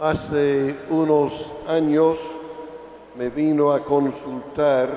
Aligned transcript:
Hace 0.00 0.76
unos 0.90 1.32
años 1.66 2.18
me 3.16 3.30
vino 3.30 3.72
a 3.72 3.84
consultar 3.84 4.88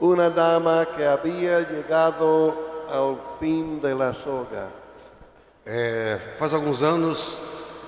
una 0.00 0.28
dama 0.28 0.86
que 0.94 1.06
había 1.06 1.60
llegado 1.60 2.54
al 2.92 3.16
fin 3.40 3.80
de 3.80 3.94
la 3.94 4.12
soga. 4.12 4.68
É, 5.64 6.18
faz 6.38 6.52
alguns 6.52 6.82
anos 6.82 7.38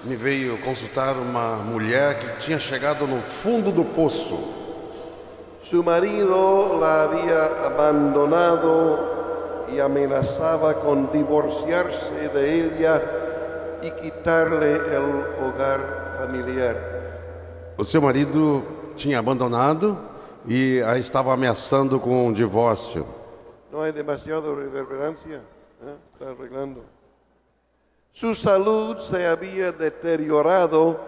me 0.02 0.16
veio 0.16 0.58
consultar 0.62 1.14
uma 1.16 1.57
mulher 1.57 2.20
que 2.20 2.36
tinha 2.36 2.58
chegado 2.58 3.06
no 3.06 3.20
fundo 3.20 3.70
do 3.70 3.84
poço. 3.84 4.38
Su 5.68 5.82
marido 5.82 6.79
la 6.80 7.02
había 7.02 7.66
abandonado 7.66 9.66
y 9.70 9.79
amenazaba 9.79 10.80
con 10.80 11.12
divorciarse 11.12 12.30
de 12.32 12.61
ella 12.61 13.15
y 13.87 13.91
quitarle 13.93 14.73
el 14.75 15.45
hogar 15.45 16.18
familiar. 16.18 16.77
O 17.79 17.85
seu 17.85 18.03
marido 18.03 18.64
tinha 18.96 19.18
abandonado 19.18 19.99
e 20.46 20.82
a 20.82 20.99
estava 20.99 21.32
ameaçando 21.32 22.00
com 22.00 22.27
um 22.27 22.32
divórcio. 22.32 23.07
No 23.71 23.82
hay 23.82 23.93
demasiado 23.93 24.54
reverberancia. 24.54 25.43
¿eh? 25.82 25.94
Está 26.13 26.30
arreglando. 26.30 26.82
Su 28.13 28.35
salud 28.35 28.99
se 29.00 29.27
había 29.27 29.72
deteriorado 29.72 30.99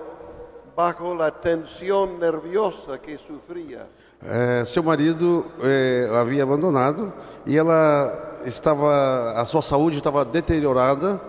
bajo 0.77 1.14
la 1.14 1.30
tensión 1.30 2.20
nerviosa 2.20 2.98
que 2.98 3.19
sufría. 3.19 3.86
É, 4.20 4.64
seu 4.64 4.83
marido 4.83 5.47
é, 5.62 6.08
a 6.12 6.20
havia 6.20 6.42
abandonado 6.42 7.12
e 7.47 7.56
ela 7.56 8.41
estava, 8.45 9.33
a 9.41 9.45
sua 9.45 9.62
saúde 9.62 9.97
estava 9.97 10.24
deteriorada 10.24 11.20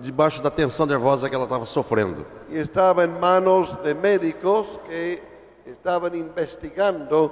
debaixo 0.00 0.42
da 0.42 0.50
tensão 0.50 0.86
nervosa 0.86 1.28
que 1.28 1.34
ela 1.34 1.44
estava 1.44 1.66
sofrendo. 1.66 2.24
y 2.50 2.56
estaba 2.58 3.04
en 3.04 3.18
manos 3.20 3.68
de 3.82 3.94
médicos 3.94 4.66
que 4.88 5.22
estaban 5.66 6.14
investigando 6.14 7.30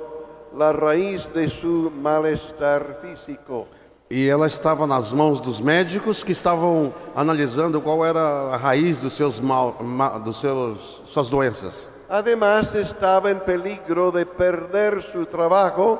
la 0.53 0.73
raíz 0.73 1.27
de 1.35 1.49
su 1.49 1.91
malestar 1.91 3.01
físico. 3.03 3.67
E 4.11 4.27
ela 4.29 4.47
estava 4.47 4.87
nas 4.87 5.13
mãos 5.13 5.39
dos 5.41 5.61
médicos 5.61 6.25
que 6.25 6.33
estavam 6.33 6.95
analisando 7.15 7.81
qual 7.83 8.07
era 8.07 8.55
a 8.55 8.57
raiz 8.57 9.01
dos 9.03 9.13
seus 9.15 9.39
mal, 9.39 9.77
ma- 9.83 10.17
dos 10.19 10.41
seus 10.41 11.03
suas 11.07 11.29
doenças. 11.29 11.91
Además 12.09 12.75
estaba 12.75 13.31
en 13.31 13.39
peligro 13.41 14.11
de 14.11 14.25
perder 14.25 15.03
su 15.03 15.27
trabajo 15.27 15.99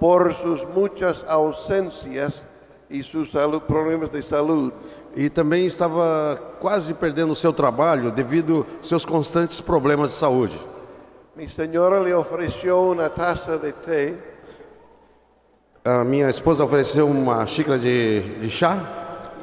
por 0.00 0.32
sus 0.34 0.66
muchas 0.74 1.22
ausencias 1.28 2.32
y 2.88 3.02
sus 3.02 3.30
salud- 3.32 3.60
problemas 3.60 4.10
de 4.10 4.22
salud. 4.22 4.72
E 5.16 5.30
também 5.30 5.66
estava 5.66 6.40
quase 6.60 6.92
perdendo 6.94 7.32
o 7.32 7.36
seu 7.36 7.52
trabalho 7.52 8.10
devido 8.10 8.66
aos 8.78 8.88
seus 8.88 9.04
constantes 9.04 9.60
problemas 9.60 10.10
de 10.10 10.16
saúde. 10.16 10.58
Mi 11.36 11.48
señora 11.48 11.98
le 12.00 12.14
ofreció 12.14 12.80
una 12.82 13.08
taza 13.08 13.58
de 13.58 13.72
té 13.72 14.16
A 15.86 16.02
minha 16.02 16.30
esposa 16.30 16.64
ofereceu 16.64 17.06
uma 17.06 17.44
xícara 17.44 17.76
de, 17.76 18.20
de 18.40 18.48
chá 18.48 18.78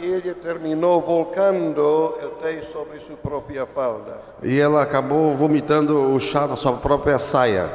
y 0.01 0.05
ella 0.05 0.33
terminó 0.41 0.99
volcando 0.99 2.17
el 2.19 2.31
té 2.41 2.63
sobre 2.73 2.99
su 3.01 3.13
propia 3.21 3.67
falda 3.67 4.19
e 4.41 4.59
ela 4.59 4.81
acabou 4.81 5.35
vomitando 5.35 6.11
o 6.11 6.19
chá 6.19 6.47
na 6.47 6.55
sua 6.55 6.73
própria 6.77 7.19
saia, 7.19 7.69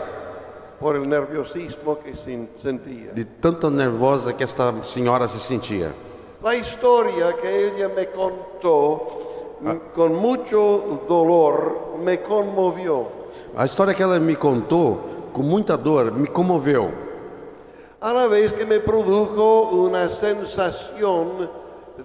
por 0.80 0.96
el 0.96 1.08
nerviosismo 1.08 1.94
que 1.94 2.16
sentía. 2.16 3.12
de 3.12 3.24
tanta 3.24 3.70
nervosa 3.70 4.32
que 4.32 4.42
esta 4.42 4.82
senhora 4.82 5.28
se 5.28 5.38
sentia. 5.38 5.94
La 6.42 6.54
historia 6.54 7.34
que 7.40 7.66
ella 7.68 7.88
me 7.88 8.06
contó 8.08 9.56
m- 9.62 9.80
con 9.94 10.14
mucho 10.14 11.02
dolor 11.08 11.96
me 12.04 12.18
conmovió. 12.18 13.08
A 13.56 13.64
história 13.64 13.94
que 13.94 14.02
ela 14.02 14.20
me 14.20 14.36
contou, 14.36 15.30
com 15.32 15.42
muita 15.42 15.76
dor, 15.76 16.12
me 16.12 16.26
comoveu. 16.28 16.90
A 18.00 18.12
la 18.12 18.26
vez 18.28 18.52
que 18.52 18.66
me 18.66 18.78
produjo 18.80 19.70
una 19.72 20.10
sensación 20.10 21.48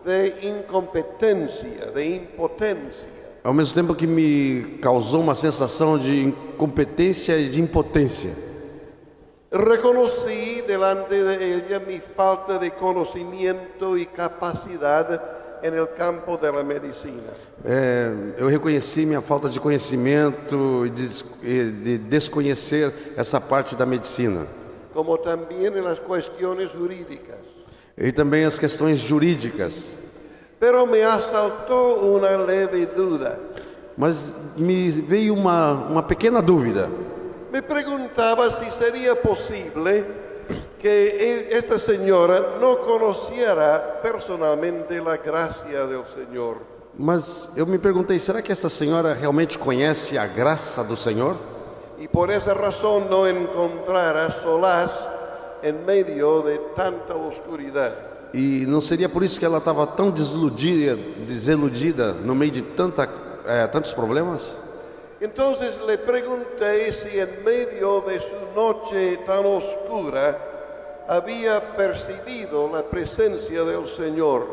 de 0.06 0.38
incompetencia, 0.44 1.92
de 1.94 2.16
impotencia. 2.16 3.10
Ao 3.44 3.54
mesmo 3.54 3.74
tempo 3.76 3.94
que 3.96 4.08
me 4.08 4.78
causou 4.82 5.20
uma 5.20 5.36
sensação 5.36 5.98
de 5.98 6.24
incompetência 6.24 7.38
e 7.38 7.50
de 7.50 7.60
impotência. 7.60 8.32
Reconocí 9.52 10.62
delante 10.66 11.22
de 11.22 11.56
ella 11.56 11.82
mi 11.86 12.00
falta 12.00 12.58
de 12.58 12.72
conocimiento 12.72 13.98
y 13.98 14.06
capacidad 14.06 15.22
en 15.62 15.74
el 15.74 15.90
campo 15.94 16.38
de 16.38 16.52
la 16.52 16.64
medicina. 16.64 17.34
É, 17.64 18.12
eu 18.38 18.48
reconheci 18.48 19.06
minha 19.06 19.22
falta 19.22 19.50
de 19.50 19.60
conhecimento 19.60 20.86
e 20.86 20.90
de, 20.90 21.24
e 21.44 21.64
de 21.72 21.98
desconhecer 21.98 22.94
essa 23.18 23.42
parte 23.42 23.76
da 23.76 23.86
medicina. 23.86 24.48
como 24.94 25.18
también 25.18 25.78
en 25.78 25.84
las 25.84 26.00
cuestiones 26.00 26.72
jurídicas. 26.72 27.38
E 27.98 28.12
também 28.12 28.46
as 28.46 28.58
questões 28.58 29.00
jurídicas. 29.00 29.96
Pero 30.60 30.86
me 30.86 31.04
asaltó 31.04 31.96
una 31.96 32.38
leve 32.38 32.86
duda. 32.86 33.40
Mas 33.98 34.32
me 34.56 34.90
veio 34.90 35.34
uma, 35.34 35.74
uma 35.74 36.04
pequena 36.04 36.42
dúvida. 36.42 36.90
Me 37.52 37.62
preguntaba 37.62 38.50
si 38.50 38.72
sería 38.72 39.14
posible 39.22 40.06
que 40.82 41.50
esta 41.52 41.78
señora 41.78 42.58
no 42.62 42.80
conociera 42.80 44.00
personalmente 44.02 45.02
la 45.02 45.18
gracia 45.18 45.86
del 45.86 46.04
Señor. 46.16 46.58
Mas 46.98 47.50
eu 47.56 47.66
me 47.66 47.78
perguntei, 47.78 48.20
será 48.20 48.42
que 48.42 48.52
essa 48.52 48.70
senhora 48.70 49.14
realmente 49.14 49.58
conhece 49.58 50.18
a 50.18 50.28
graça 50.28 50.84
do 50.84 50.96
Senhor? 50.96 51.36
Y 52.00 52.08
por 52.08 52.32
esa 52.32 52.54
razón 52.54 53.10
no 53.10 53.28
encontrara 53.28 54.32
solaz 54.42 54.92
en 55.62 55.86
medio 55.86 56.42
de 56.42 56.58
tanta 56.76 57.16
oscuridad. 57.16 57.94
E 58.34 58.66
não 58.66 58.82
seria 58.82 59.10
por 59.10 59.24
isso 59.24 59.38
que 59.38 59.46
ela 59.46 59.58
estava 59.58 59.86
tão 59.86 60.10
desiludida, 60.10 60.96
desiludida 61.28 62.14
no 62.14 62.34
meio 62.34 62.52
de 62.52 62.62
tanta, 62.62 63.10
eh, 63.46 63.68
tantos 63.68 63.94
problemas? 63.94 64.62
Entonces 65.22 65.80
le 65.86 66.00
pregunté 66.00 66.92
si 66.94 67.20
en 67.20 67.44
medio 67.46 68.02
de 68.02 68.20
su 68.20 68.56
noche 68.56 69.18
tan 69.28 69.46
oscura 69.46 70.36
había 71.08 71.62
percibido 71.78 72.68
la 72.74 72.82
presencia 72.82 73.64
del 73.64 73.88
Señor. 73.96 74.48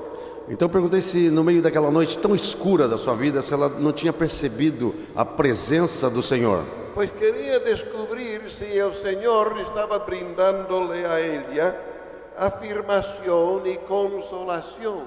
Então 0.51 0.69
perguntei 0.69 1.01
se 1.01 1.31
no 1.31 1.43
meio 1.43 1.63
daquela 1.63 1.91
noite 1.91 2.19
tão 2.19 2.35
escura 2.35 2.87
da 2.87 2.99
sua 2.99 3.15
vida, 3.15 3.41
se 3.41 3.55
ela 3.55 3.69
não 3.69 3.93
tinha 3.93 4.13
percebido 4.13 4.95
a 5.17 5.25
presença 5.25 6.11
do 6.11 6.23
Senhor. 6.23 6.65
Pues 6.95 7.11
quería 7.13 7.59
descubrir 7.61 8.51
si 8.51 8.77
el 8.77 8.95
Señor 8.95 9.59
estaba 9.61 9.99
brindándole 10.01 11.07
a 11.07 11.19
ella 11.19 11.75
afirmación 12.37 13.67
y 13.67 13.77
consolación. 13.89 15.05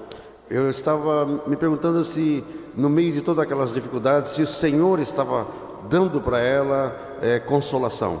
Eu 0.52 0.68
estava 0.68 1.24
me 1.46 1.56
perguntando 1.56 2.04
se 2.04 2.44
no 2.76 2.90
meio 2.90 3.10
de 3.10 3.22
todas 3.22 3.42
aquelas 3.42 3.72
dificuldades, 3.72 4.32
se 4.32 4.42
o 4.42 4.46
Senhor 4.46 5.00
estava 5.00 5.46
dando 5.88 6.20
para 6.20 6.40
ela 6.40 6.94
eh, 7.22 7.38
consolação. 7.38 8.20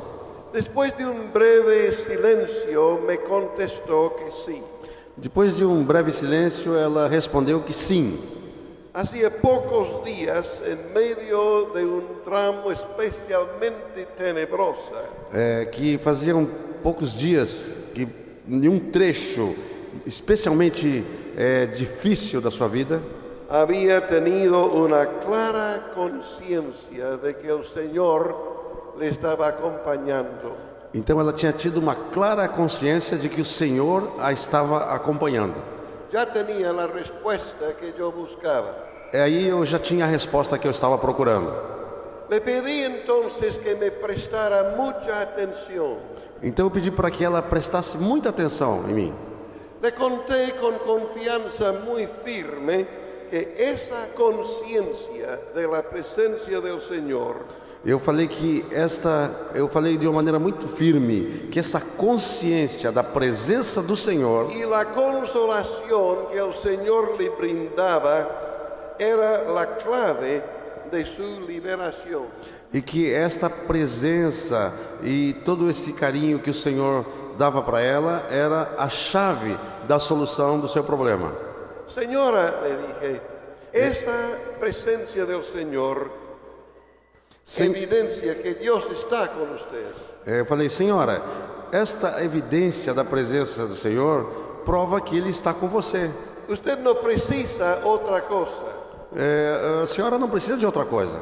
Después 0.50 0.96
de 0.96 1.04
un 1.04 1.30
breve 1.30 1.92
silencio 1.92 3.02
me 3.06 3.18
contestó 3.18 4.16
que 4.16 4.30
sí. 4.46 4.62
Depois 5.14 5.58
de 5.58 5.64
um 5.66 5.84
breve 5.84 6.10
silêncio, 6.10 6.74
ela 6.74 7.06
respondeu 7.06 7.60
que 7.60 7.74
sim. 7.74 8.18
Hacía 8.94 9.30
pocos 9.30 10.02
días, 10.02 10.46
en 10.66 10.78
medio 10.94 11.70
de 11.74 11.84
un 11.84 12.02
tramo 12.24 12.72
especialmente 12.72 14.06
tenebrosa, 14.16 15.04
É, 15.34 15.66
que 15.66 15.98
faziam 15.98 16.48
poucos 16.82 17.12
dias 17.12 17.74
que 17.94 18.08
em 18.48 18.68
um 18.68 18.78
trecho 18.78 19.54
especialmente 20.06 21.04
é, 21.36 21.66
difícil 21.66 22.40
da 22.40 22.50
sua 22.50 22.68
vida, 22.68 23.00
había 23.48 24.06
tenido 24.06 24.66
una 24.66 25.06
clara 25.06 25.92
conciencia 25.94 27.16
de 27.16 27.36
que 27.36 27.48
el 27.48 27.64
Señor 27.66 28.94
le 28.98 29.08
estaba 29.08 29.48
acompañando. 29.48 30.56
então 30.94 31.18
ela 31.20 31.32
tinha 31.32 31.52
tido 31.52 31.78
uma 31.78 31.94
clara 31.94 32.48
consciência 32.48 33.16
de 33.16 33.28
que 33.28 33.40
o 33.40 33.44
Senhor 33.44 34.12
a 34.18 34.32
estava 34.32 34.94
acompanhando. 34.94 35.54
Ya 36.12 36.26
tenía 36.26 36.72
la 36.72 36.86
respuesta 36.86 37.72
que 37.78 37.92
yo 37.96 38.10
buscaba. 38.12 38.74
É 39.12 39.20
aí 39.22 39.48
eu 39.48 39.64
já 39.64 39.78
tinha 39.78 40.04
a 40.04 40.08
resposta 40.08 40.58
que 40.58 40.66
eu 40.66 40.70
estava 40.70 40.98
procurando. 40.98 41.54
Le 42.30 42.40
pedí 42.40 42.84
entonces 42.84 43.58
que 43.58 43.74
me 43.74 43.90
prestara 43.90 44.74
mucha 44.76 45.22
atención. 45.22 45.96
Então 46.42 46.66
eu 46.66 46.70
pedi 46.70 46.90
para 46.90 47.10
que 47.10 47.24
ela 47.24 47.40
prestasse 47.42 47.96
muita 47.96 48.28
atenção 48.30 48.84
em 48.88 48.94
mim. 48.94 49.14
Le 49.82 49.92
conté 49.94 50.54
con 50.60 50.78
confianza 50.78 51.72
muy 51.72 52.08
firme 52.24 52.86
que 53.28 53.54
esa 53.58 54.14
conciencia 54.14 55.40
de 55.54 55.66
la 55.66 55.82
presencia 55.82 56.60
del 56.60 56.80
Señor 56.82 57.62
Eu 57.84 57.98
falei 57.98 58.28
que 58.28 58.64
esta, 58.70 59.28
eu 59.54 59.68
falei 59.68 59.98
de 59.98 60.06
uma 60.06 60.14
maneira 60.14 60.38
muito 60.38 60.68
firme 60.68 61.48
que 61.50 61.58
essa 61.58 61.80
consciência 61.80 62.92
da 62.92 63.02
presença 63.02 63.82
do 63.82 63.96
Senhor 63.96 64.52
y 64.52 64.64
la 64.64 64.84
consolación 64.84 66.28
que 66.30 66.38
el 66.38 66.54
Señor 66.54 67.16
le 67.18 67.28
brindaba 67.30 68.94
era 69.00 69.42
la 69.50 69.66
clave 69.78 70.44
de 70.92 71.04
su 71.04 71.40
liberación. 71.40 72.26
E 72.72 72.80
que 72.80 73.12
esta 73.12 73.50
presença 73.50 74.72
e 75.02 75.34
todo 75.44 75.68
esse 75.68 75.92
carinho 75.92 76.38
que 76.38 76.50
o 76.50 76.54
Senhor 76.54 77.04
dava 77.42 77.60
para 77.60 77.80
ela 77.80 78.24
era 78.30 78.74
a 78.78 78.88
chave 78.88 79.58
da 79.88 79.98
solução 79.98 80.60
do 80.60 80.68
seu 80.68 80.84
problema. 80.84 81.32
Señora, 81.88 82.54
le 82.62 82.76
dije, 82.76 83.20
esa 83.72 84.38
presencia 84.60 85.26
del 85.26 85.42
Señor 85.42 86.10
Sim. 87.44 87.64
evidencia 87.64 88.40
que 88.40 88.54
Dios 88.54 88.84
está 88.92 89.26
con 89.28 89.50
usted. 89.56 89.92
É, 90.24 90.40
Eu 90.40 90.46
falei, 90.46 90.68
senhora, 90.68 91.20
esta 91.72 92.22
evidência 92.22 92.94
da 92.94 93.04
presença 93.04 93.66
do 93.66 93.74
Senhor 93.74 94.24
prova 94.64 95.00
que 95.00 95.16
Ele 95.16 95.30
está 95.30 95.52
com 95.52 95.66
você. 95.66 96.08
Usted 96.48 96.78
no 96.78 96.94
precisa 96.94 97.82
otra 97.84 98.20
cosa. 98.20 98.70
É, 99.16 99.82
a 99.82 99.86
senhora 99.88 100.16
não 100.16 100.28
precisa 100.28 100.56
de 100.56 100.64
outra 100.64 100.84
coisa. 100.84 101.18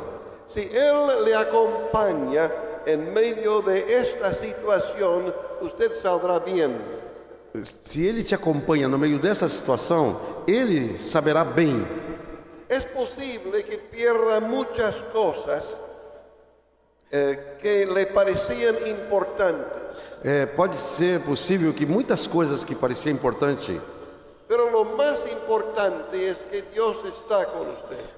Si 0.51 0.69
Él 0.71 1.25
le 1.25 1.35
acompaña 1.35 2.51
en 2.87 3.13
medio 3.13 3.63
de 3.63 3.85
esta 3.89 4.35
situación, 4.35 5.35
usted 5.61 5.93
saldrá 6.01 6.39
bien. 6.39 6.79
Se 7.63 8.09
Ele 8.09 8.23
te 8.23 8.35
acompanha 8.35 8.89
no 8.89 8.97
meio 8.97 9.19
dessa 9.19 9.49
situação, 9.49 10.21
Ele 10.47 10.99
saberá 10.99 11.45
bem. 11.45 11.87
Es 12.69 12.85
posible 12.85 13.65
que 13.65 13.77
pierda 13.77 14.41
muchas 14.41 14.95
cosas 15.13 15.65
eh, 17.11 17.57
que 17.61 17.85
le 17.87 18.07
parecían 18.07 18.77
importantes, 18.87 19.81
É, 20.23 20.45
pode 20.45 20.77
ser 20.77 21.21
possível 21.21 21.73
que 21.73 21.87
muitas 21.87 22.27
coisas 22.27 22.63
que 22.63 22.75
pareciam 22.75 23.15
importantes, 23.15 23.81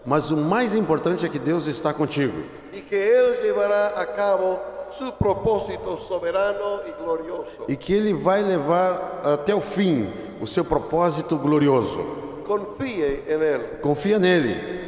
mas 0.06 0.30
o 0.30 0.36
mais 0.36 0.74
importante 0.74 1.26
é 1.26 1.28
que 1.28 1.38
Deus 1.38 1.66
está 1.66 1.92
contigo 1.92 2.32
y 2.72 2.80
que 2.80 2.96
Él 2.96 3.40
llevará 3.42 4.00
a 4.00 4.06
cabo 4.06 4.58
su 4.92 5.12
propósito 5.12 5.98
soberano 5.98 6.80
y 6.86 7.02
glorioso. 7.02 7.66
e 7.68 7.76
que 7.76 7.92
Ele 7.94 8.14
vai 8.14 8.42
levar 8.42 9.20
até 9.24 9.54
o 9.54 9.60
fim 9.60 10.10
o 10.40 10.46
seu 10.46 10.64
propósito 10.64 11.36
glorioso. 11.36 12.02
Confíe 12.46 13.24
en 13.28 13.42
Él. 13.42 13.80
Confia 13.80 14.18
nele. 14.18 14.82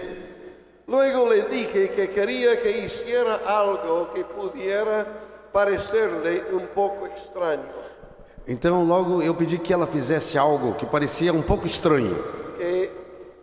Luego 0.86 1.28
le 1.28 1.42
dije 1.42 1.90
que 1.90 2.08
quería 2.08 2.60
que 2.60 2.70
hiciera 2.70 3.40
algo 3.46 4.10
que 4.14 4.24
pudiera 4.24 5.06
parecerle 5.52 6.44
un 6.52 6.66
poco 6.74 7.06
extraño, 7.06 7.62
Então, 8.46 8.84
logo 8.84 9.22
eu 9.22 9.34
pedi 9.34 9.58
que 9.58 9.72
ela 9.72 9.86
fizesse 9.86 10.36
algo 10.36 10.74
que 10.74 10.84
parecia 10.84 11.32
um 11.32 11.40
pouco 11.42 11.66
estranho, 11.66 12.14
que 12.58 12.90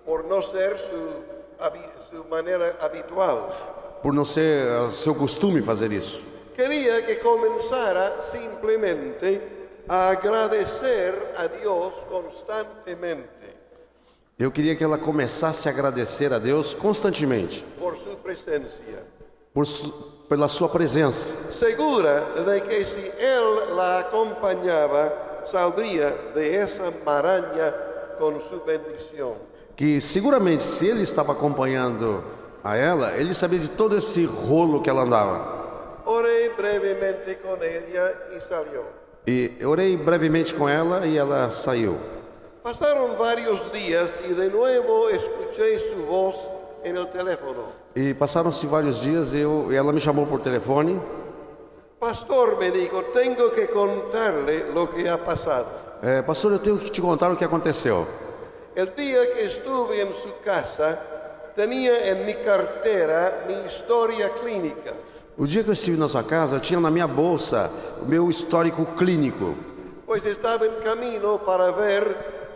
por 0.06 0.24
no 0.26 0.44
ser 0.44 0.78
su, 0.78 1.24
habi- 1.60 1.90
su 2.10 2.24
manera 2.30 2.78
habitual, 2.80 4.00
por 4.04 4.14
não 4.14 4.24
ser 4.26 4.68
ah, 4.68 4.92
seu 4.92 5.16
costume 5.16 5.62
fazer 5.62 5.92
isso. 5.92 6.22
quería 6.56 7.02
que 7.02 7.16
comenzara 7.16 8.22
simplemente 8.32 9.42
a 9.90 10.10
agradecer 10.10 11.16
a 11.36 11.48
Dios 11.48 11.94
constantemente. 12.08 13.30
Eu 14.38 14.52
queria 14.52 14.76
que 14.76 14.84
ela 14.84 14.98
começasse 14.98 15.68
a 15.68 15.72
agradecer 15.72 16.32
a 16.34 16.40
Deus 16.40 16.74
constantemente. 16.76 17.64
Por 17.80 17.96
su 17.98 18.18
presencia, 18.18 19.04
por 19.54 19.66
su, 19.66 19.92
pela 20.32 20.48
sua 20.48 20.70
presença, 20.70 21.36
segura 21.52 22.22
de 22.46 22.62
que 22.62 22.86
si 22.86 23.12
Él 23.20 23.76
la 23.76 24.00
acompañaba, 24.00 25.12
saldría 25.52 26.10
de 26.34 26.56
esa 26.56 26.90
maraña 27.06 27.74
con 28.18 28.42
su 28.50 28.62
bendición. 28.66 29.34
que 29.76 30.00
seguramente 30.00 30.64
se 30.64 30.88
ele 30.88 31.04
estava 31.04 31.34
acompanhando 31.34 32.24
a 32.64 32.78
ela, 32.78 33.12
ele 33.18 33.36
sabia 33.36 33.60
de 33.60 33.70
todo 33.72 33.98
esse 33.98 34.26
rolo 34.26 34.82
que 34.82 34.90
ela 34.90 35.02
andava. 35.02 36.02
Oré 36.06 36.50
brevemente 36.56 37.36
con 37.42 37.62
ella 37.62 38.14
y 38.34 38.40
salió. 38.48 38.84
E 39.28 39.66
orei 39.66 39.98
brevemente 39.98 40.56
com 40.56 40.70
ela 40.70 41.06
e 41.06 41.18
ela 41.18 41.52
saiu. 41.52 41.98
Pasaron 42.64 43.18
varios 43.18 43.70
días 43.74 44.10
y 44.30 44.34
de 44.34 44.48
nuevo 44.48 45.10
escuché 45.10 45.78
su 45.92 46.06
voz 46.06 46.36
en 46.86 46.96
el 46.96 47.08
teléfono. 47.10 47.81
E 47.96 48.14
passaram-se 48.14 48.66
vários 48.68 49.02
dias, 49.02 49.34
eu, 49.34 49.72
ela 49.72 49.92
me 49.92 50.00
chamou 50.00 50.26
por 50.26 50.40
telefone. 50.40 51.00
Pastor, 52.00 52.58
me 52.58 52.72
dijo, 52.72 53.04
tengo 53.14 53.52
que 53.52 53.68
contarle 53.68 54.72
lo 54.74 54.88
que 54.88 55.08
ha 55.08 55.18
pasado. 55.18 55.68
É, 56.02 56.22
pastor, 56.22 56.54
eu 56.54 56.60
tenho 56.60 56.78
que 56.78 56.90
te 56.90 57.02
contar 57.02 57.32
o 57.32 57.36
que 57.36 57.46
aconteceu. 57.46 58.08
El 58.76 58.88
día 58.96 59.34
que 59.34 59.44
estuve 59.44 60.02
en 60.02 60.14
su 60.16 60.30
casa, 60.44 60.98
tenía 61.56 62.10
en 62.10 62.26
mi 62.26 62.34
cartera 62.36 63.44
mi 63.46 63.68
historia 63.68 64.30
clínica. 64.42 64.94
O 65.38 65.46
dia 65.46 65.64
que 65.64 65.70
eu 65.70 65.74
estive 65.74 65.98
na 65.98 66.08
sua 66.08 66.24
casa, 66.24 66.56
eu 66.56 66.60
tinha 66.60 66.80
na 66.80 66.90
minha 66.90 67.08
bolsa 67.08 67.70
o 68.02 68.06
meu 68.06 68.30
histórico 68.30 68.86
clínico. 68.98 69.56
pues 70.12 70.26
estaba 70.26 70.66
en 70.66 70.74
camino 70.84 71.40
para 71.40 71.72
ver 71.72 72.04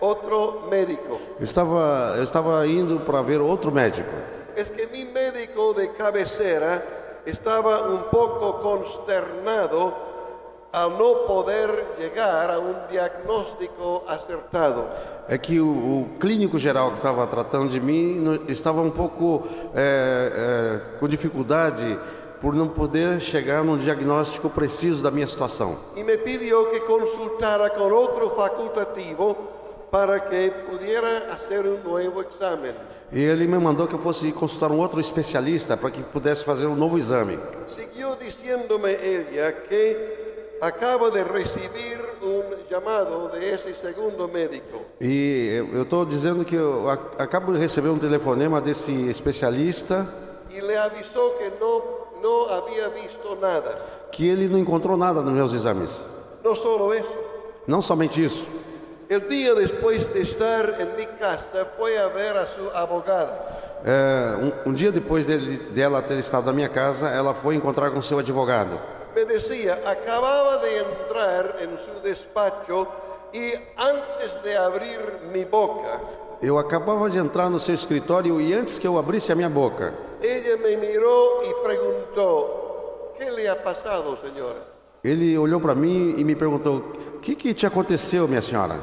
otro 0.01 0.67
médico. 0.69 1.21
Eu 1.39 1.43
estava, 1.43 2.13
eu 2.17 2.23
estava 2.23 2.67
indo 2.67 2.99
para 2.99 3.21
ver 3.21 3.39
outro 3.39 3.71
médico. 3.71 4.11
Es 4.55 4.71
que 4.71 4.87
mi 4.87 5.05
médico 5.05 5.73
de 5.73 5.91
cabecera 5.93 6.83
estaba 7.25 7.81
un 7.81 8.03
poco 8.09 8.61
consternado 8.61 9.93
al 10.71 10.91
no 10.97 11.25
poder 11.25 11.95
llegar 11.97 12.51
a 12.51 12.59
un 12.59 12.75
diagnóstico 12.89 14.03
acertado. 14.07 14.85
É 15.27 15.37
que 15.37 15.59
o, 15.59 15.67
o 15.67 16.09
clínico 16.19 16.59
geral 16.59 16.91
que 16.91 16.97
estava 16.97 17.25
tratando 17.27 17.69
de 17.69 17.79
mim 17.79 18.41
estava 18.47 18.81
um 18.81 18.91
pouco 18.91 19.47
é, 19.73 20.83
é, 20.93 20.99
com 20.99 21.07
dificuldade 21.07 21.97
por 22.41 22.53
não 22.53 22.67
poder 22.67 23.21
chegar 23.21 23.63
num 23.63 23.77
diagnóstico 23.77 24.49
preciso 24.49 25.01
da 25.01 25.09
minha 25.09 25.25
situação. 25.27 25.77
Y 25.95 26.03
me 26.03 26.17
pidió 26.17 26.69
que 26.69 26.81
consultara 26.81 27.69
con 27.71 27.91
otro 27.91 28.31
facultativo 28.31 29.35
para 29.89 30.19
que 30.19 30.51
pudiera 30.69 31.33
hacer 31.33 31.65
un 31.65 31.81
nuevo 31.83 32.21
examen. 32.21 32.75
E 33.11 33.21
ele 33.21 33.47
me 33.47 33.57
mandou 33.57 33.87
que 33.87 33.93
eu 33.95 33.99
fosse 33.99 34.31
consultar 34.31 34.71
um 34.71 34.79
outro 34.79 34.99
especialista 34.99 35.77
para 35.77 35.91
que 35.91 36.01
pudesse 36.03 36.43
fazer 36.43 36.65
um 36.65 36.75
novo 36.75 36.97
exame. 36.97 37.39
Siguió 37.75 38.15
diciéndome 38.15 38.91
ella 38.93 39.51
que 39.69 40.57
acaba 40.61 41.09
de 41.11 41.23
recibir 41.23 41.99
un 42.21 42.43
llamado 42.69 43.29
de 43.29 43.53
ese 43.53 43.73
segundo 43.75 44.27
médico. 44.27 44.81
E 44.99 45.63
eu 45.73 45.83
estou 45.83 46.05
dizendo 46.05 46.43
que 46.43 46.55
eu 46.55 46.89
ac- 46.89 47.15
acabo 47.19 47.53
de 47.53 47.59
receber 47.59 47.89
um 47.89 47.99
telefonema 47.99 48.59
desse 48.59 49.07
especialista 49.09 50.07
y 50.49 50.59
le 50.61 50.75
avisó 50.77 51.35
que 51.37 51.51
no, 51.59 51.83
no 52.21 52.49
había 52.53 52.89
visto 52.89 53.35
nada. 53.39 53.75
que 54.11 54.27
ele 54.27 54.47
não 54.47 54.57
encontrou 54.57 54.97
nada 54.97 55.21
nos 55.21 55.33
meus 55.33 55.53
exames. 55.53 56.07
No 56.43 56.55
solo 56.55 56.93
eso, 56.93 57.13
Não 57.67 57.81
somente 57.81 58.23
isso. 58.23 58.47
El 59.09 59.27
día 59.29 59.53
después 59.53 60.11
de 60.13 60.21
estar 60.21 60.75
en 60.79 60.95
mi 60.95 61.05
casa 61.19 61.67
fue 61.77 61.97
a 61.97 62.07
ver 62.07 62.35
a 62.37 62.47
su 62.47 62.69
abogada. 62.73 63.63
É, 63.85 64.35
um, 64.65 64.71
um 64.71 64.73
dia 64.73 64.91
depois 64.91 65.25
dele- 65.25 65.57
dela 65.73 66.01
ter 66.01 66.17
estado 66.17 66.45
na 66.47 66.53
minha 66.53 66.69
casa, 66.69 67.07
ela 67.09 67.33
foi 67.33 67.55
encontrar 67.55 67.91
com 67.91 68.01
seu 68.01 68.17
advogado. 68.19 68.79
Me 69.15 69.23
decía, 69.25 69.73
acababa 69.85 70.57
de 70.57 70.77
entrar 70.79 71.55
en 71.61 71.77
su 71.77 72.01
despacho 72.01 72.87
y 73.33 73.53
antes 73.77 74.41
de 74.43 74.57
abrir 74.57 74.99
mi 75.31 75.45
boca, 75.45 76.01
Eu 76.41 76.57
acabava 76.59 77.09
de 77.09 77.17
entrar 77.17 77.49
no 77.49 77.59
seu 77.59 77.73
escritório 77.73 78.41
e 78.41 78.53
antes 78.53 78.77
que 78.77 78.85
eu 78.85 78.97
abrisse 78.99 79.31
a 79.31 79.35
minha 79.35 79.49
boca, 79.49 79.93
ella 80.21 80.57
me 80.57 80.75
miró 80.77 81.41
y 81.43 81.63
preguntó, 81.63 83.13
¿qué 83.17 83.31
le 83.31 83.47
ha 83.47 83.55
pasado, 83.63 84.17
señora? 84.21 84.61
ele 85.03 85.37
olhou 85.37 85.61
para 85.61 85.73
mim 85.75 86.15
e 86.17 86.23
me 86.23 86.35
perguntou: 86.35 86.77
O 87.15 87.19
que, 87.19 87.35
que 87.35 87.53
te 87.53 87.65
aconteceu, 87.67 88.27
minha 88.27 88.41
senhora? 88.41 88.75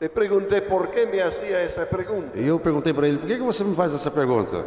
Le 0.00 0.08
pregunté 0.08 0.62
por 0.62 0.90
qué 0.90 1.06
me 1.06 1.20
hacía 1.20 1.62
esa 1.62 1.84
pregunta. 1.86 2.38
E 2.38 2.46
eu 2.46 2.60
perguntei 2.60 2.92
para 2.94 3.08
ele: 3.08 3.18
Por 3.18 3.26
que, 3.26 3.36
que 3.36 3.42
você 3.42 3.64
me 3.64 3.74
faz 3.74 3.92
essa 3.92 4.10
pergunta? 4.10 4.64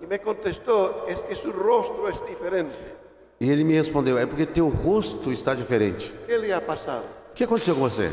Y 0.00 0.06
me 0.06 0.18
contestó, 0.18 1.04
es 1.06 1.16
que 1.22 1.36
su 1.36 1.52
rostro 1.52 2.08
es 2.08 2.24
diferente. 2.26 2.74
E 3.40 3.50
ele 3.50 3.62
me 3.64 3.74
respondeu: 3.74 4.16
É 4.16 4.24
porque 4.24 4.46
teu 4.46 4.68
rosto 4.70 5.30
está 5.30 5.54
diferente. 5.54 6.14
¿Qué 6.26 6.38
le 6.38 6.52
ha 6.52 6.60
pasado? 6.64 7.04
O 7.30 7.34
que 7.34 7.44
aconteceu 7.44 7.74
com 7.74 7.82
você? 7.82 8.10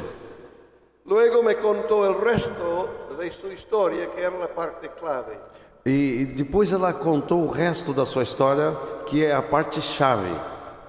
Luego 1.05 1.41
me 1.41 1.55
contó 1.55 2.05
el 2.05 2.15
resto 2.20 2.89
de 3.17 3.31
su 3.31 3.48
historia, 3.51 4.08
que 4.08 4.22
era 4.22 4.38
la 4.38 4.48
parte 4.50 4.89
clave. 4.89 5.38
E, 5.86 6.22
e 6.22 6.25
depois 6.25 6.72
ela 6.72 6.93
contou 6.93 7.43
o 7.46 7.48
resto 7.50 7.93
da 7.93 8.05
sua 8.05 8.24
história, 8.24 8.75
que 9.08 9.24
é 9.25 9.34
a 9.34 9.41
parte 9.41 9.81
chave. 9.81 10.29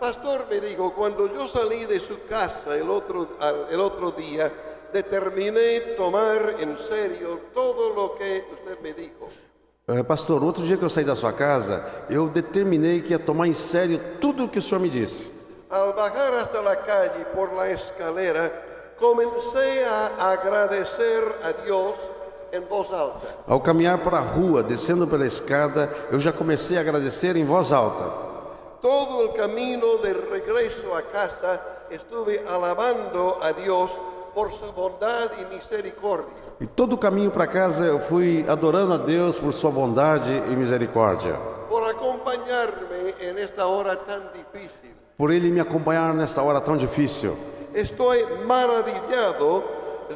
Pastor 0.00 0.47
me 0.50 0.61
dijo, 0.61 0.90
cuando 0.92 1.28
yo 1.33 1.47
salí 1.47 1.87
de 1.87 2.00
su 2.00 2.19
casa 2.28 2.76
el 2.76 2.90
otro, 2.90 3.26
al- 3.38 3.69
el 3.71 3.81
otro 3.81 4.11
día, 4.11 4.52
determiné 4.92 5.80
tomar 5.96 6.56
en 6.61 6.78
serio 6.78 7.40
todo 7.54 7.94
lo 7.94 8.14
que 8.14 8.44
usted 8.52 8.80
me 8.80 8.92
dijo. 8.92 9.28
Eh, 9.88 10.04
pastor, 10.04 10.44
outro 10.44 10.64
dia 10.64 10.76
que 10.76 10.84
eu 10.84 10.90
saí 10.90 11.04
da 11.04 11.16
sua 11.16 11.32
casa, 11.32 11.84
eu 12.08 12.28
determinei 12.28 13.02
que 13.02 13.11
ia 13.11 13.18
tomar 13.18 13.49
em 13.49 13.52
sério 13.52 14.00
tudo 14.20 14.44
o 14.44 14.49
que 14.49 14.61
o 14.61 14.62
senhor 14.62 14.80
me 14.80 14.88
disse. 14.88 15.30
Al 15.68 15.92
bajar 15.94 16.34
hasta 16.34 16.61
la 16.61 16.76
calle 16.76 17.25
por 17.34 17.52
la 17.52 17.70
escalera, 17.70 18.52
comencé 18.99 19.84
a 19.84 20.30
agradecer 20.30 21.25
a 21.42 21.52
Dios 21.64 21.94
en 22.52 22.68
voz 22.68 22.92
alta. 22.92 23.26
Ao 23.46 23.61
caminhar 23.61 23.99
para 24.04 24.18
a 24.18 24.20
rua, 24.20 24.62
descendo 24.62 25.08
pela 25.08 25.26
escada, 25.26 25.90
eu 26.12 26.18
já 26.18 26.32
comecei 26.32 26.76
a 26.76 26.80
agradecer 26.80 27.37
em 27.37 27.44
voz 27.44 27.72
alta. 27.72 28.04
Todo 28.80 29.22
el 29.22 29.32
camino 29.32 29.99
de 29.99 30.12
regreso 30.12 30.94
a 30.94 31.02
casa 31.02 31.61
estuve 31.90 32.40
alabando 32.46 33.38
a 33.40 33.52
Dios 33.52 33.90
por 34.35 34.51
su 34.53 34.73
bondad 34.73 35.31
y 35.41 35.55
misericordia. 35.55 36.43
E 36.61 36.67
todo 36.67 36.95
o 36.95 36.99
caminho 36.99 37.31
para 37.31 37.47
casa 37.47 37.85
eu 37.85 38.01
fui 38.01 38.45
adorando 38.49 38.95
a 38.95 38.99
Deus 38.99 39.39
por 39.39 39.53
sua 39.53 39.71
bondade 39.71 40.33
e 40.51 40.57
misericórdia. 40.57 41.39
por 41.73 41.89
acompañarme 41.89 43.15
en 43.19 43.39
esta 43.39 43.65
hora 43.67 43.97
tan 43.97 44.31
difícil. 44.35 44.93
Por 45.17 45.33
ele 45.33 45.51
me 45.51 45.59
acompanhar 45.59 46.12
nesta 46.12 46.43
hora 46.43 46.61
tão 46.61 46.77
difícil. 46.77 47.33
Estoy 47.73 48.19
maravillado 48.47 49.65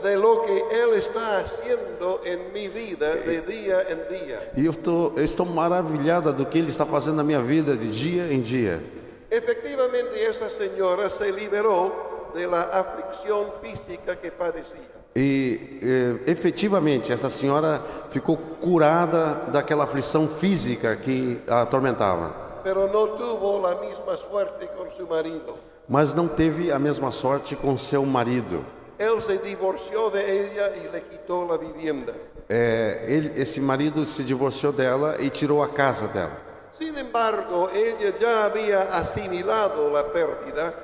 de 0.03 0.17
lo 0.19 0.43
que 0.43 0.53
Él 0.71 0.93
está 0.97 1.41
haciendo 1.41 2.21
en 2.27 2.53
mi 2.53 2.69
vida 2.69 3.15
de 3.15 3.41
día 3.41 3.81
en 3.89 4.01
día. 4.07 4.53
E 4.55 4.67
eu, 4.67 4.75
tô, 4.75 5.13
eu 5.17 5.25
estou 5.25 5.47
maravilhada 5.47 6.31
do 6.31 6.45
que 6.45 6.59
ele 6.59 6.71
está 6.71 6.85
fazendo 6.85 7.17
na 7.17 7.25
minha 7.25 7.41
vida 7.41 7.75
de 7.75 7.91
dia 7.91 8.31
em 8.31 8.43
dia. 8.43 8.83
Efectivamente, 9.31 10.15
esa 10.19 10.51
señora 10.51 11.09
se 11.09 11.33
liberó 11.33 11.91
de 12.37 12.47
la 12.47 12.65
aflicción 12.65 13.47
física 13.63 14.15
que 14.15 14.31
padecía. 14.31 14.95
E 15.15 15.81
eh, 15.81 16.31
efetivamente 16.31 17.11
essa 17.11 17.31
senhora 17.31 17.83
ficou 18.11 18.37
curada 18.37 19.47
daquela 19.51 19.85
aflição 19.85 20.29
física 20.29 20.95
que 20.95 21.41
a 21.49 21.63
atormentava. 21.63 22.61
Pero 22.63 22.87
no 22.93 23.09
tuvo 23.17 23.59
la 23.59 23.77
misma 23.77 24.17
suerte 24.19 24.69
con 24.77 24.89
su 24.95 25.07
marido. 25.07 25.55
Mas 25.89 26.15
não 26.15 26.29
teve 26.29 26.71
a 26.71 26.79
mesma 26.79 27.11
sorte 27.11 27.57
com 27.57 27.79
seu 27.79 28.05
marido. 28.05 28.63
Él 28.99 29.23
se 29.23 29.39
divorció 29.39 30.11
de 30.11 30.21
ella 30.21 30.77
y 30.77 30.93
le 30.93 31.01
quitó 31.03 31.47
la 31.47 31.57
vivienda. 31.57 32.13
É, 32.49 33.07
ele, 33.09 33.41
esse 33.41 33.61
marido 33.61 34.05
se 34.05 34.23
divorciou 34.23 34.73
dela 34.73 35.17
e 35.19 35.31
tirou 35.31 35.63
a 35.63 35.69
casa 35.69 36.07
dela. 36.09 36.45
Sin 36.75 36.97
embargo, 36.99 37.71
ella 37.73 38.13
ya 38.21 38.45
había 38.45 38.83
asimilado 38.99 39.91
la 39.91 40.05
pérdida 40.13 40.75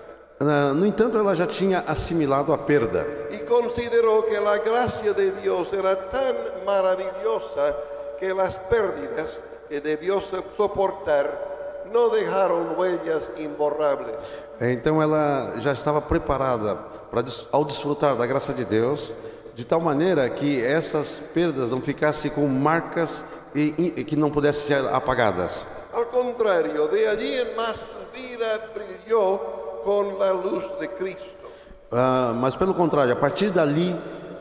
No 0.74 0.84
entanto, 0.86 1.18
ela 1.18 1.34
já 1.34 1.46
tinha 1.46 1.80
assimilado 1.86 2.52
a 2.52 2.58
perda 2.58 3.06
y 3.30 3.38
consideró 3.40 4.24
que 4.26 4.38
la 4.40 4.58
gracia 4.58 5.12
de 5.12 5.30
Dios 5.40 5.68
era 5.72 5.94
tan 6.10 6.34
maravillosa 6.66 7.76
que 8.18 8.32
las 8.34 8.54
pérdidas 8.68 9.28
que 9.68 9.80
debió 9.80 10.20
so- 10.20 10.42
soportar 10.56 11.84
no 11.92 12.08
dejaron 12.08 12.74
huellas 12.78 13.24
imborrables. 13.38 14.16
Então 14.60 15.00
ela 15.02 15.54
já 15.58 15.72
estava 15.72 16.00
preparada 16.00 16.76
para 17.10 17.24
ao 17.52 17.64
desfrutar 17.64 18.16
da 18.16 18.26
graça 18.26 18.52
de 18.54 18.64
Deus, 18.64 19.12
de 19.54 19.64
tal 19.66 19.80
maneira 19.80 20.28
que 20.30 20.64
essas 20.64 21.22
perdas 21.34 21.70
não 21.70 21.80
ficassem 21.80 22.30
com 22.30 22.46
marcas 22.46 23.22
e, 23.54 23.92
e 23.96 24.04
que 24.04 24.16
não 24.16 24.30
pudessem 24.30 24.66
ser 24.66 24.88
apagadas. 24.88 25.68
Al 25.92 26.06
contrario, 26.06 26.88
de 26.88 27.06
allí 27.06 27.34
en 27.38 27.54
más 27.54 27.76
su 27.76 28.10
vida 28.18 28.70
brilló 28.74 29.38
con 29.84 30.18
la 30.18 30.32
luz 30.32 30.64
de 30.78 30.88
Cristo. 30.88 31.48
Ah, 31.90 32.32
mas 32.34 32.56
pelo 32.56 32.74
contrário, 32.74 33.12
a 33.12 33.16
partir 33.16 33.50
dali 33.50 33.94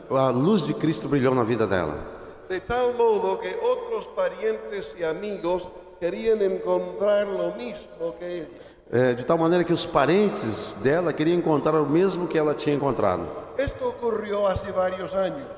a 0.09 0.29
luz 0.29 0.67
de 0.67 0.73
Cristo 0.73 1.07
brilhou 1.07 1.35
na 1.35 1.43
vida 1.43 1.67
dela. 1.67 1.95
De 2.49 2.59
tal 2.59 2.93
modo 2.93 3.39
que 3.39 3.55
otros 3.63 4.07
parientes 4.07 4.95
y 4.99 5.03
amigos 5.03 5.67
querían 5.99 6.41
encontrar 6.41 7.27
lo 7.27 7.53
mismo 7.55 8.15
que 8.19 8.25
ella. 8.25 8.47
É, 8.93 9.13
de 9.13 9.25
tal 9.25 9.37
maneira 9.37 9.63
que 9.63 9.71
os 9.71 9.85
parentes 9.85 10.75
dela 10.81 11.13
queriam 11.13 11.37
encontrar 11.37 11.79
o 11.79 11.85
mesmo 11.85 12.27
que 12.27 12.37
ela 12.37 12.53
tinha 12.53 12.75
encontrado. 12.75 13.25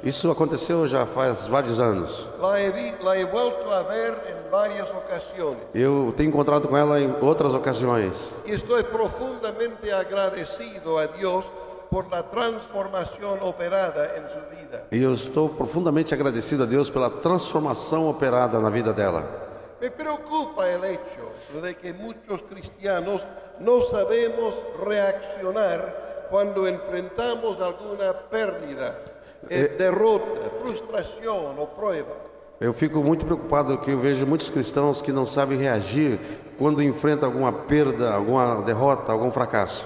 Isso 0.04 0.30
aconteceu 0.30 0.88
já 0.88 1.06
faz 1.08 1.48
vários 1.48 1.80
anos. 1.80 2.30
La 2.40 2.62
he, 2.62 2.96
la 3.02 3.18
he 3.18 3.26
a 4.54 4.58
varias 4.58 4.90
ocasiones. 4.90 5.64
Eu 5.74 6.14
tenho 6.16 6.30
encontrado 6.30 6.68
com 6.68 6.78
ela 6.78 7.00
em 7.00 7.12
outras 7.22 7.54
ocasiões. 7.54 8.36
Y 8.46 8.52
estoy 8.52 8.84
profundamente 8.84 9.92
agradecido 9.92 10.98
a 10.98 11.08
Dios 11.08 11.44
por 11.90 12.10
la 12.10 12.24
transformación 12.24 13.40
operada 13.42 14.16
en 14.16 14.24
su 14.30 14.56
vida. 14.56 14.86
E 14.92 15.02
eu 15.02 15.14
estou 15.14 15.50
profundamente 15.50 16.14
agradecido 16.14 16.64
a 16.64 16.66
Deus 16.66 16.90
pela 16.90 17.10
transformação 17.10 18.08
operada 18.08 18.60
na 18.60 18.70
vida 18.70 18.94
dela. 18.94 19.24
Me 19.82 19.90
preocupa 19.90 20.68
el 20.68 20.84
hecho 20.86 21.62
de 21.62 21.76
que 21.76 21.92
muchos 21.94 22.42
cristianos 22.44 23.22
no 23.60 23.84
sabemos 23.86 24.54
reaccionar 24.80 26.28
cuando 26.30 26.68
enfrentamos 26.68 27.60
alguna 27.62 28.14
pérdida, 28.14 29.00
eh, 29.50 29.76
derrota, 29.78 30.50
frustración 30.60 31.60
o 31.60 31.68
prueba. 31.68 32.23
Eu 32.60 32.74
fico 32.74 33.04
muito 33.04 33.26
preocupado 33.26 33.78
que 33.80 33.92
eu 33.92 34.00
vejo 34.00 34.26
muitos 34.26 34.50
cristãos 34.50 35.02
que 35.02 35.12
não 35.12 35.26
sabem 35.26 35.58
reagir 35.58 36.20
quando 36.58 36.82
enfrentam 36.82 37.28
alguma 37.28 37.52
perda, 37.52 38.14
alguma 38.14 38.62
derrota, 38.62 39.12
algum 39.12 39.32
fracasso. 39.32 39.84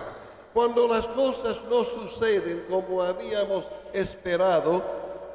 Cuando 0.54 0.88
las 0.88 1.06
cosas 1.08 1.58
no 1.70 1.86
suceden 1.86 2.64
como 2.70 3.02
habíamos 3.02 3.64
esperado, 3.94 4.82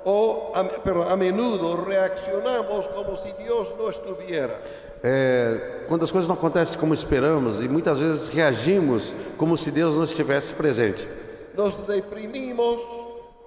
o 0.04 0.52
a, 0.54 0.64
pero 0.82 1.08
a 1.08 1.16
menudo 1.16 1.76
reaccionamos 1.84 2.86
como 2.88 3.16
si 3.16 3.32
Dios 3.38 3.68
no 3.78 3.88
estuviera. 3.88 4.56
É, 5.02 5.84
quando 5.88 6.04
as 6.04 6.12
coisas 6.12 6.28
não 6.28 6.36
acontecem 6.36 6.78
como 6.78 6.94
esperamos 6.94 7.62
e 7.62 7.68
muitas 7.68 7.98
vezes 7.98 8.28
reagimos 8.28 9.14
como 9.36 9.56
se 9.56 9.70
Deus 9.70 9.96
não 9.96 10.04
estivesse 10.04 10.54
presente. 10.54 11.08
Nos 11.56 11.74
deprimimos 11.86 12.78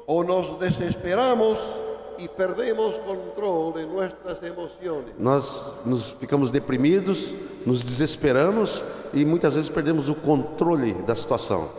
o 0.08 0.24
nos 0.24 0.60
desesperamos 0.60 1.58
y 2.18 2.28
perdemos 2.28 2.96
control 3.00 3.74
de 3.74 3.86
nuestras 3.86 4.42
emociones. 4.44 5.14
Nós 5.18 5.80
nos 5.86 6.12
ficamos 6.12 6.52
deprimidos, 6.52 7.34
nos 7.66 7.84
desesperamos 7.84 8.84
e 9.14 9.26
muitas 9.26 9.54
vezes 9.54 9.70
perdemos 9.70 10.10
o 10.10 10.16
controle 10.16 10.94
da 11.06 11.16
situação. 11.16 11.70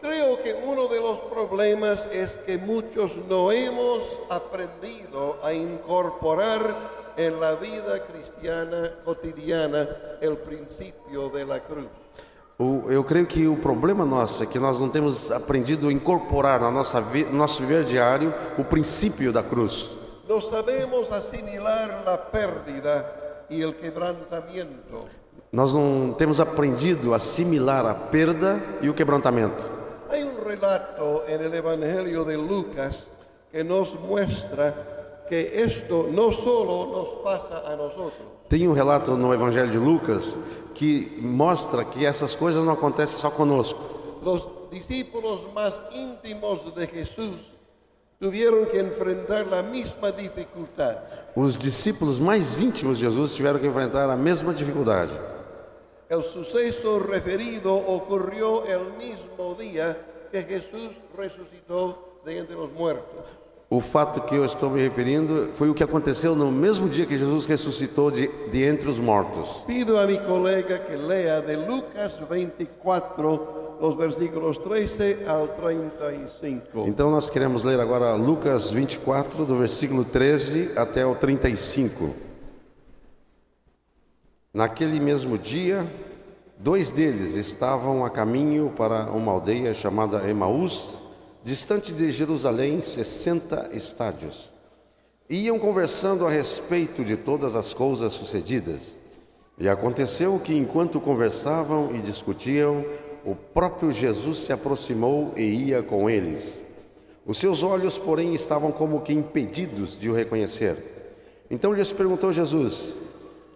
Creo 0.00 0.36
que 0.38 0.54
uno 0.64 0.88
de 0.88 1.00
los 1.00 1.18
problemas 1.30 2.06
es 2.12 2.36
que 2.46 2.58
muchos 2.58 3.16
no 3.28 3.50
hemos 3.50 4.02
aprendido 4.28 5.38
a 5.42 5.52
incorporar 5.52 7.14
en 7.16 7.40
la 7.40 7.54
vida 7.54 8.04
cristiana 8.06 8.92
cotidiana 9.04 9.88
el 10.20 10.36
principio 10.36 11.28
de 11.30 11.44
la 11.44 11.60
cruz. 11.60 11.88
O- 12.58 12.90
eu 12.90 13.04
creio 13.04 13.26
que 13.26 13.46
o 13.46 13.56
problema 13.56 14.04
nosso 14.04 14.42
é 14.42 14.46
que 14.46 14.58
nós 14.58 14.80
não 14.80 14.88
temos 14.88 15.30
aprendido 15.30 15.88
a 15.88 15.92
incorporar 15.92 16.60
na 16.60 16.70
nossa 16.70 17.00
vi, 17.00 17.24
no 17.24 17.36
nosso 17.36 17.60
viver 17.60 17.84
diário 17.84 18.32
o 18.58 18.64
princípio 18.64 19.30
da 19.32 19.42
cruz. 19.42 19.90
No 20.26 20.40
sabemos 20.40 21.12
asimilar 21.12 22.02
la 22.04 22.16
pérdida 22.16 23.44
y 23.50 23.60
el 23.62 23.74
quebrantamiento. 23.76 25.04
Nós 25.52 25.72
não 25.72 26.14
temos 26.14 26.40
aprendido 26.40 27.12
a 27.12 27.16
assimilar 27.18 27.86
a 27.86 27.94
perda 27.94 28.60
e 28.80 28.88
o 28.88 28.94
quebrantamento. 28.94 29.62
Hay 30.10 30.22
un 30.24 30.36
relato 30.44 31.24
en 31.28 31.42
el 31.42 31.54
Evangelio 31.54 32.24
de 32.24 32.36
Lucas 32.36 33.06
que 33.52 33.62
nos 33.62 33.94
muestra 34.00 35.24
que 35.28 35.52
esto 35.62 36.08
no 36.10 36.32
solo 36.32 36.86
nos 36.92 37.08
pasa 37.22 37.70
a 37.70 37.76
nosotros, 37.76 38.26
Tem 38.48 38.68
um 38.68 38.72
relato 38.72 39.16
no 39.16 39.34
Evangelho 39.34 39.70
de 39.70 39.78
Lucas 39.78 40.38
que 40.74 41.18
mostra 41.20 41.84
que 41.84 42.06
essas 42.06 42.34
coisas 42.34 42.62
não 42.62 42.72
acontecem 42.72 43.18
só 43.18 43.30
conosco. 43.30 43.80
Los 44.22 44.46
discípulos 44.70 45.52
más 45.52 45.82
íntimos 45.92 46.74
de 46.74 46.86
Jesús 46.86 47.36
tuvieron 48.20 48.66
que 48.66 48.78
enfrentar 48.78 49.46
la 49.46 49.62
misma 49.62 50.12
dificultad. 50.12 50.96
Os 51.34 51.58
discípulos 51.58 52.20
mais 52.20 52.60
íntimos 52.60 52.98
de 52.98 53.06
Jesus 53.06 53.34
tiveram 53.34 53.58
que 53.58 53.66
enfrentar 53.66 54.08
a 54.10 54.16
mesma 54.16 54.54
dificuldade. 54.54 55.12
El 56.08 56.22
suceso 56.22 57.00
referido 57.00 57.74
ocurrió 57.74 58.64
el 58.64 58.92
mismo 58.96 59.54
día 59.58 59.96
que 60.30 60.42
Jesús 60.42 60.90
resucitó 61.16 62.20
de 62.24 62.38
entre 62.38 62.54
los 62.54 62.70
muertos. 62.72 63.24
O 63.68 63.80
fato 63.80 64.20
que 64.20 64.36
eu 64.36 64.44
estou 64.44 64.70
me 64.70 64.80
referindo 64.80 65.50
foi 65.54 65.68
o 65.68 65.74
que 65.74 65.82
aconteceu 65.82 66.36
no 66.36 66.52
mesmo 66.52 66.88
dia 66.88 67.04
que 67.04 67.16
Jesus 67.16 67.46
ressuscitou 67.46 68.12
de, 68.12 68.28
de 68.48 68.62
entre 68.62 68.88
os 68.88 69.00
mortos. 69.00 69.48
Pido 69.66 69.98
a 69.98 70.06
mi 70.06 70.18
colega 70.18 70.78
que 70.78 70.94
lea 70.94 71.40
de 71.40 71.56
Lucas 71.56 72.12
24 72.30 73.56
los 73.80 73.96
versículos 73.96 74.58
13 74.58 75.26
al 75.26 75.48
35. 75.48 76.86
Então 76.86 77.10
nós 77.10 77.28
queremos 77.28 77.64
ler 77.64 77.80
agora 77.80 78.14
Lucas 78.14 78.70
24, 78.70 79.44
do 79.44 79.58
versículo 79.58 80.04
13 80.04 80.72
até 80.76 81.04
o 81.04 81.14
35. 81.14 82.14
Naquele 84.54 84.98
mesmo 84.98 85.36
dia, 85.36 85.86
dois 86.58 86.90
deles 86.90 87.34
estavam 87.34 88.04
a 88.04 88.10
caminho 88.10 88.72
para 88.74 89.10
uma 89.10 89.32
aldeia 89.32 89.74
chamada 89.74 90.28
Emaús, 90.28 90.98
distante 91.46 91.92
de 91.92 92.10
Jerusalém, 92.10 92.82
60 92.82 93.70
estádios. 93.72 94.50
Iam 95.30 95.60
conversando 95.60 96.26
a 96.26 96.28
respeito 96.28 97.04
de 97.04 97.16
todas 97.16 97.54
as 97.54 97.72
coisas 97.72 98.14
sucedidas. 98.14 98.96
E 99.56 99.68
aconteceu 99.68 100.40
que, 100.40 100.52
enquanto 100.52 101.00
conversavam 101.00 101.94
e 101.94 102.02
discutiam, 102.02 102.84
o 103.24 103.36
próprio 103.36 103.92
Jesus 103.92 104.38
se 104.38 104.52
aproximou 104.52 105.34
e 105.36 105.42
ia 105.42 105.84
com 105.84 106.10
eles. 106.10 106.66
Os 107.24 107.38
seus 107.38 107.62
olhos, 107.62 107.96
porém, 107.96 108.34
estavam 108.34 108.72
como 108.72 109.02
que 109.02 109.12
impedidos 109.12 109.96
de 109.96 110.10
o 110.10 110.14
reconhecer. 110.14 111.14
Então 111.48 111.72
lhes 111.72 111.92
perguntou 111.92 112.32
Jesus: 112.32 112.98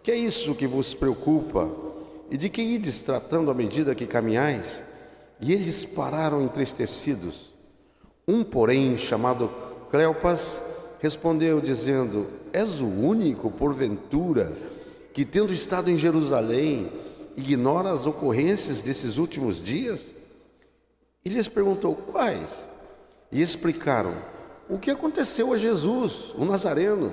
Que 0.01 0.13
é 0.13 0.17
isso 0.17 0.55
que 0.55 0.67
vos 0.69 0.95
preocupa? 0.95 1.69
E 2.31 2.37
de 2.37 2.49
que 2.49 2.63
ides 2.63 3.03
tratando 3.03 3.51
à 3.51 3.55
medida 3.55 3.97
que 3.97 4.07
caminhais? 4.07 4.81
E 5.41 5.53
eles 5.53 5.85
pararam 5.85 6.41
entristecidos. 6.41 7.50
Um, 8.31 8.45
porém, 8.45 8.97
chamado 8.97 9.51
Cleopas, 9.91 10.63
respondeu, 11.01 11.61
dizendo: 11.61 12.29
És 12.53 12.81
o 12.81 12.87
único, 12.87 13.51
porventura, 13.51 14.57
que, 15.13 15.25
tendo 15.25 15.53
estado 15.53 15.91
em 15.91 15.99
Jerusalém, 15.99 16.93
ignora 17.37 17.91
as 17.91 18.07
ocorrências 18.07 18.83
desses 18.83 19.17
últimos 19.17 19.61
dias? 19.61 20.15
E 21.25 21.29
lhes 21.29 21.49
perguntou: 21.49 21.97
Quais? 21.97 22.69
E 23.33 23.43
explicaram: 23.43 24.15
O 24.69 24.79
que 24.79 24.93
aconteceu 24.93 25.53
a 25.53 25.59
Jesus, 25.59 26.33
o 26.39 26.45
Nazareno, 26.45 27.13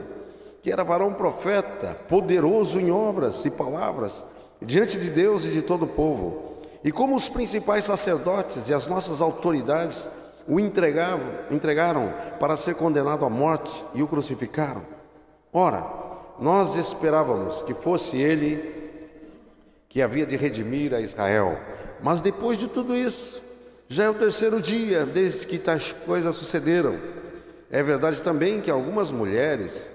que 0.61 0.71
era 0.71 0.83
varão 0.83 1.15
profeta, 1.15 1.95
poderoso 2.07 2.79
em 2.79 2.91
obras 2.91 3.43
e 3.43 3.49
palavras, 3.49 4.23
diante 4.61 4.99
de 4.99 5.09
Deus 5.09 5.45
e 5.45 5.49
de 5.49 5.63
todo 5.63 5.85
o 5.85 5.87
povo. 5.87 6.57
E 6.83 6.91
como 6.91 7.15
os 7.15 7.27
principais 7.27 7.85
sacerdotes 7.85 8.69
e 8.69 8.73
as 8.73 8.85
nossas 8.85 9.19
autoridades 9.19 10.07
o 10.47 10.59
entregavam, 10.59 11.27
entregaram 11.51 12.13
para 12.39 12.55
ser 12.55 12.75
condenado 12.75 13.25
à 13.25 13.29
morte 13.29 13.85
e 13.93 14.01
o 14.01 14.07
crucificaram. 14.07 14.81
Ora, 15.51 15.85
nós 16.39 16.75
esperávamos 16.75 17.63
que 17.63 17.73
fosse 17.73 18.17
ele 18.17 18.75
que 19.89 20.01
havia 20.01 20.25
de 20.25 20.35
redimir 20.35 20.93
a 20.93 21.01
Israel. 21.01 21.57
Mas 22.01 22.21
depois 22.21 22.57
de 22.57 22.67
tudo 22.67 22.95
isso, 22.95 23.41
já 23.87 24.03
é 24.03 24.09
o 24.09 24.13
terceiro 24.13 24.61
dia 24.61 25.05
desde 25.05 25.47
que 25.47 25.57
tais 25.57 25.93
coisas 26.05 26.35
sucederam. 26.35 26.99
É 27.71 27.81
verdade 27.81 28.21
também 28.21 28.61
que 28.61 28.69
algumas 28.69 29.11
mulheres 29.11 29.91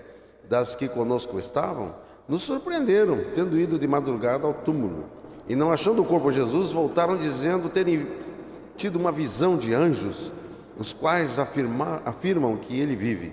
das 0.49 0.75
que 0.75 0.89
conosco 0.89 1.39
estavam 1.39 1.95
nos 2.29 2.43
surpreenderam, 2.43 3.27
tendo 3.35 3.59
ido 3.59 3.79
de 3.79 3.87
madrugada 3.87 4.47
ao 4.47 4.55
túmulo. 4.55 5.05
E 5.49 5.57
não 5.57 5.73
achando 5.73 6.03
o 6.03 6.05
corpo 6.05 6.31
de 6.31 6.37
Jesus, 6.37 6.71
voltaram 6.71 7.17
dizendo 7.17 7.69
terem 7.69 8.07
tido 8.77 8.97
uma 8.97 9.13
visão 9.13 9.57
de 9.57 9.75
anjos, 9.75 10.33
os 10.79 10.93
quais 10.93 11.39
afirma, 11.39 12.03
afirmam 12.05 12.57
que 12.57 12.79
ele 12.79 12.97
vive. 12.97 13.33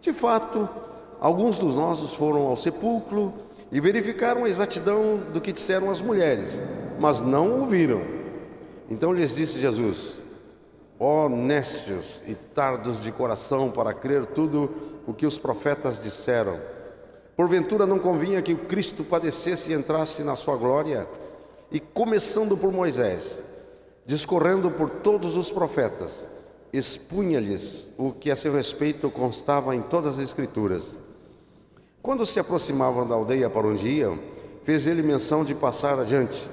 De 0.00 0.12
fato, 0.12 0.68
alguns 1.20 1.58
dos 1.58 1.74
nossos 1.74 2.14
foram 2.14 2.42
ao 2.46 2.56
sepulcro 2.56 3.32
e 3.70 3.80
verificaram 3.80 4.44
a 4.44 4.48
exatidão 4.48 5.18
do 5.32 5.40
que 5.40 5.52
disseram 5.52 5.90
as 5.90 6.00
mulheres, 6.00 6.60
mas 6.98 7.20
não 7.20 7.60
ouviram. 7.60 8.02
Então 8.90 9.12
lhes 9.12 9.34
disse 9.34 9.58
Jesus: 9.58 10.18
Ó 10.98 11.26
oh, 11.26 11.28
nécios 11.28 12.22
e 12.26 12.34
tardos 12.34 13.02
de 13.02 13.10
coração 13.10 13.70
para 13.70 13.94
crer 13.94 14.26
tudo 14.26 14.70
o 15.06 15.14
que 15.14 15.26
os 15.26 15.38
profetas 15.38 16.00
disseram. 16.00 16.58
Porventura 17.36 17.86
não 17.86 17.98
convinha 17.98 18.42
que 18.42 18.52
o 18.52 18.58
Cristo 18.58 19.02
padecesse 19.02 19.72
e 19.72 19.74
entrasse 19.74 20.22
na 20.22 20.36
sua 20.36 20.56
glória? 20.56 21.08
E 21.70 21.80
começando 21.80 22.56
por 22.56 22.70
Moisés, 22.70 23.42
discorrendo 24.04 24.70
por 24.70 24.90
todos 24.90 25.34
os 25.34 25.50
profetas, 25.50 26.28
expunha-lhes 26.72 27.90
o 27.98 28.10
que 28.12 28.30
a 28.30 28.36
seu 28.36 28.52
respeito 28.52 29.10
constava 29.10 29.76
em 29.76 29.82
todas 29.82 30.14
as 30.14 30.24
Escrituras. 30.24 30.98
Quando 32.00 32.26
se 32.26 32.40
aproximavam 32.40 33.06
da 33.06 33.14
aldeia 33.14 33.50
para 33.50 33.66
onde 33.66 33.88
iam, 33.88 34.18
fez 34.64 34.86
ele 34.86 35.02
menção 35.02 35.44
de 35.44 35.54
passar 35.54 36.00
adiante. 36.00 36.48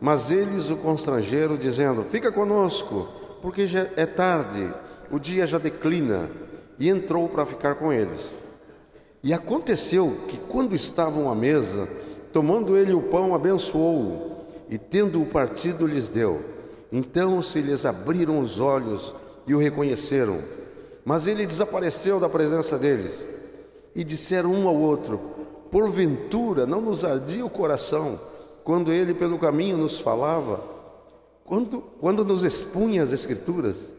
Mas 0.00 0.30
eles 0.30 0.70
o 0.70 0.76
constrangeram, 0.76 1.56
dizendo: 1.56 2.04
Fica 2.04 2.30
conosco, 2.30 3.08
porque 3.42 3.66
já 3.66 3.88
é 3.96 4.06
tarde, 4.06 4.72
o 5.10 5.18
dia 5.18 5.46
já 5.46 5.58
declina. 5.58 6.30
E 6.78 6.88
entrou 6.88 7.28
para 7.28 7.46
ficar 7.46 7.76
com 7.76 7.92
eles. 7.92 8.36
E 9.22 9.32
aconteceu 9.32 10.16
que, 10.28 10.36
quando 10.36 10.74
estavam 10.74 11.30
à 11.30 11.34
mesa, 11.34 11.88
tomando 12.32 12.76
ele 12.76 12.92
o 12.92 13.00
pão, 13.00 13.32
abençoou-o, 13.32 14.44
e 14.68 14.76
tendo-o 14.76 15.26
partido, 15.26 15.86
lhes 15.86 16.08
deu. 16.08 16.42
Então 16.90 17.40
se 17.42 17.60
lhes 17.60 17.84
abriram 17.86 18.40
os 18.40 18.58
olhos 18.58 19.14
e 19.46 19.54
o 19.54 19.58
reconheceram. 19.58 20.42
Mas 21.04 21.26
ele 21.26 21.46
desapareceu 21.46 22.18
da 22.18 22.28
presença 22.28 22.78
deles. 22.78 23.28
E 23.94 24.02
disseram 24.02 24.52
um 24.52 24.66
ao 24.66 24.76
outro: 24.76 25.20
Porventura 25.70 26.66
não 26.66 26.80
nos 26.80 27.04
ardia 27.04 27.44
o 27.44 27.50
coração 27.50 28.20
quando 28.62 28.92
ele 28.92 29.14
pelo 29.14 29.38
caminho 29.38 29.76
nos 29.76 30.00
falava, 30.00 30.60
quando, 31.44 31.82
quando 32.00 32.24
nos 32.24 32.44
expunha 32.44 33.02
as 33.02 33.12
Escrituras? 33.12 33.92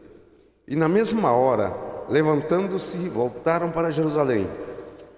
E 0.66 0.74
na 0.74 0.88
mesma 0.88 1.32
hora, 1.32 1.74
levantando-se, 2.08 2.98
voltaram 3.08 3.70
para 3.70 3.92
Jerusalém 3.92 4.48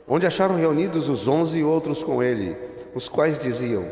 onde 0.08 0.26
acharam 0.26 0.56
reunidos 0.56 1.08
os 1.08 1.28
onze 1.28 1.60
e 1.60 1.64
outros 1.64 2.02
com 2.02 2.22
ele, 2.22 2.56
os 2.94 3.08
quais 3.08 3.38
diziam: 3.38 3.84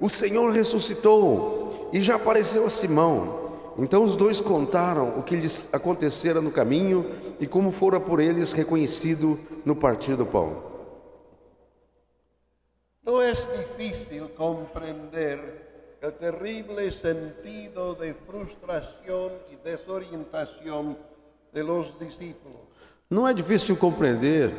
O 0.00 0.08
Senhor 0.08 0.50
ressuscitou 0.50 1.90
e 1.92 2.00
já 2.00 2.14
apareceu 2.14 2.64
a 2.64 2.70
Simão. 2.70 3.47
Então 3.78 4.02
os 4.02 4.16
dois 4.16 4.40
contaram 4.40 5.18
o 5.18 5.22
que 5.22 5.36
lhes 5.36 5.68
acontecera 5.72 6.40
no 6.40 6.50
caminho 6.50 7.06
e 7.38 7.46
como 7.46 7.70
fora 7.70 8.00
por 8.00 8.18
eles 8.18 8.52
reconhecido 8.52 9.38
no 9.64 9.76
partir 9.76 10.16
do 10.16 10.26
pão. 10.26 10.64
Não 13.04 13.22
é 13.22 13.32
difícil 13.32 14.28
compreender 14.30 15.38
o 16.02 16.10
terrível 16.10 16.92
sentido 16.92 17.94
de 17.94 18.14
frustração 18.26 19.32
e 19.50 19.56
desorientação 19.56 20.96
de 21.52 21.62
los 21.62 21.96
discípulos. 21.98 22.68
Não 23.08 23.26
é 23.26 23.32
difícil 23.32 23.76
compreender 23.76 24.52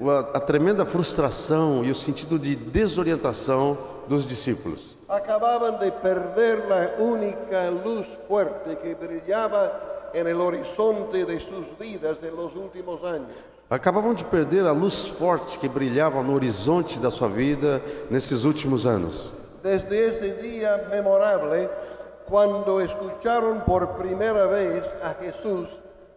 a, 0.00 0.36
a, 0.36 0.40
tremenda 0.40 0.86
frustração 0.86 1.84
e 1.84 1.90
o 1.90 1.94
sentido 1.94 2.38
de 2.38 2.54
desorientação 2.54 3.76
dos 4.08 4.26
discípulos. 4.26 4.95
Acabavam 5.08 5.78
de 5.78 5.90
perder 5.92 6.58
a 6.72 7.00
única 7.00 7.70
luz 7.70 8.08
forte 8.26 8.74
que 8.76 8.94
brilhava 8.94 9.72
no 10.12 10.44
horizonte 10.44 11.24
de 11.24 11.40
suas 11.40 11.66
vidas 11.78 12.20
nos 12.22 12.56
últimos 12.56 13.04
anos. 13.04 13.30
Acabavam 13.70 14.14
de 14.14 14.24
perder 14.24 14.66
a 14.66 14.72
luz 14.72 15.06
forte 15.06 15.58
que 15.58 15.68
brilhava 15.68 16.22
no 16.22 16.34
horizonte 16.34 16.98
da 16.98 17.10
sua 17.10 17.28
vida 17.28 17.80
nesses 18.10 18.44
últimos 18.44 18.84
anos. 18.84 19.32
Desde 19.62 19.96
esse 19.96 20.30
dia 20.42 20.88
memorável, 20.90 21.70
quando 22.26 22.80
escutaram 22.80 23.60
por 23.60 23.86
primeira 23.98 24.48
vez 24.48 24.84
a 25.02 25.12
Jesus 25.12 25.68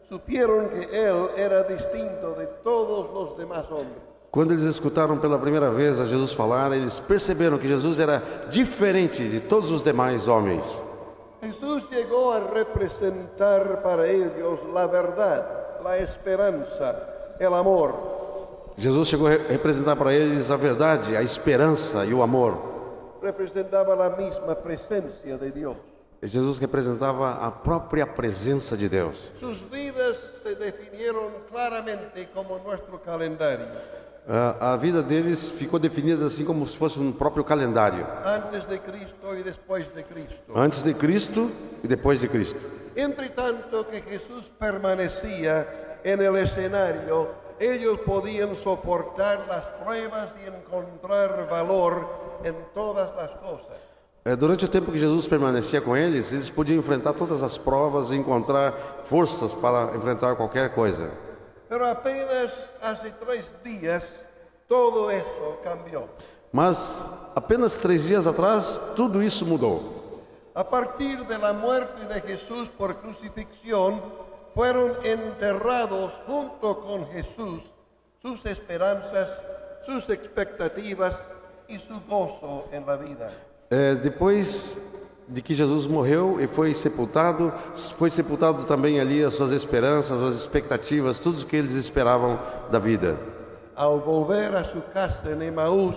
supieron 0.10 0.69
que 0.69 0.89
él 0.91 1.30
era 1.38 1.63
distinto 1.63 2.34
de 2.34 2.47
todos 2.63 3.12
los 3.13 3.38
demás 3.38 3.65
hombres. 3.69 4.09
Quando 4.32 4.52
eles 4.52 4.63
escutaram 4.63 5.18
pela 5.18 5.39
primeira 5.39 5.72
vez 5.72 6.00
a 6.00 6.06
Jesus 6.06 6.34
falar, 6.34 6.72
eles 6.72 7.00
perceberam 7.00 7.58
que 7.58 7.68
Jesus 7.68 8.00
era 8.00 8.22
diferente 8.48 9.28
de 9.28 9.39
todos 9.39 9.72
os 9.72 9.84
demais 9.84 10.28
homens. 10.28 10.84
Jesus 11.42 11.84
chegou 11.89 12.32
a 12.32 12.39
representar 12.54 13.78
para 13.78 14.08
eles 14.08 14.32
a 14.76 14.86
verdade, 14.86 15.48
a 15.84 15.98
esperança, 16.00 17.38
o 17.39 17.56
amor. 17.56 18.74
Jesus 18.78 19.08
chegou 19.08 19.28
a 19.28 19.32
representar 19.32 19.96
para 19.96 20.13
eles 20.13 20.52
a 20.52 20.58
verdade, 20.58 21.18
a 21.18 21.24
esperança 21.24 22.06
e 22.06 22.13
o 22.13 22.22
amor. 22.22 23.18
Representava 23.24 24.06
a 24.06 24.10
mesma 24.15 24.56
presença 24.56 25.38
de 25.39 25.52
Deus. 25.52 25.78
Jesus 26.22 26.60
representava 26.60 27.32
a 27.32 27.50
própria 27.50 28.06
presença 28.06 28.78
de 28.78 28.88
Deus. 28.88 29.15
Suas 29.39 29.58
vidas 29.72 30.18
se 30.44 30.54
definiram 30.54 31.32
claramente 31.50 32.28
como 32.34 32.60
nosso 32.60 33.00
calendário. 33.04 33.65
A, 34.32 34.74
a 34.74 34.78
vida 34.78 35.02
deles 35.02 35.50
ficou 35.50 35.80
definida 35.80 36.24
assim 36.28 36.46
como 36.46 36.68
se 36.68 36.78
fosse 36.78 37.00
um 37.00 37.12
próprio 37.12 37.44
calendário. 37.44 38.06
Antes 38.24 38.63
de 38.68 38.78
Cristo 38.78 39.36
e 39.36 39.42
depois 39.42 39.92
de 39.92 40.04
Cristo. 40.04 40.36
Antes 40.56 40.84
de 40.84 40.94
Cristo 40.94 41.52
e 41.84 41.88
depois 41.88 42.20
de 42.20 42.28
Cristo. 42.28 42.63
Entretanto 42.96 43.84
que 43.86 44.04
Jesus 44.08 44.46
permanecia 44.60 45.68
no 46.06 46.38
escenário, 46.38 47.28
eles 47.60 48.00
podiam 48.02 48.56
suportar 48.56 49.39
as 49.50 49.65
pruebas 49.84 50.30
e 50.46 50.50
encontrar 50.50 51.48
valor 51.48 52.08
em 52.46 52.54
todas 52.76 53.10
as 53.18 53.32
coisas. 53.32 53.80
É, 54.26 54.36
durante 54.36 54.65
o 54.65 54.68
tempo 54.68 54.92
que 54.92 55.00
Jesus 55.00 55.28
permanecia 55.28 55.82
com 55.82 55.98
eles, 55.98 56.32
eles 56.32 56.52
podiam 56.52 56.78
enfrentar 56.78 57.13
todas 57.13 57.42
as 57.42 57.58
provas 57.58 58.12
e 58.12 58.15
encontrar 58.15 58.74
forças 59.06 59.56
para 59.56 59.96
enfrentar 59.96 60.36
qualquer 60.36 60.70
coisa. 60.76 61.10
Pero 61.70 61.86
apenas 61.86 62.52
há 62.82 62.96
três 62.96 63.46
dias, 63.63 64.04
todo 64.69 65.12
isso 65.12 65.58
cambiou. 65.63 66.08
Mas 66.53 67.12
apenas 67.36 67.79
três 67.79 68.03
dias 68.03 68.27
atrás, 68.27 68.79
tudo 68.95 69.21
isso 69.21 69.45
mudou. 69.45 70.21
A 70.53 70.63
partir 70.63 71.23
da 71.23 71.51
morte 71.51 72.05
de 72.05 72.27
Jesus 72.27 72.69
por 72.77 72.93
crucifixão, 72.93 74.01
foram 74.53 74.95
enterrados 75.03 76.12
junto 76.27 76.75
com 76.75 77.05
Jesus 77.12 77.62
suas 78.21 78.45
esperanças, 78.45 79.27
suas 79.86 80.08
expectativas 80.10 81.15
e 81.67 81.79
seu 81.79 81.99
gozo 82.01 82.65
em 82.71 82.84
la 82.84 82.97
vida. 82.97 83.32
É, 83.69 83.95
depois 83.95 84.79
de 85.27 85.41
que 85.41 85.53
Jesus 85.53 85.88
morreu 85.88 86.41
e 86.41 86.47
foi 86.47 86.73
sepultado, 86.73 87.53
foi 87.97 88.10
sepultado 88.10 88.65
também 88.65 88.99
ali 88.99 89.23
as 89.23 89.36
suas 89.36 89.51
esperanças, 89.51 90.21
as 90.21 90.36
expectativas, 90.36 91.19
tudo 91.19 91.41
o 91.41 91.45
que 91.45 91.55
eles 91.55 91.71
esperavam 91.73 92.39
da 92.71 92.79
vida. 92.79 93.17
Al 93.80 94.02
volver 94.02 94.58
a 94.58 94.65
su 94.65 94.84
casa 94.94 95.32
en 95.32 95.42
Emaús, 95.42 95.96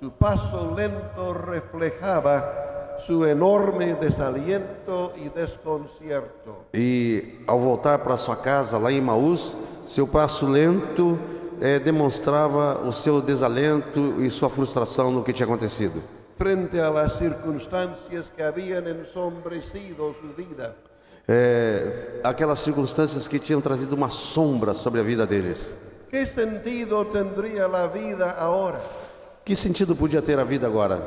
su 0.00 0.10
paso 0.10 0.74
lento 0.74 1.32
reflejaba 1.32 2.98
su 3.06 3.24
enorme 3.24 3.94
desaliento 3.94 5.12
y 5.16 5.28
desconcierto. 5.28 6.64
E 6.74 7.38
ao 7.46 7.60
voltar 7.60 8.02
para 8.02 8.16
sua 8.16 8.34
casa 8.34 8.78
lá 8.78 8.90
em 8.90 9.00
Maús, 9.00 9.56
seu 9.86 10.08
passo 10.08 10.44
lento 10.44 11.16
eh, 11.60 11.78
demonstrava 11.78 12.80
o 12.84 12.90
seu 12.90 13.22
desalento 13.22 14.20
e 14.20 14.28
sua 14.28 14.50
frustração 14.50 15.12
no 15.12 15.22
que 15.22 15.32
tinha 15.32 15.46
acontecido. 15.46 16.02
frente 16.36 16.80
a 16.80 16.90
las 16.90 17.16
circunstancias 17.16 18.24
que 18.36 18.42
habían 18.42 18.88
ensombrecido 18.88 20.16
su 20.20 20.34
vida. 20.36 20.74
É, 21.28 22.20
aquelas 22.24 22.58
circunstâncias 22.58 23.28
que 23.28 23.38
tinham 23.38 23.60
trazido 23.60 23.94
uma 23.94 24.10
sombra 24.10 24.74
sobre 24.74 24.98
a 24.98 25.04
vida 25.04 25.24
deles. 25.24 25.76
¿Qué 26.14 26.26
sentido 26.26 27.08
tendría 27.08 27.66
la 27.66 27.88
vida 27.88 28.36
ahora? 28.38 28.80
Que 29.44 29.56
sentido 29.56 29.96
podia 29.96 30.22
ter 30.22 30.38
a 30.38 30.44
vida 30.44 30.68
agora? 30.68 31.02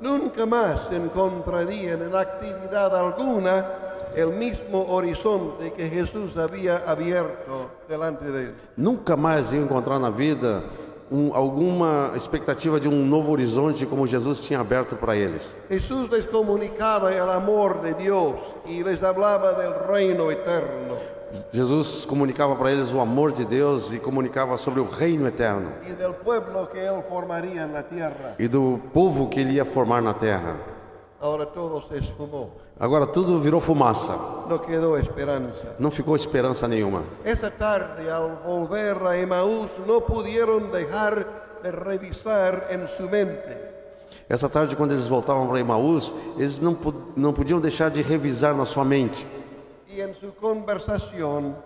Nunca 0.00 0.46
más 0.46 0.92
encontrarían 0.92 2.00
en 2.00 2.14
actividad 2.14 2.96
alguna 2.96 3.66
el 4.14 4.28
mismo 4.28 4.86
horizonte 4.86 5.72
que 5.72 5.88
Jesús 5.88 6.36
había 6.36 6.88
abierto 6.88 7.68
delante 7.88 8.30
de 8.30 8.42
ellos. 8.42 8.54
Nunca 8.76 9.16
mais 9.16 9.52
iam 9.52 9.64
encontrar 9.64 9.98
na 9.98 10.08
vida 10.08 10.62
um, 11.10 11.34
alguma 11.34 12.12
expectativa 12.14 12.78
de 12.78 12.86
um 12.86 13.04
novo 13.04 13.32
horizonte 13.32 13.84
como 13.86 14.06
Jesus 14.06 14.40
tinha 14.42 14.60
aberto 14.60 14.94
para 14.94 15.16
eles. 15.16 15.60
Jesús 15.68 16.08
les 16.10 16.26
comunicaba 16.26 17.12
el 17.12 17.28
amor 17.28 17.80
de 17.80 17.94
Dios 17.94 18.36
y 18.66 18.84
les 18.84 19.02
hablaba 19.02 19.54
del 19.54 19.74
reino 19.88 20.30
eterno 20.30 21.13
Jesus 21.52 22.04
comunicava 22.04 22.54
para 22.56 22.70
eles 22.70 22.92
o 22.92 23.00
amor 23.00 23.32
de 23.32 23.44
Deus 23.44 23.92
e 23.92 23.98
comunicava 23.98 24.56
sobre 24.56 24.80
o 24.80 24.88
reino 24.88 25.26
eterno. 25.26 25.72
E 28.38 28.48
do 28.48 28.80
povo 28.92 29.28
que 29.28 29.40
ele 29.40 29.54
ia 29.54 29.64
formar 29.64 30.02
na 30.02 30.14
terra. 30.14 30.56
Agora 32.78 33.06
tudo 33.06 33.40
virou 33.40 33.60
fumaça, 33.60 34.18
não 35.78 35.90
ficou 35.90 36.16
esperança 36.16 36.68
nenhuma. 36.68 37.02
Esa 37.24 37.50
tarde, 37.50 38.10
al 38.10 38.42
volver 38.44 38.96
a 39.06 39.16
Emaús, 39.16 39.70
no 39.86 40.02
pudieron 40.02 40.70
dejar 40.70 41.24
de 41.62 41.70
revisar 41.70 42.66
en 42.70 42.86
su 42.88 43.08
mente. 43.08 43.56
Essa 44.28 44.48
tarde, 44.48 44.76
quando 44.76 44.92
eles 44.92 45.06
voltavam 45.06 45.46
para 45.46 45.60
Emaús, 45.60 46.14
eles 46.36 46.60
não, 46.60 46.76
não 47.16 47.32
podiam 47.32 47.60
deixar 47.60 47.90
de 47.90 48.02
revisar 48.02 48.54
na 48.54 48.66
sua 48.66 48.84
mente 48.84 49.26
y 49.94 50.00
en 50.00 50.14
su 50.14 50.34
conversación 50.34 51.56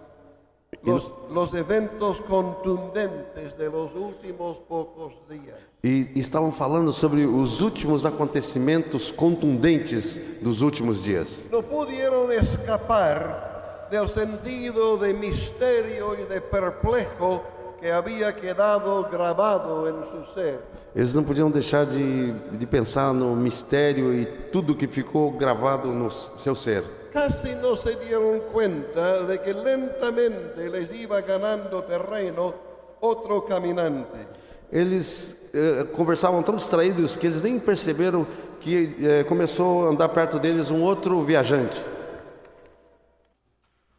los, 0.82 1.10
los 1.32 1.54
eventos 1.54 2.20
contundentes 2.22 3.56
de 3.56 3.70
los 3.70 3.94
últimos 3.94 4.58
pocos 4.68 5.14
días. 5.28 5.56
e 5.82 6.10
estavam 6.16 6.52
falando 6.52 6.92
sobre 6.92 7.24
os 7.24 7.60
últimos 7.60 8.04
acontecimentos 8.04 9.12
contundentes 9.12 10.20
dos 10.42 10.60
últimos 10.60 11.02
dias. 11.04 11.46
No 11.50 11.62
pudieron 11.62 12.30
escapar 12.32 13.88
del 13.90 14.08
sentido 14.08 14.98
de 14.98 15.14
misterio 15.14 16.14
y 16.18 16.24
de 16.24 16.40
perplejo 16.40 17.42
que 17.80 17.92
había 17.92 18.34
quedado 18.34 19.08
grabado 19.08 19.88
en 19.88 19.94
su 20.10 20.34
ser. 20.34 20.60
Eles 20.98 21.14
não 21.14 21.22
podiam 21.22 21.48
deixar 21.48 21.86
de, 21.86 22.32
de 22.32 22.66
pensar 22.66 23.14
no 23.14 23.36
mistério 23.36 24.12
e 24.12 24.26
tudo 24.26 24.74
que 24.74 24.88
ficou 24.88 25.30
gravado 25.30 25.92
no 25.92 26.10
seu 26.10 26.56
ser. 26.56 26.82
Casi 27.12 27.54
no 27.54 27.76
se 27.76 27.94
dieron 27.94 28.40
cuenta 28.52 29.22
de 29.22 29.38
que 29.38 29.52
lentamente 29.52 30.68
les 30.68 30.90
iba 30.92 31.20
ganando 31.20 31.82
terreno 31.82 32.52
otro 33.00 33.42
caminante. 33.42 34.26
Eles 34.72 35.38
eh, 35.54 35.84
conversavam 35.92 36.42
tão 36.42 36.56
distraídos 36.56 37.16
que 37.16 37.28
eles 37.28 37.44
nem 37.44 37.60
perceberam 37.60 38.26
que 38.60 38.96
eh, 39.00 39.22
começou 39.22 39.86
a 39.86 39.90
andar 39.90 40.08
perto 40.08 40.40
deles 40.40 40.68
um 40.68 40.82
outro 40.82 41.22
viajante. 41.22 41.80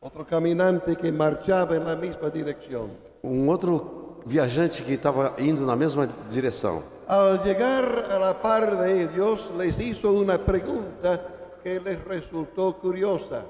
Otro 0.02 0.26
caminante 0.26 0.98
que 0.98 1.14
marchaba 1.14 1.78
en 1.78 1.86
la 1.86 1.96
misma 1.96 2.30
dirección. 2.30 2.90
Um 3.24 3.48
outro 3.48 3.99
viajante 4.30 4.84
que 4.84 4.94
estava 4.94 5.34
indo 5.40 5.66
na 5.66 5.76
mesma 5.76 6.08
direção. 6.30 6.84
Al 7.08 7.40
llegar 7.44 8.06
a 8.12 8.20
la 8.20 8.34
par 8.36 8.78
de 8.78 9.04
ellos, 9.04 9.50
les 9.58 9.80
hizo 9.80 10.14
una 10.14 10.38
pregunta 10.38 11.20
que 11.64 11.80
les 11.80 11.98
resultó 12.06 12.74
curiosa. 12.74 13.44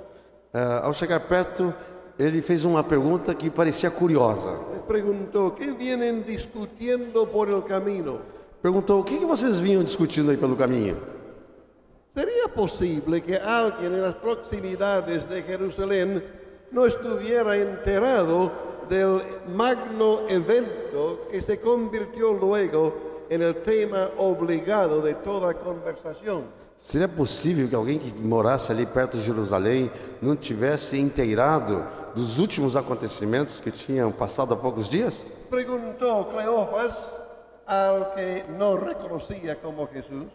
Eh, 0.54 0.80
ao 0.82 0.94
chegar 0.94 1.20
perto, 1.28 1.74
ele 2.18 2.42
fez 2.42 2.64
uma 2.64 2.84
pergunta 2.84 3.36
que 3.36 3.50
parecia 3.50 3.92
curiosa. 3.92 4.58
Les 4.72 4.82
preguntó, 4.88 5.54
¿qué 5.54 5.72
vienen 5.72 6.24
discutiendo 6.24 7.28
por 7.28 7.50
el 7.50 7.62
camino? 7.66 8.22
Perguntou: 8.62 9.02
o 9.02 9.04
que, 9.04 9.18
que 9.18 9.26
vocês 9.26 9.60
vinham 9.60 9.84
discutindo 9.84 10.32
aí 10.32 10.38
pelo 10.38 10.56
caminho? 10.56 10.98
¿Sería 12.16 12.48
posible 12.48 13.22
que 13.22 13.36
alguien 13.36 13.94
en 13.94 14.02
las 14.02 14.16
proximidades 14.16 15.30
de 15.30 15.44
Jerusalén 15.44 16.24
no 16.72 16.86
estuviera 16.86 17.56
enterado 17.58 18.52
del 18.90 19.22
magno 19.56 20.28
evento 20.28 21.28
que 21.32 21.42
se 21.42 21.60
convirtió 21.60 22.34
luego 22.34 23.26
en 23.30 23.42
el 23.44 23.56
tema 23.64 24.10
obligado 24.18 25.02
de 25.02 25.14
toda 25.16 25.54
conversación? 25.54 26.44
Seria 26.76 27.10
possível 27.10 27.68
que 27.68 27.76
alguém 27.76 28.00
que 28.00 28.10
morasse 28.22 28.72
ali 28.72 28.86
perto 28.86 29.18
de 29.18 29.24
Jerusalém 29.24 29.92
não 30.22 30.36
tivesse 30.36 30.98
inteirado 30.98 31.86
dos 32.16 32.40
últimos 32.40 32.76
acontecimentos 32.76 33.60
que 33.60 33.70
tinham 33.70 34.12
passado 34.12 34.54
há 34.54 34.58
poucos 34.58 34.90
dias? 34.90 35.28
Preguntó 35.50 36.30
Cleofas 36.32 36.96
al 37.68 38.14
que 38.16 38.46
no 38.58 38.78
reconocía 38.78 39.56
como 39.62 39.88
Jesús. 39.88 40.26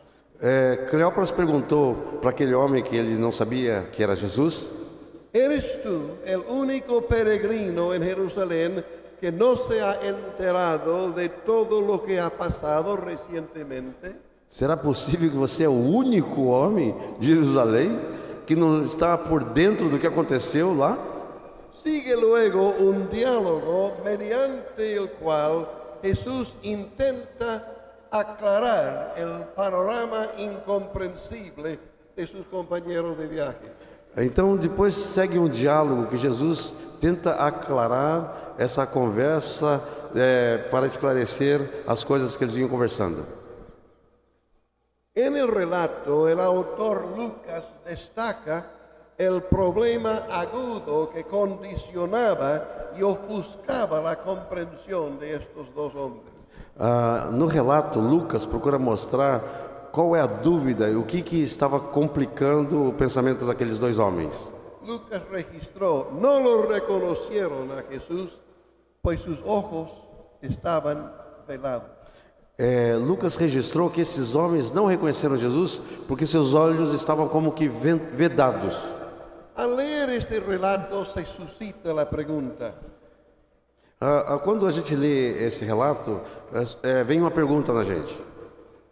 É, 0.40 0.87
Cleópatra 0.90 1.35
perguntou 1.35 1.95
para 2.21 2.31
aquele 2.31 2.55
homem 2.55 2.83
que 2.83 2.95
ele 2.95 3.17
não 3.17 3.33
sabia 3.33 3.88
que 3.93 4.03
era 4.03 4.14
Jesus: 4.14 4.69
¿Eres 5.35 5.83
tú 5.83 6.12
el 6.25 6.42
único 6.49 7.03
peregrino 7.03 7.92
en 7.92 8.05
Jerusalén 8.05 8.85
que 9.20 9.33
no 9.33 9.57
se 9.57 9.81
ha 9.83 10.01
enterado 10.01 11.11
de 11.11 11.29
todo 11.29 11.81
lo 11.81 12.05
que 12.05 12.20
ha 12.20 12.31
pasado 12.31 12.97
recientemente? 12.97 14.14
será 14.49 14.77
possível 14.77 15.29
que 15.29 15.37
você 15.37 15.64
é 15.64 15.68
o 15.68 15.73
único 15.73 16.42
homem 16.44 16.94
de 17.18 17.35
Jerusalém 17.35 17.99
que 18.47 18.55
não 18.55 18.85
está 18.85 19.18
por 19.18 19.42
dentro 19.42 19.88
do 19.88 19.99
que 19.99 20.07
aconteceu 20.07 20.73
lá? 20.73 20.97
Sigue 21.83 22.14
luego 22.14 22.73
un 22.79 23.11
diálogo 23.11 23.94
mediante 24.05 24.94
el 24.94 25.09
cual 25.20 25.66
Jesús 26.01 26.55
intenta 26.62 27.66
aclarar 28.12 29.14
el 29.16 29.47
panorama 29.57 30.29
incomprensible 30.38 31.81
de 32.14 32.27
sus 32.29 32.47
compañeros 32.47 33.18
de 33.18 33.27
viaje. 33.27 33.73
Então, 34.16 34.57
depois 34.57 34.94
segue 34.94 35.38
um 35.38 35.48
diálogo 35.48 36.07
que 36.07 36.16
Jesus 36.16 36.74
tenta 37.00 37.33
aclarar 37.33 38.55
essa 38.57 38.87
conversa 38.87 39.83
é, 40.14 40.59
para 40.70 40.87
esclarecer 40.87 41.83
as 41.87 42.05
coisas 42.05 42.37
que 42.37 42.44
eles 42.44 42.55
vinham 42.55 42.68
conversando. 42.68 43.24
En 45.16 45.37
el 45.37 45.48
relato, 45.48 46.29
el 46.29 46.40
autor 46.40 47.07
Lucas 47.16 47.64
destaca 47.85 48.66
el 49.16 49.42
problema 49.42 50.22
agudo 50.31 51.09
que 51.09 51.24
condicionaba 51.24 52.90
y 52.96 53.03
ofuscaba 53.03 54.00
la 54.00 54.16
comprensión 54.16 55.18
de 55.18 55.37
estos 55.37 55.72
dos 55.74 55.94
hombres. 55.94 56.35
Ah, 56.79 57.29
no 57.31 57.46
relato, 57.46 58.00
Lucas 58.00 58.44
procura 58.44 58.77
mostrar 58.77 59.63
qual 59.94 60.16
é 60.16 60.20
a 60.20 60.26
dúvida 60.26 60.90
e 60.90 60.96
o 60.96 61.04
que, 61.04 61.22
que 61.22 61.40
estava 61.40 61.78
complicando 61.78 62.88
o 62.88 62.92
pensamento 62.92 63.46
daqueles 63.46 63.78
dois 63.78 63.96
homens. 63.96 64.52
Lucas 64.83 65.22
registró, 65.30 66.11
no 66.12 66.40
lo 66.40 66.66
reconocieron 66.66 67.70
a 67.70 67.83
Jesús, 67.85 68.37
pues 69.00 69.20
sus 69.20 69.38
ojos 69.44 69.88
estaban 70.42 71.12
velados. 71.46 71.88
É, 72.59 72.96
Lucas 72.96 73.37
registrou 73.37 73.88
que 73.88 74.00
esses 74.00 74.35
homens 74.35 74.72
não 74.72 74.87
reconheceram 74.87 75.37
Jesus 75.37 75.80
porque 76.09 76.26
seus 76.26 76.54
olhos 76.54 76.92
estavam 76.92 77.28
como 77.28 77.52
que 77.52 77.68
vedados. 77.68 78.76
Al 79.54 79.76
leer 79.76 80.11
este 80.11 80.40
relato 80.40 81.07
se 81.07 81.24
suscita 81.24 81.94
la 81.94 82.11
pregunta, 82.11 82.74
Ah, 84.00 84.35
ah, 84.35 84.38
quando 84.38 84.66
a 84.66 84.70
gente 84.70 84.94
lê 84.94 85.46
esse 85.46 85.64
relato, 85.64 86.20
é, 86.83 86.90
é, 86.90 87.04
vem 87.04 87.20
uma 87.20 87.30
pergunta 87.30 87.72
na 87.72 87.85
gente: 87.85 88.20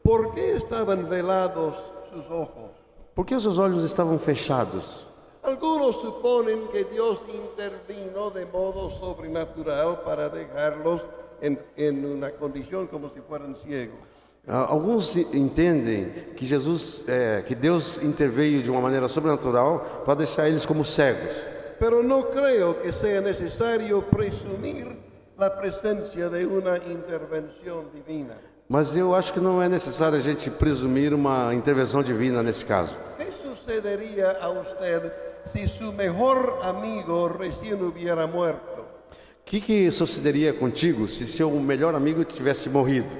¿por 0.02 0.34
qué 0.34 0.56
estaban 0.56 1.08
velados 1.08 1.74
sus 2.12 2.24
ojos? 2.30 2.70
por 3.14 3.26
que 3.26 3.34
os 3.34 3.42
seus 3.42 3.58
olhos 3.58 3.84
estavam 3.84 4.18
fechados? 4.18 5.06
Algunos 5.42 6.00
suponen 6.00 6.68
que 6.68 6.84
Dios 6.84 7.18
intervino 7.28 8.30
de 8.30 8.46
modo 8.46 8.90
sobrenatural 8.90 10.02
para 10.04 10.28
dejarlos 10.28 11.02
en, 11.40 11.58
en 11.76 12.04
una 12.04 12.30
condición 12.30 12.86
como 12.86 13.10
si 13.10 13.20
fueran 13.20 13.56
ciegos. 13.56 13.98
Ah, 14.46 14.66
Alguns 14.70 15.16
entendem 15.16 16.10
que 16.36 16.44
Jesus, 16.46 17.02
é, 17.06 17.42
que 17.42 17.54
Deus 17.54 17.98
interveio 18.02 18.62
de 18.62 18.70
uma 18.70 18.80
maneira 18.80 19.08
sobrenatural 19.08 20.02
para 20.04 20.16
deixar 20.16 20.48
eles 20.48 20.64
como 20.64 20.84
cegos. 20.84 21.30
Pero 21.78 22.02
no 22.02 22.30
creo 22.30 22.80
que 22.80 22.92
sea 22.92 23.20
necesario 23.20 24.02
presumir 24.02 24.96
la 25.38 25.56
presencia 25.56 26.28
de 26.28 26.46
una 26.46 26.76
intervención 26.76 27.90
divina. 27.92 28.36
Mas 28.72 28.96
eu 28.96 29.14
acho 29.14 29.34
que 29.34 29.38
não 29.38 29.60
é 29.60 29.68
necessário 29.68 30.16
a 30.16 30.20
gente 30.22 30.48
presumir 30.50 31.12
uma 31.12 31.54
intervenção 31.54 32.02
divina 32.02 32.42
nesse 32.42 32.64
caso. 32.64 32.96
¿Qué 33.18 33.28
sucedería 33.46 34.38
a 34.40 34.48
usted 34.48 35.12
si 35.52 35.68
su 35.68 35.92
mejor 35.92 36.58
amigo 36.62 37.28
recién 37.28 37.82
hubiera 37.82 38.26
muerto? 38.26 38.80
O 38.80 39.44
que, 39.44 39.60
que 39.60 39.90
sucederia 39.90 40.54
contigo 40.54 41.06
se 41.06 41.26
seu 41.26 41.50
melhor 41.50 41.94
amigo 41.94 42.24
tivesse 42.24 42.70
morrido? 42.70 43.14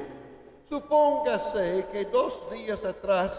Supóngase 0.71 1.85
que 1.93 2.07
dos 2.07 2.33
días 2.51 2.83
atrás 2.83 3.31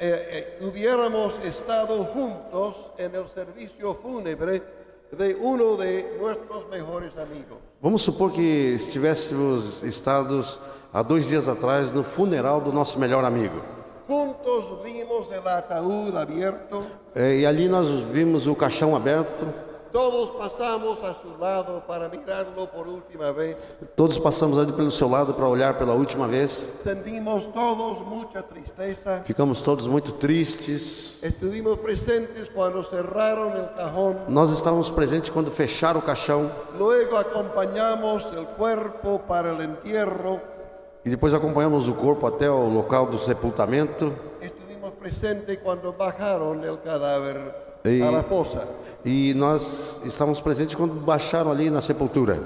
eh, 0.00 0.58
eh, 0.58 0.64
hubiéramos 0.64 1.34
estado 1.44 2.02
juntos 2.02 2.74
en 2.98 3.14
el 3.14 3.28
servicio 3.28 3.94
fúnebre 4.02 4.60
de 5.12 5.36
uno 5.36 5.76
de 5.76 6.18
nuestros 6.18 6.68
mejores 6.68 7.16
amigos. 7.16 7.58
Vamos 7.80 8.02
supor 8.02 8.32
que 8.32 8.74
estivéssemos 8.74 9.84
estados 9.84 10.58
há 10.92 11.02
dois 11.02 11.26
dias 11.28 11.48
atrás 11.48 11.92
no 11.92 12.02
funeral 12.02 12.60
do 12.60 12.72
nosso 12.72 12.98
melhor 12.98 13.24
amigo. 13.24 13.60
Juntos 14.08 14.82
vimos 14.82 15.30
el 15.32 15.46
ataúd 15.46 16.16
abierto, 16.16 16.82
É, 17.14 17.36
e 17.40 17.46
ali 17.46 17.68
nós 17.68 17.88
vimos 18.10 18.46
o 18.46 18.54
caixão 18.54 18.96
aberto, 18.96 19.46
todos 19.92 20.30
pasamos 20.36 20.98
a 21.04 21.12
su 21.14 21.36
lado 21.38 21.82
para 21.86 22.08
mirarlo 22.08 22.66
por 22.66 22.88
última 22.88 23.30
vez, 23.32 23.54
todos 23.94 24.18
passamos 24.18 24.58
ali 24.58 24.72
pelo 24.72 24.90
seu 24.90 25.08
lado 25.08 25.34
para 25.34 25.46
olhar 25.46 25.78
pela 25.78 25.92
última 25.92 26.26
vez. 26.26 26.72
sentimos 26.82 27.44
todos 27.54 27.98
mucha 28.06 28.42
tristeza, 28.42 29.22
Ficamos 29.24 29.60
todos 29.62 29.86
muito 29.86 30.12
tristes. 30.12 31.22
estuvimos 31.22 31.78
presentes 31.78 32.48
cuando 32.54 32.82
cerraron 32.84 33.52
el 33.56 33.68
cajón, 33.76 34.16
Nós 34.28 34.50
estávamos 34.50 34.90
presentes 34.90 35.30
quando 35.30 35.50
fecharam 35.50 36.00
o 36.00 36.02
caixão. 36.02 36.50
Luego 36.78 37.16
acompañamos 37.18 38.24
el 38.36 38.46
cuerpo 38.56 39.20
para 39.28 39.50
el 39.52 39.60
entierro, 39.60 40.40
e 41.04 41.10
depois 41.10 41.34
acompanhamos 41.34 41.88
o 41.88 41.94
corpo 41.94 42.26
até 42.26 42.48
o 42.50 42.68
local 42.68 43.06
do 43.06 43.18
sepultamento. 43.18 44.12
estuvimos 44.40 44.92
presentes 45.00 45.58
cuando 45.62 45.92
bajaron 45.92 46.62
el 46.64 46.78
cadáver 46.80 47.54
Y- 47.84 48.00
a 48.02 48.10
la 48.10 48.22
fosa. 48.22 48.66
E 49.04 49.34
nós 49.34 50.00
estávamos 50.04 50.40
presentes 50.40 50.74
quando 50.76 50.94
baixaram 50.94 51.50
ali 51.50 51.68
na 51.70 51.80
sepultura. 51.80 52.38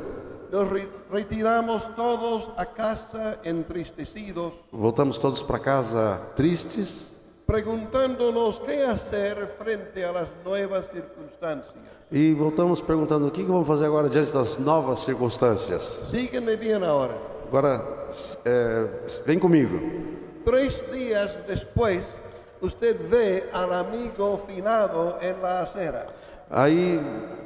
Nos 0.50 0.68
re- 0.70 0.88
retiramos 1.12 1.82
todos 1.96 2.48
a 2.56 2.64
casa 2.64 3.38
entristecidos, 3.44 4.52
Voltamos 4.72 5.18
todos 5.18 5.42
para 5.42 5.58
casa 5.58 6.20
tristes 6.34 7.12
preguntándonos 7.46 8.58
qué 8.66 8.82
hacer 8.84 9.54
frente 9.58 10.02
a 10.04 10.12
las 10.12 10.28
nuevas 10.44 10.86
circunstancias. 10.90 11.84
e 12.10 12.32
voltamos 12.34 12.80
perguntando 12.80 13.26
o 13.26 13.30
que 13.32 13.42
que 13.44 13.50
vamos 13.50 13.66
fazer 13.66 13.84
agora 13.86 14.08
diante 14.08 14.30
das 14.32 14.56
novas 14.58 15.00
circunstâncias. 15.00 16.02
Sígueme 16.10 16.56
bien 16.56 16.82
ahora. 16.84 17.14
Agora, 17.48 17.82
é, 18.44 18.86
vem 19.24 19.38
comigo. 19.38 19.78
Tres 20.44 20.82
días 20.92 21.30
después, 21.46 22.02
usted 22.60 22.96
ve 23.08 23.48
al 23.52 23.72
amigo 23.72 24.42
finado 24.46 25.18
en 25.20 25.40
la 25.42 25.62
acera. 25.62 26.06
Aí, 26.50 27.00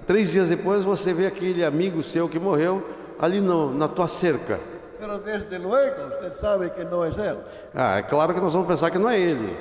três 0.07 0.31
dias 0.31 0.49
depois, 0.49 0.85
você 0.85 1.13
vê 1.15 1.27
aquele 1.27 1.65
amigo 1.65 2.03
seu 2.03 2.29
que 2.29 2.39
morreu 2.39 2.83
ali 3.19 3.41
no, 3.41 3.73
na 3.75 3.89
tua 3.89 4.09
cerca. 4.09 4.59
Pero 4.99 5.19
desde 5.19 5.59
luego 5.59 6.09
usted 6.15 6.35
sabe 6.41 6.71
que 6.71 6.85
no 6.85 7.05
es 7.07 7.17
él. 7.17 7.39
Ah, 7.75 7.99
é 7.99 8.03
claro 8.03 8.35
que 8.35 8.41
nós 8.41 8.53
vamos 8.53 8.69
pensar 8.69 8.91
que 8.91 8.99
não 8.99 9.09
é 9.09 9.19
ele. 9.19 9.57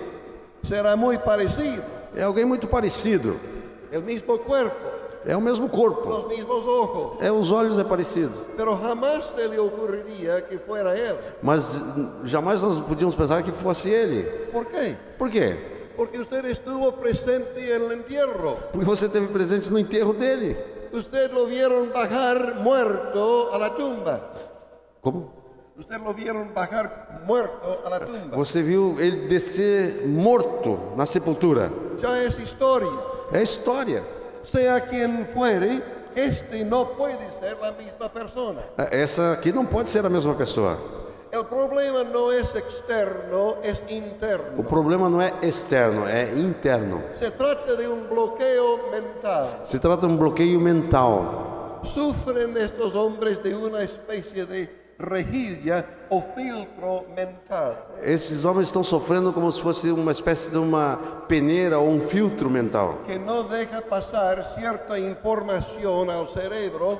Será 0.67 0.95
muy 0.97 1.17
parecido, 1.17 1.83
É 2.15 2.23
alguém 2.23 2.43
muito 2.43 2.67
parecido. 2.67 3.35
el 3.91 4.01
mismo 4.03 4.37
cuerpo, 4.39 4.75
É 5.29 5.37
o 5.37 5.41
mesmo 5.41 5.69
corpo. 5.69 6.09
É 7.21 7.31
os 7.31 7.51
olhos 7.51 7.77
é 7.77 7.83
parecido. 7.83 8.33
Mas 11.43 11.79
jamais 12.23 12.63
nós 12.63 12.79
podíamos 12.79 13.13
pensar 13.13 13.43
que 13.43 13.51
fosse 13.51 13.91
ele. 13.91 14.23
¿Por 14.51 14.65
qué? 14.65 14.97
Por 15.19 15.29
quê? 15.29 15.55
Porque 15.95 16.17
usted 16.17 16.45
estuvo 16.45 16.93
presente 16.93 17.59
en 17.59 17.83
el 17.83 17.91
entierro. 17.91 18.57
Porque 18.71 18.87
você 18.87 19.05
esteve 19.05 19.27
presente 19.27 19.69
no 19.69 19.77
enterro 19.77 20.13
dele. 20.13 20.57
Usted 20.91 21.31
lo 21.31 21.45
vieron 21.45 21.91
bajar 21.93 22.55
muerto 22.55 23.53
a 23.53 23.59
la 23.59 23.75
tumba. 23.75 24.31
Como? 24.99 25.31
Usted 25.77 26.01
lo 26.01 26.11
vieron 26.15 26.55
bajar 26.55 27.21
muerto 27.27 27.81
a 27.85 27.89
la 27.91 27.99
tumba. 27.99 28.35
Você 28.35 28.63
viu 28.63 28.95
ele 28.97 29.27
descer 29.27 30.07
morto 30.07 30.95
na 30.97 31.05
sepultura. 31.05 31.71
Ya 32.01 32.23
es 32.23 32.39
historia. 32.39 32.89
É 33.31 33.43
história. 33.43 34.18
Sea 34.51 34.81
quien 34.87 35.25
fuere, 35.33 35.81
este 36.15 36.63
no 36.65 36.89
puede 36.97 37.29
ser 37.39 37.57
la 37.61 37.71
misma 37.73 38.09
persona. 38.09 38.61
É, 38.77 39.01
Essa 39.01 39.33
aqui 39.33 39.51
não 39.51 39.65
pode 39.65 39.89
ser 39.89 40.05
a 40.05 40.09
mesma 40.09 40.33
pessoa. 40.33 40.77
El 41.31 41.45
problema 41.45 42.03
no 42.03 42.31
es 42.31 42.47
externo, 42.55 43.57
es 43.61 43.77
O 43.87 43.93
interno. 43.93 44.63
problema 44.63 45.07
não 45.09 45.21
é 45.21 45.31
externo, 45.43 46.07
é 46.07 46.33
interno. 46.33 47.03
Se 47.19 47.29
trata 47.29 47.75
de 47.75 47.87
un 47.87 48.07
bloqueo 48.09 48.89
mental. 48.91 49.61
Se 49.63 49.77
trata 49.79 50.07
de 50.07 50.13
um 50.13 50.17
bloqueio 50.17 50.59
mental. 50.59 51.81
Sufren 51.93 52.57
estos 52.57 52.95
hombres 52.95 53.41
de 53.43 53.53
una 53.55 53.81
especie 53.83 54.45
de 54.47 54.67
rejilla 54.99 55.85
o 56.09 56.21
filtro 56.35 57.05
mental. 57.15 57.75
Esses 58.03 58.43
homens 58.45 58.67
estão 58.67 58.83
sofrendo 58.83 59.31
como 59.31 59.51
se 59.51 59.61
fosse 59.61 59.89
uma 59.91 60.11
espécie 60.11 60.49
de 60.51 60.57
uma 60.57 60.97
peneira 61.27 61.79
ou 61.79 61.87
um 61.89 62.01
filtro 62.01 62.49
mental, 62.49 62.99
que 63.05 63.17
no 63.17 63.43
deja 63.43 63.81
pasar 63.81 64.43
cierta 64.55 64.99
información 64.99 66.09
al 66.09 66.27
cerebro 66.27 66.99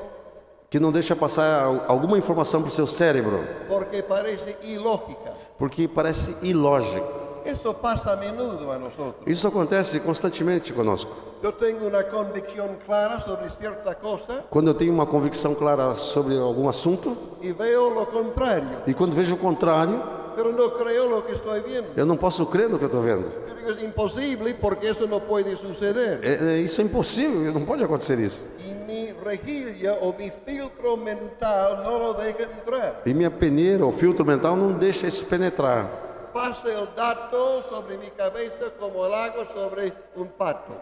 que 0.70 0.80
não 0.80 0.92
deixa 0.92 1.16
passar 1.16 1.64
al- 1.64 1.84
alguma 1.88 2.16
informação 2.18 2.62
para 2.62 2.70
o 2.70 2.72
seu 2.72 2.86
cérebro, 2.86 3.44
porque 3.68 4.04
parece 4.04 4.56
ilógica. 4.62 5.34
porque 5.58 5.88
parece 5.88 6.36
ilógico. 6.44 7.19
Eso 7.46 7.74
pasa 7.74 8.14
a 8.14 8.16
menudo 8.16 8.72
a 8.72 8.78
nosotros. 8.78 9.26
Isso 9.26 9.48
acontece 9.48 10.00
constantemente 10.02 10.74
conosco. 10.74 11.12
Yo 11.42 11.54
tengo 11.54 11.88
una 11.88 12.04
convicción 12.04 12.78
clara 12.86 13.22
sobre 13.22 13.50
cierta 13.50 13.96
cosa 13.96 14.44
Quando 14.50 14.72
eu 14.72 14.74
tenho 14.76 14.92
uma 14.92 15.06
convicção 15.06 15.56
clara 15.56 15.96
sobre 15.96 16.38
algum 16.38 16.68
assunto 16.68 17.16
y 17.42 17.54
veo 17.54 17.90
lo 17.90 18.06
contrario, 18.08 18.84
e 18.86 18.94
quando 18.94 19.16
vejo 19.16 19.36
o 19.36 19.38
contrário, 19.38 20.04
pero 20.36 20.52
no 20.52 20.70
creo 20.72 21.08
lo 21.08 21.26
que 21.26 21.36
estoy 21.36 21.62
viendo. 21.62 21.88
eu 21.96 22.06
não 22.06 22.18
posso 22.18 22.46
crer 22.46 22.68
no 22.70 22.78
que 22.78 22.84
eu 22.84 22.88
estou 22.88 23.02
vendo. 23.02 23.32
Es 23.66 23.82
imposible 23.82 24.54
porque 24.56 24.88
eso 24.88 25.08
no 25.08 25.22
puede 25.22 25.56
suceder. 25.56 26.20
É- 26.24 26.56
é- 26.56 26.60
isso 26.60 26.82
é 26.82 26.84
impossível, 26.84 27.54
não 27.54 27.64
pode 27.66 27.84
acontecer 27.86 28.20
isso. 28.20 28.42
Y 28.60 28.74
mi 28.86 29.14
rejilla 29.24 29.94
o 30.02 30.14
mi 30.18 30.32
filtro 30.46 30.98
mental 30.98 31.84
no 31.86 32.00
lo 32.00 32.14
deja 32.16 32.44
entrar. 32.44 33.02
E 33.06 33.14
minha 33.14 33.32
peneira, 33.32 33.86
o 33.86 33.92
filtro 33.94 34.26
mental, 34.26 34.58
não 34.58 34.74
deixa 34.74 35.08
isso 35.08 35.24
penetrar. 35.26 35.88
Pasa 36.34 36.70
el 36.70 36.88
dato 36.96 37.64
sobre 37.70 37.98
mi 37.98 38.10
cabeza 38.12 38.72
como 38.80 39.06
el 39.06 39.14
agua 39.14 39.48
sobre 39.54 39.94
un 40.16 40.28
pato. 40.28 40.74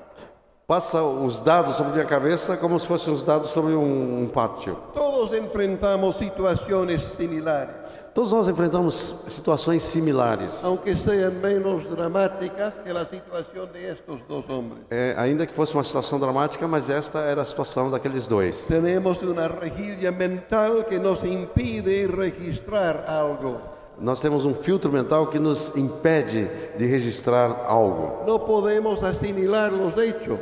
Passa 0.65 1.01
os 1.01 1.39
dados 1.39 1.77
sobre 1.77 1.93
minha 1.93 2.05
cabeça 2.05 2.57
como 2.57 2.77
se 2.77 2.85
fossem 2.85 3.13
os 3.13 3.23
dados 3.23 3.51
sobre 3.51 3.73
um, 3.73 4.23
um 4.23 4.27
pátio. 4.27 4.77
Todos 4.93 5.31
enfrentamos 5.31 6.17
situaciones 6.17 7.03
similares, 7.15 7.73
Todos 8.17 8.33
nós 8.33 8.49
enfrentamos 8.49 9.15
situações 9.27 9.83
similares, 9.83 10.63
aunque 10.63 10.97
sean 10.97 11.39
menos 11.39 11.87
dramáticas 11.87 12.73
que 12.83 12.91
la 12.91 13.05
situación 13.05 13.71
de 13.71 13.91
estos 13.91 14.19
dos 14.27 14.49
hombres. 14.49 14.81
É, 14.89 15.13
ainda 15.19 15.45
que 15.45 15.53
fosse 15.53 15.75
uma 15.75 15.83
situação 15.83 16.19
dramática, 16.19 16.67
mas 16.67 16.89
esta 16.89 17.19
era 17.19 17.43
a 17.43 17.45
situação 17.45 17.91
daqueles 17.91 18.25
dois. 18.25 18.57
Tenemos 18.67 19.21
una 19.21 19.47
rejilla 19.47 20.11
mental 20.11 20.83
que 20.85 20.97
nos 20.97 21.23
impide 21.23 22.07
registrar 22.07 23.05
algo. 23.07 23.76
Nós 23.99 24.21
temos 24.21 24.45
um 24.45 24.53
filtro 24.53 24.91
mental 24.91 25.27
que 25.27 25.39
nos 25.39 25.75
impede 25.75 26.49
de 26.77 26.85
registrar 26.85 27.65
algo. 27.67 28.25
No 28.27 28.39
podemos 28.39 29.03
asimilar 29.03 29.71
los 29.71 29.97
hechos. 29.97 30.39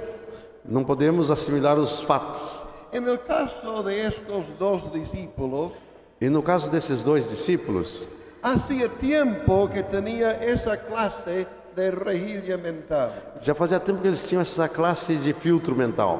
Não 0.63 0.83
podemos 0.83 1.31
assimilar 1.31 1.77
os 1.77 2.01
fatos. 2.01 2.41
En 2.91 3.07
el 3.07 3.19
caso 3.19 3.83
de 3.83 4.07
estos 4.07 4.45
dos 4.59 4.91
discípulos, 4.91 5.71
E 6.19 6.29
no 6.29 6.41
caso 6.41 6.69
desses 6.69 7.03
dois 7.03 7.29
discípulos, 7.29 8.07
hacía 8.41 8.87
tiempo 8.89 9.67
que 9.67 9.83
tenía 9.83 10.31
esa 10.41 10.77
clase 10.77 11.45
de 11.75 11.91
rejilla 11.91 12.57
mental. 12.57 13.11
já 13.41 13.53
fazia 13.53 13.79
tempo 13.79 14.01
que 14.01 14.07
eles 14.07 14.23
tinham 14.23 14.41
essa 14.41 14.67
classe 14.69 15.15
de 15.17 15.33
filtro 15.33 15.75
mental. 15.75 16.19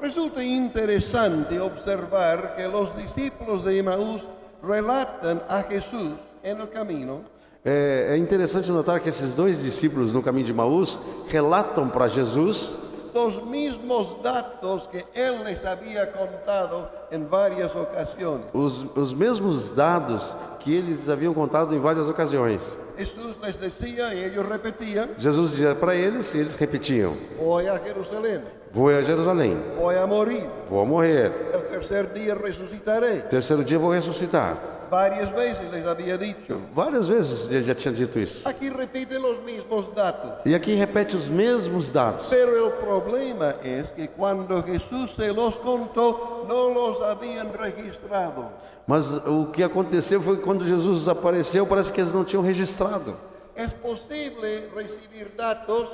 Resulta 0.00 0.42
interesante 0.42 1.58
observar 1.60 2.56
que 2.56 2.66
los 2.66 2.94
discípulos 2.96 3.64
de 3.64 3.78
Emaús 3.78 4.22
relatan 4.62 5.40
a 5.48 5.62
Jesús 5.62 6.12
en 6.42 6.60
el 6.60 6.68
camino 6.68 7.24
É, 7.64 8.14
é 8.14 8.16
interessante 8.16 8.70
notar 8.70 9.00
que 9.00 9.08
esses 9.08 9.34
dois 9.34 9.60
discípulos 9.60 10.12
no 10.12 10.22
caminho 10.22 10.46
de 10.46 10.54
Maús 10.54 10.98
relatam 11.28 11.88
para 11.90 12.08
Jesus 12.08 12.74
los 13.12 13.44
mismos 13.44 14.22
datos 14.22 14.88
que 14.92 15.04
él 15.12 15.42
les 15.44 15.64
había 15.64 16.10
contado 16.12 16.88
en 17.10 17.28
varias 17.28 17.74
ocasiones. 17.74 18.46
Os, 18.52 18.86
os 18.96 19.12
mesmos 19.12 19.74
dados 19.74 20.36
que 20.60 20.76
eles 20.76 21.08
haviam 21.08 21.34
contado 21.34 21.74
em 21.74 21.80
várias 21.80 22.08
ocasiões. 22.08 22.78
Jesús 22.96 23.36
les 23.42 23.58
decía 23.58 24.14
y 24.14 24.24
ellos 24.24 24.46
repetían, 24.46 25.10
Jesus 25.18 25.52
dizia 25.52 25.74
para 25.74 25.94
eles 25.94 26.32
e 26.34 26.38
eles 26.38 26.56
repetiam: 26.56 27.14
voy 27.38 27.66
a 27.66 27.76
Jerusalén, 27.78 28.42
Vou 28.72 28.90
a 28.90 29.02
Jerusalém, 29.02 29.56
voy 29.78 29.96
a 29.96 30.06
morir, 30.06 30.46
vou 30.70 30.86
morrer, 30.86 31.32
el 31.52 31.62
tercer 31.70 32.12
día 32.12 32.34
resucitaré. 32.34 33.22
terceiro 33.28 33.64
dia 33.64 33.78
vou 33.78 33.90
ressuscitar. 33.90 34.77
Varias 34.90 35.32
veces 35.32 35.70
les 35.70 35.86
había 35.86 36.16
dicho. 36.16 36.60
Várias 36.74 37.08
vezes 37.08 37.50
ele 37.50 37.64
já 37.64 37.74
tinha 37.74 37.92
dito 37.92 38.18
isso. 38.18 38.46
Aquí 38.48 38.68
repiten 38.68 39.20
los 39.20 39.42
mismos 39.44 39.86
datos. 39.94 40.40
E 40.44 40.54
aqui 40.54 40.74
repete 40.74 41.16
os 41.16 41.28
mesmos 41.28 41.90
dados. 41.90 42.28
Pero 42.28 42.66
el 42.66 42.72
problema 42.72 43.54
es 43.62 43.90
que 43.92 44.08
cuando 44.08 44.62
Jesús 44.62 45.14
se 45.14 45.32
los 45.32 45.56
contó, 45.56 46.46
no 46.48 46.68
los 46.70 47.02
habían 47.02 47.52
registrado. 47.52 48.46
Mas 48.86 49.12
o 49.26 49.46
que 49.52 49.62
aconteceu 49.62 50.22
foi 50.22 50.36
que 50.38 50.42
quando 50.42 50.66
Jesus 50.66 51.08
apareceu, 51.08 51.66
parece 51.66 51.92
que 51.92 52.00
eles 52.00 52.12
não 52.12 52.24
tinham 52.24 52.42
registrado. 52.42 53.16
Es 53.54 53.72
posible 53.72 54.68
recibir 54.74 55.28
datos, 55.36 55.88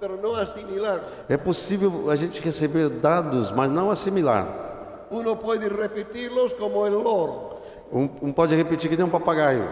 pero 0.00 0.16
no 0.16 0.34
asimilar. 0.34 1.02
É 1.28 1.36
possível 1.36 2.10
a 2.10 2.16
gente 2.16 2.40
receber 2.40 2.88
dados, 2.88 3.50
mas 3.50 3.70
não 3.70 3.90
assimilar. 3.90 4.46
Uno 5.10 5.36
puede 5.36 5.68
repetirlos 5.68 6.52
como 6.54 6.86
el 6.86 6.92
loro, 6.92 7.47
Um, 7.90 8.08
um 8.22 8.32
pode 8.32 8.54
repetir 8.54 8.90
que 8.90 8.96
nem 8.96 9.06
um 9.06 9.10
papagaio, 9.10 9.66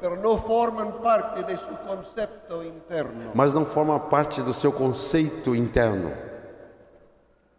pero 0.00 0.16
no 0.16 0.36
forman 0.36 0.92
parte 1.02 1.42
de 1.42 1.56
su 1.56 1.74
concepto 1.86 2.62
interno. 2.62 3.30
mas 3.34 3.54
não 3.54 3.64
forma 3.64 3.98
parte 3.98 4.42
do 4.42 4.52
seu 4.52 4.72
conceito 4.72 5.54
interno. 5.54 6.12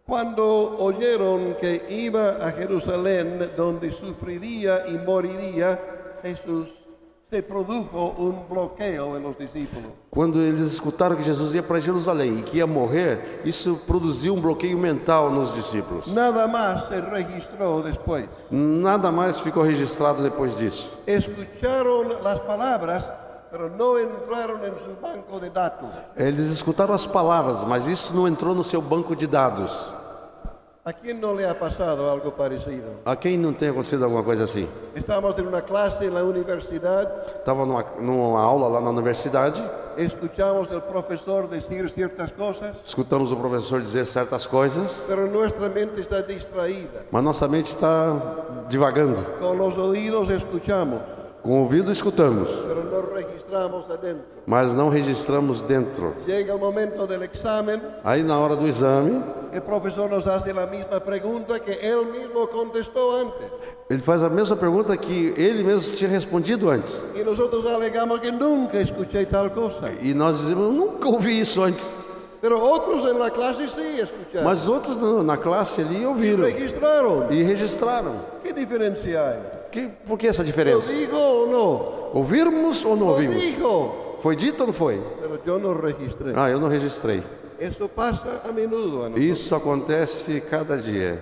Cuando 0.06 0.78
oyeron 0.80 1.56
que 1.56 1.84
iba 1.90 2.38
a 2.42 2.52
Jerusalén, 2.52 3.52
donde 3.58 3.92
sufriría 3.92 4.88
y 4.88 4.98
moriría, 4.98 5.78
Jesús 6.22 6.70
se 7.30 7.44
produjo 7.44 8.16
un 8.18 8.48
bloqueo 8.50 9.18
en 9.18 9.24
los 9.24 9.38
discípulos. 9.38 9.92
Quando 10.10 10.40
eles 10.40 10.62
escutaram 10.62 11.18
que 11.18 11.24
Jesus 11.24 11.54
ia 11.54 11.62
para 11.62 11.80
Jerusalém 11.82 12.40
e 12.40 12.42
que 12.42 12.58
ia 12.58 12.66
morrer, 12.66 13.42
isso 13.44 13.82
produziu 13.86 14.34
um 14.34 14.40
bloqueio 14.40 14.78
mental 14.78 15.30
nos 15.30 15.54
discípulos. 15.54 16.08
Nada 16.08 16.48
más 16.48 16.88
se 16.88 17.02
registró 17.02 17.82
después. 17.82 18.30
Nada 18.50 19.12
mais 19.12 19.40
ficou 19.40 19.64
registrado 19.64 20.24
depois 20.24 20.56
disso. 20.58 20.90
Escucharon 21.06 22.24
las 22.24 22.40
palabras, 22.40 23.04
pero 23.52 23.70
no 23.70 24.00
entraron 24.00 24.64
en 24.64 24.74
su 24.86 24.96
banco 25.02 25.38
de 25.42 25.50
datos. 25.50 25.90
Eles 26.16 26.50
escutaram 26.50 26.94
as 26.94 27.06
palavras, 27.06 27.66
mas 27.66 27.88
isso 27.88 28.16
não 28.16 28.26
entrou 28.26 28.56
no 28.56 28.64
seu 28.64 28.82
banco 28.82 29.14
de 29.18 29.28
dados. 29.28 29.97
¿A 30.88 30.94
quién 30.94 31.20
no 31.20 31.34
le 31.34 31.46
ha 31.46 31.54
pasado 31.54 32.10
algo 32.10 32.32
parecido? 32.32 33.02
A 33.04 33.14
quem 33.14 33.38
não 33.38 33.52
tem 33.52 33.68
acontecido 33.68 34.06
alguma 34.06 34.24
coisa 34.24 34.46
assim? 34.46 34.70
Estamos 34.96 35.38
en 35.38 35.46
una 35.46 35.62
clase 35.62 36.06
en 36.06 36.14
la 36.14 36.24
universidad, 36.24 37.12
Estava 37.36 37.66
numa, 37.66 37.84
numa 38.00 38.42
aula 38.42 38.70
lá 38.70 38.80
na 38.80 38.90
universidade, 38.92 39.62
escuchamos 39.98 40.72
al 40.72 40.84
profesor 40.84 41.50
decir 41.50 41.90
ciertas 41.90 42.32
cosas, 42.32 42.74
escutamos 42.86 43.34
o 43.34 43.36
professor 43.36 43.82
dizer 43.82 44.06
certas 44.06 44.48
coisas, 44.48 45.04
pero 45.10 45.28
nuestra 45.28 45.68
mente 45.68 46.00
está 46.00 46.22
distraída. 46.22 47.04
mas 47.12 47.22
nossa 47.22 47.50
mente 47.50 47.70
está 47.70 48.16
divagando. 48.70 49.22
Con 49.42 49.58
los 49.58 49.78
oídos 49.78 50.30
escuchamos, 50.30 51.02
Com 51.44 51.60
o 51.60 51.62
ouvido 51.62 51.92
escutamos, 51.92 52.50
mas 54.46 54.74
não 54.74 54.90
registramos 54.90 55.62
dentro. 55.62 56.14
Aí 58.04 58.24
na 58.24 58.38
hora 58.38 58.56
do 58.56 58.68
exame, 58.68 59.24
el 59.54 59.62
profesor 59.62 60.10
nos 60.10 60.28
hace 60.28 60.52
la 60.52 60.66
misma 60.66 61.00
pregunta 61.00 61.60
que 61.60 61.72
él 61.72 62.06
mismo 62.06 62.48
contestó 62.48 63.12
antes. 63.22 63.48
ele 63.90 64.02
faz 64.02 64.22
a 64.24 64.30
mesma 64.30 64.58
pergunta 64.58 64.98
que 64.98 65.34
ele 65.38 65.64
mesmo 65.64 65.96
tinha 65.96 66.10
respondido 66.10 66.70
antes. 66.70 67.06
Y 67.16 67.24
nosotros 67.24 67.66
alegamos 67.66 68.20
que 68.20 68.32
nunca 68.32 68.82
escuché 68.82 69.26
tal 69.26 69.50
cosa. 69.52 69.92
E 70.02 70.14
nós 70.14 70.40
dizemos, 70.40 70.74
nunca 70.74 71.08
ouvi 71.08 71.40
isso 71.40 71.64
antes. 71.64 71.90
Pero 72.42 72.62
otros 72.62 73.10
en 73.10 73.18
la 73.18 73.32
clase 73.32 73.68
sí 73.68 74.02
escucharon. 74.02 74.44
Mas 74.44 74.68
outros 74.68 74.98
na 75.02 75.24
na 75.24 75.38
classe 75.38 75.82
ali 75.82 76.06
ouviram 76.06 76.44
registraron. 76.44 77.28
e 77.32 77.42
registraram. 77.42 78.16
¿Qué 78.44 78.52
diferencia 78.54 79.30
hay? 79.30 79.57
Que, 79.72 79.88
por 79.88 80.18
que 80.18 80.28
essa 80.28 80.42
¿Lo 80.42 80.46
diferença? 80.46 80.92
digo 80.94 81.18
o 81.18 81.48
no? 81.48 82.18
Ouvirmos 82.20 82.84
ou 82.86 82.96
não 82.96 83.08
Lo 83.08 83.12
ouvimos? 83.14 83.42
dijo. 83.42 83.92
Foi 84.22 84.36
dito 84.36 84.62
ou 84.62 84.68
não 84.68 84.74
foi? 84.74 85.02
Pero 85.22 85.40
yo 85.46 85.60
no 85.60 85.74
registré. 85.74 86.34
Ah, 86.36 86.50
eu 86.50 86.60
não 86.60 86.70
registrei. 86.70 87.22
Eso 87.60 87.88
pasa 87.90 88.42
a 88.48 88.52
menudo. 88.52 89.04
a. 89.04 89.20
Isso 89.20 89.54
acontece 89.56 90.42
cada 90.42 90.78
dia. 90.78 91.22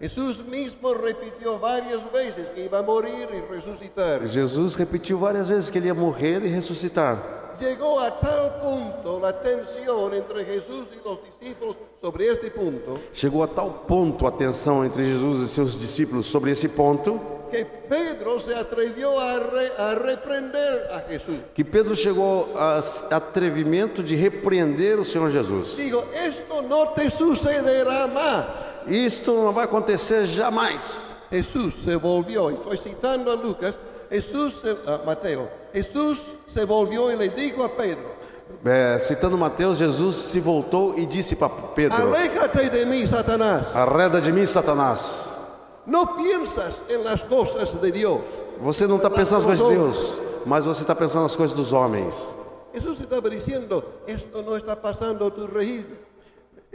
Jesús 0.00 0.38
mismo 0.46 0.92
repitió 0.92 1.58
varias 1.58 2.00
veces 2.12 2.48
que 2.54 2.64
iba 2.64 2.78
a 2.80 2.82
morir 2.82 3.28
y 3.32 3.40
resucitar. 3.52 4.26
Jesus 4.28 4.76
repetiu 4.76 5.18
várias 5.18 5.48
vezes 5.48 5.70
que 5.70 5.78
ele 5.78 5.86
ia 5.86 5.94
morrer 5.94 6.44
e 6.44 6.48
ressuscitar. 6.48 7.56
Llegó 7.58 7.98
a 8.00 8.10
tal 8.10 8.60
punto 8.60 9.18
la 9.18 9.32
tensión 9.32 10.12
entre 10.12 10.44
Jesús 10.44 10.86
y 10.92 11.02
los 11.08 11.18
discípulos 11.24 11.76
sobre 12.02 12.26
este 12.28 12.50
punto 12.50 12.98
Chegou 13.14 13.42
a 13.42 13.46
tal 13.46 13.84
ponto 13.88 14.26
a 14.26 14.30
tensão 14.30 14.84
entre 14.84 15.02
Jesus 15.02 15.40
e 15.40 15.48
seus 15.48 15.80
discípulos 15.80 16.26
sobre 16.26 16.50
esse 16.50 16.68
ponto 16.68 17.18
que 17.50 17.64
Pedro 17.64 18.40
se 18.40 18.54
atrevió 18.54 19.18
a, 19.18 19.38
re- 19.38 19.72
a 19.78 19.94
reprender 19.94 20.90
a 20.92 21.00
Jesús. 21.00 21.38
que 21.54 21.64
Pedro 21.64 21.94
chegou 21.94 22.54
a 22.58 22.80
atrevimento 23.10 24.02
de 24.02 24.16
repreender 24.16 24.98
o 24.98 25.04
Senhor 25.04 25.30
Jesus. 25.30 25.76
Digo, 25.76 26.02
esto 26.12 26.62
no 26.62 26.88
te 26.88 27.10
sucederá 27.10 28.06
más. 28.06 28.44
Isto 28.86 29.32
não 29.34 29.52
vai 29.52 29.64
acontecer 29.64 30.26
jamais. 30.26 31.14
Jesús 31.30 31.74
se 31.84 31.96
volvió, 31.96 32.50
estoy 32.50 32.78
citando 32.78 33.30
a 33.30 33.34
Lucas, 33.34 33.74
Jesús, 34.08 34.54
se- 34.62 34.76
a 34.86 34.98
Mateo, 35.04 35.48
Jesús 35.72 36.18
se 36.54 36.64
volvió 36.64 37.10
y 37.10 37.16
le 37.16 37.28
dijo 37.30 37.64
a 37.64 37.68
Pedro, 37.68 38.14
É, 38.64 38.98
citando 39.00 39.36
Mateus, 39.36 39.78
Jesus 39.78 40.16
se 40.30 40.40
voltou 40.40 40.94
e 40.96 41.04
disse 41.04 41.34
para 41.36 41.48
Pedro: 41.74 41.96
aléjate 41.96 42.70
de 42.70 42.86
mí, 42.86 43.06
Satanás, 43.06 43.64
Arreda 43.74 44.20
de 44.20 44.32
mim, 44.32 44.46
Satanás. 44.46 45.35
No 45.86 46.16
piensas 46.16 46.82
en 46.88 47.04
las 47.04 47.22
cosas 47.24 47.80
de 47.80 47.92
Dios. 47.92 48.20
Você 48.60 48.86
não 48.86 48.96
está 48.96 49.10
pensando 49.10 49.46
nas 49.46 49.58
coisas 49.58 49.66
de 49.66 49.74
Deus, 49.74 50.22
mas 50.44 50.64
você 50.64 50.80
está 50.80 50.94
pensando 50.94 51.22
nas 51.22 51.36
coisas 51.36 51.56
dos 51.56 51.72
homens. 51.72 52.34
Jesús 52.72 53.00
estaba 53.00 53.30
diciendo, 53.30 53.84
esto 54.06 54.42
no 54.42 54.56
está 54.56 54.76
pasando 54.76 55.26
a 55.26 55.30
tu 55.30 55.46
registro, 55.46 55.96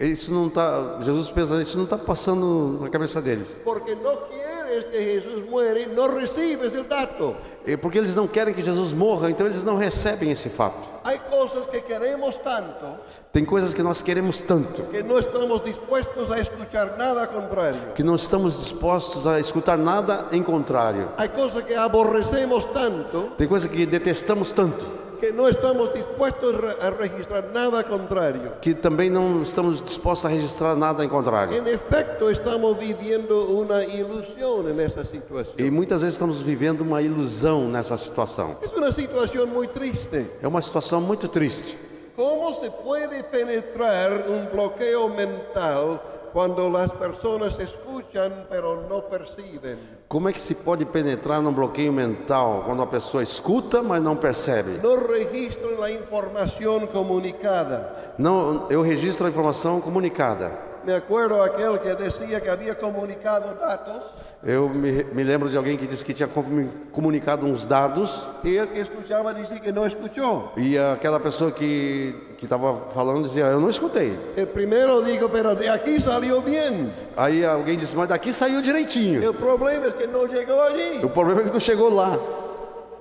Isso 0.01 0.33
não 0.33 0.49
tá, 0.49 0.97
Jesus 1.01 1.29
pensa, 1.29 1.61
isso 1.61 1.77
não 1.77 1.83
está 1.83 1.97
passando 1.97 2.79
na 2.81 2.89
cabeça 2.89 3.21
deles. 3.21 3.59
porque 3.63 3.93
no 3.93 4.17
quieres 4.27 4.85
que 4.85 5.03
Jesús 5.03 5.47
muere, 5.47 5.85
no 5.85 6.07
recibes 6.07 6.73
el 6.73 6.85
dato. 6.85 7.35
E 7.65 7.77
porque 7.77 7.99
eles 7.99 8.15
não 8.15 8.27
querem 8.27 8.51
que 8.53 8.61
Jesus 8.61 8.93
morra, 8.93 9.29
então 9.29 9.45
eles 9.45 9.63
não 9.63 9.77
recebem 9.77 10.31
esse 10.31 10.49
fato. 10.49 10.87
Hay 11.03 11.19
cosas 11.29 11.65
que 11.69 11.81
queremos 11.81 12.35
tanto 12.37 12.85
Tem 13.31 13.45
coisas 13.45 13.73
que 13.73 13.83
nós 13.83 14.01
queremos 14.01 14.41
tanto, 14.41 14.83
que 14.83 15.03
no 15.03 15.19
estamos 15.19 15.63
dispuestos 15.63 16.31
a 16.31 16.39
escuchar 16.39 16.97
nada 16.97 17.27
contrario. 17.27 17.93
que 17.93 18.01
não 18.03 18.15
estamos 18.15 18.57
dispostos 18.57 19.27
a 19.27 19.39
escutar 19.39 19.77
nada 19.77 20.25
em 20.31 20.41
contrário. 20.41 21.09
Hay 21.17 21.29
cosas 21.29 21.63
que 21.63 21.75
aborrecemos 21.75 22.65
tanto 22.73 23.31
Tem 23.37 23.47
coisas 23.47 23.69
que 23.69 23.85
detestamos 23.85 24.51
tanto, 24.51 24.83
que 25.21 25.31
no 25.31 25.47
estamos 25.47 25.93
dispuestos 25.93 26.55
re- 26.55 26.75
a 26.81 26.89
registrar 26.89 27.43
nada 27.53 27.81
contrario. 27.83 28.53
que 28.59 28.73
também 28.73 29.09
não 29.09 29.43
estamos 29.43 29.81
dispostos 29.81 30.25
a 30.25 30.29
registrar 30.29 30.75
nada 30.75 31.05
em 31.05 31.07
contrário. 31.07 31.55
En 31.55 31.67
efecto, 31.67 32.29
estamos 32.29 32.77
viviendo 32.77 33.45
una 33.45 33.83
ilusión 33.85 34.67
en 34.67 34.79
esa 34.81 35.05
situación. 35.05 35.55
E 35.57 35.69
muitas 35.71 36.01
vezes 36.01 36.15
estamos 36.15 36.41
vivendo 36.41 36.81
uma 36.81 37.01
ilusão 37.01 37.69
nessa 37.69 37.95
situação. 37.97 38.57
Es 38.63 38.73
una 38.73 38.91
situación 38.91 39.47
muy 39.53 39.67
triste. 39.67 40.25
É 40.41 40.47
uma 40.47 40.59
situação 40.61 40.99
muito 40.99 41.27
triste. 41.29 41.77
¿Cómo 42.15 42.53
se 42.59 42.69
puede 42.69 43.23
penetrar 43.23 44.25
un 44.27 44.49
bloqueo 44.51 45.07
mental 45.07 46.01
cuando 46.33 46.69
las 46.69 46.91
personas 46.91 47.57
escuchan 47.59 48.47
pero 48.49 48.87
no 48.89 49.03
perciben? 49.03 50.00
Como 50.11 50.27
é 50.27 50.33
que 50.33 50.41
se 50.41 50.53
pode 50.53 50.83
penetrar 50.83 51.41
num 51.41 51.53
bloqueio 51.53 51.93
mental 51.93 52.63
quando 52.65 52.83
a 52.83 52.85
pessoa 52.85 53.23
escuta, 53.23 53.81
mas 53.81 54.03
não 54.03 54.17
percebe? 54.17 54.71
No 54.83 54.97
registran 55.07 55.79
la 55.79 55.89
información 55.89 56.85
comunicada. 56.87 58.13
Não, 58.17 58.67
eu 58.69 58.81
registro 58.81 59.25
a 59.25 59.29
informação 59.29 59.79
comunicada. 59.79 60.51
Me 60.83 60.93
acuerdo 60.93 61.41
aquel 61.41 61.79
que 61.79 61.95
decía 61.95 62.41
que 62.41 62.49
había 62.49 62.75
comunicado 62.75 63.55
datos 63.55 64.01
Eu 64.43 64.67
me, 64.69 65.03
me 65.13 65.23
lembro 65.23 65.49
de 65.49 65.55
alguém 65.55 65.77
que 65.77 65.85
disse 65.85 66.03
que 66.03 66.15
tinha 66.15 66.27
comu- 66.27 66.67
comunicado 66.91 67.45
uns 67.45 67.67
dados 67.67 68.25
y 68.43 68.55
el 68.57 68.67
que 68.69 68.79
escuchaba 68.81 69.33
dice 69.35 69.59
que 69.61 69.71
no 69.71 69.85
escuchó. 69.85 70.51
e 70.57 70.79
aquela 70.79 71.19
pessoa 71.19 71.51
que 71.51 72.15
que 72.39 72.45
estava 72.45 72.75
falando 72.91 73.27
dizia 73.27 73.43
eu 73.45 73.59
não 73.59 73.69
escutei. 73.69 74.17
El 74.35 74.47
primero 74.47 75.03
dijo, 75.03 75.29
pero 75.29 75.53
de 75.55 75.69
aquí 75.69 75.99
salió 76.01 76.41
bien. 76.41 76.91
Aí 77.15 77.45
alguém 77.45 77.77
disse 77.77 77.95
mas 77.95 78.07
daqui 78.07 78.33
saiu 78.33 78.63
direitinho. 78.63 79.21
El 79.23 79.35
problema 79.35 79.85
es 79.85 79.93
que 79.93 80.07
no 80.07 80.25
llegó 80.25 80.59
allí. 80.63 81.05
O 81.05 81.09
problema 81.09 81.41
é 81.41 81.43
que 81.43 81.51
não 81.51 81.59
chegou 81.59 81.93
lá. 81.93 82.17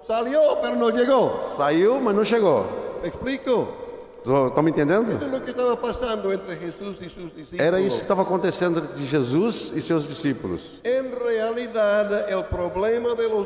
Salió, 0.07 0.57
pero 0.61 0.77
no 0.77 0.91
llegó. 0.91 1.41
Saiu, 1.57 2.01
mas 2.03 2.15
não 2.15 2.25
chegou. 2.25 2.67
¿Me 3.03 3.09
explico? 3.09 3.67
Estão 4.21 4.63
me 4.63 4.71
entendendo? 4.71 5.19
Que. 7.47 7.63
Era 7.63 7.81
isso 7.81 7.97
que 7.97 8.03
estava 8.03 8.23
acontecendo 8.23 8.79
entre 8.81 9.07
Jesus 9.07 9.73
e 9.75 9.81
seus 9.81 10.07
discípulos. 10.07 10.81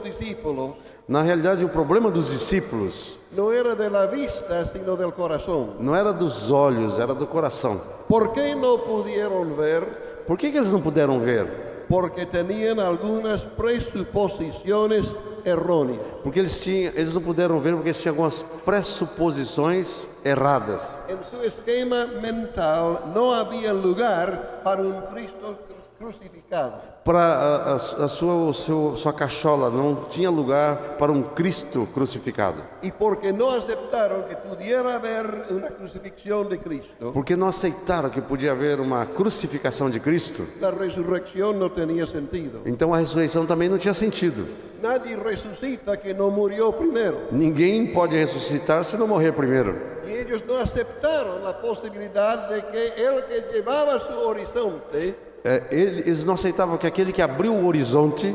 Discípulos 0.02 0.74
Na 1.06 1.22
realidade, 1.22 1.64
o 1.64 1.68
problema 1.68 2.10
dos 2.10 2.30
discípulos 2.30 3.18
no 3.34 3.52
era 3.52 3.74
de 3.74 3.90
la 3.90 4.06
vista, 4.06 4.64
sino 4.66 4.96
del 4.96 5.12
corazón. 5.12 5.76
não 5.80 5.94
era 5.94 6.12
dos 6.12 6.50
olhos, 6.50 6.98
era 6.98 7.14
do 7.14 7.26
coração. 7.26 7.80
¿Por 8.08 8.32
qué 8.32 8.54
no 8.54 8.78
pudieron 8.78 9.56
ver? 9.56 10.24
Por 10.26 10.38
que, 10.38 10.50
que 10.50 10.58
eles 10.58 10.72
não 10.72 10.80
puderam 10.80 11.18
ver? 11.20 11.84
Porque 11.88 12.24
tenían 12.24 12.80
algunas 12.80 13.42
presuposiciones 13.42 15.04
erróneas. 15.44 16.00
Porque 16.22 16.38
eles, 16.38 16.60
tinham, 16.60 16.92
eles 16.94 17.14
não 17.14 17.22
puderam 17.22 17.60
ver 17.60 17.74
porque 17.74 17.92
tinham 17.92 18.12
algumas 18.12 18.42
pressuposições 18.64 20.08
erradas. 20.24 21.00
En 21.08 21.18
su 21.30 21.42
esquema 21.44 22.06
mental 22.06 23.12
no 23.14 23.32
había 23.32 23.72
lugar 23.72 24.62
para 24.64 24.82
un 24.82 25.00
Cristo 25.12 25.58
cru- 26.04 26.12
crucificado. 26.12 26.74
Para 27.04 27.18
a, 27.20 27.72
a, 27.72 27.74
a 27.74 28.08
sua, 28.08 28.52
seu, 28.54 28.96
sua 28.96 29.12
cachola 29.12 29.70
não 29.70 30.04
tinha 30.08 30.30
lugar 30.30 30.96
para 30.98 31.10
um 31.12 31.22
Cristo 31.22 31.86
crucificado. 31.92 32.62
Y 32.82 32.90
porque 32.92 33.32
no 33.32 33.50
aceptaron 33.50 34.24
que 34.28 34.36
pudiera 34.36 34.94
haber 34.96 35.46
una 35.50 35.68
crucifixión 35.68 36.48
de 36.48 36.58
Cristo, 36.58 37.12
Porque 37.12 37.36
não 37.36 37.48
aceitaram 37.48 38.10
que 38.10 38.20
podia 38.22 38.52
haver 38.52 38.80
uma 38.80 39.06
crucificação 39.06 39.90
de 39.90 40.00
Cristo. 40.00 40.46
la 40.60 40.70
resurrección 40.70 41.58
no 41.58 41.70
tenía 41.70 42.06
sentido. 42.06 42.60
Então 42.66 42.92
a 42.94 42.98
ressurreição 42.98 43.46
também 43.46 43.68
não 43.68 43.78
tinha 43.78 43.94
sentido. 43.94 44.46
Nadie 44.82 45.16
resucita 45.16 45.96
que 45.96 46.12
no 46.12 46.30
murió 46.30 46.70
primero. 46.72 47.16
Ninguém 47.32 47.86
pode 47.92 48.16
ressuscitar 48.16 48.84
se 48.84 48.96
não 48.98 49.06
morrer 49.08 49.32
primeiro. 49.32 49.94
Y 50.06 50.12
ellos 50.12 50.44
no 50.46 50.58
aceptaron 50.58 51.42
la 51.42 51.58
posibilidad 51.58 52.50
de 52.50 52.60
que 52.66 52.92
el 53.02 53.24
que 53.24 53.40
llevaba 53.54 53.98
su 54.00 54.12
horizonte 54.28 55.16
É, 55.44 55.62
ele- 55.70 56.00
eles 56.00 56.24
não 56.24 56.34
aceitavam 56.34 56.78
que 56.78 56.86
aquele 56.86 57.12
que 57.12 57.20
abriu 57.20 57.54
o 57.54 57.66
horizonte 57.66 58.34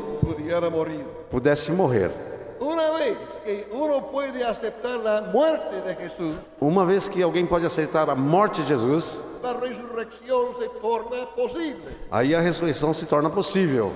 pudesse 1.30 1.72
morrer. 1.72 2.10
Una 2.60 2.92
vez 2.98 3.16
que 3.44 3.66
uno 3.72 4.02
puede 4.12 4.44
aceptar 4.44 4.98
la 5.02 5.22
muerte 5.22 5.80
de 5.80 5.94
Jesús, 5.96 6.36
Uma 6.60 6.84
vez 6.84 7.08
que 7.08 7.20
alguém 7.22 7.46
pode 7.46 7.66
aceitar 7.66 8.08
a 8.08 8.14
morte 8.14 8.62
de 8.62 8.68
Jesus, 8.68 9.24
la 9.42 9.54
resurrección 9.54 10.54
se 10.60 10.68
torna 10.80 11.26
posible. 11.34 11.88
aí 12.12 12.34
a 12.34 12.40
ressurreição 12.40 12.92
se 12.94 13.06
torna 13.06 13.28
possível. 13.30 13.90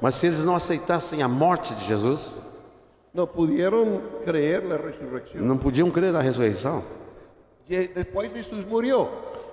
Mas 0.00 0.14
se 0.14 0.26
eles 0.28 0.44
não 0.44 0.54
aceitassem 0.54 1.22
a 1.22 1.28
morte 1.28 1.74
de 1.74 1.84
Jesus, 1.84 2.38
no 3.12 3.26
pudieron 3.26 4.00
creer 4.24 4.62
la 4.64 4.76
resurrección. 4.76 5.42
não 5.42 5.58
podiam 5.58 5.90
crer 5.90 6.12
na 6.12 6.20
ressurreição. 6.22 6.82
Y 7.68 7.76
después 7.88 8.30
Jesús 8.32 8.66
murió 8.66 9.08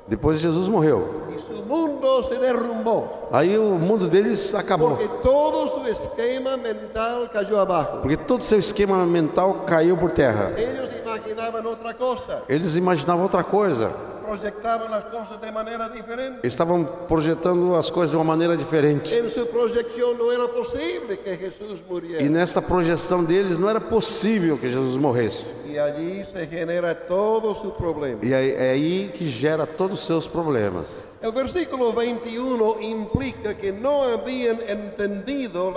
Depois 0.07 0.39
Jesus 0.39 0.70
morreu. 0.70 1.26
y 1.36 1.41
su 1.51 1.63
mundo 1.63 2.30
se 2.30 2.36
derrumbó. 2.39 3.28
Aí 3.32 3.57
o 3.57 3.72
mundo 3.72 4.07
deles 4.07 4.53
acabou. 4.53 4.91
Porque 4.91 5.09
todo 5.24 5.68
su 5.68 5.88
esquema 5.88 6.55
mental 6.57 7.32
cayó 7.34 7.59
abajo. 7.59 8.01
Porque 8.01 8.16
todo 8.16 8.39
o 8.39 8.43
seu 8.43 8.59
esquema 8.59 9.03
mental 9.05 9.63
caiu 9.66 9.97
por 9.97 10.11
terra. 10.11 10.53
Ellos 10.57 10.89
imaginaban 11.03 11.66
otra 11.66 11.93
cosa, 11.95 12.43
Eles 12.47 12.76
imaginavam 12.76 13.24
outra 13.24 13.43
coisa. 13.43 13.91
proyectaban 14.26 14.89
las 14.91 15.05
cosas 15.05 15.39
de 15.41 15.51
manera 15.51 15.88
diferente. 15.89 16.39
Eles 16.41 16.53
estavam 16.53 16.84
projetando 17.07 17.76
as 17.76 17.89
coisas 17.91 18.11
de 18.11 18.18
uma 18.18 18.24
maneira 18.24 18.55
diferente. 18.55 19.16
En 19.18 19.30
su 19.32 19.47
proyección 19.47 20.18
no 20.20 20.32
era 20.32 20.47
posible 20.47 21.18
que 21.18 21.36
Jesús 21.36 21.80
muriera. 21.89 22.22
E 22.24 22.30
nessa 22.30 22.61
projeção 22.61 23.24
deles 23.24 23.57
não 23.57 23.70
era 23.70 23.82
possível 23.82 24.55
que 24.57 24.70
Jesus 24.70 24.97
morresse. 24.97 25.51
Y 25.76 25.78
allí 25.78 26.23
se 26.32 26.47
genera 26.47 26.95
todo 26.95 27.53
su 27.55 27.71
problema. 27.73 28.21
E 28.23 28.34
aí- 28.34 28.51
é 28.51 28.71
aí 28.71 29.11
que 29.13 29.26
gera 29.26 29.65
todos 29.65 29.99
os 29.99 30.05
seus 30.05 30.26
problemas. 30.26 31.03
El 31.21 31.34
versículo 31.34 31.91
21 31.91 32.78
implica 32.80 33.53
que 33.53 33.73
no 33.73 34.03
habían 34.03 34.57
entendido 34.69 35.73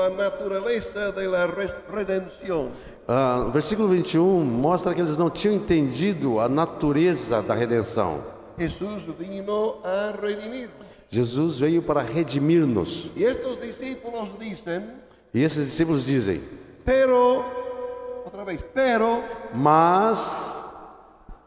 de 1.16 1.26
la 1.26 1.46
res- 1.48 1.72
redención. 1.92 2.68
Ah, 3.08 3.46
o 3.48 3.50
versículo 3.50 3.88
21 3.88 4.44
mostra 4.44 4.94
que 4.94 5.00
eles 5.00 5.18
não 5.18 5.30
tinham 5.30 5.56
entendido 5.56 6.38
a 6.38 6.48
natureza 6.48 7.42
da 7.42 7.54
redenção. 7.54 8.22
Jesús 8.56 9.02
vino 9.18 9.78
a 9.82 10.12
redimir. 10.12 10.68
Jesus 11.10 11.58
veio 11.58 11.82
para 11.82 12.02
redimir-nos. 12.02 13.10
Y 13.16 13.24
estos 13.24 13.60
discípulos 13.60 14.28
dicen, 14.38 14.92
E 15.34 15.42
esses 15.42 15.66
discípulos 15.66 16.06
dizem: 16.06 16.40
pero, 16.84 17.44
otra 18.28 18.44
vez, 18.44 18.60
pero 18.72 19.22
Mas 19.54 20.64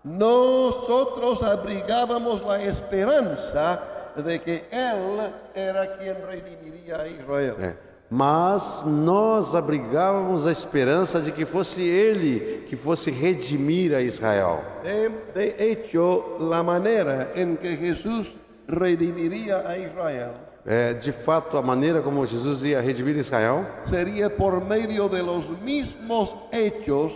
nosotros 0.04 1.42
abrigábamos 1.44 2.42
la 2.42 2.64
esperanza 2.64 3.82
de 4.16 4.42
que 4.42 4.66
Él 4.72 5.32
era 5.54 5.98
quien 5.98 6.16
redimiría 6.28 7.02
a 7.02 7.08
Israel. 7.08 7.56
É. 7.60 7.76
Mas 8.10 8.84
nós 8.86 9.56
abrigávamos 9.56 10.46
a 10.46 10.52
esperança 10.52 11.22
de 11.22 11.32
que 11.32 11.46
fosse 11.46 11.82
Ele 11.82 12.66
que 12.68 12.76
fosse 12.76 13.10
redimir 13.10 13.96
a 13.96 14.02
Israel. 14.02 14.60
De, 14.84 15.08
de 15.34 15.72
hecho, 15.72 16.38
la 16.40 16.62
manera 16.62 17.32
en 17.36 17.56
que 17.56 17.78
Jesús 17.78 18.36
redimiría 18.68 19.64
a 19.66 19.78
Israel 19.78 20.51
É, 20.66 20.94
de 20.94 21.12
fato, 21.12 21.58
a 21.58 21.62
maneira 21.62 22.02
como 22.02 22.24
Jesus 22.26 22.64
ia 22.64 22.82
redimir 22.82 23.18
Israel 23.18 23.66
sería 23.90 24.30
por 24.30 24.64
medio 24.64 25.10
de 25.10 25.22
los 25.22 25.48
mismos 25.62 26.36
hechos 26.52 27.12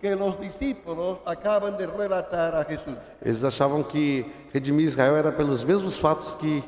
que 0.00 0.14
los 0.14 0.38
discípulos 0.38 1.18
acaban 1.26 1.76
de 1.76 1.86
relatar 1.86 2.54
a 2.54 2.64
Jesús. 2.64 2.94
Eles 3.20 3.42
achavam 3.42 3.82
que 3.82 4.24
redimir 4.52 4.86
Israel 4.86 5.16
era 5.16 5.32
pelos 5.32 5.64
mesmos 5.64 5.98
fatos 5.98 6.36
que 6.36 6.62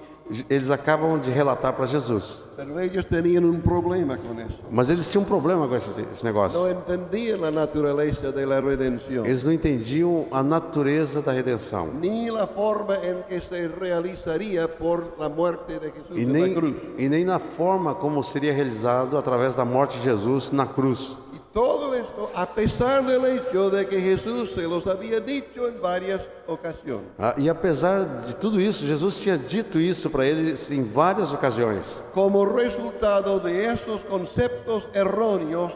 eles 0.48 0.70
acabam 0.70 1.18
de 1.20 1.30
relatar 1.30 1.74
para 1.74 1.86
Jesus. 1.86 2.44
Pero 2.56 2.80
ellos 2.80 3.06
tenían 3.06 3.44
un 3.44 3.60
problema 3.60 4.16
con 4.16 4.40
eso. 4.40 4.54
Mas 4.70 4.90
eles 4.90 5.08
tinham 5.08 5.22
um 5.22 5.26
problema 5.26 5.68
com 5.68 5.76
esse, 5.76 5.90
esse 6.12 6.24
negócio. 6.24 6.58
No 6.58 6.68
entendían 6.68 7.40
la 7.40 7.50
naturaleza 7.52 8.32
de 8.32 8.44
la 8.44 8.60
redención, 8.60 9.24
Eles 9.24 9.44
não 9.44 9.52
entendiam 9.52 10.26
a 10.32 10.42
natureza 10.42 11.22
da 11.22 11.32
redenção 11.32 11.88
ni 12.00 12.30
la 12.30 12.46
forma 12.46 12.96
en 12.96 13.22
que 13.28 13.40
se 13.40 13.68
realizaría 13.68 14.66
por 14.68 15.14
la 15.18 15.28
muerte 15.28 15.78
de 15.78 15.92
Jesús 15.92 16.16
e 16.18 16.26
nem, 16.26 16.48
la 16.48 16.60
cruz. 16.60 16.74
e 16.98 17.08
nem 17.08 17.24
na 17.24 17.38
forma 17.38 17.94
como 17.94 18.22
seria 18.22 18.52
realizado 18.52 19.16
através 19.16 19.54
da 19.54 19.64
morte 19.64 19.98
de 19.98 20.04
Jesus 20.04 20.50
na 20.50 20.66
cruz. 20.66 21.18
Todo 21.59 21.92
esto 21.92 22.30
a 22.36 22.46
pesar 22.46 23.04
del 23.04 23.24
hecho 23.24 23.68
de 23.68 23.84
que 23.84 24.00
Jesús 24.00 24.52
se 24.54 24.62
los 24.62 24.86
había 24.86 25.18
dicho 25.18 25.66
en 25.66 25.80
varias 25.82 26.20
ocasiones. 26.46 27.09
Ah, 27.18 27.34
E 27.36 27.48
apesar 27.50 28.04
de 28.24 28.32
tudo 28.34 28.61
isso, 28.61 28.86
Jesus 28.86 29.16
tinha 29.18 29.36
dito 29.36 29.80
isso 29.80 30.09
para 30.09 30.24
eles 30.24 30.70
em 30.70 30.84
várias 30.84 31.32
ocasiões. 31.32 32.00
Como 32.14 32.44
resultado 32.44 33.40
de 33.40 33.50
esos 33.64 34.00
conceptos 34.09 34.86
erróneos, 34.94 35.72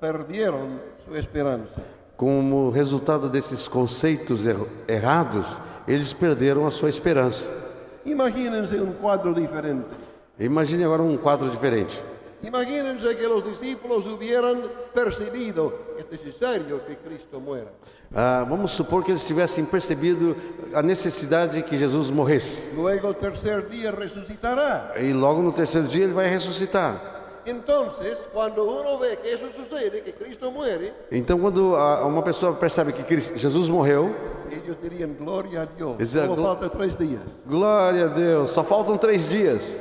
perdieron 0.00 0.80
su 1.04 1.16
esperanza. 1.16 1.74
Como 2.16 2.70
resultado 2.70 3.28
desses 3.28 3.66
conceitos 3.68 4.46
er- 4.46 4.64
errados, 4.86 5.58
eles 5.88 6.12
perderam 6.12 6.68
a 6.68 6.70
sua 6.70 6.88
esperança. 6.88 7.50
Imagínense 8.04 8.76
un 8.80 8.92
cuadro 8.92 9.34
diferente. 9.34 9.88
Imagine 10.38 10.84
agora 10.84 11.02
um 11.02 11.16
quadro 11.16 11.50
diferente. 11.50 12.00
Imagínense 12.46 13.16
que 13.16 13.26
los 13.26 13.44
discípulos 13.44 14.06
hubieran 14.06 14.62
percibido 14.94 15.72
es 15.98 16.06
necesario 16.10 16.80
que 16.86 16.96
Cristo 16.96 17.40
muera. 17.40 17.72
Ah, 18.14 18.46
vamos 18.48 18.70
supor 18.70 19.02
que 19.04 19.10
eles 19.10 19.24
tivessem 19.24 19.64
percebido 19.64 20.36
a 20.72 20.80
necessidade 20.80 21.56
de 21.56 21.62
que 21.64 21.76
Jesus 21.76 22.10
morresse. 22.10 22.68
Luego 22.76 23.08
el 23.08 23.16
tercer 23.16 23.68
día 23.68 23.90
resucitará. 23.90 24.92
E 24.96 25.12
logo 25.12 25.42
no 25.42 25.50
terceiro 25.52 25.88
dia 25.88 26.04
ele 26.04 26.12
vai 26.12 26.28
ressuscitar. 26.28 27.14
Entonces, 27.44 28.18
cuando 28.32 28.64
uno 28.64 28.98
ve 28.98 29.16
que 29.22 29.28
eso 29.32 29.46
sucede, 29.56 30.02
que 30.02 30.12
Cristo 30.12 30.50
muere, 30.50 30.92
Então, 31.12 31.38
quando 31.38 31.76
a- 31.76 32.04
uma 32.04 32.20
pessoa 32.22 32.52
percebe 32.58 32.92
que 32.92 33.04
Cristo- 33.04 33.36
Jesus 33.36 33.68
morreu, 33.68 34.12
ellos 34.50 34.76
dirían, 34.82 35.14
gloria 35.16 35.62
a. 35.62 36.02
Exacto. 36.02 36.34
Solo 36.34 36.42
falta 36.42 36.68
tres 36.68 36.96
días. 36.98 37.20
glória 37.46 38.06
a 38.06 38.08
Deus, 38.08 38.50
só 38.50 38.64
faltam 38.64 38.96
três 38.98 39.28
dias. 39.28 39.76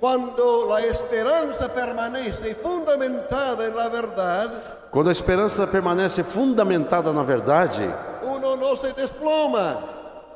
Cuando 0.00 0.66
la 0.66 0.80
esperanza 0.80 1.68
permanece 1.68 2.54
fundamentada 2.54 3.66
en 3.66 3.76
la 3.76 3.88
verdad, 3.88 4.50
Quando 4.90 5.10
a 5.10 5.12
esperança 5.12 5.66
permanece 5.66 6.24
fundamentada 6.24 7.12
na 7.12 7.22
verdade, 7.22 7.88
uno 8.22 8.56
no 8.56 8.76
se 8.76 8.92
desploma, 8.94 9.78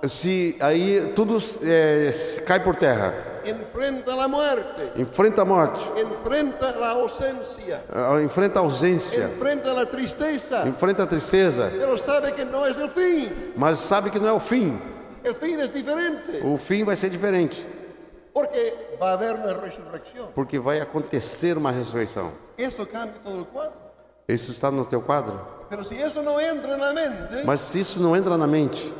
se 0.06 0.56
aí 0.60 1.12
tudo 1.16 1.38
é, 1.62 2.12
cai 2.46 2.60
por 2.62 2.76
terra, 2.76 3.14
enfrenta 3.44 4.14
la 4.14 4.28
muerte, 4.28 4.92
enfrenta 4.96 5.42
a 5.42 5.44
morte, 5.44 5.80
enfrenta 5.98 6.70
la 6.78 6.90
ausencia, 6.90 7.82
ah, 7.90 8.20
enfrenta 8.22 8.60
a 8.60 8.62
ausência, 8.62 9.24
enfrenta 9.24 9.72
la 9.72 9.86
tristeza, 9.86 10.68
enfrenta 10.68 11.02
a 11.02 11.06
tristeza, 11.06 11.70
sabe 12.04 12.32
que 12.32 12.44
no 12.44 12.66
es 12.66 12.76
el 12.78 12.90
fin. 12.90 13.52
mas 13.56 13.80
sabe 13.80 14.10
que 14.10 14.18
não 14.20 14.28
é 14.28 14.32
o 14.32 14.40
fim. 14.40 14.78
El 15.24 15.34
fin 15.34 15.58
es 15.58 15.72
diferente, 15.72 16.42
O 16.44 16.58
fim 16.58 16.84
vai 16.84 16.96
ser 16.96 17.08
diferente, 17.08 17.66
porque 18.34 18.74
va 19.00 19.10
a 19.10 19.12
haber 19.12 19.36
una 19.36 19.54
resurrección. 19.54 20.28
porque 20.34 20.58
vai 20.58 20.80
acontecer 20.80 21.56
uma 21.56 21.70
ressurreição. 21.70 22.32
Isso 22.58 22.82
está 24.50 24.70
no 24.70 24.84
teu 24.84 25.00
quadro? 25.00 25.40
Mas 27.44 27.60
se 27.60 27.78
isso 27.80 28.00
não 28.00 28.14
entra 28.16 28.36
na 28.36 28.46
mente, 28.46 28.92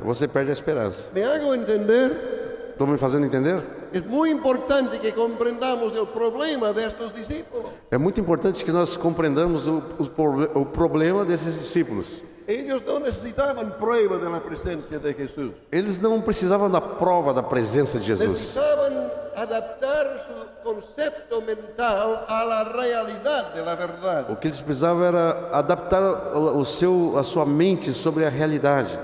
você 0.00 0.26
perde 0.26 0.50
a 0.50 0.52
esperança. 0.54 1.08
Me 1.14 1.22
hago 1.22 1.54
entender, 1.54 2.70
Estou 2.72 2.86
me 2.86 2.96
fazendo 2.96 3.26
entender? 3.26 3.56
es 3.92 4.06
muy 4.06 4.30
importante 4.30 4.98
que 4.98 5.12
comprendamos 5.12 5.92
el 5.94 6.06
problema 6.06 6.72
de 6.72 6.84
estos 6.86 7.12
discípulos. 7.14 7.70
É 7.90 7.98
muito 7.98 8.20
importante 8.20 8.64
que 8.64 8.72
nós 8.72 8.96
compreendamos 8.96 9.66
o, 9.66 9.82
o 9.98 10.60
o 10.60 10.66
problema 10.66 11.24
desses 11.24 11.58
discípulos. 11.58 12.06
Ellos 12.48 12.82
no 12.86 12.98
necesitaban 12.98 13.72
prueba 13.72 14.16
de 14.16 14.26
la 14.30 14.40
presencia 14.40 14.98
de 14.98 15.12
Jesús. 15.12 15.52
Eles 15.70 16.00
não 16.00 16.22
precisavam 16.22 16.70
da 16.70 16.80
prova 16.80 17.34
da 17.34 17.42
presença 17.42 17.98
de 17.98 18.06
Jesus. 18.06 18.30
Necesitaban 18.30 19.10
adaptar 19.36 20.26
su 20.26 20.64
concepto 20.64 21.42
mental 21.42 22.24
a 22.26 22.44
la 22.46 22.64
realidad 22.64 23.52
de 23.52 23.60
la 23.60 23.74
verdad. 23.74 24.30
O 24.30 24.36
que 24.36 24.48
eles 24.48 24.62
precisavam 24.62 25.04
era 25.04 25.50
adaptar 25.52 26.02
o 26.34 26.64
seu, 26.64 27.18
a 27.18 27.22
sua 27.22 27.44
mente 27.44 27.92
sobre 27.92 28.24
a 28.24 28.30
realidade. 28.30 28.98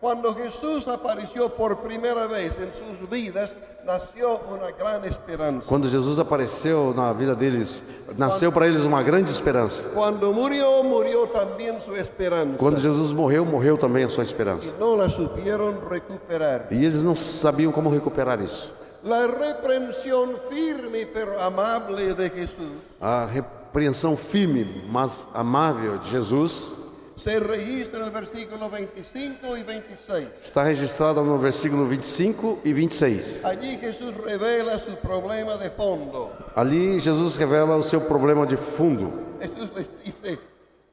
Cuando 0.00 0.34
Jesús 0.34 0.88
apareció 0.88 1.48
por 1.50 1.76
primera 1.76 2.26
vez 2.26 2.58
en 2.58 2.72
sus 2.74 3.08
vidas, 3.08 3.54
nació 3.84 4.40
una 4.50 4.70
gran 4.70 5.04
esperanza. 5.04 5.66
Quando 5.66 5.88
Jesus 5.88 6.18
apareceu 6.18 6.94
na 6.94 7.12
vida 7.12 7.34
deles, 7.34 7.84
nasceu 8.16 8.50
para 8.50 8.66
eles 8.66 8.84
uma 8.84 9.02
grande 9.02 9.30
esperança. 9.30 9.88
Cuando 9.94 10.32
murió, 10.32 10.82
murió 10.82 11.26
también 11.26 11.80
su 11.82 11.92
esperanza. 11.94 12.56
Quando 12.58 12.80
Jesus 12.80 13.12
morreu, 13.12 13.44
morreu 13.44 13.76
também 13.76 14.04
a 14.04 14.08
sua 14.08 14.24
esperança. 14.24 14.74
No 14.78 14.96
la 14.96 15.08
supieron 15.08 15.76
recuperar. 15.88 16.68
E 16.70 16.84
eles 16.84 17.02
não 17.02 17.14
sabiam 17.14 17.72
como 17.72 17.90
recuperar 17.90 18.40
isso. 18.40 18.72
La 19.04 19.26
reprensión 19.26 20.30
firme 20.48 21.04
pero 21.04 21.38
amable 21.38 22.14
de 22.14 22.30
Jesús 22.30 22.72
A 22.98 23.26
repreensão 23.26 24.16
firme, 24.16 24.82
mas 24.88 25.28
amável 25.34 25.98
de 25.98 26.08
Jesus 26.08 26.78
se 27.24 27.40
registra 27.40 28.04
el 28.04 28.10
versículo 28.10 28.68
25 28.68 29.56
y 29.56 29.62
26. 29.62 30.28
está 30.42 30.64
registrada 30.64 31.22
no 31.22 31.38
versículo 31.38 31.88
25 31.88 32.58
e 32.62 32.72
26. 32.74 33.44
Allí 33.46 33.78
Jesús 33.78 34.14
revela 34.22 34.78
su 34.78 34.94
problema 34.96 35.56
de 35.56 35.70
fondo. 35.70 36.30
Ali 36.54 37.00
Jesus 37.00 37.36
revela 37.36 37.76
o 37.76 37.82
seu 37.82 38.02
problema 38.02 38.44
de 38.44 38.58
fundo. 38.58 39.10
Jesús 39.40 39.70
les 39.74 39.86
dice, 40.04 40.38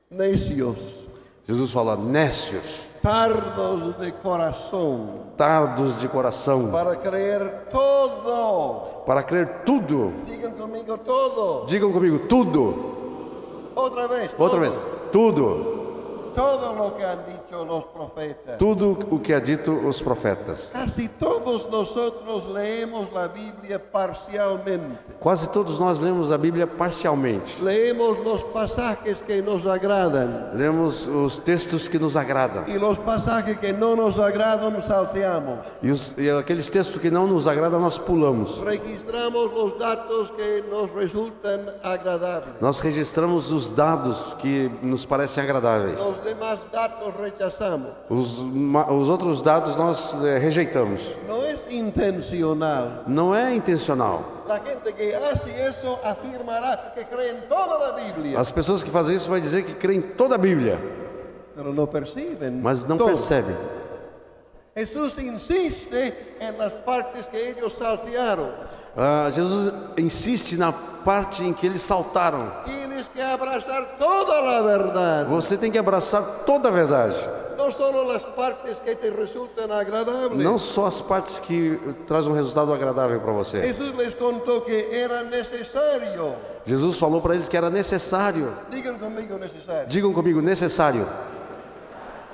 necios, 0.10 0.78
Jesus 1.46 1.74
fala: 1.74 1.98
nécios, 1.98 2.86
tardos 3.04 4.00
de 4.00 4.14
corazón, 4.14 5.34
tardos 5.36 6.00
de 6.00 6.08
coração, 6.08 6.72
para 6.72 6.96
creer 6.96 7.68
todo. 7.70 9.04
para 9.06 9.24
crer 9.24 9.66
tudo. 9.66 10.14
Digan 10.26 10.54
conmigo 10.54 10.98
todo. 10.98 11.66
Digam 11.66 11.92
comigo: 11.92 12.20
tudo. 12.20 13.72
Otra 13.76 14.08
vez. 14.08 14.32
Outra 14.38 14.60
todo. 14.60 14.62
vez: 14.62 14.74
tudo. 15.12 15.81
Todo 16.36 16.74
lo 16.74 16.98
que 16.98 17.06
han 17.06 17.26
dicho. 17.26 17.41
Tudo 18.58 18.98
o 19.12 19.20
que 19.20 19.34
ha 19.34 19.40
dito 19.40 19.72
os 19.86 20.02
profetas. 20.02 20.70
Casi 20.72 21.08
todos 21.08 21.70
nosotros 21.70 22.46
leemos 22.52 23.12
la 23.14 23.28
Biblia 23.28 23.78
parcialmente. 23.80 24.98
Quase 25.20 25.50
todos 25.50 25.78
nós 25.78 26.00
lemos 26.00 26.32
a 26.32 26.38
Bíblia 26.38 26.66
parcialmente. 26.66 27.62
Leemos 27.62 28.18
los 28.24 28.42
pasajes 28.44 29.22
que 29.22 29.42
nos 29.42 29.66
agradan 29.68 30.52
Lemos 30.54 31.08
os 31.08 31.40
textos 31.40 31.88
que 31.88 32.00
nos 32.00 32.16
agradam. 32.16 32.64
y 32.68 32.78
los 32.80 32.98
pasajes 33.00 33.58
que 33.60 33.74
no 33.74 33.96
nos 33.96 34.18
agradan 34.18 34.82
salteamos. 34.88 35.60
E, 35.82 35.92
os, 35.92 36.16
e 36.18 36.30
aqueles 36.30 36.70
textos 36.70 37.02
que 37.02 37.12
não 37.12 37.28
nos 37.28 37.48
agradam, 37.48 37.80
nós 37.80 37.98
pulamos. 37.98 38.60
Registramos 38.64 39.52
los 39.52 39.78
datos 39.78 40.30
que 40.32 40.64
nos 40.70 40.90
resultan 40.94 41.66
agradables. 41.84 42.56
Nós 42.62 42.80
registramos 42.80 43.52
os 43.52 43.72
dados 43.72 44.36
que 44.36 44.70
nos 44.82 45.06
parecem 45.06 45.44
agradáveis. 45.44 46.00
Los 46.00 46.24
demás 46.24 46.60
datos 46.72 47.14
rechazamos. 47.42 47.90
Os, 48.10 48.38
os 48.40 49.10
outros 49.10 49.42
dados 49.42 49.76
nós 49.76 50.14
eh, 50.24 50.38
rejeitamos. 50.38 51.02
No 51.28 51.46
es 51.46 51.60
intencional. 51.70 53.04
Não 53.08 53.34
é 53.34 53.56
intencional. 53.56 54.24
La 54.48 54.58
gente 54.58 54.92
que 54.94 55.14
hace 55.14 55.50
eso 55.50 56.00
afirmará 56.04 56.94
que 56.94 57.04
cree 57.06 57.32
en 57.32 57.48
toda 57.48 57.78
la 57.78 57.92
Biblia, 57.94 58.40
As 58.40 58.52
pessoas 58.52 58.84
que 58.84 58.90
fazem 58.92 59.16
isso 59.16 59.30
vão 59.30 59.40
dizer 59.40 59.64
que 59.64 59.74
creem 59.74 60.02
toda 60.02 60.36
a 60.36 60.38
Bíblia, 60.38 60.80
pero 61.56 61.74
no 61.74 61.88
perciben. 61.88 62.52
mas 62.62 62.84
não 62.86 62.98
todo. 62.98 63.08
percebem. 63.08 63.56
Jesús 64.76 65.18
insiste 65.18 66.14
en 66.40 66.58
las 66.58 66.72
partes 66.86 67.28
que 67.28 67.38
ellos 67.38 67.74
saltearon. 67.74 68.50
Ah, 68.96 69.30
Jesus 69.34 69.74
insiste 69.98 70.58
na 70.58 70.72
parte 70.72 71.44
em 71.44 71.54
que 71.54 71.66
eles 71.66 71.82
saltaram. 71.82 72.52
Tienes 73.02 73.08
que 73.14 73.22
abrazar 73.22 73.98
toda 73.98 74.42
la 74.42 74.62
verdad, 74.62 75.26
Você 75.28 75.58
tem 75.58 75.72
que 75.72 75.78
abraçar 75.78 76.44
toda 76.46 76.70
a 76.70 76.72
verdade, 76.72 77.16
no 77.58 77.72
solo 77.72 78.04
las 78.12 78.22
partes 78.36 78.78
que 78.80 78.96
te 78.96 79.10
resultan 79.10 79.72
agradables. 79.72 80.38
não 80.38 80.58
só 80.60 80.86
as 80.86 81.02
partes 81.02 81.40
que 81.40 81.80
trazem 82.06 82.32
um 82.32 82.36
resultado 82.36 82.72
agradável 82.74 83.20
para 83.20 83.32
você. 83.32 83.62
Jesús 83.62 83.94
les 83.98 84.14
contó 84.16 84.62
que 84.62 84.90
era 84.92 85.24
necesario, 85.24 86.36
Jesus 86.66 86.98
falou 87.00 87.22
para 87.22 87.34
eles 87.36 87.50
que 87.50 87.58
era 87.58 87.70
necessário. 87.72 88.54
digan 88.70 88.98
conmigo 89.00 89.38
necesario, 89.38 89.88
Digam 89.88 90.14
comigo, 90.14 90.42
necessário. 90.42 91.08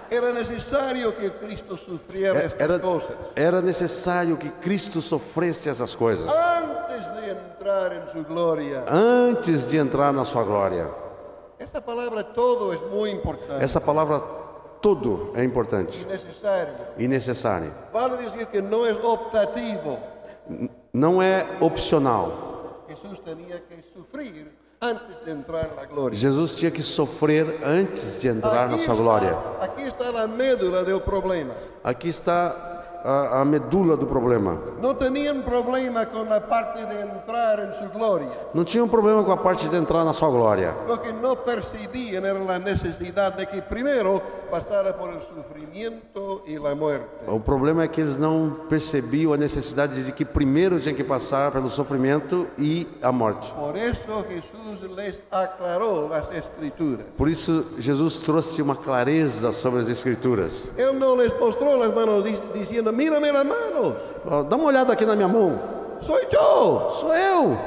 Era 0.10 0.32
necesario 0.34 1.14
que 1.16 1.30
Cristo 1.32 1.78
sufriera 1.78 2.40
estas 2.40 2.60
Era, 2.62 2.80
cosas 2.80 3.16
era 3.36 3.62
necessário 3.62 4.38
que 4.38 4.50
Cristo 4.62 5.02
sofresse 5.02 5.70
essas 5.70 5.96
coisas 5.96 6.28
antes 6.28 7.22
de 7.22 7.32
entrar 7.32 7.94
en 7.94 8.12
su 8.12 8.24
gloria. 8.24 8.84
antes 8.88 9.68
de 9.70 9.78
entrar 9.78 10.14
na 10.14 10.24
sua 10.26 10.44
glória. 10.44 10.90
Esta 11.60 11.82
palabra 11.82 12.24
todo 12.24 12.72
es 12.74 12.82
muy 12.92 13.10
importante 13.10 13.64
Essa 13.64 13.82
palavra 13.82 14.22
todo 14.82 15.32
é 15.36 15.44
importante 15.44 15.98
y 16.02 16.06
necesario. 16.06 16.74
e 16.98 17.08
necessário. 17.08 17.72
Vale 17.92 18.18
decir 18.18 18.46
que 18.48 18.62
no 18.62 18.86
es 18.86 18.96
optativo. 19.04 19.98
Não 20.94 21.22
é 21.22 21.46
opcional. 21.60 22.86
Jesús 22.88 23.20
tenía 23.26 23.60
que 23.68 23.84
sufrir 23.94 24.52
antes 24.80 25.26
de 25.26 25.32
entrar 25.32 25.70
en 25.70 25.76
la 25.76 25.86
gloria. 25.86 26.20
Jesus 26.20 26.56
tinha 26.56 26.72
que 26.72 26.84
sofrer 26.84 27.62
antes 27.64 28.22
de 28.22 28.30
entrar 28.30 28.70
na 28.70 28.78
sua 28.78 28.96
glória. 28.96 29.30
está, 29.32 29.64
aquí 29.64 29.82
está 29.84 30.12
la 30.12 30.28
médula 30.28 30.84
del 30.84 31.02
problema. 31.02 31.54
Aqui 31.84 32.10
está 32.10 32.77
a, 33.08 33.40
a 33.42 33.46
medula 33.46 33.96
do 33.96 34.06
problema. 34.06 34.58
No 34.82 34.94
tenían 34.98 35.42
problema 35.44 36.06
con 36.08 36.28
la 36.28 36.42
parte 36.46 36.86
de 36.86 37.02
entrar 37.02 37.60
en 37.60 37.74
su 37.76 37.88
gloria. 37.98 38.28
Não 38.54 38.66
tinha 38.66 38.84
um 38.84 38.88
problema 38.90 39.24
com 39.24 39.32
a 39.32 39.38
parte 39.38 39.70
de 39.70 39.78
entrar 39.78 40.04
na 40.04 40.12
sua 40.12 40.30
glória. 40.30 40.76
Lo 40.88 40.98
que 41.00 41.14
no 41.14 41.38
percibían 41.38 42.26
era 42.26 42.38
la 42.40 42.60
necesidad 42.60 43.34
de 43.38 43.46
que 43.46 43.62
primero 43.62 44.22
pasara 44.52 44.96
por 44.98 45.10
el 45.12 45.22
sufrimiento 45.22 46.44
y 46.46 46.58
la 46.58 46.76
muerte. 46.76 47.08
O 47.28 47.40
problema 47.40 47.84
é 47.84 47.88
que 47.88 48.02
eles 48.02 48.18
não 48.18 48.52
percebiam 48.70 49.34
a 49.34 49.38
necessidade 49.38 50.04
de 50.04 50.12
que 50.12 50.26
primeiro 50.26 50.80
tinha 50.80 50.94
que 50.94 51.04
passar 51.04 51.52
pelo 51.52 51.70
sofrimento 51.70 52.48
e 52.58 52.88
a 53.02 53.12
morte. 53.12 53.54
Por 53.54 53.76
eso 53.78 54.26
Jesús 54.30 54.90
les 54.96 55.22
aclaró 55.32 56.08
las 56.10 56.30
escrituras. 56.32 57.06
Por 57.18 57.30
isso, 57.30 57.66
Jesus 57.80 58.20
trouxe 58.20 58.62
uma 58.62 58.76
clareza 58.76 59.52
sobre 59.54 59.82
as 59.82 59.88
Escrituras. 59.90 60.72
Él 60.78 60.98
no 60.98 61.16
les 61.16 61.32
mostró 61.40 61.78
las 61.78 61.94
manos 61.94 62.24
di- 62.24 62.40
las 63.34 63.46
manos, 63.46 63.94
Ó, 64.26 64.44
Dá 64.44 64.56
uma 64.56 64.66
olhada 64.66 64.94
aqui 64.94 65.06
na 65.06 65.16
minha 65.16 65.28
mão. 65.28 65.60
soy 66.02 66.28
yo. 66.32 66.92
Sou 66.92 67.14
eu. 67.14 67.58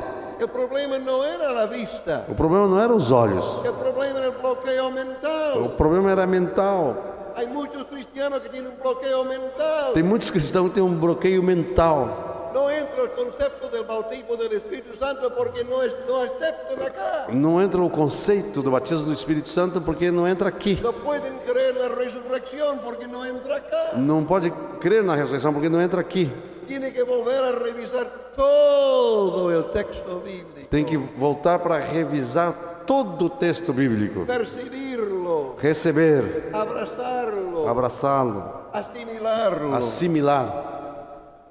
El 0.40 0.48
problema 0.48 0.98
no 0.98 1.22
era 1.22 1.50
la 1.52 1.66
vista, 1.66 2.24
O 2.28 2.34
problema 2.34 2.66
não 2.66 2.80
eram 2.80 2.96
os 2.96 3.12
olhos. 3.12 3.44
el 3.64 3.72
problema 3.72 4.18
era 4.20 4.30
O 4.30 4.90
mental. 4.90 5.68
problema 5.76 6.10
era 6.10 6.26
mental. 6.26 6.94
Hay 7.36 7.46
muchos 7.46 7.84
cristianos 7.84 8.40
que 8.40 8.48
tienen 8.48 8.72
un 8.72 8.78
bloqueo 8.82 9.24
mental. 9.24 9.92
Tem 9.94 10.02
muitos 10.02 10.30
cristãos 10.30 10.68
que 10.68 10.74
têm 10.74 10.82
um 10.82 10.94
bloqueio 10.98 11.42
mental. 11.42 12.29
No 12.52 12.70
entra 12.70 13.02
el 13.02 13.10
concepto 13.12 13.68
del 13.68 13.84
bautismo 13.84 14.36
del 14.36 14.52
Espíritu 14.52 14.96
Santo 14.96 15.30
porque 15.36 15.60
es, 15.60 15.66
no 15.66 16.22
aceptan 16.22 16.86
acá. 16.86 17.26
Não 17.30 17.60
entra 17.60 17.80
o 17.80 17.90
conceito 17.90 18.62
do 18.62 18.70
batismo 18.70 19.04
do 19.04 19.12
Espírito 19.12 19.48
Santo 19.48 19.80
porque 19.80 20.10
não 20.10 20.26
entra 20.26 20.48
aqui. 20.48 20.80
No 20.82 20.92
pueden 20.92 21.38
creer 21.46 21.76
la 21.76 21.88
resurrección 21.88 22.78
porque 22.84 23.06
no 23.06 23.24
entra 23.24 23.56
acá. 23.56 23.96
Não 23.96 24.24
pode 24.24 24.50
crer 24.80 25.02
na 25.02 25.14
ressurreição 25.14 25.52
porque 25.52 25.68
não 25.68 25.80
entra 25.80 26.00
aqui. 26.00 26.30
Tiene 26.66 26.92
que 26.92 27.02
volver 27.02 27.42
a 27.42 27.58
revisar 27.58 28.06
todo 28.36 29.50
el 29.50 29.64
texto 29.72 30.20
bíblico. 30.24 30.68
Tem 30.70 30.84
que 30.84 30.96
voltar 30.96 31.58
para 31.58 31.78
revisar 31.78 32.84
todo 32.86 33.26
o 33.26 33.30
texto 33.30 33.72
bíblico. 33.72 34.24
Percibirlo, 34.24 35.56
Receber, 35.58 36.50
abraçá-lo, 36.52 38.68
asimilarlo. 38.72 39.74
assimilar. 39.74 40.79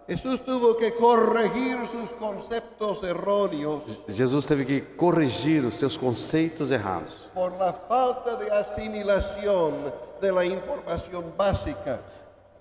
Jesús 0.10 0.41
tuvo 0.43 0.76
que 0.76 0.91
corregir 0.95 1.78
sus 1.88 2.10
conceptos 2.20 3.03
erróneos 3.03 3.84
Jesus 4.10 4.45
teve 4.47 4.66
que 4.66 4.82
corrigir 4.97 5.66
os 5.66 5.76
seus 5.76 5.97
conceitos 5.97 6.72
errados 6.72 7.30
por 7.34 7.51
la 7.57 7.72
falta 7.74 8.36
de 8.36 8.49
asimilación 8.51 9.74
de 10.20 10.32
la 10.32 10.43
información 10.45 11.26
básica. 11.38 11.99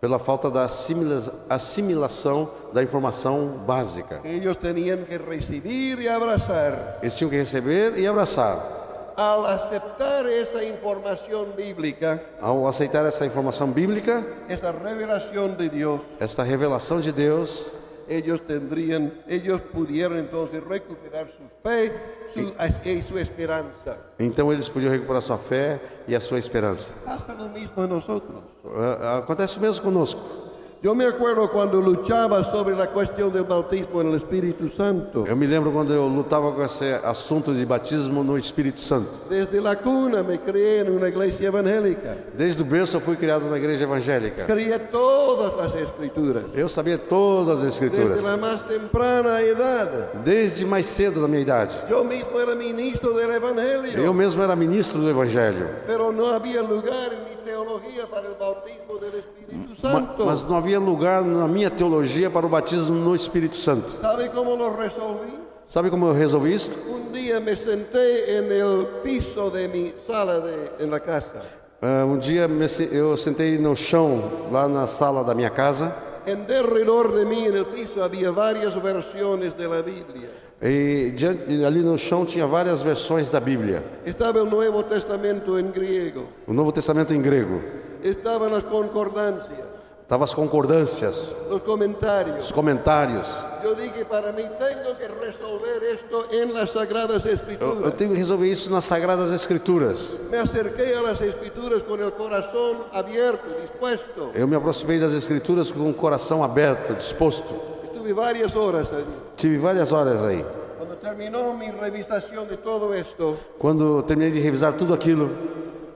pela 0.00 0.18
falta 0.20 0.48
da 0.48 0.64
assimila- 0.64 1.32
assimilação 1.48 2.48
da 2.72 2.82
informação 2.82 3.64
básica. 3.66 4.20
ellos 4.24 4.56
tenían 4.58 5.04
que 5.06 5.18
recibir 5.18 5.98
y 6.00 6.06
abrazar 6.06 6.98
Eles 7.02 7.16
tinham 7.16 7.30
que 7.30 7.38
receber 7.38 7.98
e 7.98 8.06
abraçar. 8.06 8.77
Al 9.18 9.44
aceptar 9.46 10.26
esa 10.28 10.62
información 10.64 11.48
bíblica, 11.56 12.22
Ao 12.40 12.68
aceitar 12.68 13.04
essa 13.04 13.26
informação 13.26 13.72
bíblica, 13.72 14.24
esa 14.48 14.70
revelación 14.70 15.56
de 15.56 15.68
Dios, 15.68 16.00
esta 16.20 16.44
revelação 16.44 17.00
de 17.00 17.10
Deus, 17.12 17.72
ellos 18.08 18.40
tendrían, 18.46 19.12
ellos 19.26 19.60
pudieron 19.74 20.18
entonces 20.18 20.62
recuperar 20.62 21.26
su 21.26 21.42
fe 21.62 21.92
su- 22.32 22.54
y 22.88 23.02
su 23.02 23.18
esperanza. 23.18 23.98
então 24.20 24.52
eles 24.52 24.68
podiam 24.68 24.92
recuperar 24.92 25.20
sua 25.20 25.36
fé 25.36 25.80
e 26.06 26.14
a 26.14 26.20
sua 26.20 26.38
esperança. 26.38 26.94
Pasa 27.04 27.34
lo 27.34 27.48
mismo 27.48 27.82
a 27.82 27.86
nosotros. 27.88 28.40
Ah, 28.64 29.18
Acontece 29.18 29.58
o 29.58 29.60
mesmo 29.60 29.82
conosco. 29.82 30.47
Yo 30.80 30.94
me 30.94 31.04
acuerdo 31.06 31.50
cuando 31.50 31.80
luchaba 31.80 32.44
sobre 32.52 32.76
la 32.76 32.86
cuestión 32.90 33.32
del 33.32 33.42
bautismo 33.42 34.00
en 34.00 34.10
el 34.10 34.14
Espíritu 34.14 34.70
Santo. 34.76 35.24
Eu 35.26 35.34
me 35.36 35.44
lembro 35.44 35.72
quando 35.72 35.92
eu 35.92 36.06
lutava 36.06 36.52
com 36.52 36.62
esse 36.62 36.84
assunto 37.02 37.52
de 37.52 37.66
batismo 37.66 38.22
no 38.22 38.38
Espírito 38.38 38.78
Santo. 38.80 39.10
Desde 39.28 39.60
la 39.60 39.74
cuna 39.74 40.22
me 40.22 40.38
crié 40.38 40.82
en 40.82 40.92
una 40.92 41.08
iglesia 41.08 41.48
evangélica. 41.48 42.16
Desde 42.32 42.62
o 42.62 42.64
berço 42.64 42.96
eu 42.96 43.00
fui 43.00 43.16
criado 43.16 43.50
na 43.50 43.56
igreja 43.58 43.82
evangélica. 43.82 44.44
Creía 44.46 44.78
todas 44.78 45.52
las 45.56 45.74
escrituras. 45.82 46.44
Eu 46.54 46.68
sabia 46.68 46.96
todas 46.96 47.58
as 47.58 47.74
escrituras, 47.74 48.10
Desde 48.22 48.28
la 48.28 48.36
más 48.36 48.62
temprana 48.68 49.42
edad. 49.42 50.12
desde 50.24 50.64
mais 50.64 50.86
cedo 50.86 51.20
da 51.20 51.26
minha 51.26 51.40
idade. 51.42 51.74
Yo 51.90 52.04
mismo 52.04 52.38
era 52.38 52.54
ministro 52.54 53.14
del 53.14 53.32
Evangelio. 53.32 53.98
Eu 53.98 54.14
mesmo 54.14 54.40
era 54.44 54.54
ministro 54.54 55.00
do 55.00 55.10
Evangelho, 55.10 55.66
Pero 55.88 56.12
no 56.12 56.26
había 56.26 56.62
lugar 56.62 57.10
en 57.12 57.37
mi 57.48 57.54
teología 57.54 58.06
para 58.06 58.28
bautismo 58.38 58.98
del 59.00 59.14
Espíritu 59.20 59.82
Ma- 59.82 59.90
Santo. 59.90 60.26
mas 60.26 60.44
não 60.44 60.56
havia 60.56 60.78
lugar 60.78 61.22
na 61.22 61.46
minha 61.48 61.70
teologia 61.70 62.30
para 62.30 62.44
o 62.44 62.48
batismo 62.48 62.94
no 62.94 63.14
Espírito 63.14 63.56
Santo. 63.56 63.90
¿Sabe 64.00 64.28
cómo 64.28 64.54
lo 64.56 64.76
resolví? 64.76 65.32
Sabe 65.66 65.90
como 65.90 66.06
eu 66.06 66.12
resolvi 66.14 66.54
isso? 66.54 66.70
Un 66.88 67.12
día 67.12 67.40
me 67.40 67.54
senté 67.56 68.38
en 68.38 68.50
el 68.52 68.86
piso 69.02 69.50
de 69.50 69.68
mi 69.68 69.94
sala 70.06 70.40
de, 70.40 70.70
en 70.82 70.90
la 70.90 70.98
casa. 71.00 71.42
Ah, 71.82 72.04
um 72.04 72.18
dia 72.18 72.48
me 72.48 72.66
eu 72.90 73.16
sentei 73.16 73.58
no 73.58 73.74
chão, 73.76 74.22
lá 74.50 74.66
na 74.68 74.86
sala 74.86 75.22
da 75.22 75.34
minha 75.34 75.50
casa, 75.50 75.94
derredor 76.36 77.14
de 77.14 77.22
en 77.22 77.56
el 77.56 77.66
piso 77.66 78.02
había 78.02 78.30
varias 78.30 78.80
versiones 78.82 79.56
de 79.56 79.68
la 79.68 79.82
Biblia. 79.82 80.30
e 80.60 81.12
diante, 81.14 81.64
ali 81.64 81.82
no 81.82 81.96
chão 81.96 82.26
tinha 82.26 82.44
várias 82.44 82.82
versões 82.82 83.30
da 83.30 83.38
Bíblia. 83.38 83.82
Estaba 84.04 84.40
el 84.40 84.46
Nuevo 84.46 84.82
Testamento 84.82 85.56
en 85.56 85.70
griego. 85.70 86.24
O 86.48 86.52
Novo 86.52 86.72
Testamento 86.72 87.14
em 87.14 87.22
grego. 87.22 87.60
Estaban 88.02 88.50
las 88.52 88.64
concordancias, 88.64 89.66
Estavam 90.02 90.24
as 90.24 90.34
concordâncias, 90.34 91.36
los 91.48 91.62
comentarios. 91.62 92.46
os 92.46 92.52
comentários. 92.52 93.26
Yo 93.62 93.74
dije, 93.74 94.04
para 94.04 94.32
mí 94.32 94.42
tengo 94.58 94.96
que 94.96 95.08
resolver 95.08 95.82
esto 95.82 96.26
en 96.30 96.54
las 96.54 96.70
Sagradas 96.70 97.24
Eu, 97.24 97.30
eu 97.30 97.34
Escrituras. 97.34 97.94
tenho 97.96 98.10
que 98.12 98.16
resolver 98.18 98.46
isso 98.48 98.70
nas 98.70 98.84
Sagradas 98.84 99.32
Escrituras. 99.32 100.20
Me 100.30 100.38
acerqué 100.38 100.94
a 100.94 101.02
las 101.02 101.20
Escrituras 101.20 101.82
con 101.82 102.00
el 102.00 102.12
corazón 102.12 102.84
abierto, 102.92 103.48
dispuesto. 103.60 104.30
Eu 104.34 104.46
me 104.46 104.56
aproximei 104.56 104.98
das 104.98 105.12
Escrituras 105.12 105.70
com 105.72 105.88
o 105.90 105.94
coração 105.94 106.42
aberto, 106.44 106.94
disposto. 106.94 107.52
Estuve 107.84 108.12
varias 108.12 108.54
horas 108.54 108.88
allí. 108.92 109.14
Tive 109.36 109.58
várias 109.58 109.92
horas 109.92 110.22
aí. 110.22 110.44
Cuando 110.78 110.94
terminó 110.96 111.52
mi 111.54 111.70
revisación 111.70 112.46
de 112.48 112.56
todo 112.58 112.94
esto, 112.94 113.36
Quando 113.58 113.98
eu 113.98 114.02
terminei 114.02 114.32
de 114.32 114.40
revisar 114.40 114.74
tudo 114.74 114.94
aquilo, 114.94 115.28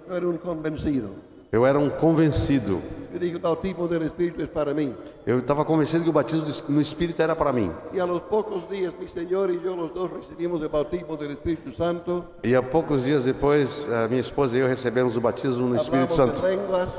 yo 0.08 0.16
era 0.16 0.26
un 0.26 0.36
convencido. 0.38 1.10
Eu 1.52 1.66
era 1.66 1.78
um 1.78 1.90
convencido. 1.90 2.80
Mí. 4.74 4.94
Eu 5.26 5.38
estava 5.38 5.66
convencido 5.66 6.02
que 6.02 6.08
o 6.08 6.12
batismo 6.12 6.46
no 6.70 6.80
Espírito 6.80 7.20
era 7.20 7.36
para 7.36 7.52
mim. 7.52 7.70
Y 7.92 8.00
a 8.00 8.06
los 8.06 8.22
pocos 8.22 8.66
días, 8.70 8.94
mi 8.98 9.06
Señor 9.06 9.50
y 9.50 9.60
yo, 9.62 9.76
los 9.76 9.92
dos, 9.92 10.10
recibimos 10.10 10.62
el 10.62 10.68
bautismo 10.68 11.14
del 11.18 11.32
Espíritu 11.32 11.74
Santo. 11.76 12.24
E 12.42 12.56
há 12.56 12.62
poucos 12.62 13.04
dias 13.04 13.26
depois, 13.26 13.86
a 13.92 14.08
minha 14.08 14.20
esposa 14.22 14.56
e 14.56 14.60
eu 14.60 14.66
recebemos 14.66 15.14
o 15.14 15.20
batismo 15.20 15.68
no 15.68 15.76
Espírito 15.76 16.14
Santo. 16.14 16.40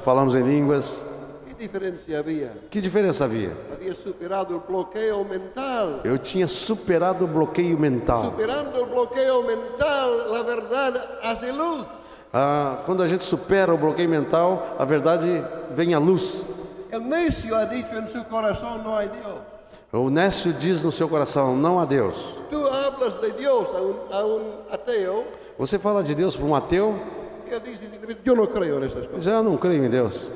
Falamos 0.03 0.35
em 0.35 0.43
línguas. 0.43 1.03
¿Qué 1.47 1.55
diferencia 1.55 2.19
había? 2.19 2.51
Que 2.69 2.79
diferença 2.79 3.23
havia? 3.23 3.51
Había 3.73 3.95
superado 3.95 4.53
el 4.53 4.61
bloqueo 4.61 5.25
mental. 5.25 6.01
Eu 6.03 6.19
tinha 6.19 6.47
superado 6.47 7.25
o 7.25 7.27
bloqueio 7.27 7.77
mental. 7.79 8.25
Superando 8.25 8.79
el 8.79 8.85
bloqueo 8.85 9.41
mental, 9.41 10.31
la 10.31 10.43
verdad 10.43 11.19
hace 11.23 11.51
luz. 11.51 11.87
Ah, 12.33 12.79
quando 12.85 13.03
a 13.03 13.07
gente 13.07 13.23
supera 13.23 13.71
o 13.71 13.77
bloqueio 13.77 14.09
mental, 14.09 14.75
a 14.79 14.85
verdade 14.85 15.43
vem 15.75 15.93
à 15.93 15.99
luz. 15.99 16.47
El 16.91 17.01
necio 17.01 17.55
ha 17.55 17.65
dicho 17.65 17.95
en 17.95 18.07
su 18.09 18.23
corazón, 18.25 18.83
no 18.83 18.97
hay 18.97 19.07
Dios. 19.07 19.53
O 19.91 20.09
Nécio 20.09 20.51
diz 20.53 20.81
no 20.81 20.91
seu 20.91 21.07
coração: 21.07 21.55
não 21.55 21.79
há 21.79 21.85
Deus. 21.85 22.15
Tú 22.49 22.65
hablas 22.67 23.21
de 23.21 23.29
Dios 23.33 23.67
a 23.75 23.79
un, 23.79 23.95
a 24.11 24.25
un 24.25 24.41
ateo 24.71 25.23
Você 25.55 25.77
fala 25.77 26.03
de 26.03 26.15
Deus 26.15 26.35
para 26.35 26.45
um 26.47 26.55
ateu, 26.55 26.99
y 27.47 27.53
él 27.53 27.61
dice, 27.61 27.87
yo 28.23 28.35
no 28.35 28.47
creo 28.49 28.77
en 28.79 28.85
esas 28.85 29.05
cosas. 29.05 29.23
diz: 29.23 29.27
eu 29.27 29.43
não 29.43 29.55
creio 29.55 29.85
em 29.85 29.89
Deus. 29.89 30.31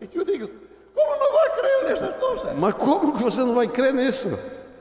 Y 0.00 0.08
yo 0.16 0.24
digo, 0.24 0.48
¿cómo 0.94 1.10
no 1.16 1.34
va 1.34 1.42
a 1.44 1.56
creer 1.58 1.86
en 1.86 1.96
esas 1.96 2.14
cosas? 2.20 2.56
Mas 2.56 2.74
como 2.74 3.12
que 3.16 3.22
você 3.24 3.40
não 3.40 3.56
vai 3.56 3.66
crer 3.66 3.92
nisso? 3.92 4.28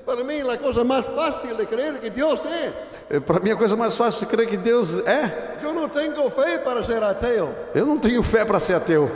Para 0.05 0.23
mí 0.23 0.41
la 0.43 0.57
cosa 0.57 0.83
más 0.83 1.05
fácil 1.05 1.55
de 1.55 1.65
creer 1.65 1.99
que 1.99 2.09
Dios 2.09 2.41
es. 2.45 3.21
Para 3.21 3.39
mim, 3.39 3.51
a 3.51 3.55
coisa 3.55 3.75
mais 3.75 3.95
fácil 3.95 4.27
é 4.27 4.31
crer 4.31 4.47
que 4.47 4.57
Deus 4.57 4.93
é. 5.05 5.59
Yo 5.61 5.71
no 5.73 5.87
tengo 5.89 6.29
fe 6.29 6.59
para 6.59 6.83
ser 6.83 7.01
ateo. 7.03 7.49
Eu 7.73 7.85
não 7.85 7.97
tenho 7.97 8.21
fé 8.23 8.43
para 8.43 8.59
ser 8.59 8.75
ateu. 8.75 9.09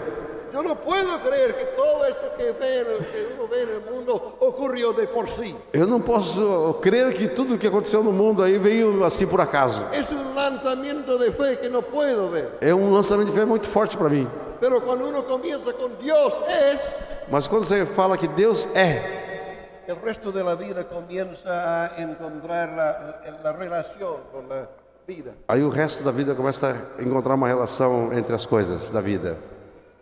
Yo 0.54 0.64
no 0.64 0.76
puedo 0.76 1.20
creer 1.20 1.54
que 1.56 1.66
todo 1.76 2.06
esto 2.06 2.32
que, 2.38 2.52
ve 2.54 2.82
en 2.82 2.88
el- 2.88 3.06
que 3.06 3.28
uno 3.38 3.54
el 3.54 3.82
mundo 3.92 4.38
ocurrió 4.40 4.94
de 4.94 5.08
por 5.08 5.28
sí. 5.28 5.56
Eu 5.74 5.86
não 5.88 6.00
posso 6.02 6.80
crer 6.82 7.14
que 7.14 7.28
tudo 7.28 7.56
o 7.56 7.58
que 7.58 7.68
aconteceu 7.68 8.02
no 8.04 8.12
mundo 8.14 8.42
aí 8.44 8.58
veio 8.58 9.04
assim 9.04 9.28
por 9.28 9.42
acaso. 9.42 9.84
Es 9.92 10.10
un 10.10 10.34
lanzamiento 10.36 11.18
de 11.18 11.32
fe 11.32 11.58
que 11.58 11.70
no 11.70 11.82
puedo 11.82 12.30
ver. 12.30 12.50
É 12.62 12.74
um 12.74 12.94
lançamento 12.94 13.30
de 13.32 13.38
fé 13.38 13.46
muito 13.46 13.68
forte 13.68 13.98
para 13.98 14.10
mim. 14.10 14.28
Mas 17.30 17.46
quando 17.48 17.66
você 17.66 17.86
fala 17.86 18.18
que 18.18 18.28
Deus 18.28 18.68
é, 18.74 19.27
el 19.88 20.02
resto 20.02 20.32
de 20.32 20.44
la 20.44 20.56
vida 20.56 20.88
comienza 20.88 21.86
a 21.86 21.98
encontrar 21.98 22.70
la, 22.72 23.22
la 23.44 23.54
relación 23.54 24.16
con 24.32 24.50
la 24.50 24.68
vida. 25.08 25.34
aí 25.48 25.64
o 25.64 25.70
resto 25.70 26.04
da 26.04 26.12
vida 26.12 26.36
começa 26.36 26.76
a 26.98 27.02
encontrar 27.02 27.36
uma 27.36 27.48
relação 27.48 28.12
entre 28.14 28.36
as 28.36 28.46
coisas 28.46 28.92
da 28.92 29.00
vida. 29.02 29.38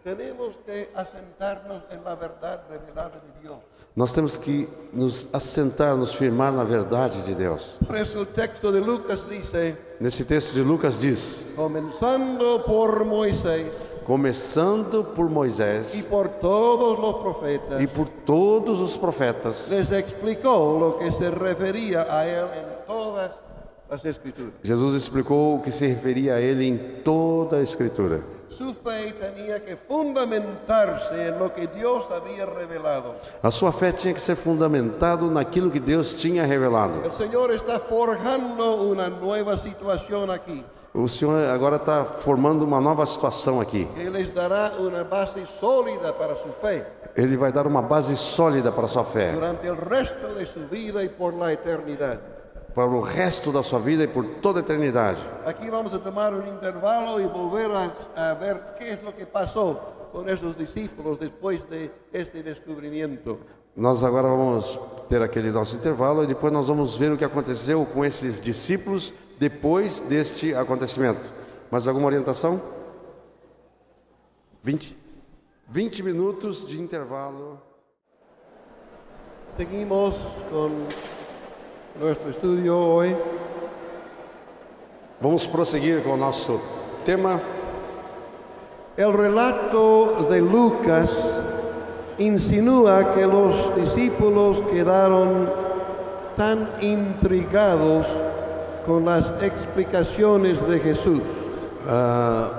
Tenemos 0.03 0.55
que 0.65 0.89
asentarnos 0.93 1.83
en 1.91 2.03
la 2.03 2.15
verdad 2.15 2.61
revelada 2.69 3.19
de 3.19 3.41
Dios. 3.41 3.57
Nós 3.95 4.13
temos 4.13 4.37
que 4.37 4.67
nos 4.91 5.27
assentar, 5.31 5.95
nos 5.95 6.15
firmar 6.15 6.51
na 6.51 6.63
verdade 6.63 7.21
de 7.21 7.33
Deus. 7.33 7.77
Por 7.85 7.95
eso 7.95 8.19
el 8.19 8.27
texto 8.27 8.71
de 8.71 8.81
Lucas 8.81 9.27
dice, 9.29 9.77
Nesse 9.99 10.25
texto 10.25 10.53
de 10.53 10.63
Lucas 10.63 10.99
diz: 10.99 11.53
comenzando 11.55 12.63
por 12.65 13.05
Moisés 13.05 13.71
começando 14.05 15.03
por 15.03 15.29
Moisés 15.29 15.95
y 15.95 16.03
por 16.03 16.29
todos 16.29 16.97
los 16.97 17.15
profetas, 17.15 17.81
e 17.81 17.87
por 17.87 18.07
todos 18.07 18.79
os 18.79 18.95
profetas, 18.95 19.67
les 19.69 19.91
explicó 19.91 20.77
lo 20.79 20.97
que 20.97 21.11
se 21.11 21.29
refería 21.31 22.07
a 22.09 22.25
él 22.25 22.45
en 22.53 22.85
todas 22.85 23.31
las 23.89 24.05
escrituras. 24.05 24.53
Jesus 24.63 24.95
explicou 24.95 25.55
o 25.55 25.61
que 25.61 25.71
se 25.71 25.87
referia 25.87 26.35
a 26.35 26.39
ele 26.39 26.65
em 26.65 26.77
toda 27.03 27.57
a 27.57 27.61
Escritura. 27.61 28.23
Su 28.49 28.73
fe 28.73 29.11
tenía 29.19 29.59
que 29.59 29.75
fundamentarse 29.75 31.27
en 31.27 31.39
lo 31.39 31.53
que 31.53 31.67
Dios 31.67 32.05
había 32.09 32.45
revelado. 32.45 33.15
A 33.43 33.51
sua 33.51 33.73
fé 33.73 33.91
tinha 33.91 34.13
que 34.13 34.19
ser 34.19 34.37
fundamentado 34.37 35.29
naquilo 35.29 35.69
que 35.69 35.79
Deus 35.79 36.15
tinha 36.15 36.47
revelado. 36.47 37.03
El 37.03 37.11
Señor 37.11 37.51
está 37.51 37.79
forjando 37.79 38.81
una 38.81 39.09
nueva 39.09 39.57
situación 39.57 40.31
aquí. 40.31 40.63
O 40.95 41.07
Senhor 41.09 41.49
agora 41.49 41.75
está 41.75 42.05
formando 42.05 42.63
uma 42.63 42.79
nova 42.79 43.05
situação 43.05 43.59
aqui. 43.59 43.87
Les 43.97 44.33
dará 44.33 44.73
una 44.79 45.03
base 45.03 45.45
sólida 45.59 46.13
para 46.13 46.35
su 46.35 46.49
fe 46.61 46.85
Ele 47.15 47.37
vai 47.37 47.51
dar 47.51 47.65
uma 47.65 47.81
base 47.81 48.15
sólida 48.17 48.73
para 48.73 48.85
a 48.85 48.87
sua 48.89 49.05
fé, 49.05 49.31
durante 49.31 49.65
el 49.65 49.77
resto 49.77 50.27
de 50.35 50.45
su 50.45 50.67
vida 50.67 51.01
y 51.01 51.07
por 51.07 51.33
la 51.33 51.53
eternidad. 51.53 52.19
para 52.75 52.87
o 52.87 52.99
resto 52.99 53.53
da 53.53 53.63
sua 53.63 53.79
vida 53.79 54.03
e 54.03 54.07
por 54.07 54.25
toda 54.41 54.59
a 54.59 54.61
eternidade. 54.61 55.19
Aquí 55.45 55.69
vamos 55.69 55.97
tomar 56.03 56.33
un 56.33 56.45
intervalo 56.45 57.21
y 57.21 57.25
volver 57.25 57.71
a, 57.71 58.31
a 58.31 58.33
ver 58.33 58.75
qué 58.77 58.91
es 58.91 59.01
lo 59.01 59.15
que 59.15 59.25
pasó 59.25 59.79
con 60.11 60.27
esos 60.27 60.57
discípulos 60.57 61.17
después 61.17 61.61
de 61.69 61.89
este 62.11 62.43
descubrimiento. 62.43 63.39
Nós 63.77 64.03
agora 64.03 64.27
vamos 64.27 64.77
ter 65.07 65.21
aquele 65.21 65.51
nosso 65.51 65.77
intervalo 65.77 66.25
e 66.25 66.27
depois 66.27 66.51
nós 66.51 66.67
vamos 66.67 66.97
ver 66.97 67.13
o 67.13 67.17
que 67.17 67.23
aconteceu 67.23 67.85
com 67.85 68.03
esses 68.03 68.41
discípulos 68.41 69.13
depois 69.39 70.01
deste 70.01 70.53
acontecimento. 70.53 71.31
Mais 71.71 71.87
alguma 71.87 72.07
orientação? 72.07 72.61
20. 74.63 74.97
20 75.67 76.03
minutos 76.03 76.67
de 76.67 76.79
intervalo. 76.81 77.59
Seguimos 79.57 80.15
con 80.49 80.71
nuestro 81.99 82.29
estudio 82.29 82.77
hoy. 82.77 83.15
Vamos 85.21 85.47
prosseguir 85.47 86.03
com 86.03 86.11
o 86.13 86.17
nosso 86.17 86.59
tema. 87.03 87.41
El 88.97 89.11
relato 89.13 90.27
de 90.29 90.39
Lucas 90.41 91.09
insinúa 92.17 93.13
que 93.13 93.25
los 93.25 93.75
discípulos 93.75 94.59
quedaron 94.71 95.51
tan 96.37 96.69
intrigados 96.81 98.05
con 98.85 99.05
las 99.05 99.31
explicaciones 99.41 100.65
de 100.67 100.79
Jesús. 100.79 101.21
Ah, 101.87 102.49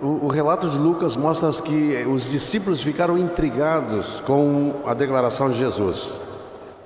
o, 0.00 0.26
o 0.26 0.28
relato 0.28 0.68
de 0.68 0.78
Lucas 0.78 1.16
mostra 1.16 1.50
que 1.62 2.06
os 2.06 2.30
discípulos 2.30 2.82
ficaram 2.82 3.18
intrigados 3.18 4.22
com 4.26 4.82
a 4.86 4.94
declaração 4.94 5.50
de 5.50 5.58
Jesus. 5.58 6.20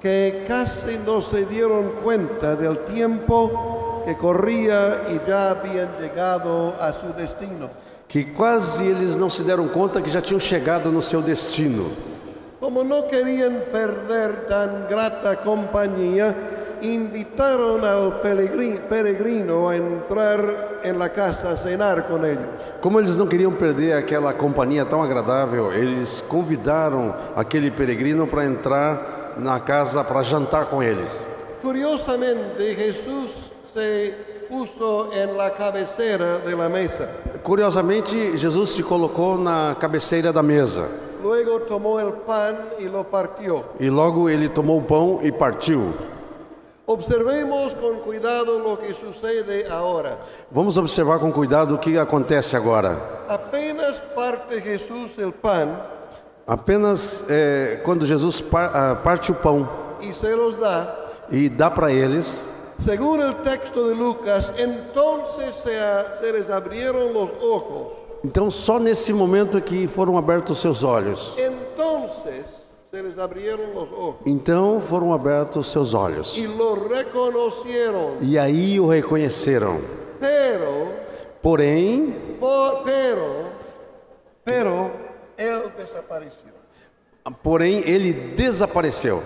que 0.02 0.44
casi 0.48 0.98
no 0.98 1.22
se 1.22 1.46
dieron 1.46 1.92
cuenta 2.02 2.56
del 2.56 2.76
tiempo 2.86 4.02
que 4.04 4.16
corría 4.16 5.04
y 5.08 5.28
ya 5.28 5.52
habían 5.52 5.90
llegado 6.00 6.74
a 6.80 6.92
su 6.92 7.12
destino. 7.16 7.70
Que 8.08 8.24
quase 8.24 8.84
eles 8.84 9.16
não 9.16 9.30
se 9.30 9.44
deram 9.44 9.68
conta 9.68 10.02
que 10.02 10.10
já 10.10 10.20
tinham 10.20 10.40
chegado 10.40 10.90
no 10.90 11.00
seu 11.00 11.22
destino. 11.22 11.90
Como 12.58 12.82
no 12.82 13.06
querían 13.06 13.62
perder 13.72 14.46
tan 14.48 14.86
grata 14.88 15.36
compañía, 15.36 16.34
invitaron 16.82 17.84
al 17.84 18.20
peregri- 18.22 18.78
peregrino 18.88 19.68
a 19.68 19.76
entrar 19.76 20.80
en 20.84 20.98
la 20.98 21.08
casa 21.10 21.52
a 21.52 21.56
cenar 21.56 22.08
con 22.08 22.24
ellos. 22.24 22.46
Como 22.80 22.98
eles 22.98 23.16
não 23.16 23.26
queriam 23.26 23.52
perder 23.52 23.92
aquela 23.94 24.32
companhia 24.34 24.84
tão 24.84 25.02
agradável, 25.02 25.72
eles 25.72 26.22
convidaram 26.28 27.14
aquele 27.36 27.70
peregrino 27.70 28.26
para 28.26 28.44
entrar 28.44 29.34
na 29.38 29.60
casa 29.60 30.02
para 30.04 30.22
jantar 30.22 30.66
com 30.66 30.82
eles. 30.82 31.26
Curiosamente, 31.62 32.74
Jesús 32.74 33.30
se 33.72 34.14
puso 34.48 35.10
en 35.14 35.36
la 35.36 35.50
cabecera 35.54 36.38
de 36.38 36.54
la 36.54 36.68
mesa. 36.68 37.08
Curiosamente, 37.42 38.36
Jesus 38.36 38.70
se 38.70 38.82
colocou 38.82 39.38
na 39.38 39.74
cabeceira 39.80 40.32
da 40.32 40.42
mesa 40.42 40.86
Luego 41.22 41.60
tomó 41.60 42.00
el 42.00 42.12
pan 42.26 42.56
y 42.80 42.88
lo 42.88 43.04
partió. 43.04 43.64
e 43.78 43.88
logo 43.88 44.28
ele 44.28 44.48
tomou 44.48 44.78
o 44.78 44.82
pão 44.82 45.20
e 45.22 45.30
partiu. 45.30 45.94
Observemos 46.86 47.74
con 47.74 48.00
cuidado 48.00 48.58
lo 48.58 48.78
que 48.78 48.92
sucede 48.94 49.66
ahora. 49.70 50.18
Vamos 50.50 50.76
observar 50.76 51.20
com 51.20 51.30
cuidado 51.32 51.76
o 51.76 51.78
que 51.78 51.96
acontece 51.96 52.56
agora. 52.56 53.24
Apenas 53.28 53.96
parte 54.14 54.60
Jesús 54.60 55.12
el 55.18 55.32
pan 55.32 55.78
Apenas 56.46 57.24
é, 57.28 57.80
quando 57.84 58.04
Jesus 58.04 58.42
ah, 58.52 58.96
parte 58.96 59.30
o 59.30 59.34
pão 59.34 59.68
y 60.00 60.12
se 60.12 60.34
los 60.34 60.58
da, 60.58 60.92
e 61.30 61.48
dá 61.48 61.70
para 61.70 61.92
eles, 61.92 62.48
según 62.84 63.20
el 63.20 63.36
texto 63.42 63.88
de 63.88 63.94
Lucas, 63.94 64.52
entonces 64.58 65.54
se, 65.62 65.70
se 66.20 66.32
les 66.32 66.50
abrieron 66.50 67.12
los 67.12 67.30
ojos. 67.40 67.92
então 68.24 68.50
só 68.50 68.80
nesse 68.80 69.12
momento 69.12 69.60
que 69.60 69.86
foram 69.86 70.18
abertos 70.18 70.56
os 70.56 70.62
seus 70.62 70.82
olhos. 70.82 71.32
Entonces 71.38 72.44
Então 74.26 74.80
foram 74.80 75.14
abertos 75.14 75.66
os 75.66 75.72
seus 75.72 75.94
olhos. 75.94 76.36
E 78.20 78.38
aí 78.38 78.78
o 78.78 78.86
reconheceram. 78.86 79.80
Pero, 80.20 80.92
Porém, 81.42 82.14
porém 87.42 87.82
ele 87.84 88.12
desapareceu. 88.36 89.20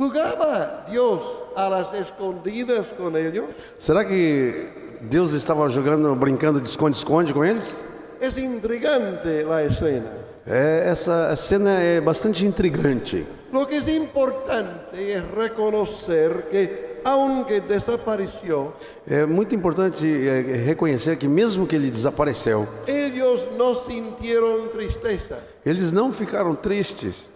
¿Jugaba 0.00 0.86
Dios 0.90 1.20
a 1.54 1.68
las 1.68 1.92
escondidas 1.94 2.86
con 2.96 3.16
ellos? 3.16 3.46
Será 3.78 4.04
que 4.04 4.98
Deus 5.02 5.32
estava 5.32 5.68
jogando, 5.68 6.14
brincando 6.14 6.60
de 6.60 6.68
esconde-esconde 6.68 7.32
com 7.34 7.44
eles? 7.44 7.84
Es 8.20 8.38
intrigante 8.38 9.44
la 9.44 9.64
escena. 9.64 10.23
É, 10.46 10.88
essa 10.90 11.34
cena 11.36 11.80
é 11.80 12.00
bastante 12.00 12.44
intrigante. 12.44 13.26
Lo 13.52 13.66
que 13.66 13.76
es 13.76 13.88
importante 13.88 14.96
es 15.12 15.22
reconocer 15.30 16.48
que 16.50 17.00
aunque 17.04 17.60
desapareció, 17.60 18.72
É 19.06 19.24
muito 19.26 19.54
importante 19.54 20.06
é, 20.06 20.40
reconhecer 20.64 21.16
que 21.18 21.28
mesmo 21.28 21.66
que 21.66 21.76
ele 21.76 21.90
desapareceu, 21.90 22.66
ellos 22.86 23.40
no 23.56 23.74
sintieron 23.74 24.68
tristeza. 24.68 25.38
eles 25.64 25.92
não 25.92 26.12
ficaram 26.12 26.54
tristes. 26.54 27.28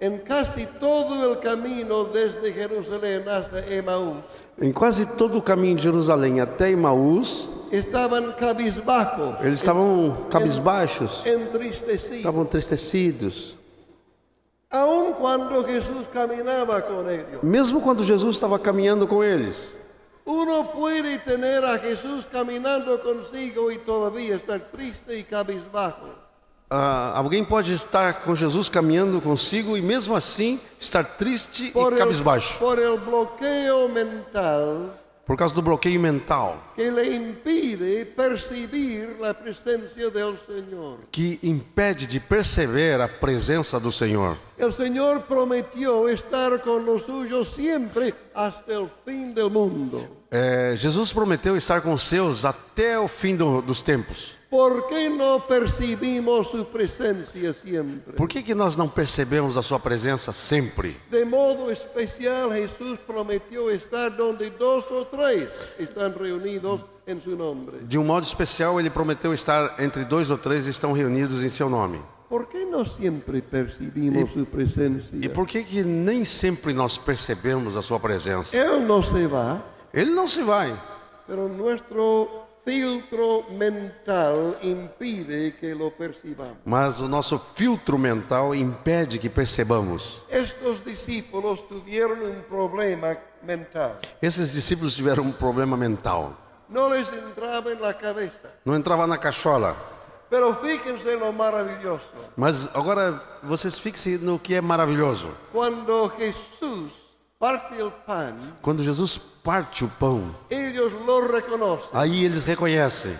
En 0.00 0.18
casi 0.18 0.66
todo 0.80 1.30
el 1.30 1.38
camino 1.38 2.04
desde 2.04 2.52
Jerusalén 2.52 3.28
hasta 3.28 3.60
Emaús, 3.72 4.18
Em 4.60 4.72
quase 4.72 5.06
todo 5.06 5.38
o 5.38 5.42
caminho 5.42 5.76
de 5.76 5.82
Jerusalém 5.84 6.40
até 6.40 6.70
Emaús, 6.70 7.48
estaban 7.72 8.32
cabizbajos, 8.32 9.40
eles 9.40 9.58
estavam 9.58 10.28
cabisbaixos, 10.30 11.24
entristecidos. 11.24 12.16
estavam 12.18 12.42
entristecidos. 12.42 13.56
Aun 14.70 15.12
cuando 15.14 15.64
Jesús 15.64 16.06
caminaba 16.12 16.80
con 16.82 17.08
ellos. 17.10 17.42
Mesmo 17.42 17.80
quando 17.80 18.04
Jesus 18.04 18.36
estava 18.36 18.58
caminhando 18.58 19.06
com 19.06 19.22
eles. 19.22 19.74
Uno 20.24 20.64
puede 20.72 21.18
tener 21.18 21.64
a 21.64 21.78
Jesús 21.78 22.26
caminando 22.30 22.98
consigo 23.00 23.72
y 23.72 23.78
todavía 23.78 24.36
estar 24.36 24.60
triste 24.70 25.18
y 25.18 25.24
cabizbajo. 25.24 26.22
Ah, 26.70 27.12
alguém 27.16 27.44
pode 27.44 27.74
estar 27.74 28.22
com 28.22 28.34
Jesus 28.34 28.70
caminhando 28.70 29.20
consigo 29.20 29.76
e 29.76 29.82
mesmo 29.82 30.14
assim 30.16 30.58
estar 30.80 31.04
triste 31.04 31.70
Por 31.70 31.92
e 31.92 31.96
el, 31.96 31.98
cabisbaixo, 31.98 32.58
por 32.58 32.78
el 32.78 32.96
bloqueo 32.96 33.90
mental 33.90 34.98
por 35.32 35.38
causa 35.38 35.54
do 35.54 35.62
bloqueio 35.62 35.98
mental 35.98 36.62
que 36.76 36.90
le 36.90 37.16
impide 37.16 38.04
percibir 38.04 39.16
la 39.18 39.32
presencia 39.32 40.10
del 40.10 40.38
Señor. 40.46 40.98
que 41.10 41.38
impede 41.42 42.06
de 42.06 42.20
perceber 42.20 43.00
a 43.00 43.08
presença 43.08 43.80
do 43.80 43.90
Senhor. 43.90 44.36
El 44.58 44.74
Señor 44.74 45.22
prometió 45.22 46.06
estar 46.10 46.60
con 46.60 46.84
los 46.84 47.04
suyos 47.04 47.54
siempre 47.54 48.14
hasta 48.34 48.74
el 48.74 48.90
fin 49.06 49.32
del 49.32 49.48
mundo. 49.48 50.06
É, 50.30 50.74
Jesus 50.76 51.14
prometeu 51.14 51.56
estar 51.56 51.80
com 51.80 51.94
os 51.94 52.02
seus 52.04 52.44
até 52.44 52.98
o 52.98 53.08
fim 53.08 53.34
do- 53.34 53.62
dos 53.62 53.82
tempos. 53.82 54.36
¿Por 54.52 54.86
qué 54.86 55.08
no 55.08 55.40
percibimos 55.46 56.50
su 56.50 56.66
presencia 56.66 57.54
siempre? 57.54 58.12
Por 58.12 58.28
que, 58.28 58.42
que 58.42 58.54
nós 58.54 58.76
não 58.76 58.86
percebemos 58.86 59.56
a 59.56 59.62
sua 59.62 59.80
presença 59.80 60.30
sempre? 60.30 60.94
De 61.10 61.24
modo 61.24 61.72
especial 61.72 62.52
Jesús 62.52 62.98
prometió 63.06 63.70
estar 63.70 64.10
donde 64.10 64.50
dos 64.50 64.84
o 64.90 65.06
tres 65.06 65.48
están 65.78 66.12
reunidos 66.14 66.82
en 67.06 67.22
su 67.22 67.34
nombre. 67.34 67.78
De 67.88 67.96
um 67.96 68.04
modo 68.04 68.26
especial, 68.26 68.78
ele 68.78 68.90
prometeu 68.90 69.32
estar 69.32 69.76
entre 69.78 70.04
dois 70.04 70.28
ou 70.28 70.36
três 70.36 70.64
que 70.64 70.70
estão 70.70 70.92
reunidos 70.92 71.42
em 71.42 71.48
seu 71.48 71.70
nome. 71.70 71.98
¿Por 72.28 72.46
qué 72.46 72.66
no 72.66 72.84
siempre 72.84 73.40
percibimos 73.40 74.34
su 74.34 74.44
presencia? 74.44 75.18
E 75.18 75.30
por 75.30 75.46
que, 75.46 75.64
que 75.64 75.82
nem 75.82 76.26
sempre 76.26 76.74
nós 76.74 76.98
percebemos 76.98 77.74
a 77.74 77.80
sua 77.80 77.98
presença? 77.98 78.54
Él 78.54 78.80
no 78.80 79.02
se 79.02 79.26
va, 79.26 79.62
Ele 79.94 80.10
não 80.10 80.28
se 80.28 80.42
vai, 80.42 80.78
pero 81.26 81.48
nuestro 81.48 82.41
filtro 82.64 83.44
mental 83.50 84.58
impide 84.62 85.54
que 85.58 85.74
lo 85.74 85.90
percibamos. 85.90 86.56
mas 86.64 87.00
o 87.00 87.08
nosso 87.08 87.38
filtro 87.54 87.98
mental 87.98 88.54
impede 88.54 89.18
que 89.18 89.28
percebamos. 89.28 90.22
Estos 90.28 90.84
discípulos 90.84 91.66
tuvieron 91.68 92.22
un 92.22 92.42
problema 92.48 93.16
mental. 93.42 93.98
Esses 94.20 94.52
discípulos 94.52 94.94
tiveram 94.94 95.24
um 95.24 95.32
problema 95.32 95.76
mental. 95.76 96.36
No 96.68 96.88
les 96.88 97.12
entraba 97.12 97.70
en 97.72 97.80
la 97.82 97.92
cabeza. 97.92 98.50
Não 98.64 98.74
entrava 98.74 99.06
na 99.06 99.18
cachola. 99.18 99.76
Pero 100.30 100.54
fíjense 100.54 101.16
lo 101.16 101.30
maravilloso. 101.32 102.06
Mas 102.36 102.66
agora 102.74 103.20
vocês 103.42 103.78
fixem 103.78 104.16
no 104.16 104.38
que 104.38 104.54
é 104.54 104.60
maravilhoso. 104.62 105.28
El 105.52 105.84
pan, 105.84 106.10
Quando 108.60 108.84
Jesus 108.84 109.18
parte 109.42 109.84
o 109.84 109.88
pão, 109.88 110.32
aí 111.92 112.24
eles 112.24 112.44
reconhecem. 112.44 113.18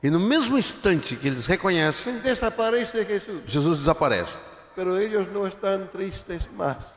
E 0.00 0.10
no 0.10 0.20
mesmo 0.20 0.56
instante 0.56 1.16
que 1.16 1.26
eles 1.26 1.46
reconhecem. 1.46 2.20
Jesus 3.44 3.78
desaparece. 3.78 4.38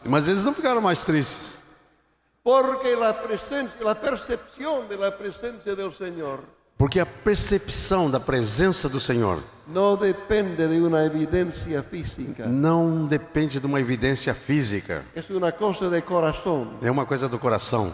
Mas 0.05 0.27
eles 0.27 0.43
não 0.43 0.53
ficaram 0.53 0.81
mais 0.81 1.03
tristes. 1.03 1.59
Porque 2.43 2.95
percepción 3.95 4.87
de 4.87 4.97
la 4.97 5.11
presencia 5.11 5.75
del 5.75 5.93
Señor 5.93 6.60
Porque 6.81 6.99
a 6.99 7.05
percepção 7.05 8.09
da 8.09 8.19
presença 8.19 8.89
do 8.89 8.99
Senhor 8.99 9.43
no 9.67 9.95
depende 9.95 10.67
de 10.67 10.81
una 10.81 11.05
evidencia 11.05 11.83
física. 11.83 12.47
não 12.47 13.05
depende 13.05 13.59
de 13.59 13.67
uma 13.67 13.79
evidência 13.79 14.33
física, 14.33 15.03
Es 15.15 15.29
una 15.29 15.51
cosa 15.51 15.91
de 15.91 16.01
corazón. 16.01 16.79
é 16.81 16.89
uma 16.89 17.05
coisa 17.05 17.29
do 17.29 17.37
coração. 17.37 17.93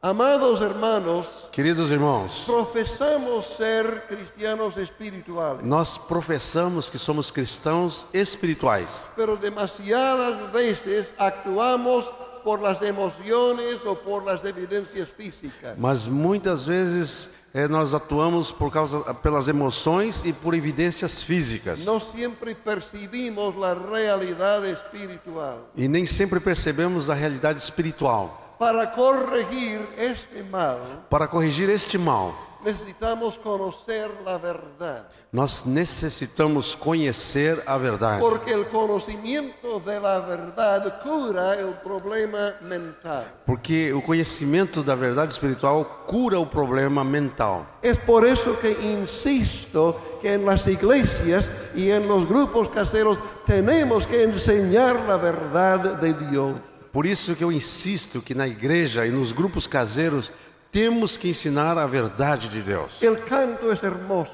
Amados 0.00 0.62
hermanos, 0.62 1.26
Queridos 1.52 1.90
irmãos, 1.90 2.44
profesamos 2.46 3.44
ser 3.58 4.04
cristianos 4.08 4.78
espirituales, 4.78 5.62
nós 5.62 5.98
professamos 5.98 6.88
que 6.88 6.98
somos 6.98 7.30
cristãos 7.30 8.06
espirituais, 8.14 9.10
pero 9.16 9.36
demasiadas 9.36 10.50
veces 10.50 11.12
actuamos 11.18 12.06
por 12.42 12.62
las 12.62 12.80
emociones 12.80 13.84
o 13.84 13.94
por 13.94 14.24
las 14.24 14.42
evidencias 14.46 15.10
físicas. 15.10 15.76
Mas 15.76 16.06
muitas 16.08 16.64
vezes 16.64 17.30
eh, 17.54 17.66
nós 17.68 17.94
atuamos 17.94 18.52
por 18.52 18.70
causa 18.70 19.14
pelas 19.14 19.48
emoções 19.48 20.24
e 20.24 20.32
por 20.32 20.54
evidências 20.54 21.22
físicas. 21.22 21.84
No 21.84 22.00
siempre 22.00 22.54
percibimos 22.54 23.56
la 23.56 23.74
realidad 23.74 24.64
espiritual. 24.64 25.70
E 25.76 25.88
nem 25.88 26.04
sempre 26.04 26.40
percebemos 26.40 27.08
a 27.08 27.14
realidade 27.14 27.60
espiritual. 27.60 28.56
Para 28.58 28.86
corregir 28.88 29.80
este 29.96 30.42
mal, 30.42 30.80
Para 31.08 31.28
corrigir 31.28 31.70
este 31.70 31.96
mal, 31.96 32.34
necesitamos 32.64 33.38
conocer 33.38 34.10
la 34.24 34.38
verdad. 34.38 35.08
nós 35.30 35.64
necessitamos 35.64 36.74
conhecer 36.74 37.62
a 37.66 37.76
verdade. 37.76 38.20
Porque 38.20 38.52
el 38.52 38.66
conocimiento 38.66 39.78
de 39.80 40.00
la 40.00 40.20
verdad 40.20 41.02
cura 41.02 41.54
el 41.54 41.74
problema 41.82 42.54
mental. 42.62 43.24
Porque 43.44 43.92
o 43.92 44.02
conhecimento 44.02 44.82
da 44.82 44.94
verdade 44.94 45.32
espiritual 45.32 45.84
cura 46.06 46.38
o 46.38 46.46
problema 46.46 47.04
mental. 47.04 47.66
Es 47.82 47.98
por 47.98 48.26
eso 48.26 48.58
que 48.58 48.70
insisto 48.70 50.18
que 50.20 50.34
en 50.34 50.46
las 50.46 50.66
iglesias 50.66 51.50
y 51.74 51.90
en 51.90 52.08
los 52.08 52.26
grupos 52.26 52.70
caseros 52.70 53.18
tenemos 53.46 54.06
que 54.06 54.22
enseñar 54.22 54.96
la 55.06 55.16
verdad 55.16 56.00
de 56.00 56.14
Dios. 56.14 56.54
Por 56.90 57.06
isso 57.06 57.36
que 57.36 57.44
eu 57.44 57.52
insisto 57.52 58.22
que 58.22 58.34
na 58.34 58.48
igreja 58.48 59.06
e 59.06 59.10
nos 59.10 59.30
grupos 59.30 59.66
caseiros 59.66 60.32
temos 60.70 61.16
que 61.16 61.28
ensinar 61.28 61.78
a 61.78 61.86
verdade 61.86 62.48
de 62.48 62.62
Deus. 62.62 62.92
El 63.00 63.24
canto 63.24 63.72
es 63.72 63.82
hermoso, 63.82 64.30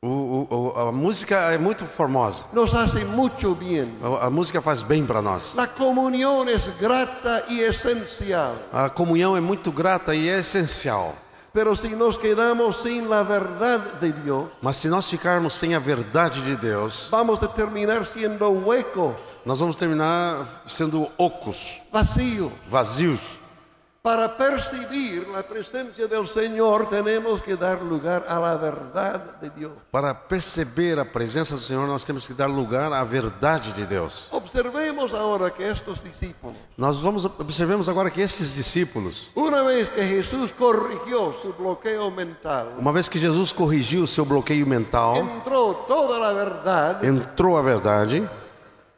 O- 0.00 0.06
o- 0.08 0.48
o- 0.76 0.78
a 0.88 0.92
música 0.92 1.52
é 1.52 1.58
muito 1.58 1.84
formosa. 1.84 2.44
nos 2.52 2.72
hace 2.72 3.04
mucho 3.04 3.54
bien. 3.54 3.98
A, 4.02 4.26
a 4.26 4.30
música 4.30 4.60
faz 4.62 4.82
bem 4.82 5.04
para 5.04 5.20
nós. 5.20 5.54
La 5.56 5.66
comunión 5.66 6.48
es 6.48 6.70
grata 6.80 7.42
y 7.48 7.60
esencial, 7.60 8.54
A 8.72 8.88
comunhão 8.90 9.36
é 9.36 9.40
muito 9.40 9.72
grata 9.72 10.14
e 10.14 10.28
é 10.28 10.38
essencial. 10.38 11.12
pero 11.52 11.74
si 11.74 11.88
nos 11.96 12.16
quedamos 12.16 12.76
sin 12.84 13.08
la 13.08 13.24
verdad 13.24 13.80
de 14.00 14.12
Dios, 14.12 14.48
Mas 14.62 14.76
se 14.76 14.88
nós 14.88 15.08
ficarmos 15.08 15.54
sem 15.54 15.74
a 15.74 15.80
verdade 15.80 16.42
de 16.42 16.54
Deus, 16.56 17.08
vamos 17.10 17.42
a 17.42 17.48
terminar 17.48 18.06
siendo 18.06 18.48
huecos, 18.50 19.14
nós 19.44 19.58
vamos 19.58 19.74
terminar 19.74 20.62
sendo 20.68 21.08
ocos, 21.18 21.80
vacíos. 21.90 22.52
vazios. 22.70 23.18
Para 24.00 24.28
percibir 24.36 25.26
la 25.28 25.42
presencia 25.42 26.06
del 26.06 26.28
Señor 26.28 26.88
tenemos 26.88 27.42
que 27.42 27.56
dar 27.56 27.82
lugar 27.82 28.24
a 28.28 28.38
la 28.38 28.56
verdad 28.56 29.40
de 29.40 29.50
Dios. 29.50 29.72
Para 29.90 30.14
perceber 30.14 30.98
a 31.00 31.04
presença 31.04 31.56
do 31.56 31.60
Senhor, 31.60 31.86
nós 31.86 32.04
temos 32.04 32.26
que 32.26 32.32
dar 32.32 32.48
lugar 32.48 32.92
à 32.92 33.02
verdade 33.02 33.72
de 33.72 33.84
Deus. 33.84 34.28
Observemos 34.30 35.12
ahora 35.12 35.50
que 35.50 35.64
estos 35.64 36.00
discípulos, 36.02 36.56
Nós 36.76 37.00
vamos 37.00 37.24
observemos 37.24 37.88
agora 37.88 38.08
que 38.08 38.22
esses 38.22 38.54
discípulos, 38.54 39.30
una 39.34 39.62
vez 39.62 39.88
que 39.88 40.02
Jesús 40.02 40.52
corrigió 40.52 41.34
su 41.42 41.52
bloqueo 41.52 42.08
mental, 42.10 42.74
uma 42.78 42.92
vez 42.92 43.08
que 43.08 43.18
Jesus 43.18 43.52
corrigiu 43.52 44.06
seu 44.06 44.24
bloqueio 44.24 44.66
mental, 44.66 45.16
entró 45.16 45.74
toda 45.88 46.20
la 46.20 46.32
verdad, 46.32 47.04
entrou 47.04 47.58
a 47.58 47.62
verdade, 47.62 48.28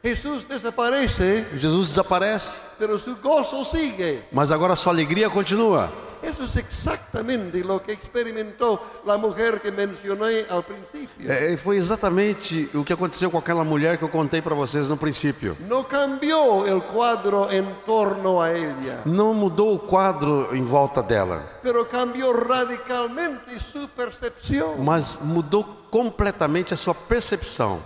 Jesús 0.03 0.45
desaparece, 0.47 1.45
Jesus 1.55 1.89
desaparece, 1.89 2.59
pero 2.79 2.97
su 2.97 3.15
gozo 3.17 3.63
sigue. 3.63 4.23
mas 4.31 4.51
agora 4.51 4.75
sua 4.75 4.91
alegria 4.93 5.29
continua. 5.29 5.89
Eso 6.23 6.43
es 6.43 6.55
exactamente 6.55 7.63
lo 7.63 7.81
que 7.81 7.93
experimentó 7.93 8.79
la 9.05 9.17
mujer 9.17 9.59
que 9.59 9.71
mencioné 9.71 10.45
al 10.51 10.61
principio. 10.63 11.27
É, 11.31 11.57
foi 11.57 11.77
exatamente 11.77 12.69
o 12.75 12.83
que 12.83 12.93
aconteceu 12.93 13.31
com 13.31 13.39
aquela 13.39 13.63
mulher 13.63 13.97
que 13.97 14.03
eu 14.03 14.09
contei 14.09 14.39
para 14.39 14.53
vocês 14.53 14.87
no 14.87 14.97
princípio. 14.97 15.57
No 15.67 15.83
cambió 15.83 16.65
el 16.67 16.79
cuadro 16.83 17.51
en 17.51 17.65
torno 17.87 18.39
a 18.39 18.51
ella, 18.51 19.01
Não 19.03 19.33
mudou 19.33 19.73
o 19.73 19.79
quadro 19.79 20.49
em 20.55 20.63
volta 20.63 21.01
dela, 21.01 21.43
pero 21.63 21.85
cambió 21.85 22.31
radicalmente 22.31 23.59
su 23.59 23.87
percepción. 23.89 24.77
mas 24.77 25.17
mudou 25.21 25.63
completamente 25.89 26.71
a 26.73 26.77
sua 26.77 26.93
percepção. 26.93 27.79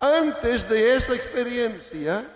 Antes 0.00 0.64
de 0.64 0.96
esa 0.96 1.14
experiencia, 1.14 2.26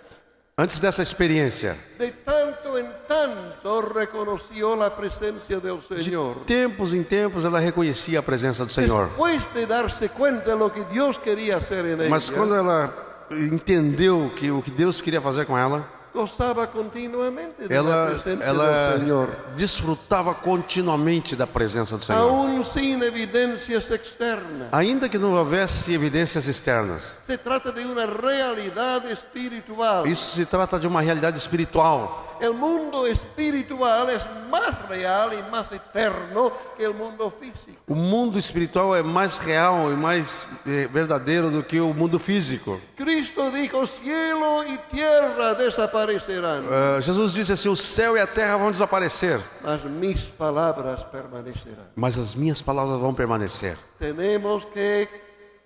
Antes 0.57 0.79
dessa 0.79 1.01
experiência, 1.01 1.75
de 1.99 2.11
tanto 2.11 2.77
en 2.77 2.85
tanto 3.07 3.81
reconoció 3.81 4.75
la 4.75 4.95
presencia 4.95 5.59
del 5.59 5.81
de 5.89 6.01
Señor. 6.03 6.45
tempos 6.45 6.93
em 6.93 7.03
tempos 7.03 7.43
ela 7.43 7.59
reconhecia 7.59 8.19
a 8.19 8.23
presença 8.23 8.63
do 8.63 8.71
Senhor. 8.71 9.07
Después 9.07 9.53
de 9.53 9.65
darse 9.65 10.07
cuenta 10.09 10.51
de 10.51 10.55
lo 10.55 10.71
que 10.71 10.85
Dios 10.85 11.17
quería 11.17 11.57
hacer 11.57 11.85
en 11.85 12.09
Mas 12.09 12.29
ella, 12.29 12.37
quando 12.37 12.55
ela 12.55 12.93
entendeu 13.31 14.31
que 14.35 14.49
o 14.49 14.61
que 14.61 14.71
Deus 14.71 15.01
queria 15.01 15.19
fazer 15.19 15.45
com 15.45 15.57
ela, 15.57 15.85
gozaba 16.15 16.65
continuamente 16.65 17.53
ela, 17.69 18.05
presencia 18.07 18.45
ela 18.45 18.89
del 18.91 18.99
Señor. 19.01 19.29
desfrutava 19.55 20.33
continuamente 20.33 21.35
da 21.35 21.45
presença 21.45 21.97
do 21.97 22.05
Senhor. 22.05 22.21
Aún 22.21 22.63
sin 22.63 23.03
evidencias 23.03 23.91
externas. 23.91 24.69
Ainda 24.71 25.07
que 25.07 25.17
não 25.17 25.33
houvesse 25.33 25.93
evidências 25.93 26.47
externas. 26.47 27.19
Se 27.27 27.37
trata 27.37 27.71
de 27.71 27.85
una 27.85 28.05
realidad 28.07 29.05
espiritual. 29.05 30.07
Isso 30.07 30.35
se 30.35 30.45
trata 30.45 30.79
de 30.79 30.87
uma 30.87 31.01
realidade 31.01 31.37
espiritual. 31.37 32.24
El 32.41 32.53
mundo 32.53 33.07
espiritual 33.07 34.09
es 34.09 34.21
más 34.49 34.87
real 34.89 35.31
y 35.33 35.51
más 35.51 35.71
eterno 35.71 36.51
que 36.77 36.83
el 36.85 36.93
mundo 36.93 37.31
físico. 37.31 37.77
O 37.87 37.95
mundo 37.95 38.37
espiritual 38.37 38.95
é 38.95 39.01
mais 39.03 39.37
real 39.37 39.91
e 39.91 39.95
mais 39.95 40.49
eh, 40.65 40.87
verdadeiro 40.91 41.49
do 41.49 41.63
que 41.63 41.79
o 41.79 41.93
mundo 41.93 42.19
físico. 42.19 42.79
Cristo 42.95 43.51
dijo, 43.51 43.85
cielo 43.87 44.63
y 44.67 44.77
tierra 44.93 45.53
desaparecerán, 45.55 46.63
Ah, 46.71 46.99
Jesus 47.01 47.33
disse 47.33 47.51
assim: 47.53 47.69
o 47.69 47.75
céu 47.75 48.17
e 48.17 48.19
a 48.19 48.27
terra 48.27 48.57
vão 48.57 48.71
desaparecer, 48.71 49.39
mas 49.63 49.83
mis 49.83 50.21
palabras 50.21 51.03
permanecerán. 51.03 51.85
mas 51.95 52.17
as 52.17 52.35
minhas 52.35 52.61
palavras 52.61 52.99
vão 52.99 53.13
permanecer. 53.13 53.77
Tenemos 53.99 54.65
que 54.65 55.07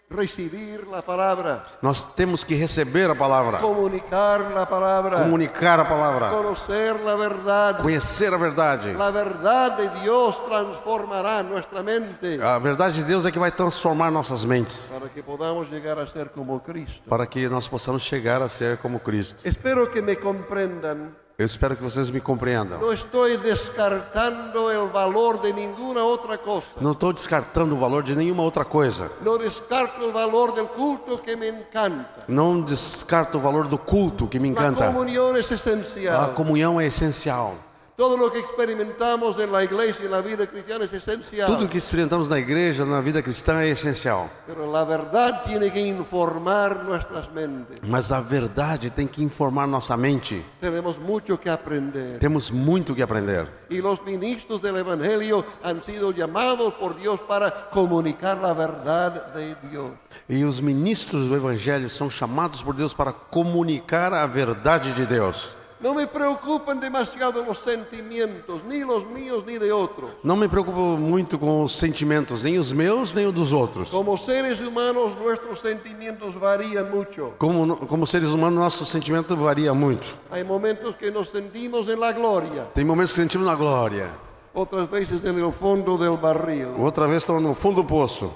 recibir 0.10 0.88
la 0.88 1.02
palabra, 1.02 1.64
Nós 1.82 2.16
temos 2.16 2.44
que 2.44 2.56
receber 2.58 3.10
a 3.12 3.16
palavra, 3.16 3.60
comunicar 3.60 4.42
la 4.52 4.66
palabra, 4.68 5.20
comunicar 5.20 5.80
a 5.80 5.88
palavra, 5.88 6.30
conocer 6.32 7.00
la 7.02 7.16
verdad. 7.16 7.82
conhecer 7.82 8.34
a 8.34 8.38
verdade. 8.38 8.94
La 8.94 9.12
verdad 9.12 9.78
de 9.78 9.88
Dios 10.02 10.44
transformará 10.48 11.44
nuestra 11.44 11.84
mente 11.84 12.40
A 12.42 12.58
verdade 12.60 12.94
de 12.96 13.04
Deus 13.04 13.26
é 13.26 13.32
que 13.32 13.40
vai 13.40 13.52
transformar 13.52 14.10
nossas 14.12 14.44
mentes, 14.46 14.90
para 14.92 15.10
que 15.10 15.22
podamos 15.22 15.70
llegar 15.70 16.00
a 16.00 16.08
ser 16.08 16.30
como 16.30 16.60
Cristo. 16.60 17.08
para 17.08 17.28
que 17.28 17.48
nós 17.48 17.68
possamos 17.68 18.02
chegar 18.02 18.42
a 18.42 18.50
ser 18.50 18.78
como 18.80 19.00
Cristo. 19.00 19.48
Espero 19.48 19.90
que 19.92 20.02
me 20.02 20.16
comprendan. 20.16 21.16
Eu 21.40 21.46
espero 21.46 21.74
que 21.74 21.82
vocês 21.82 22.12
me 22.12 22.20
compreendam. 22.20 22.82
No 22.82 22.92
estoy 22.92 23.38
descartando 23.38 24.70
el 24.70 24.90
valor 24.90 25.40
de 25.40 25.54
ninguna 25.54 26.04
otra 26.04 26.38
cosa. 26.38 26.66
Não 26.82 26.92
estou 26.92 27.14
descartando 27.14 27.76
o 27.76 27.80
valor 27.80 28.04
de 28.04 28.14
nenhuma 28.14 28.44
outra 28.44 28.66
coisa. 28.66 29.10
No 29.22 29.38
descarto 29.38 30.04
el 30.04 30.12
valor 30.12 30.52
del 30.54 30.68
culto 30.68 31.18
que 31.18 31.38
me 31.38 31.48
encanta. 31.48 32.26
Não 32.28 32.60
descarto 32.60 33.38
o 33.38 33.40
valor 33.40 33.70
do 33.70 33.78
culto 33.78 34.28
que 34.28 34.38
me 34.38 34.50
encanta. 34.50 34.88
comunión 34.92 35.38
es 35.38 35.50
A 35.50 35.56
esencial. 35.56 36.34
comunhão 36.34 36.78
é 36.78 36.88
essencial. 36.88 37.56
Todo 38.00 38.16
lo 38.16 38.32
que 38.32 38.40
experimentamos 38.40 39.38
en 39.40 39.52
la 39.52 39.62
iglesia 39.62 40.04
y 40.04 40.06
en 40.06 40.12
la 40.14 40.22
vida 40.22 40.48
cristiana 40.48 40.86
es 40.86 40.94
esencial. 40.94 41.48
Tudo 41.48 41.68
que 41.68 41.80
experimentamos 41.80 42.30
na 42.30 42.40
igreja, 42.40 42.86
na 42.86 43.02
vida 43.02 43.22
cristã, 43.22 43.62
é 43.62 43.68
essencial. 43.72 44.30
Pero 44.48 44.72
la 44.72 44.86
verdad 44.86 45.44
tiene 45.44 45.70
que 45.70 45.82
informar 45.82 46.86
nuestras 46.86 47.30
mentes. 47.30 47.78
Mas 47.84 48.14
a 48.14 48.22
verdade 48.22 48.90
tem 48.90 49.06
que 49.06 49.22
informar 49.22 49.68
nossa 49.68 49.98
mente. 49.98 50.46
Tenemos 50.62 50.98
mucho 50.98 51.38
que 51.38 51.50
aprender. 51.50 52.20
Temos 52.20 52.50
muito 52.50 52.96
que 52.96 53.04
aprender. 53.04 53.52
Y 53.70 53.82
los 53.82 54.02
ministros 54.06 54.62
del 54.62 54.78
Evangelio 54.78 55.44
han 55.62 55.82
sido 55.82 56.14
llamados 56.14 56.76
por 56.76 56.96
Dios 56.96 57.20
para 57.28 57.70
comunicar 57.70 58.38
la 58.38 58.54
verdad 58.54 59.34
de 59.34 59.56
Dios. 59.70 59.92
E 60.30 60.46
os 60.46 60.62
ministros 60.62 61.28
do 61.28 61.36
Evangelho 61.36 61.90
são 61.90 62.10
chamados 62.10 62.62
por 62.62 62.74
Deus 62.74 62.94
para 62.94 63.12
comunicar 63.12 64.14
a 64.14 64.26
verdade 64.26 64.94
de 64.94 65.06
Deus. 65.06 65.59
No 65.82 65.94
me 65.94 66.06
preocupan 66.08 66.78
demasiado 66.80 67.42
los 67.46 67.60
sentimientos, 67.60 68.62
ni 68.68 68.84
los 68.84 69.06
míos 69.08 69.46
ni 69.48 69.58
de 69.58 69.72
otros. 69.72 70.10
Não 70.22 70.36
me 70.36 70.50
preocupo 70.50 70.98
muito 70.98 71.40
com 71.40 71.64
os 71.64 71.78
sentimentos, 71.78 72.44
nem 72.44 72.60
os 72.60 72.74
meus, 72.74 73.14
nem 73.14 73.26
os 73.26 73.34
dos 73.34 73.54
outros. 73.54 73.90
Como 73.90 74.18
seres 74.18 74.60
humanos, 74.60 75.12
nuestros 75.18 75.60
sentimientos 75.62 76.36
varían 76.36 76.92
mucho. 76.92 77.32
Como, 77.38 77.78
como 77.88 78.06
seres 78.06 78.30
humanos, 78.30 78.60
nosso 78.60 78.86
sentimento 78.86 79.38
varia 79.38 79.74
muito. 79.74 80.06
Hay 80.30 80.44
momentos 80.44 80.98
que 80.98 81.10
nos 81.12 81.30
sentimos 81.30 81.88
en 81.88 82.00
la 82.00 82.12
gloria, 82.12 82.66
Tem 82.74 82.84
momentos 82.84 83.14
que 83.16 83.22
sentimos 83.22 83.48
na 83.48 83.56
glória, 83.56 84.10
otras 84.54 84.90
veces 84.90 85.24
en 85.24 85.40
el 85.40 85.52
fondo 85.54 85.98
del 85.98 86.18
barril. 86.18 86.76
outra 86.78 87.08
vez 87.08 87.24
estamos 87.24 87.42
no 87.42 87.56
fundo 87.56 87.82
do 87.84 87.88
poço. 87.88 88.30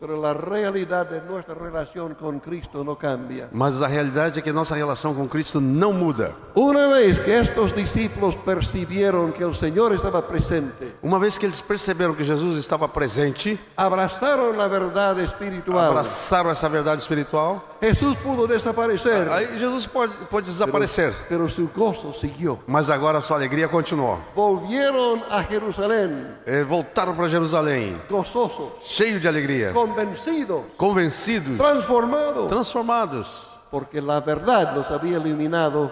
Pero 0.00 0.16
la 0.20 0.32
realidad 0.32 1.06
de 1.06 1.20
nuestra 1.22 1.56
relación 1.56 2.14
con 2.14 2.38
Cristo 2.38 2.84
no 2.84 2.96
cambia. 2.96 3.48
Mas 3.50 3.82
a 3.82 3.88
realidade 3.88 4.38
é 4.38 4.42
que 4.42 4.52
nossa 4.52 4.76
relação 4.76 5.12
com 5.12 5.26
Cristo 5.28 5.60
não 5.60 5.92
muda. 5.92 6.34
Una 6.54 6.86
vez 6.86 7.18
que 7.18 7.32
estos 7.32 7.74
discípulos 7.74 8.36
percibieron 8.36 9.32
que 9.32 9.42
el 9.42 9.56
Señor 9.56 9.92
estaba 9.94 10.22
presente, 10.22 10.94
Uma 11.02 11.18
vez 11.18 11.36
que 11.36 11.46
eles 11.46 11.60
perceberam 11.60 12.14
que 12.14 12.22
Jesus 12.22 12.58
estava 12.58 12.86
presente, 12.86 13.58
abrazaron 13.76 14.56
la 14.56 14.68
verdad 14.68 15.18
espiritual. 15.18 15.90
abraçaram 15.90 16.50
essa 16.50 16.68
verdade 16.68 17.02
espiritual, 17.02 17.76
Jesús 17.80 18.16
pudo 18.18 18.46
desaparecer, 18.46 19.28
Aí 19.30 19.56
Jesus 19.58 19.86
pode, 19.86 20.12
pode 20.28 20.46
desaparecer, 20.50 21.14
pero 21.28 21.48
su 21.48 21.68
gozo 21.68 22.12
siguió. 22.12 22.58
mas 22.66 22.90
agora 22.90 23.18
a 23.18 23.20
sua 23.20 23.36
alegria 23.36 23.68
continuou. 23.68 24.18
Volvieron 24.34 25.22
a 25.30 25.42
Jerusalén 25.44 26.36
Eh, 26.44 26.64
Voltaram 26.64 27.14
para 27.14 27.28
Jerusalém, 27.28 28.00
gozosos, 28.10 28.72
cheio 28.82 29.20
de 29.20 29.28
alegria, 29.28 29.72
convencidos, 29.72 30.62
convencidos, 30.76 31.56
transformados, 31.56 32.46
transformados, 32.48 33.60
porque 33.70 34.00
la 34.00 34.20
verdad 34.20 34.74
los 34.74 34.90
había 34.90 35.16
eliminado. 35.18 35.90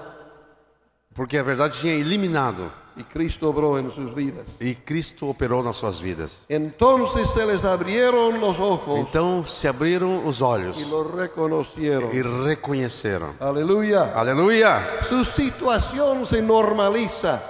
Porque 1.14 1.38
a 1.38 1.42
verdade 1.42 1.74
tinha 1.80 1.94
eliminado 1.94 2.70
y 2.96 3.02
Cristo 3.04 3.48
obró 3.50 3.78
en 3.78 3.90
sus 3.92 4.14
vidas. 4.14 4.46
e 4.58 4.74
Cristo 4.74 5.28
operou 5.28 5.62
nas 5.62 5.76
suas 5.76 6.00
vidas. 6.00 6.44
Entonces 6.48 7.28
se 7.30 7.44
les 7.44 7.62
abrieron 7.64 8.40
los 8.40 8.58
ojos 8.58 8.98
Então 9.00 9.44
se 9.46 9.68
abriram 9.68 10.26
os 10.26 10.40
olhos 10.40 10.76
y 10.78 10.84
lo 10.86 11.04
reconocieron. 11.04 12.10
e 12.10 12.22
reconheceram. 12.22 13.34
Aleluya. 13.38 14.12
Aleluia! 14.14 15.00
Su 15.02 15.24
situación 15.24 16.24
se 16.26 16.40
normaliza 16.40 17.42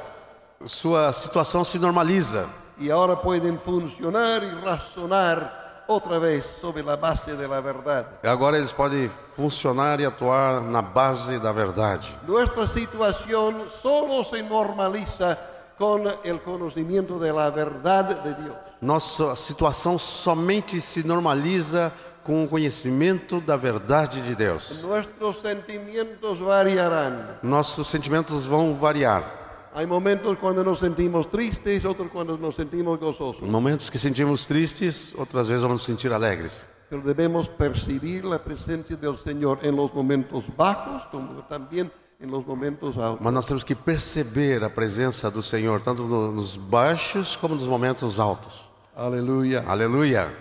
Sua 0.64 1.12
situação 1.12 1.64
se 1.64 1.78
normaliza 1.78 2.46
y 2.78 2.90
ahora 2.90 3.20
pueden 3.20 3.58
funcionar 3.60 4.42
y 4.42 4.50
razonar 4.64 5.65
otra 5.86 6.18
vez 6.18 6.44
sobre 6.60 6.82
la 6.82 6.96
base 6.96 7.36
de 7.36 7.46
la 7.46 7.60
verdad. 7.60 8.06
Agora 8.22 8.56
eles 8.56 8.72
podem 8.72 9.08
funcionar 9.36 10.00
e 10.00 10.06
atuar 10.06 10.60
na 10.62 10.82
base 10.82 11.38
da 11.38 11.52
verdade. 11.52 12.18
Nuestra 12.26 12.66
situación 12.66 13.68
solo 13.82 14.24
se 14.24 14.42
normaliza 14.42 15.38
con 15.78 16.02
el 16.24 16.40
conocimiento 16.40 17.18
de 17.18 17.32
la 17.32 17.50
verdad 17.50 18.04
de 18.22 18.34
Dios. 18.34 18.56
Nossa 18.80 19.34
situação 19.36 19.98
somente 19.98 20.80
se 20.80 21.02
normaliza 21.02 21.92
com 22.24 22.44
o 22.44 22.48
conhecimento 22.48 23.40
da 23.40 23.56
verdade 23.56 24.20
de 24.20 24.34
Deus. 24.34 24.82
Nuestros 24.82 25.40
sentimientos 25.40 26.38
variarán. 26.40 27.38
Nossos 27.42 27.88
sentimentos 27.88 28.44
vão 28.44 28.74
variar. 28.74 29.45
Hay 29.76 29.86
momentos 29.86 30.38
cuando 30.38 30.64
nos 30.64 30.78
sentimos 30.78 31.28
tristes, 31.30 31.84
otros 31.84 32.08
cuando 32.10 32.38
nos 32.38 32.54
sentimos 32.56 32.98
gozosos. 32.98 33.42
Momentos 33.42 33.90
que 33.90 33.98
sentimos 33.98 34.46
tristes, 34.48 35.12
outras 35.20 35.48
vezes 35.48 35.60
vamos 35.60 35.82
nos 35.82 35.86
sentir 35.86 36.10
alegres. 36.16 36.66
Pero 36.88 37.02
debemos 37.02 37.46
percibir 37.46 38.24
la 38.24 38.38
presencia 38.42 38.96
del 38.96 39.18
Señor 39.18 39.58
en 39.60 39.76
los 39.76 39.92
momentos 39.92 40.44
bajos 40.56 41.02
como 41.12 41.42
también 41.44 41.92
en 42.18 42.30
los 42.30 42.46
momentos 42.46 42.96
altos. 42.96 43.20
Mas 43.20 43.34
nós 43.34 43.44
temos 43.44 43.64
que 43.64 43.76
perceber 43.76 44.64
a 44.64 44.70
presença 44.70 45.28
do 45.30 45.42
Senhor, 45.42 45.82
tanto 45.82 46.04
no- 46.08 46.32
nos 46.32 46.56
baixos 46.56 47.36
como 47.36 47.54
nos 47.54 47.68
momentos 47.68 48.18
altos. 48.18 48.64
Aleluya. 48.96 49.62
Aleluia! 49.68 50.32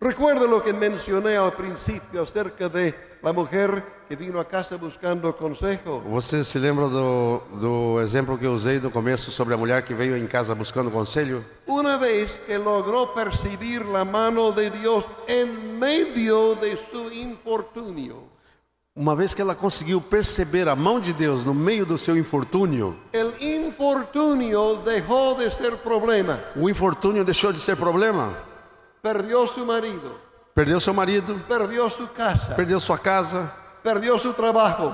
Recuerda 0.00 0.46
lo 0.46 0.62
que 0.62 0.72
mencioné 0.72 1.36
al 1.36 1.52
principio 1.54 2.22
acerca 2.22 2.68
de 2.68 2.94
la 3.22 3.32
mujer 3.32 3.82
que 4.08 4.14
vino 4.14 4.38
a 4.38 4.44
casa 4.44 4.76
buscando 4.76 5.34
consejo. 5.36 6.02
Você 6.02 6.44
se 6.44 6.58
lembra 6.58 6.86
do, 6.88 7.40
do 7.60 8.00
exemplo 8.02 8.38
que 8.38 8.46
eu 8.46 8.52
usei 8.52 8.78
no 8.78 8.90
começo 8.90 9.32
sobre 9.32 9.54
a 9.54 9.56
mulher 9.56 9.84
que 9.84 9.94
veio 9.94 10.16
em 10.16 10.26
casa 10.26 10.54
buscando 10.54 10.90
conselho? 10.90 11.42
Una 11.66 11.96
vez 11.96 12.30
que 12.46 12.58
logró 12.58 13.14
percibir 13.14 13.86
la 13.86 14.04
mano 14.04 14.52
de 14.52 14.70
Dios 14.70 15.04
en 15.26 15.78
medio 15.78 16.54
de 16.56 16.76
su 16.92 17.10
infortunio, 17.12 18.36
Uma 18.98 19.14
vez 19.14 19.34
que 19.34 19.42
ela 19.42 19.54
conseguiu 19.54 20.00
perceber 20.00 20.68
a 20.70 20.74
mão 20.74 20.98
de 20.98 21.12
Deus 21.12 21.44
no 21.44 21.52
meio 21.52 21.84
do 21.84 21.98
seu 21.98 22.16
infortúnio, 22.16 22.96
el 23.12 23.30
infortunio 23.42 24.76
dejó 24.76 25.34
de 25.34 25.50
ser 25.50 25.76
problema. 25.78 26.40
o 26.56 26.68
infortúnio 26.70 27.22
deixou 27.22 27.52
de 27.52 27.58
ser 27.60 27.76
problema. 27.76 28.34
Perdió 29.06 29.46
su 29.46 29.64
marido, 29.64 30.18
Perdeu 30.52 30.80
seu 30.80 30.92
marido, 30.92 31.38
perdió 31.46 31.88
su 31.88 32.08
casa, 32.08 32.56
perdeu 32.56 32.80
sua 32.80 32.98
casa, 32.98 33.52
perdeu 33.84 34.18
seu 34.18 34.32
trabalho, 34.34 34.92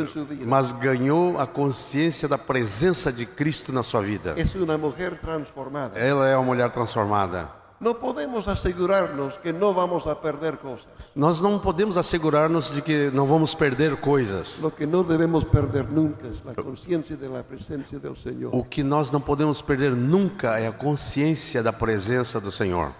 en 0.00 0.08
su 0.08 0.24
vida. 0.24 0.46
mas 0.46 0.72
ganhou 0.72 1.38
a 1.38 1.46
consciência 1.46 2.26
da 2.26 2.38
presença 2.38 3.12
de 3.12 3.26
Cristo 3.26 3.74
na 3.74 3.82
sua 3.82 4.00
vida. 4.00 4.32
Es 4.38 4.54
una 4.54 4.78
mujer 4.78 5.20
transformada. 5.20 5.98
Ela 5.98 6.28
é 6.30 6.34
uma 6.34 6.46
mulher 6.46 6.70
transformada. 6.72 7.50
No 7.78 7.96
podemos 7.96 8.48
asegurarnos 8.48 9.34
que 9.42 9.52
no 9.52 9.74
vamos 9.74 10.06
a 10.06 10.14
perder 10.14 10.56
cosas. 10.56 10.95
Nós 11.16 11.40
não 11.40 11.58
podemos 11.58 11.96
assegurar-nos 11.96 12.70
de 12.74 12.82
que 12.82 13.10
não 13.10 13.26
vamos 13.26 13.54
perder 13.54 13.96
coisas. 13.96 14.58
Lo 14.60 14.70
que 14.70 14.84
no 14.86 15.02
debemos 15.02 15.44
perder 15.44 15.88
nunca 15.88 16.28
es 16.28 16.42
la 16.44 16.52
conciencia 16.54 17.16
de 17.16 17.26
la 17.26 17.42
presencia 17.42 17.98
del 17.98 18.14
Señor. 18.18 18.50
O 18.54 18.62
que 18.62 18.84
nós 18.84 19.10
não 19.10 19.18
podemos 19.18 19.62
perder 19.62 19.96
nunca 19.96 20.58
é 20.60 20.66
a 20.66 20.72
consciência 20.72 21.62
da 21.62 21.72
presença 21.72 22.38
do 22.38 22.52
Senhor. 22.52 22.92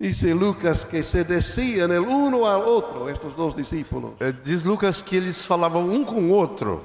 Dice 0.00 0.34
Lucas 0.34 0.84
que 0.84 1.04
se 1.04 1.22
decían 1.22 1.92
el 1.92 2.00
uno 2.00 2.44
al 2.48 2.62
otro, 2.62 3.08
estos 3.08 3.36
dos 3.36 3.54
discípulos, 3.54 4.14
Eh, 4.18 4.34
Diz 4.44 4.64
Lucas 4.64 5.00
que 5.00 5.16
eles 5.16 5.46
falavam 5.46 5.88
um 5.88 6.04
com 6.04 6.24
o 6.24 6.30
outro. 6.30 6.82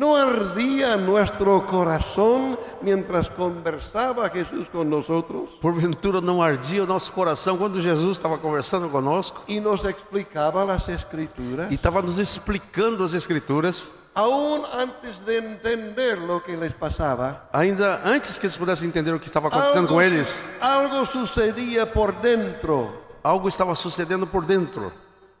¿No 0.00 0.16
ardía 0.16 0.96
nuestro 0.96 1.66
corazón 1.66 2.58
mientras 2.80 3.28
conversaba 3.28 4.30
Jesús 4.30 4.66
con 4.72 4.88
nosotros. 4.88 5.50
Porventura 5.60 6.22
não 6.22 6.42
ardia 6.42 6.84
o 6.84 6.86
nosso 6.86 7.12
coração 7.12 7.58
quando 7.58 7.82
Jesus 7.82 8.16
estava 8.16 8.38
conversando 8.38 8.88
conosco? 8.88 9.42
Y 9.46 9.60
nos 9.60 9.84
explicaba 9.84 10.64
las 10.64 10.88
escrituras? 10.88 11.70
e 11.70 11.74
estava 11.74 12.00
nos 12.00 12.18
explicando 12.18 13.04
as 13.04 13.12
Escrituras, 13.12 13.92
Aún 14.14 14.62
antes 14.72 15.24
de 15.24 15.36
entender 15.36 16.18
lo 16.18 16.42
que 16.42 16.56
les 16.56 16.72
pasaba, 16.72 17.48
ainda 17.52 18.00
antes 18.02 18.38
que 18.38 18.46
eles 18.46 18.56
pudessem 18.56 18.88
entender 18.88 19.14
o 19.14 19.20
que 19.20 19.26
estava 19.26 19.48
acontecendo 19.48 19.86
algo, 19.86 19.94
com 19.94 20.02
eles, 20.02 20.34
algo 20.62 21.04
sucedía 21.04 21.84
por 21.84 22.12
dentro. 22.12 22.90
Algo 23.22 23.48
estava 23.48 23.74
sucedendo 23.74 24.26
por 24.26 24.46
dentro, 24.46 24.90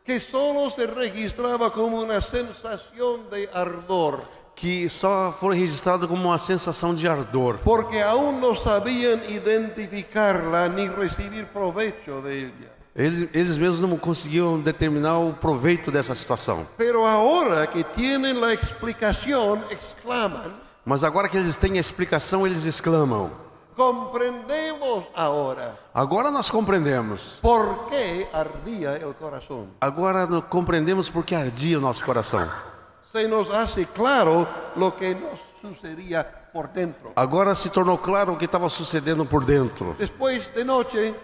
que 0.04 0.20
solo 0.20 0.70
se 0.70 0.86
registraba 0.86 1.72
como 1.72 1.98
una 1.98 2.20
sensación 2.20 3.30
de 3.30 3.48
ardor, 3.54 4.22
que 4.54 4.88
só 4.90 5.34
foi 5.40 5.56
registrado 5.56 6.06
como 6.06 6.28
uma 6.28 6.38
sensação 6.38 6.94
de 6.94 7.08
ardor, 7.08 7.58
porque 7.64 7.98
aún 8.00 8.40
no 8.40 8.54
sabían 8.56 9.20
identificarla 9.28 10.68
ni 10.68 10.86
recibir 10.88 11.46
provecho 11.46 12.20
de 12.22 12.44
ella. 12.44 12.80
Eles, 12.94 13.28
eles 13.32 13.56
mesmos 13.56 13.80
não 13.80 13.96
conseguiam 13.96 14.60
determinar 14.60 15.16
o 15.18 15.32
proveito 15.32 15.90
dessa 15.90 16.14
situação. 16.14 16.66
Pero 16.76 17.06
ahora 17.06 17.66
que 17.66 17.84
tienen 17.84 18.40
la 18.40 18.52
explicación, 18.52 19.60
exclaman, 19.70 20.52
Mas 20.84 21.04
agora 21.04 21.28
que 21.28 21.36
eles 21.36 21.56
têm 21.56 21.76
a 21.78 21.80
explicação, 21.80 22.46
eles 22.46 22.66
exclamam: 22.66 23.30
comprendemos 23.76 25.04
ahora 25.14 25.74
Agora 25.94 26.30
nós 26.30 26.50
compreendemos. 26.50 27.38
por 27.40 27.86
qué 27.88 28.28
ardía 28.32 28.96
el 28.96 29.14
corazón. 29.14 29.68
Agora 29.80 30.26
compreendemos 30.48 31.08
porque 31.08 31.34
ardia 31.34 31.78
o 31.78 31.80
nosso 31.80 32.04
coração. 32.04 32.48
Se 33.12 33.26
nos 33.26 33.50
hace 33.50 33.86
claro 33.86 34.46
lo 34.76 34.96
que 34.96 35.14
nos 35.14 35.40
sucedía 35.60 36.24
por 36.52 36.68
dentro. 36.72 37.12
Agora 37.16 37.54
se 37.54 37.68
tornou 37.68 37.98
claro 37.98 38.32
o 38.34 38.38
que 38.38 38.44
estava 38.44 38.68
sucedendo 38.70 39.24
por 39.24 39.44
dentro. 39.44 39.94
Después 39.98 40.52
de 40.54 40.64
noche, 40.64 41.14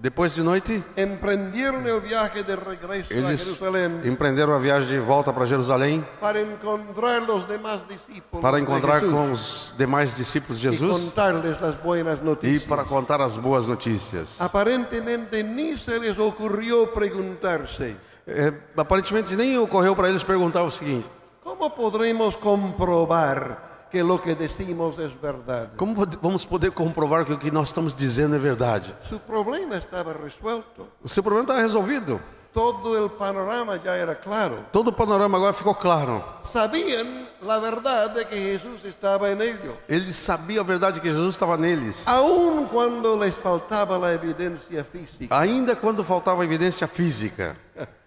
Depois 0.00 0.34
de 0.34 0.42
noite, 0.42 0.82
emprendieron 0.96 1.86
el 1.86 2.00
viaje 2.00 2.42
de 2.42 2.56
regreso 2.56 3.12
a 3.12 3.16
eles 3.16 3.44
Jerusalén 3.44 4.00
empreenderam 4.02 4.54
a 4.54 4.58
viagem 4.58 4.88
de 4.88 4.98
volta 4.98 5.30
para 5.30 5.44
Jerusalém 5.44 6.02
para 6.18 6.40
encontrar 6.40 7.20
los 7.20 7.46
demás 7.46 7.86
discípulos 7.86 8.40
para 8.40 8.56
de 8.56 8.62
encontrar 8.62 9.02
com 9.02 9.30
os 9.30 9.74
demais 9.76 10.16
discípulos 10.16 10.58
de 10.58 10.68
y 10.68 10.72
Jesus 10.72 11.12
contarles 11.12 11.60
las 11.60 11.76
buenas 11.82 12.18
e 12.18 12.24
noticias. 12.24 12.62
para 12.64 12.84
contar 12.84 13.20
as 13.20 13.36
boas 13.36 13.68
notícias. 13.68 14.40
Aparentemente 14.40 15.42
ni 15.42 15.76
se 15.76 16.00
les 16.00 16.18
ocurrió 16.18 16.94
preguntarse, 16.94 17.98
É, 18.32 18.52
aparentemente 18.76 19.34
nem 19.34 19.58
ocorreu 19.58 19.96
para 19.96 20.08
eles 20.08 20.22
perguntar 20.22 20.62
o 20.62 20.70
seguinte: 20.70 21.08
¿cómo 21.42 21.68
podremos 21.70 22.36
comprobar 22.36 23.88
que 23.90 24.02
lo 24.04 24.22
que 24.22 24.34
decimos 24.36 24.96
es 25.00 25.12
verdad? 25.20 25.70
como 25.76 25.94
pode- 25.96 26.16
vamos 26.22 26.44
poder 26.46 26.70
comprovar 26.72 27.24
que 27.24 27.32
o 27.32 27.38
que 27.38 27.50
nós 27.50 27.68
estamos 27.68 27.92
dizendo 27.94 28.36
é 28.36 28.38
verdade? 28.38 28.94
Su 29.08 29.18
problema 29.18 29.76
estaba 29.76 30.12
resuelto. 30.12 30.86
O 31.02 31.08
seu 31.08 31.22
problema 31.22 31.50
está 31.52 31.60
resolvido. 31.62 32.20
Todo 32.52 32.96
el 32.98 33.08
panorama 33.10 33.76
ya 33.76 33.94
era 33.96 34.12
claro. 34.14 34.56
Todo 34.72 34.88
o 34.88 34.92
panorama 34.92 35.36
agora 35.38 35.52
ficou 35.52 35.72
claro. 35.74 36.24
Sabían 36.44 37.28
la 37.42 37.58
verdad 37.60 38.10
de 38.10 38.24
que 38.24 38.36
Jesús 38.36 38.84
estaba 38.84 39.30
en 39.30 39.40
ello. 39.40 39.76
Eles 39.88 40.16
sabiam 40.16 40.62
a 40.64 40.66
verdade 40.66 41.00
que 41.00 41.08
Jesus 41.08 41.34
estava 41.34 41.56
neles. 41.56 42.06
Aun 42.08 42.66
cuando 42.66 43.16
les 43.16 43.34
faltaba 43.36 43.96
la 43.98 44.12
evidencia 44.14 44.84
física. 44.84 45.36
Ainda 45.38 45.76
quando 45.76 46.02
faltava 46.02 46.44
evidência 46.44 46.88
física. 46.88 47.56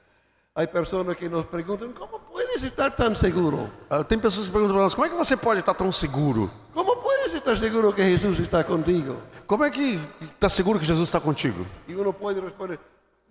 Hay 0.55 0.67
personas 0.67 1.17
que 1.17 1.27
nos 1.27 1.45
preguntan, 1.47 1.93
¿cómo 1.93 2.19
puedes 2.31 2.61
estar 2.61 2.95
tan 2.95 3.15
seguro? 3.15 3.71
Ah, 3.89 4.03
Tem 4.03 4.19
pessoas 4.19 4.45
que 4.45 4.51
perguntam 4.53 4.75
para 4.75 4.83
nós: 4.83 4.93
como 4.93 5.05
é 5.07 5.09
que 5.09 5.15
você 5.15 5.35
pode 5.35 5.59
estar 5.61 5.73
tão 5.73 5.91
seguro? 5.91 6.47
¿Cómo 6.75 6.95
puedes 7.01 7.33
estar 7.33 7.57
seguro 7.57 7.91
que 7.91 8.03
Jesús 8.03 8.37
está 8.39 8.63
contigo? 8.63 9.17
Como 9.47 9.63
é 9.65 9.71
que 9.71 9.99
está 10.21 10.49
seguro 10.49 10.79
que 10.79 10.85
Jesus 10.85 11.09
está 11.09 11.19
contigo? 11.19 11.65
Y 11.87 11.95
uno 11.95 12.13
puede 12.13 12.39
responder, 12.39 12.79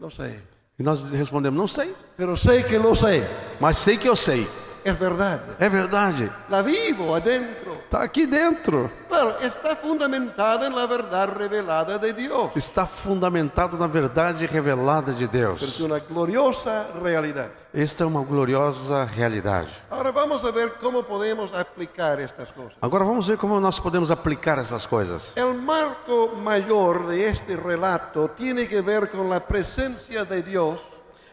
no 0.01 0.11
sé, 0.11 0.43
E 0.77 0.83
nós 0.83 1.13
respondemos: 1.13 1.57
não 1.57 1.69
sei, 1.69 1.95
pero 2.17 2.37
sé 2.37 2.65
que 2.67 2.77
lo 2.77 2.97
sé. 2.97 3.23
mas 3.61 3.77
sei 3.79 3.97
que 3.97 4.09
eu 4.09 4.17
sei. 4.17 4.45
Es 4.85 4.99
verdad. 4.99 5.41
É 5.61 5.69
verdade. 5.69 6.29
La 6.51 6.61
vivo 6.61 7.15
adentro. 7.15 7.72
Está 7.93 8.05
aqui 8.05 8.25
dentro. 8.25 8.91
Claro, 9.07 9.37
está 9.43 9.77
fundamentada 9.77 10.67
en 10.67 10.75
la 10.75 10.87
verdad 10.87 11.29
revelada 11.29 11.99
de 11.99 12.15
Dios. 12.15 12.51
Está 12.57 12.87
fundamentado 12.87 13.77
na 13.77 13.87
verdade 13.87 14.47
revelada 14.47 15.13
de 15.13 15.29
Deus. 15.29 15.79
una 15.79 15.99
gloriosa 15.99 16.87
realidad. 17.03 17.51
Esta 17.71 18.05
é 18.05 18.07
uma 18.07 18.25
gloriosa 18.25 19.05
realidade. 19.05 19.69
Ahora 19.91 20.11
vamos 20.11 20.43
a 20.43 20.51
ver 20.51 20.73
cómo 20.81 21.03
podemos 21.03 21.53
aplicar 21.53 22.19
estas 22.19 22.51
cosas. 22.53 22.73
Agora 22.81 23.05
vamos 23.05 23.27
ver 23.27 23.37
como 23.37 23.61
nós 23.61 23.79
podemos 23.79 24.11
aplicar 24.11 24.59
essas 24.59 24.87
coisas. 24.87 25.37
El 25.37 25.53
marco 25.53 26.35
mayor 26.43 27.09
de 27.09 27.29
este 27.29 27.57
relato 27.57 28.27
tiene 28.29 28.67
que 28.67 28.81
ver 28.81 29.11
con 29.11 29.29
la 29.29 29.39
presencia 29.39 30.25
de 30.25 30.43
Dios 30.43 30.81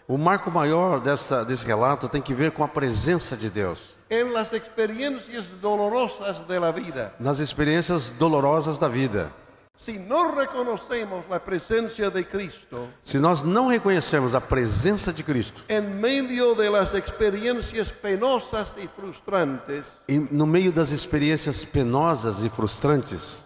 O 0.06 0.18
marco 0.18 0.52
maior 0.52 1.00
dessa, 1.00 1.46
desse 1.46 1.66
relato 1.66 2.10
tem 2.10 2.22
que 2.22 2.34
ver 2.34 2.52
com 2.52 2.64
a 2.64 2.68
presença 2.68 3.38
de 3.38 3.50
Deus. 3.50 3.99
En 4.10 4.34
las 4.34 4.54
experiencias 4.54 5.46
dolorosas 5.62 6.48
de 6.48 6.60
la 6.60 6.72
vida. 6.72 7.14
nas 7.20 7.40
experiências 7.40 8.12
dolorosas 8.18 8.80
da 8.80 8.88
vida. 8.88 9.32
Si 9.78 9.98
no 9.98 10.32
reconocemos 10.36 11.24
la 11.30 11.40
presencia 11.40 12.10
de 12.10 12.26
Cristo 12.26 12.90
Se 13.02 13.18
nós 13.18 13.44
não 13.44 13.68
reconhecermos 13.68 14.36
a 14.36 14.42
presença 14.42 15.14
de 15.14 15.24
Cristo 15.24 15.64
en 15.70 16.02
medio 16.02 16.54
de 16.54 16.70
las 16.70 16.94
experiencias 16.94 17.90
penosas 17.90 18.76
y 18.78 18.88
frustrantes, 18.88 19.86
e 19.86 19.99
no 20.18 20.48
meio 20.48 20.72
das 20.72 20.92
experiências 20.92 21.64
penosas 21.64 22.44
e 22.44 22.50
frustrantes, 22.50 23.46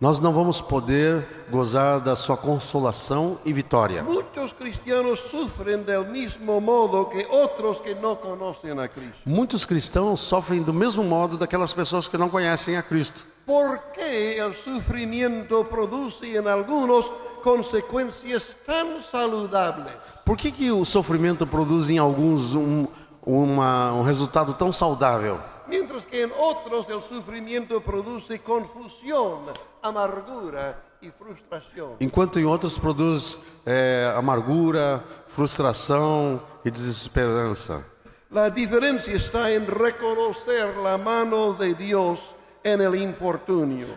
nós 0.00 0.20
não 0.20 0.32
vamos 0.32 0.60
poder 0.60 1.26
gozar 1.50 2.00
da 2.00 2.14
sua 2.14 2.36
consolação 2.36 3.38
e 3.44 3.52
vitória. 3.52 4.04
Muchos 4.04 4.52
cristianos 4.52 5.20
sufren 5.30 5.82
del 5.82 6.04
mismo 6.06 6.60
modo 6.60 7.06
que 7.06 7.26
otros 7.30 7.78
que 7.80 7.94
no 7.94 8.16
conocen 8.16 8.78
a 8.78 8.88
Cristo. 8.88 9.18
Muitos 9.24 9.64
cristãos 9.64 10.20
sofrem 10.20 10.62
do 10.62 10.74
mesmo 10.74 11.02
modo 11.02 11.36
daquelas 11.36 11.72
pessoas 11.72 12.06
que 12.06 12.18
não 12.18 12.28
conhecem 12.28 12.76
a 12.76 12.82
Cristo. 12.82 13.24
¿Por 13.46 13.78
qué 13.94 14.38
el 14.38 14.54
sufrimiento 14.54 15.66
produce 15.68 16.36
en 16.36 16.46
algunos 16.46 17.10
consecuencias 17.42 18.54
tan 18.66 19.02
saludables? 19.02 19.94
Por 20.24 20.36
que, 20.36 20.50
que 20.52 20.70
o 20.70 20.84
sofrimento 20.84 21.46
produz 21.46 21.90
em 21.90 21.98
alguns 21.98 22.54
um, 22.54 22.86
uma- 23.24 23.92
um 23.92 24.02
resultado 24.02 24.54
tão 24.54 24.70
saudável? 24.72 25.38
Mientras 25.66 26.04
que 26.04 26.22
en 26.22 26.30
otros 26.38 26.88
el 26.88 27.02
sufrimiento 27.02 27.80
produce 27.80 28.38
confusión, 28.38 29.40
amargura 29.82 30.82
y 31.00 31.10
frustración. 31.10 31.96
Enquanto 32.00 32.38
em 32.40 32.44
outros 32.46 32.78
produz 32.78 33.38
é, 33.66 34.12
amargura, 34.16 35.04
frustração 35.28 36.40
e 36.64 36.70
desesperança. 36.70 37.84
La 38.30 38.48
diferencia 38.50 39.14
está 39.14 39.52
en 39.52 39.66
reconocer 39.66 40.76
la 40.82 40.98
mano 40.98 41.52
de 41.54 41.74
Dios 41.74 42.18
en 42.64 42.80
el 42.80 42.94
infortunio, 42.96 43.88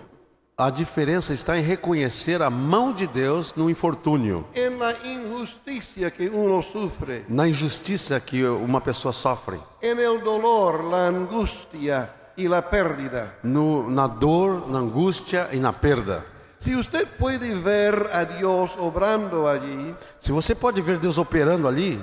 A 0.58 0.70
diferença 0.70 1.34
está 1.34 1.58
em 1.58 1.62
reconhecer 1.62 2.42
a 2.42 2.50
mão 2.50 2.94
de 2.94 3.08
Deus 3.08 3.54
no 3.56 3.70
infortúnio, 3.70 4.46
sufre, 6.72 7.26
na 7.28 7.48
injustiça 7.48 8.20
que 8.20 8.44
uma 8.46 8.80
pessoa 8.80 9.12
sofre, 9.12 9.60
el 9.82 10.20
dolor, 10.20 10.84
angustia 11.08 12.14
no, 13.44 13.90
na 13.90 14.08
dor, 14.08 14.70
na 14.70 14.80
angústia 14.80 15.50
e 15.52 15.60
na 15.60 15.74
perda. 15.74 16.24
Si 16.60 16.76
usted 16.76 17.08
puede 17.18 17.56
ver 17.56 18.12
a 18.14 18.24
Dios 18.24 18.72
obrando 18.78 19.48
allí, 19.48 19.96
Se 20.20 20.32
você 20.32 20.54
pode 20.54 20.80
ver 20.80 21.00
Deus 21.00 21.18
operando 21.18 21.68
ali, 21.68 22.00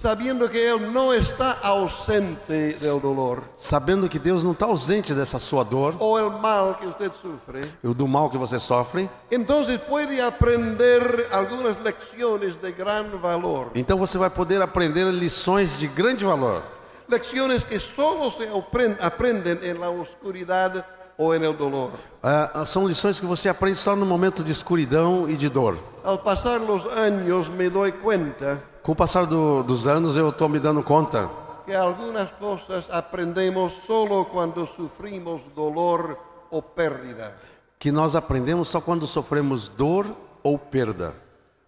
sabiendo 0.00 0.48
que 0.48 0.58
Él 0.68 0.92
no 0.92 1.12
está 1.12 1.58
ausente 1.62 2.72
del 2.74 3.00
dolor 3.00 3.42
sabendo 3.56 4.08
que 4.08 4.18
Deus 4.18 4.42
não 4.42 4.52
está 4.52 4.66
ausente 4.66 5.12
dessa 5.14 5.38
sua 5.38 5.62
dor, 5.62 5.94
o 6.00 6.18
el 6.18 6.30
mal 6.30 6.76
que 6.78 6.86
usted 6.86 7.10
sufre, 7.20 7.70
ou 7.84 7.92
do 7.92 8.08
mal 8.08 8.30
que 8.30 8.38
você 8.38 8.58
sofre, 8.58 9.08
entonces 9.30 9.78
puede 9.88 10.20
aprender 10.20 11.28
algunas 11.30 11.76
lecciones 11.82 12.56
de 12.60 12.72
gran 12.72 13.04
valor. 13.20 13.70
então 13.74 13.98
você 13.98 14.16
vai 14.18 14.30
poder 14.30 14.62
aprender 14.62 15.04
lições 15.12 15.78
de 15.78 15.86
grande 15.86 16.24
valor. 16.24 16.62
Lecciones 17.08 17.64
que 17.64 17.78
solo 17.80 18.30
se 18.30 18.46
apren- 18.46 18.96
aprenden 19.00 19.58
en 19.64 19.80
la 19.80 19.90
oscuridad 19.90 20.86
o 21.18 21.34
en 21.34 21.44
el 21.44 21.56
dolor. 21.56 21.90
Ah, 22.22 22.64
são 22.64 22.86
lições 22.86 23.18
que 23.20 23.26
você 23.26 23.48
aprende 23.48 23.76
só 23.76 23.94
no 23.96 24.06
momento 24.06 24.42
de 24.44 24.52
escuridão 24.52 25.28
e 25.28 25.36
de 25.36 25.48
dor. 25.50 25.76
Al 26.04 26.18
pasar 26.22 26.60
los 26.60 26.86
años 26.96 27.48
me 27.50 27.68
doy 27.68 27.92
cuenta 27.92 28.62
Com 28.82 28.92
o 28.92 28.96
passar 28.96 29.26
do- 29.26 29.62
dos 29.62 29.86
anos, 29.86 30.16
eu 30.16 30.30
estou 30.30 30.48
me 30.48 30.58
dando 30.58 30.82
conta 30.82 31.28
que 31.66 31.74
algunas 31.74 32.30
cosas 32.32 32.86
aprendemos 32.90 33.72
solo 33.86 34.24
cuando 34.24 34.66
sufrimos 34.76 35.40
dolor 35.54 36.18
o 36.50 36.60
pérdida. 36.62 37.34
que 37.78 37.90
nós 37.92 38.14
aprendemos 38.14 38.68
só 38.68 38.80
quando 38.80 39.06
sofremos 39.06 39.68
dor 39.70 40.06
ou 40.42 40.58
perda. 40.58 41.14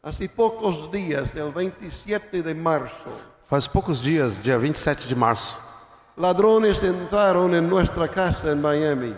Hace 0.02 0.28
pocos 0.28 0.90
días, 0.90 1.34
el 1.34 1.50
27 1.52 2.42
de 2.42 2.54
marzo, 2.54 2.92
Faz 3.48 3.66
poucos 3.68 4.02
dias, 4.02 4.42
dia 4.42 4.58
27 4.58 5.06
de 5.06 5.14
março, 5.14 5.58
ladrones 6.16 6.82
entraron 6.82 7.54
en 7.54 7.68
nuestra 7.68 8.08
casa 8.08 8.50
en 8.50 8.60
Miami. 8.62 9.14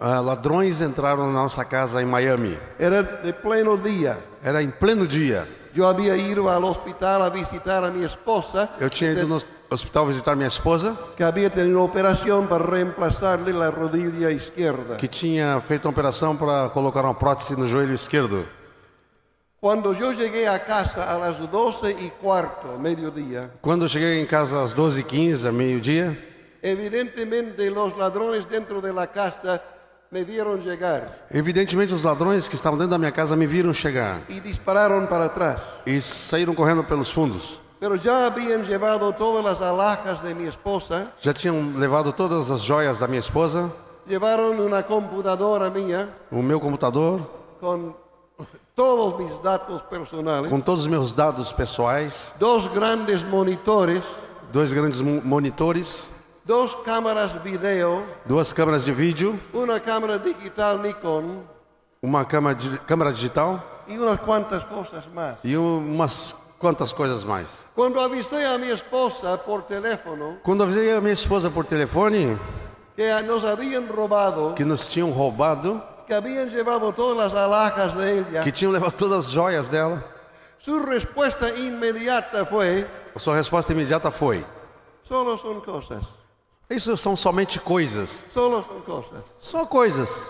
Ah, 0.00 0.20
ladrões 0.20 0.80
entraram 0.80 1.26
na 1.26 1.32
nossa 1.42 1.64
casa 1.64 2.02
em 2.02 2.06
Miami. 2.06 2.58
Era 2.78 3.02
de 3.02 3.32
pleno 3.32 3.76
día. 3.78 4.18
Era 4.42 4.62
em 4.62 4.70
pleno 4.70 5.06
dia. 5.06 5.46
Yo 5.74 5.86
había 5.86 6.16
ido 6.16 6.48
al 6.48 6.64
hospital 6.64 7.22
a 7.22 7.28
visitar 7.28 7.84
a 7.84 7.90
mi 7.90 8.02
esposa, 8.04 8.68
Eu 8.80 8.88
tinha 8.88 9.12
ido 9.12 9.26
no 9.26 9.38
hospital 9.68 10.06
visitar 10.06 10.34
minha 10.34 10.48
esposa, 10.48 10.96
que 11.16 11.22
había 11.22 11.50
tenido 11.50 11.82
operación 11.82 12.46
para 12.46 12.64
reemplazarle 12.64 13.52
la 13.52 13.70
rodilla 13.70 14.30
izquierda. 14.30 14.96
que 14.96 15.06
tinha 15.06 15.60
feito 15.60 15.84
uma 15.84 15.90
operação 15.90 16.34
para 16.34 16.70
colocar 16.70 17.02
uma 17.02 17.14
prótese 17.14 17.56
no 17.56 17.66
joelho 17.66 17.94
esquerdo. 17.94 18.46
Cuando 19.60 19.92
yo 19.92 20.12
llegué 20.12 20.48
a 20.48 20.58
casa 20.64 21.12
a 21.12 21.18
las 21.18 21.38
12 21.50 21.90
y 21.90 22.10
cuarto, 22.22 22.78
mediodía, 22.78 23.50
Quando 23.60 23.84
eu 23.84 23.88
cheguei 23.88 24.20
em 24.20 24.26
casa 24.26 24.62
às 24.62 24.74
12h15, 24.74 25.46
a 25.48 25.52
meio-dia, 25.52 26.16
evidentemente 26.62 27.68
los 27.70 27.96
ladrones 27.98 28.48
dentro 28.48 28.80
de 28.80 28.92
la 28.92 29.06
casa 29.06 29.60
me 30.10 30.24
vieron 30.24 30.60
llegar. 30.62 31.26
Evidentemente 31.30 31.92
os 31.94 32.04
ladrões 32.04 32.48
que 32.48 32.54
estavam 32.56 32.78
dentro 32.78 32.90
da 32.92 32.98
minha 32.98 33.12
casa 33.12 33.34
me 33.36 33.46
viram 33.46 33.72
chegar. 33.72 34.20
Y 34.28 34.40
dispararon 34.40 35.06
para 35.06 35.26
atrás. 35.26 35.58
e 35.84 36.00
saíram 36.00 36.54
correndo 36.54 36.84
pelos 36.84 37.12
fundos. 37.12 37.60
Pero 37.78 37.96
ya 37.96 38.26
habían 38.26 38.64
llevado 38.64 39.12
todas 39.12 39.44
las 39.44 39.60
alhajas 39.60 40.22
de 40.22 40.34
mi 40.34 40.44
esposa, 40.48 41.12
Já 41.20 41.32
tinham 41.34 41.74
levado 41.76 42.12
todas 42.12 42.50
as 42.50 42.62
joias 42.62 42.98
da 43.00 43.06
minha 43.06 43.20
esposa, 43.20 43.70
llevaron 44.08 44.58
una 44.60 44.82
computadora 44.82 45.68
mía 45.68 46.08
o 46.30 46.40
meu 46.42 46.58
computador, 46.58 47.20
con 47.60 47.94
todos 48.74 49.18
mis 49.20 49.42
datos 49.42 49.82
personales, 49.90 50.50
com 50.50 50.60
todos 50.60 50.80
os 50.82 50.86
meus 50.86 51.12
dados 51.12 51.52
pessoais, 51.52 52.32
dos 52.38 52.66
grandes 52.72 53.22
monitores, 53.22 54.02
dois 54.52 54.72
grandes 54.72 55.02
mo- 55.02 55.20
monitores, 56.46 56.46
dos 56.46 56.74
cámaras 56.84 57.42
video, 57.42 58.04
duas 58.24 58.52
câmeras 58.52 58.84
de 58.84 58.92
vídeo, 58.92 59.38
una 59.52 59.80
cámara 59.80 60.18
digital 60.18 60.80
Nikon. 60.80 61.42
Uma 62.02 62.24
câmera, 62.24 62.56
câmera 62.86 63.10
digital. 63.10 63.62
Y 63.88 63.96
unas 63.98 64.20
cuantas 64.20 64.64
cosas 64.64 65.06
más. 65.12 65.38
e 65.42 65.56
umas 65.56 66.36
quantas 66.58 66.92
coisas 66.92 67.24
mais. 67.24 67.64
Cuando 67.74 68.00
avisé 68.00 68.46
a 68.46 68.58
mi 68.58 68.68
esposa 68.68 69.36
por 69.38 69.62
teléfono 69.62 70.38
Quando 70.42 70.64
avisei 70.64 70.92
a 70.92 71.00
minha 71.00 71.12
esposa 71.12 71.50
por 71.50 71.64
telefone 71.66 72.38
que 72.96 73.22
nos 73.22 73.44
habían 73.44 73.86
robado, 73.88 74.54
que 74.54 74.64
nos 74.64 74.88
tinham 74.88 75.12
roubado, 75.12 75.82
que 76.06 76.14
habían 76.14 76.48
llevado 76.48 76.92
todas 76.92 77.16
las 77.16 77.34
alhajas 77.34 77.94
de 77.94 78.18
ella, 78.18 78.42
que 78.42 78.50
tinham 78.50 78.72
levado 78.72 78.92
todas 78.92 79.26
as 79.26 79.32
joias 79.32 79.68
dela, 79.68 80.02
su 80.58 80.78
respuesta 80.78 81.50
inmediata 81.50 82.46
fue, 82.46 82.86
a 83.14 83.18
sua 83.18 83.36
resposta 83.36 83.72
imediata 83.72 84.10
foi: 84.10 84.44
solo 85.04 85.38
son 85.38 85.60
cosas, 85.60 86.02
Isso 86.68 86.96
são 86.96 87.16
somente 87.16 87.60
coisas. 87.60 88.28
solo 88.34 88.64
son 88.64 88.80
cosas. 88.80 89.22
Só 89.38 89.66
coisas. 89.66 90.28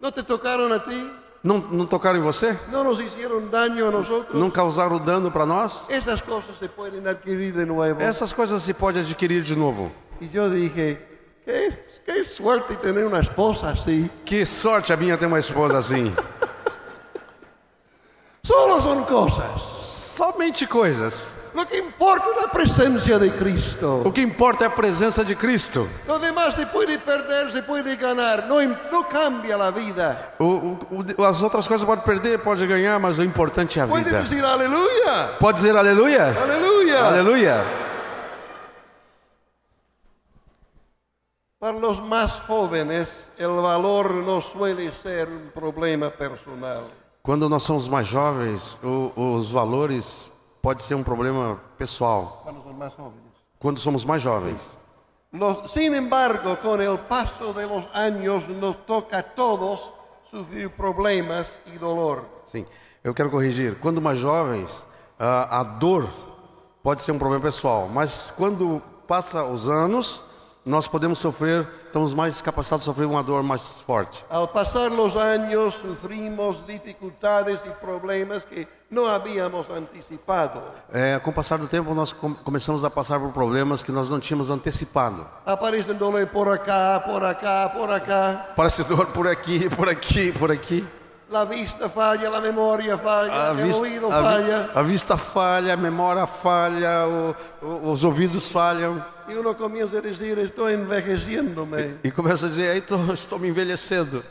¿No 0.00 0.12
te 0.12 0.22
tocaron 0.22 0.72
a 0.72 0.78
ti? 0.78 1.10
Não, 1.42 1.58
não 1.58 1.86
tocaram 1.86 2.18
em 2.18 2.22
você? 2.22 2.56
¿No 2.70 2.84
nos 2.84 2.98
hicieron 3.00 3.50
daño 3.50 3.88
a 3.88 3.90
nosotros? 3.90 4.38
Não 4.38 4.50
causaram 4.50 4.98
dano 4.98 5.30
para 5.30 5.44
nós? 5.44 5.86
Esas 5.90 6.22
cosas 6.22 6.56
se 6.58 6.68
pueden 6.68 7.06
adquirir 7.06 7.52
de 7.52 7.66
nuevo. 7.66 8.00
Essas 8.00 8.32
coisas 8.32 8.62
se 8.62 8.72
pode 8.72 9.00
adquirir 9.00 9.42
de 9.44 9.54
novo. 9.56 9.90
Y 10.20 10.30
yo 10.30 10.48
dije, 10.48 10.98
qué, 11.44 11.84
qué 12.06 12.24
suerte 12.24 12.76
tener 12.76 13.04
una 13.04 13.20
esposa 13.20 13.70
así. 13.70 14.08
Que 14.24 14.46
sorte 14.46 14.92
a 14.92 14.96
minha 14.96 15.18
ter 15.18 15.26
uma 15.26 15.38
esposa 15.38 15.78
assim. 15.78 16.14
Solo 18.42 18.80
son 18.80 19.04
cosas. 19.04 19.60
Somente 19.76 20.66
coisas. 20.66 21.33
Lo 21.54 21.64
que 21.66 21.78
importa 21.78 22.24
es 22.34 22.42
la 22.46 22.50
presencia 22.52 23.16
de 23.18 23.30
Cristo. 23.30 24.02
O 24.04 24.12
que 24.12 24.20
importa 24.20 24.64
é 24.64 24.66
a 24.66 24.74
presença 24.74 25.22
de 25.22 25.36
Cristo. 25.36 25.86
Lo 26.06 26.18
demás 26.18 26.56
se 26.56 26.66
puede 26.66 26.98
perder, 26.98 27.52
se 27.52 27.62
puede 27.62 27.94
ganar. 27.96 28.48
No, 28.48 28.60
im- 28.60 28.76
no 28.90 29.08
cambia 29.08 29.56
la 29.56 29.70
vida. 29.70 30.34
O, 30.40 30.44
o- 30.44 31.14
o- 31.16 31.24
as 31.24 31.40
outras 31.42 31.68
coisas 31.68 31.86
pode 31.86 32.02
perder, 32.02 32.40
pode 32.40 32.66
ganhar, 32.66 32.98
mas 32.98 33.18
o 33.18 33.22
importante 33.22 33.78
é 33.78 33.82
a 33.82 33.86
vida. 33.86 34.20
decir 34.22 34.44
aleluya. 34.44 35.36
Pode 35.38 35.56
dizer 35.60 35.76
aleluia? 35.76 36.34
Aleluya. 36.42 37.06
Aleluia. 37.06 37.64
Para 41.58 41.78
los 41.78 42.02
más 42.06 42.32
jóvenes, 42.46 43.08
el 43.38 43.48
valor 43.62 44.12
no 44.12 44.40
suele 44.40 44.90
ser 45.02 45.28
un 45.28 45.50
problema 45.54 46.10
personal. 46.10 46.84
Quando 47.22 47.48
nós 47.48 47.62
somos 47.62 47.88
mais 47.88 48.06
jovens, 48.06 48.78
o- 48.82 49.12
os 49.16 49.50
valores 49.50 50.30
pode 50.64 50.82
ser 50.82 50.94
um 50.94 51.02
problema 51.02 51.60
pessoal. 51.76 52.42
Quando 53.58 53.78
somos 53.78 54.02
mais 54.02 54.22
jovens. 54.22 54.78
Sin 55.66 55.94
embargo, 55.94 56.56
con 56.56 56.80
el 56.80 56.98
paso 57.00 57.52
de 57.52 57.66
los 57.66 57.84
años 57.92 58.48
nos 58.48 58.76
toca 58.86 59.18
a 59.18 59.22
todos 59.22 59.92
sufrir 60.30 60.70
problemas 60.70 61.60
y 61.66 61.76
dolor. 61.76 62.24
Sim, 62.46 62.64
eu 63.02 63.12
quero 63.12 63.30
corrigir. 63.30 63.78
Quando 63.78 64.00
mais 64.00 64.18
jovens, 64.18 64.86
a, 65.18 65.60
a 65.60 65.62
dor 65.64 66.08
pode 66.82 67.02
ser 67.02 67.12
um 67.12 67.18
problema 67.18 67.42
pessoal, 67.42 67.86
mas 67.88 68.30
quando 68.30 68.80
passa 69.06 69.44
os 69.44 69.68
anos, 69.68 70.24
nós 70.64 70.88
podemos 70.88 71.18
sofrer, 71.18 71.68
estamos 71.86 72.14
mais 72.14 72.40
capacitados 72.40 72.84
a 72.84 72.86
sofrer 72.86 73.04
uma 73.04 73.22
dor 73.22 73.42
mais 73.42 73.80
forte. 73.82 74.24
Al 74.30 74.48
pasar 74.48 74.90
los 74.90 75.14
años 75.14 75.74
sufrimos 75.74 76.66
dificultades 76.66 77.60
y 77.66 77.70
problemas 77.84 78.46
que 78.46 78.66
no 78.94 79.06
habíamos 79.06 79.66
anticipado. 79.68 80.62
É, 80.92 81.18
com 81.18 81.30
o 81.30 81.32
passar 81.34 81.58
do 81.58 81.66
tempo, 81.66 81.92
nós 81.94 82.12
com- 82.12 82.34
começamos 82.34 82.84
a 82.84 82.90
passar 82.90 83.18
por 83.18 83.32
problemas 83.32 83.82
que 83.82 83.90
nós 83.92 84.08
não 84.08 84.20
tínhamos 84.20 84.48
antecipado. 84.50 85.26
Aparece 85.44 85.92
dolor 85.92 86.26
por 86.28 86.48
acá, 86.48 87.00
por 87.04 87.24
acá, 87.24 87.68
por 87.76 87.90
acá. 87.90 88.46
Parece 88.56 88.84
dor 88.84 89.06
por 89.08 89.26
aqui, 89.28 89.68
por 89.68 89.88
aqui, 89.88 90.32
por 90.32 90.50
aqui. 90.52 90.86
La 91.30 91.44
vista 91.44 91.88
falla, 91.88 92.28
la 92.30 92.40
memoria 92.40 92.96
falla, 92.96 93.50
A 93.50 93.52
vista, 93.54 93.82
oído 93.82 94.06
a 94.12 94.20
vi- 94.20 94.24
falla. 94.24 94.70
a 94.74 94.82
vista 94.82 95.16
falha, 95.16 95.74
a 95.74 95.76
memória 95.76 96.26
falha, 96.26 97.06
o- 97.08 97.34
o- 97.66 97.90
os 97.90 98.04
ouvidos 98.04 98.46
falham. 98.48 99.04
Y 99.26 99.32
uno 99.34 99.54
comienza 99.56 99.98
a 99.98 100.00
decir, 100.02 100.38
estoy 100.38 100.74
envejeciéndome. 100.74 101.96
E 102.04 102.10
começa 102.10 102.46
a 102.46 102.48
dizer, 102.50 102.80
tô, 102.86 103.12
estou 103.12 103.38
me 103.38 103.48
envelhecendo, 103.48 104.22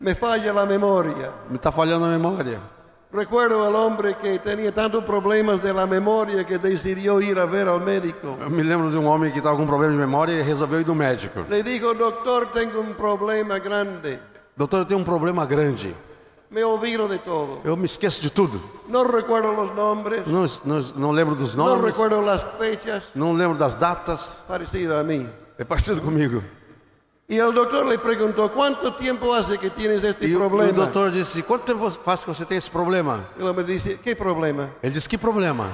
Me 0.00 0.14
falla 0.16 0.52
la 0.52 0.66
memoria. 0.66 1.30
me 1.48 1.56
está 1.56 1.70
falhando 1.70 2.04
a 2.06 2.08
memória. 2.08 2.60
Recuerdo 3.12 3.64
al 3.66 3.74
hombre 3.76 4.16
que 4.16 4.38
tenía 4.38 4.72
tantos 4.72 5.04
problemas 5.04 5.62
de 5.62 5.72
la 5.74 5.86
memoria 5.86 6.46
que 6.46 6.56
decidió 6.58 7.20
ir 7.20 7.38
a 7.38 7.44
ver 7.44 7.68
al 7.68 7.80
médico. 7.82 8.38
Eu 8.40 8.48
me 8.48 8.62
lembro 8.62 8.90
de 8.90 8.96
um 8.96 9.06
homem 9.06 9.30
que 9.30 9.38
estava 9.38 9.54
com 9.54 9.66
problema 9.66 9.92
de 9.92 9.98
memória 9.98 10.32
e 10.32 10.42
resolveu 10.42 10.80
ir 10.80 10.86
no 10.86 10.94
médico. 10.94 11.44
Le 11.50 11.62
dijo, 11.62 11.92
doctor, 11.94 12.46
tengo 12.54 12.80
un 12.80 12.94
problema 12.94 13.58
grande. 13.58 14.18
Doutor, 14.56 14.80
eu 14.80 14.84
tenho 14.86 15.00
um 15.00 15.04
problema 15.04 15.44
grande. 15.44 15.94
Me 16.50 16.64
olvido 16.64 17.06
de 17.06 17.18
todo. 17.18 17.60
Eu 17.64 17.76
me 17.76 17.84
esqueço 17.84 18.22
de 18.22 18.30
tudo. 18.30 18.62
No 18.88 19.02
recuerdo 19.04 19.52
los 19.52 19.74
nombres, 19.74 20.26
Não, 20.26 20.46
não, 20.64 20.80
não 20.96 21.10
lembro 21.10 21.34
dos 21.34 21.54
no 21.54 21.64
nomes, 21.66 21.84
recuerdo 21.84 22.20
las 22.22 22.42
fechas. 22.58 23.02
não 23.14 23.34
lembro 23.34 23.58
das 23.58 23.74
datas. 23.74 24.42
Parecido 24.48 24.94
a 24.96 25.02
mí. 25.02 25.28
É 25.58 25.64
parecido 25.64 26.00
comigo. 26.00 26.42
Y 27.28 27.38
el 27.38 27.54
doctor 27.54 27.86
le 27.86 27.98
preguntó, 27.98 28.52
¿cuánto 28.52 28.94
tiempo 28.94 29.32
hace 29.32 29.56
que 29.56 29.70
tienes 29.70 30.04
este 30.04 30.26
E 30.26 30.36
problema? 30.36 30.70
o 30.70 30.74
doutor 30.74 31.10
disse: 31.10 31.42
Quanto 31.42 31.64
tempo 31.64 31.88
faz 31.90 32.24
que 32.24 32.34
você 32.34 32.44
tem 32.44 32.58
esse 32.58 32.70
problema? 32.70 33.26
El 33.38 33.46
hombre 33.46 33.64
dice, 33.64 33.98
¿qué 34.02 34.14
problema? 34.14 34.68
Ele 34.82 34.92
disse: 34.92 35.08
Que 35.08 35.16
problema? 35.16 35.70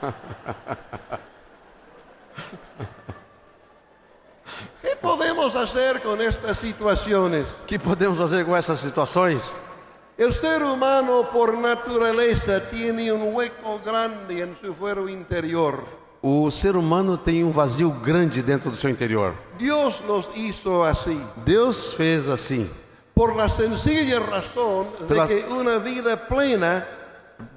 ¿Qué 4.82 4.96
podemos 5.00 5.54
hacer 5.56 6.00
con 6.00 6.20
estas 6.20 6.58
situaciones? 6.58 7.46
O 7.62 7.66
que 7.66 7.78
podemos 7.78 8.18
fazer 8.18 8.44
com 8.44 8.56
essas 8.56 8.80
situações? 8.80 9.58
El 10.16 10.34
ser 10.34 10.62
humano 10.64 11.28
por 11.32 11.56
naturaleza 11.56 12.60
tiene 12.70 13.12
un 13.12 13.32
hueco 13.34 13.80
grande 13.84 14.42
en 14.42 14.56
su 14.60 14.74
fuero 14.74 15.08
interior. 15.08 15.84
O 16.22 16.50
ser 16.50 16.74
humano 16.76 17.16
tem 17.16 17.44
um 17.44 17.52
vazio 17.52 17.90
grande 17.90 18.42
dentro 18.42 18.70
do 18.70 18.76
seu 18.76 18.90
interior. 18.90 19.34
Dios 19.56 20.00
nos 20.06 20.28
hizo 20.34 20.82
así, 20.82 21.20
Deus 21.44 21.92
fez 21.94 22.28
assim, 22.28 22.68
por 23.14 23.36
la 23.36 23.48
sencilla 23.48 24.18
razón 24.20 24.86
de 25.00 25.06
Pela- 25.06 25.26
que 25.28 25.44
una 25.50 25.78
vida 25.78 26.16
plena 26.16 26.86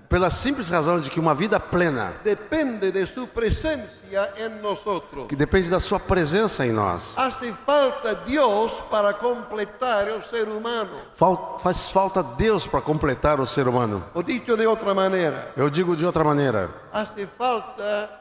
pela 0.10 0.30
simples 0.30 0.68
razão 0.70 1.00
de 1.00 1.10
que 1.10 1.22
uma 1.22 1.34
vida 1.34 1.58
plena, 1.58 2.12
depende 2.22 2.92
de 2.92 3.08
su 3.08 3.28
presencia 3.28 4.34
en 4.38 4.62
nosotros. 4.62 5.28
que 5.30 5.38
depende 5.38 5.70
da 5.70 5.80
sua 5.80 6.00
presença 6.02 6.66
em 6.66 6.72
nós, 6.74 7.18
Hace 7.18 7.54
falta 7.66 8.14
Dios 8.26 8.74
para 8.92 9.14
completar 9.14 10.10
el 10.10 10.22
ser 10.26 10.50
humano. 10.50 10.92
Fal- 11.16 11.58
faz 11.64 11.90
falta 11.92 12.22
Deus 12.22 12.68
para 12.68 12.82
completar 12.82 13.40
o 13.40 13.46
ser 13.48 13.68
humano. 13.70 14.04
O 14.14 14.22
dicho 14.22 14.58
de 14.58 14.68
otra 14.68 14.94
manera, 14.94 15.54
Eu 15.56 15.70
digo 15.70 15.96
de 15.96 16.06
outra 16.06 16.24
maneira, 16.26 16.70
hace 16.92 17.26
falta 17.38 18.21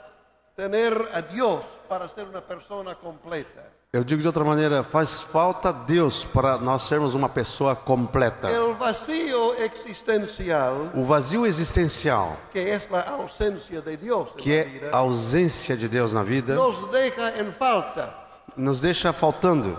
tener 0.60 1.08
a 1.14 1.22
Dios 1.22 1.60
para 1.88 2.06
ser 2.08 2.28
una 2.28 2.42
persona 2.42 2.94
completa. 2.94 3.70
eu 3.92 4.04
digo 4.04 4.20
de 4.22 4.28
outra 4.28 4.44
maneira, 4.44 4.84
faz 4.84 5.20
falta 5.20 5.72
Deus 5.72 6.24
para 6.24 6.58
nós 6.58 6.82
sermos 6.82 7.14
uma 7.14 7.28
pessoa 7.28 7.74
completa. 7.74 8.48
El 8.48 8.74
vacío 8.74 9.54
existencial, 9.54 10.92
O 10.94 11.02
vazio 11.02 11.44
existencial, 11.46 12.36
que 12.52 12.60
es 12.74 12.82
la 12.90 13.00
ausencia 13.00 13.80
de 13.80 13.94
en 13.94 14.26
que 14.36 14.52
é 14.52 14.64
vida, 14.64 14.90
a 14.92 14.98
ausência 14.98 15.76
de 15.76 15.88
Deus 15.88 16.12
na 16.12 16.22
vida, 16.22 16.54
nos 16.54 16.88
deja 16.90 17.40
en 17.40 17.52
falta. 17.52 18.14
nos 18.56 18.80
deixa 18.82 19.12
faltando. 19.12 19.76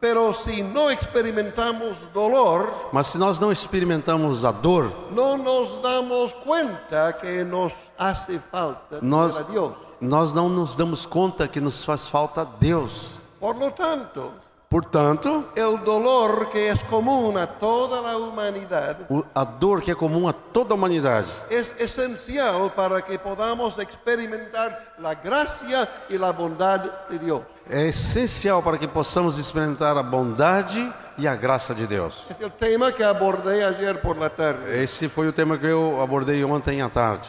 Pero 0.00 0.34
si 0.34 0.62
no 0.62 0.90
experimentamos 0.90 1.96
dolor, 2.12 2.90
Mas 2.92 3.06
se 3.06 3.16
nós 3.16 3.38
não 3.40 3.50
experimentamos 3.50 4.44
a 4.44 4.50
dor, 4.50 4.92
no 5.12 5.38
nos 5.38 5.80
damos 5.80 6.32
cuenta 6.44 7.12
que 7.14 7.42
nos 7.44 7.72
hace 7.96 8.38
falta 8.52 8.98
nós, 9.00 9.38
a 9.38 9.42
Dios. 9.44 9.85
Nós 10.00 10.32
não 10.32 10.48
nos 10.48 10.74
damos 10.76 11.06
conta 11.06 11.46
que 11.48 11.60
nos 11.60 11.84
faz 11.84 12.06
falta 12.06 12.44
Deus. 12.60 13.10
Por 13.40 13.56
lo 13.56 13.70
tanto, 13.70 14.32
Portanto, 14.68 15.44
el 15.54 15.78
dolor 15.84 16.50
que 16.50 16.68
es 16.68 16.82
común 16.84 17.38
a 17.38 17.46
toda 17.46 18.02
la 18.02 18.16
humanidad 18.16 18.96
o- 19.08 19.24
a 19.32 19.44
dor 19.44 19.80
que 19.80 19.92
é 19.92 19.94
comum 19.94 20.26
a 20.26 20.32
toda 20.32 20.74
a 20.74 20.76
humanidade 20.76 21.28
es 21.48 21.72
esencial 21.78 22.72
para 22.74 23.00
que 23.00 23.16
podamos 23.16 23.78
experimentar 23.78 24.94
la 24.98 25.14
gracia 25.14 25.88
y 26.10 26.18
la 26.18 26.32
bondad 26.32 26.80
de 27.08 27.16
Dios. 27.16 27.42
é 27.70 27.86
essencial 27.86 28.60
para 28.60 28.76
que 28.76 28.88
possamos 28.88 29.38
experimentar 29.38 29.96
a 29.96 30.02
bondade 30.02 30.92
e 31.16 31.28
a 31.28 31.36
graça 31.36 31.72
de 31.72 31.86
Deus. 31.86 32.24
Es 32.28 32.40
el 32.40 32.50
tema 32.50 32.90
que 32.90 33.04
abordé 33.04 33.64
ayer 33.64 34.02
por 34.02 34.16
la 34.18 34.28
tarde. 34.28 34.82
Esse 34.82 35.08
foi 35.08 35.28
o 35.28 35.32
tema 35.32 35.56
que 35.56 35.66
eu 35.66 36.00
abordei 36.02 36.42
ontem 36.44 36.82
à 36.82 36.88
tarde. 36.88 37.28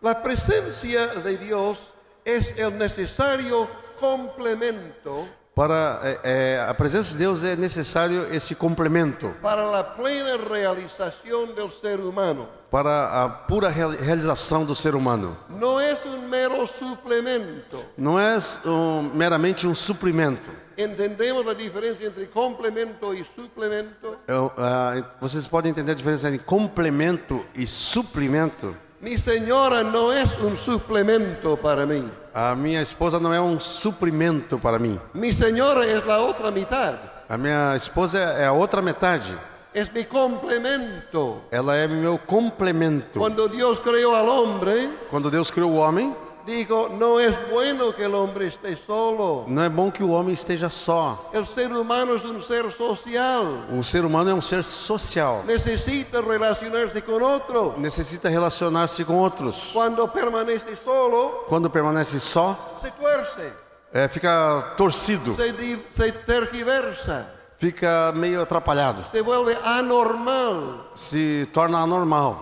La 0.00 0.22
presencia 0.22 1.06
de 1.08 1.36
Dios 1.38 1.78
es 2.24 2.54
el 2.56 2.76
necesario 2.78 3.68
complemento 4.00 5.26
Para 5.54 5.98
é, 6.04 6.20
é, 6.22 6.60
a 6.68 6.72
presença 6.72 7.12
de 7.14 7.18
Deus 7.18 7.42
é 7.42 7.56
necessário 7.56 8.32
esse 8.32 8.54
complemento 8.54 9.34
para 9.42 9.64
la 9.64 9.82
plena 9.96 10.36
realización 10.36 11.52
del 11.56 11.72
ser 11.72 11.98
humano. 11.98 12.46
para 12.70 13.24
a 13.24 13.28
pura 13.28 13.68
real- 13.68 13.90
realização 13.90 14.64
do 14.64 14.74
ser 14.76 14.94
humano. 14.94 15.36
No 15.48 15.80
es 15.80 15.98
un 16.04 16.28
mero 16.30 16.64
suplemento. 16.68 17.82
Não 17.96 18.18
é 18.20 18.38
um, 18.64 19.10
meramente 19.14 19.66
um 19.66 19.74
suprimento. 19.74 20.48
¿Entendemos 20.76 21.44
la 21.44 21.54
diferencia 21.54 22.06
entre 22.06 22.26
complemento 22.26 23.12
y 23.12 23.24
suplemento? 23.24 24.16
Eu, 24.28 24.52
ah, 24.56 24.92
vocês 25.20 25.46
podem 25.48 25.70
entender 25.72 25.90
a 25.90 25.94
diferença 25.96 26.28
entre 26.28 26.38
complemento 26.44 27.44
e 27.54 27.66
suprimento? 27.66 28.76
Mi 29.00 29.16
señora 29.16 29.84
no 29.84 30.12
es 30.12 30.36
un 30.38 30.56
suplemento 30.56 31.56
para 31.56 31.86
mí. 31.86 32.10
A 32.34 32.56
minha 32.56 32.82
esposa 32.82 33.20
não 33.20 33.32
é 33.32 33.40
um 33.40 33.60
suprimento 33.60 34.58
para 34.58 34.76
mim. 34.76 34.98
Mi 35.14 35.32
señora 35.32 35.86
es 35.86 36.04
la 36.04 36.18
otra 36.18 36.50
mitad. 36.50 36.96
A 37.28 37.38
minha 37.38 37.76
esposa 37.76 38.18
é 38.18 38.44
a 38.46 38.52
outra 38.52 38.82
metade. 38.82 39.38
Es 39.72 39.92
mi 39.92 40.04
complemento. 40.04 41.42
Ela 41.52 41.76
é 41.76 41.86
meu 41.86 42.18
complemento. 42.18 43.20
Cuando 43.20 43.48
Dios 43.48 43.78
creó 43.78 44.16
al 44.16 44.28
hombre, 44.28 44.90
Quando 45.10 45.30
Deus 45.30 45.52
criou 45.52 45.70
o 45.70 45.76
homem, 45.76 46.16
dijo, 46.48 46.88
no 46.88 47.20
es 47.20 47.36
bueno 47.52 47.94
que 47.94 48.04
el 48.04 48.14
hombre 48.14 48.46
esté 48.48 48.76
solo. 48.76 49.44
não 49.46 49.62
é 49.62 49.68
bom 49.68 49.90
que 49.92 50.02
o 50.02 50.10
homem 50.10 50.32
esteja 50.32 50.68
só. 50.68 51.30
El 51.32 51.46
ser 51.46 51.70
humano 51.72 52.14
es 52.14 52.24
un 52.24 52.40
ser 52.42 52.72
social. 52.72 53.44
O 53.70 53.82
ser 53.84 54.04
humano 54.04 54.30
é 54.30 54.34
um 54.34 54.40
ser 54.40 54.64
social. 54.64 55.44
Necesita 55.46 56.20
relacionarse 56.20 57.02
con 57.02 57.22
otro. 57.22 57.74
Necessita 57.76 58.28
relacionar-se 58.28 59.04
com 59.04 59.14
outros. 59.16 59.70
Cuando 59.72 60.08
permanece 60.08 60.76
solo, 60.76 61.44
Quando 61.48 61.70
permanece 61.70 62.18
só, 62.18 62.78
se 62.82 62.90
tuerce, 62.90 63.52
é, 63.92 64.08
fica 64.08 64.74
torcido, 64.76 65.36
se, 65.36 65.78
se 65.90 66.12
tergiversa, 66.12 67.30
fica 67.58 68.12
meio 68.14 68.42
atrapalhado, 68.42 69.04
se 69.10 69.20
vuelve 69.20 69.56
anormal. 69.64 70.90
se 70.94 71.46
torna 71.52 71.82
anormal. 71.82 72.36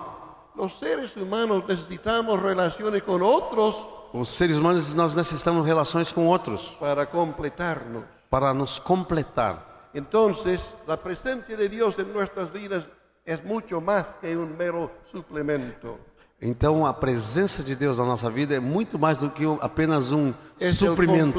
Los 0.55 0.79
seres 0.79 1.15
humanos 1.17 1.65
necesitamos 1.69 2.41
relaciones 2.43 3.03
con 3.03 3.23
otros 3.23 3.77
Os 4.19 4.31
seres 4.31 4.57
humanos 4.57 4.95
nós 4.95 5.15
necessitamos 5.15 5.67
relações 5.67 6.11
com 6.11 6.27
outros 6.27 6.75
para 6.81 7.05
completarnos. 7.05 8.03
para 8.31 8.55
nos 8.55 8.79
completar. 8.79 9.91
Entonces, 9.93 10.59
la 10.87 10.97
presencia 10.97 11.55
de 11.55 11.69
Dios 11.69 11.99
en 11.99 12.15
nuestras 12.15 12.51
vidas 12.51 12.85
es 13.27 13.45
mucho 13.45 13.79
más 13.79 14.07
que 14.23 14.35
un 14.35 14.57
mero 14.57 14.91
suplemento. 15.13 15.99
Então 16.41 16.85
a 16.85 16.93
presença 16.93 17.63
de 17.63 17.75
Deus 17.75 17.97
na 17.97 18.05
nossa 18.05 18.29
vida 18.29 18.55
é 18.55 18.61
muito 18.61 18.99
mais 18.99 19.19
do 19.19 19.31
que 19.31 19.47
um- 19.47 19.59
apenas 19.63 20.13
um 20.13 20.35
el 20.61 20.73
suprimento. 20.75 21.39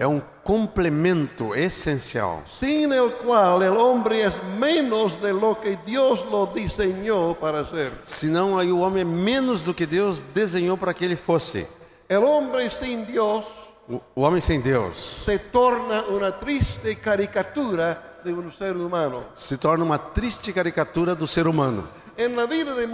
É 0.00 0.06
um 0.08 0.20
complemento 0.42 1.54
essencial. 1.54 2.42
sin 2.48 2.92
el 2.92 3.12
cual 3.24 3.62
el 3.62 3.76
hombre 3.76 4.22
es 4.22 4.34
menos 4.58 5.12
de 5.20 5.32
lo 5.32 5.54
que 5.60 5.78
Dios 5.86 6.24
lo 6.30 6.46
diseñó 6.46 7.34
para 7.34 7.64
ser. 7.66 7.92
Senão 8.02 8.58
aí 8.58 8.72
o 8.72 8.78
homem 8.80 9.02
é 9.02 9.04
menos 9.04 9.62
do 9.62 9.72
que 9.72 9.86
Deus 9.86 10.24
desenhou 10.34 10.76
para 10.76 10.92
que 10.92 11.04
ele 11.04 11.16
fosse. 11.16 11.66
El 12.08 12.24
hombre 12.24 12.68
sin 12.70 13.04
Dios 13.04 13.44
O, 13.88 14.00
o 14.16 14.22
homem 14.22 14.40
sem 14.40 14.60
Deus 14.60 15.22
se 15.24 15.38
torna 15.38 16.02
una 16.10 16.32
triste 16.32 16.96
caricatura 16.96 18.18
de 18.24 18.32
un 18.32 18.50
ser 18.50 18.76
humano. 18.76 19.22
se 19.36 19.56
torna 19.56 19.84
uma 19.84 19.96
triste 19.98 20.52
caricatura 20.52 21.14
do 21.14 21.28
ser 21.28 21.46
humano. 21.46 21.88
En 22.18 22.34
la 22.34 22.46
vida 22.46 22.74
de 22.74 22.86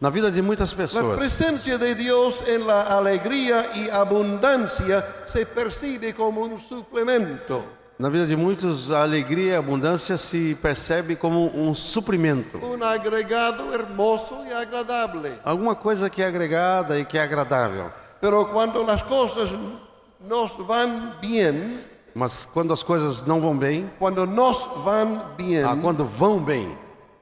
Na 0.00 0.10
vida 0.10 0.30
de 0.30 0.42
muitas 0.42 0.74
pessoas, 0.74 1.18
presencia 1.18 1.78
de 1.78 1.94
Dios 1.94 2.40
en 2.46 2.66
la 2.66 2.82
alegría 2.82 3.70
y 3.74 3.88
abundancia 3.88 5.04
se 5.32 5.46
percibe 5.46 6.14
como 6.14 6.42
un 6.42 6.58
suplemento, 6.58 7.62
na 8.00 8.08
vida 8.08 8.24
de 8.24 8.34
muitos, 8.34 8.90
a 8.90 9.02
alegria 9.02 9.52
e 9.52 9.54
a 9.56 9.58
abundância 9.58 10.16
se 10.16 10.56
percebe 10.56 11.16
como 11.16 11.46
um 11.54 11.74
suprimento. 11.74 12.58
un 12.58 12.82
agregado 12.82 13.74
hermoso 13.74 14.42
y 14.48 14.52
agradable. 14.52 15.38
Alguma 15.44 15.74
coisa 15.74 16.08
que 16.08 16.22
é 16.22 16.26
agregada 16.26 16.98
e 16.98 17.04
que 17.04 17.18
é 17.18 17.22
agradável. 17.22 17.92
Pero 18.20 18.46
cuando 18.46 18.82
las 18.84 19.02
cosas 19.02 19.50
nos 20.18 20.56
van 20.66 21.18
bien, 21.20 21.78
Mas 22.14 22.48
quando 22.52 22.72
as 22.72 22.82
coisas 22.82 23.22
não 23.22 23.40
vão 23.40 23.56
bem, 23.56 23.90
cuando 23.98 24.26
nos 24.26 24.58
van 24.82 25.36
bien, 25.36 25.62
ah, 25.64 25.76
quando 25.76 26.04
vão 26.04 26.38
bem, 26.38 26.76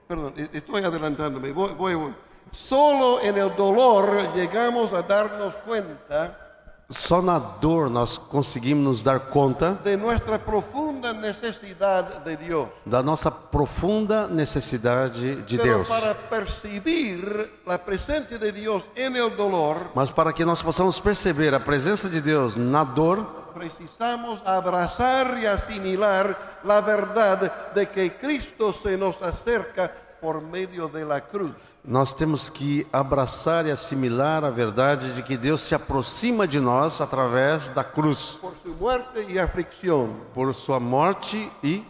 perdón, 0.08 0.32
estoy 0.52 0.82
adelantándome, 0.82 1.52
voy, 1.52 1.72
voy, 1.74 1.94
voy. 1.94 2.14
Solo 2.50 3.20
en 3.20 3.36
el 3.36 3.54
dolor 3.54 4.34
llegamos 4.34 4.92
a 4.94 5.02
darnos 5.02 5.54
cuenta 5.66 6.48
só 6.90 7.20
na 7.20 7.38
dor 7.38 7.90
nós 7.90 8.16
conseguimos 8.16 8.82
nos 8.82 9.02
dar 9.02 9.28
conta 9.28 9.72
de 9.84 9.94
nuestra 9.94 10.38
profunda 10.38 11.12
necesidad 11.12 12.24
de 12.24 12.34
Dios. 12.34 12.68
da 12.86 13.02
nossa 13.02 13.30
profunda 13.30 14.26
necessidade 14.26 15.36
de 15.42 15.58
Pero 15.58 15.62
Deus. 15.84 15.88
para 15.88 16.14
percibir 16.14 17.60
la 17.66 17.76
presencia 17.76 18.38
de 18.38 18.50
Dios 18.50 18.82
en 18.96 19.16
el 19.16 19.36
dolor, 19.36 19.90
Mas 19.94 20.10
para 20.10 20.32
que 20.32 20.46
nós 20.46 20.62
possamos 20.62 20.98
perceber 20.98 21.54
a 21.54 21.60
presença 21.60 22.08
de 22.08 22.22
Deus 22.22 22.56
na 22.56 22.84
dor, 22.84 23.47
precisamos 23.58 24.40
abrazar 24.46 25.36
y 25.38 25.46
asimilar 25.46 26.60
la 26.62 26.80
verdad 26.80 27.72
de 27.74 27.86
que 27.88 28.12
Cristo 28.16 28.72
se 28.72 28.96
nos 28.96 29.20
acerca 29.20 29.90
por 30.20 30.40
medio 30.42 30.88
de 30.88 31.04
la 31.04 31.20
cruz. 31.20 31.54
nós 31.84 32.12
temos 32.14 32.50
que 32.50 32.86
abraçar 32.92 33.66
e 33.66 33.70
assimilar 33.70 34.44
a 34.44 34.50
verdade 34.50 35.12
de 35.12 35.22
que 35.22 35.36
Deus 35.36 35.62
se 35.62 35.74
aproxima 35.74 36.46
de 36.46 36.60
nós 36.60 37.00
através 37.00 37.68
da 37.70 37.82
cruz, 37.82 38.38
por 38.40 38.54
su 38.62 38.68
muerte 38.74 39.24
y 39.28 39.38
aflicción. 39.38 40.14
por 40.34 40.52
sua 40.54 40.78
morte 40.78 41.50
e 41.62 41.82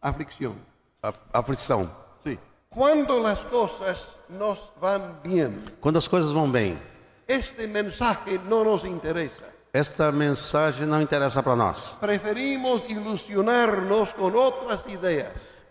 Aflicción. 0.00 0.54
a- 1.02 1.12
aflição. 1.32 1.90
Sí. 2.24 2.38
Cuando 2.70 3.18
las 3.20 3.38
cosas 3.50 3.98
nos 4.28 4.58
van 4.80 5.20
bien, 5.22 5.62
Quando 5.80 5.98
as 5.98 6.06
coisas 6.08 6.30
vão 6.32 6.50
bem, 6.50 6.78
este 7.28 7.66
mensaje 7.66 8.38
no 8.48 8.62
nos 8.64 8.84
interesa. 8.84 9.55
Esta 9.76 10.10
mensagem 10.10 10.86
não 10.86 11.00
interessa 11.02 11.42
para 11.42 11.54
nós. 11.56 11.94
Preferimos 12.00 12.82
ilusionarnos 12.88 14.12
con 14.14 14.34
otras 14.34 14.86
ideas, 14.86 15.28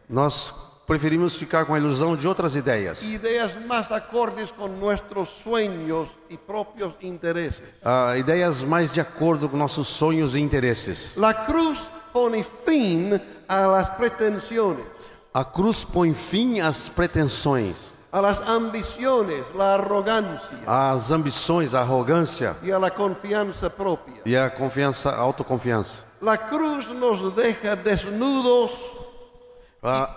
Nós 0.07 0.53
preferimos 0.85 1.35
ficar 1.35 1.65
com 1.65 1.73
a 1.73 1.79
ilusão 1.79 2.15
de 2.15 2.27
outras 2.27 2.55
ideias, 2.55 3.01
ideas 3.01 3.55
más 3.65 3.91
acordes 3.91 4.51
con 4.51 4.79
nuestros 4.79 5.29
sueños 5.43 6.09
y 6.29 6.37
propios 6.37 6.93
intereses. 7.01 7.63
ah, 7.83 8.15
ideias 8.15 8.61
mais 8.61 8.93
de 8.93 9.01
acordo 9.01 9.49
com 9.49 9.57
nossos 9.57 9.87
sonhos 9.87 10.35
e 10.35 10.39
interesses. 10.39 11.15
La 11.17 11.33
cruz 11.47 11.89
pone 12.13 12.45
fin 12.65 13.19
a 13.47 13.65
las 13.65 13.89
pretensiones, 13.97 14.85
A 15.33 15.43
cruz 15.43 15.83
põe 15.83 16.13
fim 16.13 16.61
às 16.61 16.87
pretensões, 16.87 17.94
a 18.15 18.21
las 18.21 18.39
ambiciones, 18.47 19.43
la 19.53 19.75
arrogancia 19.75 20.63
às 20.65 21.11
ambições, 21.11 21.73
à 21.73 21.81
arrogância 21.81 22.55
y 22.63 22.71
a 22.71 22.79
la 22.79 22.89
confianza 22.89 23.69
propia. 23.69 24.21
e 24.25 24.37
à 24.37 24.49
confiança, 24.49 25.09
à 25.09 25.17
autoconfiança. 25.19 26.05
La 26.21 26.37
cruz 26.37 26.87
nos 26.87 27.35
deja 27.35 27.75
desnudos 27.75 28.71
A, 29.83 30.09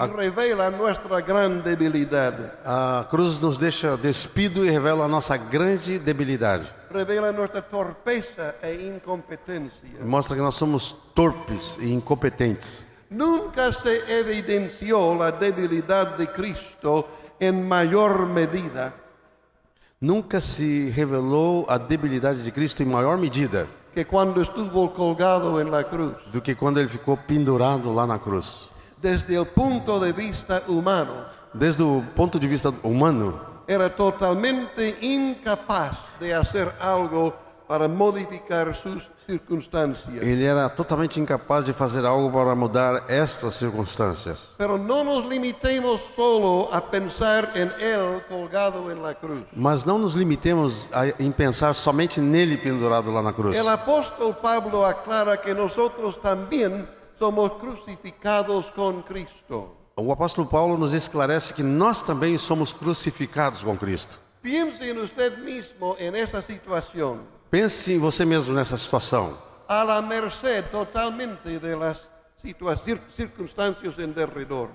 y 0.00 0.06
revela 0.08 0.70
nuestra 0.70 1.20
gran 1.20 1.62
debilidad. 1.62 2.34
a 2.64 3.06
cruz 3.08 3.40
nos 3.40 3.58
deixa 3.58 3.96
despido 3.96 4.66
e 4.66 4.70
revela 4.70 5.04
a 5.04 5.08
nossa 5.08 5.36
grande 5.36 6.00
debilidade. 6.00 6.66
Revela 6.92 7.30
nuestra 7.30 7.62
torpeza 7.62 8.56
e 8.62 8.88
incompetencia. 8.88 10.00
Mostra 10.04 10.34
que 10.36 10.42
nós 10.42 10.56
somos 10.56 10.96
torpes 11.14 11.78
e 11.78 11.92
incompetentes. 11.92 12.84
Nunca 13.08 13.72
se 13.72 14.02
evidenció 14.08 15.14
la 15.14 15.30
debilidad 15.30 16.16
de 16.16 16.26
Cristo 16.28 17.06
en 17.40 17.66
mayor 17.66 18.26
medida 18.26 18.92
Nunca 20.00 20.40
se 20.40 20.90
revelou 20.96 21.66
a 21.68 21.76
debilidade 21.76 22.42
de 22.42 22.50
Cristo 22.50 22.82
em 22.82 22.86
maior 22.86 23.18
medida 23.18 23.66
que 23.92 24.04
cuando 24.04 24.40
estuvo 24.40 24.88
colgado 24.94 25.60
en 25.60 25.70
la 25.70 25.84
cruz. 25.84 26.14
do 26.32 26.40
que 26.40 26.54
quando 26.54 26.78
ele 26.80 26.88
ficou 26.88 27.16
pendurado 27.16 27.92
lá 27.92 28.06
na 28.06 28.18
cruz. 28.18 28.70
Desde 29.02 29.34
el 29.34 29.46
punto 29.46 29.98
de 30.00 30.12
vista 30.12 30.62
humano, 30.68 31.12
Desde 31.52 31.82
o 31.82 32.02
ponto 32.14 32.38
de 32.38 32.46
vista 32.46 32.72
humano, 32.82 33.40
era 33.66 33.90
totalmente 33.90 34.96
incapaz 35.02 35.98
de 36.20 36.32
hacer 36.32 36.72
algo 36.80 37.34
para 37.66 37.88
modificar 37.88 38.74
sus 38.74 39.02
circunstancias. 39.30 40.22
ele 40.22 40.44
era 40.44 40.68
totalmente 40.68 41.20
incapaz 41.20 41.64
de 41.64 41.72
fazer 41.72 42.04
algo 42.04 42.30
para 42.30 42.54
mudar 42.54 43.04
estas 43.08 43.54
circunstâncias. 43.54 44.54
Pero 44.58 44.76
no 44.76 45.04
nos 45.04 45.24
limitemos 45.26 46.00
solo 46.16 46.68
a 46.72 46.80
pensar 46.80 47.52
en 47.54 47.70
Él 47.78 48.22
colgado 48.28 48.90
en 48.90 49.02
la 49.02 49.14
cruz. 49.14 49.44
Mas 49.54 49.84
não 49.84 49.98
nos 49.98 50.14
limitemos 50.14 50.88
a, 50.92 51.08
em 51.22 51.30
pensar 51.30 51.74
somente 51.74 52.20
nele 52.20 52.56
pendurado 52.56 53.10
lá 53.10 53.22
na 53.22 53.32
cruz. 53.32 53.56
El 53.56 53.68
apóstol 53.68 54.34
Pablo 54.34 54.84
aclara 54.84 55.36
que 55.36 55.54
nosotros 55.54 56.16
también 56.20 56.88
somos 57.18 57.52
crucificados 57.52 58.66
con 58.74 59.02
Cristo. 59.02 59.76
O 59.96 60.12
apóstolo 60.12 60.48
Paulo 60.48 60.78
nos 60.78 60.94
esclarece 60.94 61.52
que 61.52 61.62
nós 61.62 62.02
também 62.02 62.38
somos 62.38 62.72
crucificados 62.72 63.62
com 63.62 63.76
Cristo. 63.76 64.18
Piense 64.42 64.88
en 64.88 64.98
usted 64.98 65.36
mismo 65.38 65.96
en 65.98 66.16
esa 66.16 66.40
situación, 66.40 67.20
Pense 67.50 67.92
em 67.92 67.98
você 67.98 68.24
mesmo 68.24 68.54
nessa 68.54 68.76
situação, 68.76 69.36
a 69.68 69.82
la 69.82 70.00
merced 70.02 70.62
totalmente 70.70 71.58
de 71.58 71.74
las 71.74 71.98
situa- 72.40 72.76
cir- 72.76 73.00
circunstancias 73.16 73.98
en 73.98 74.12
derredor. 74.14 74.68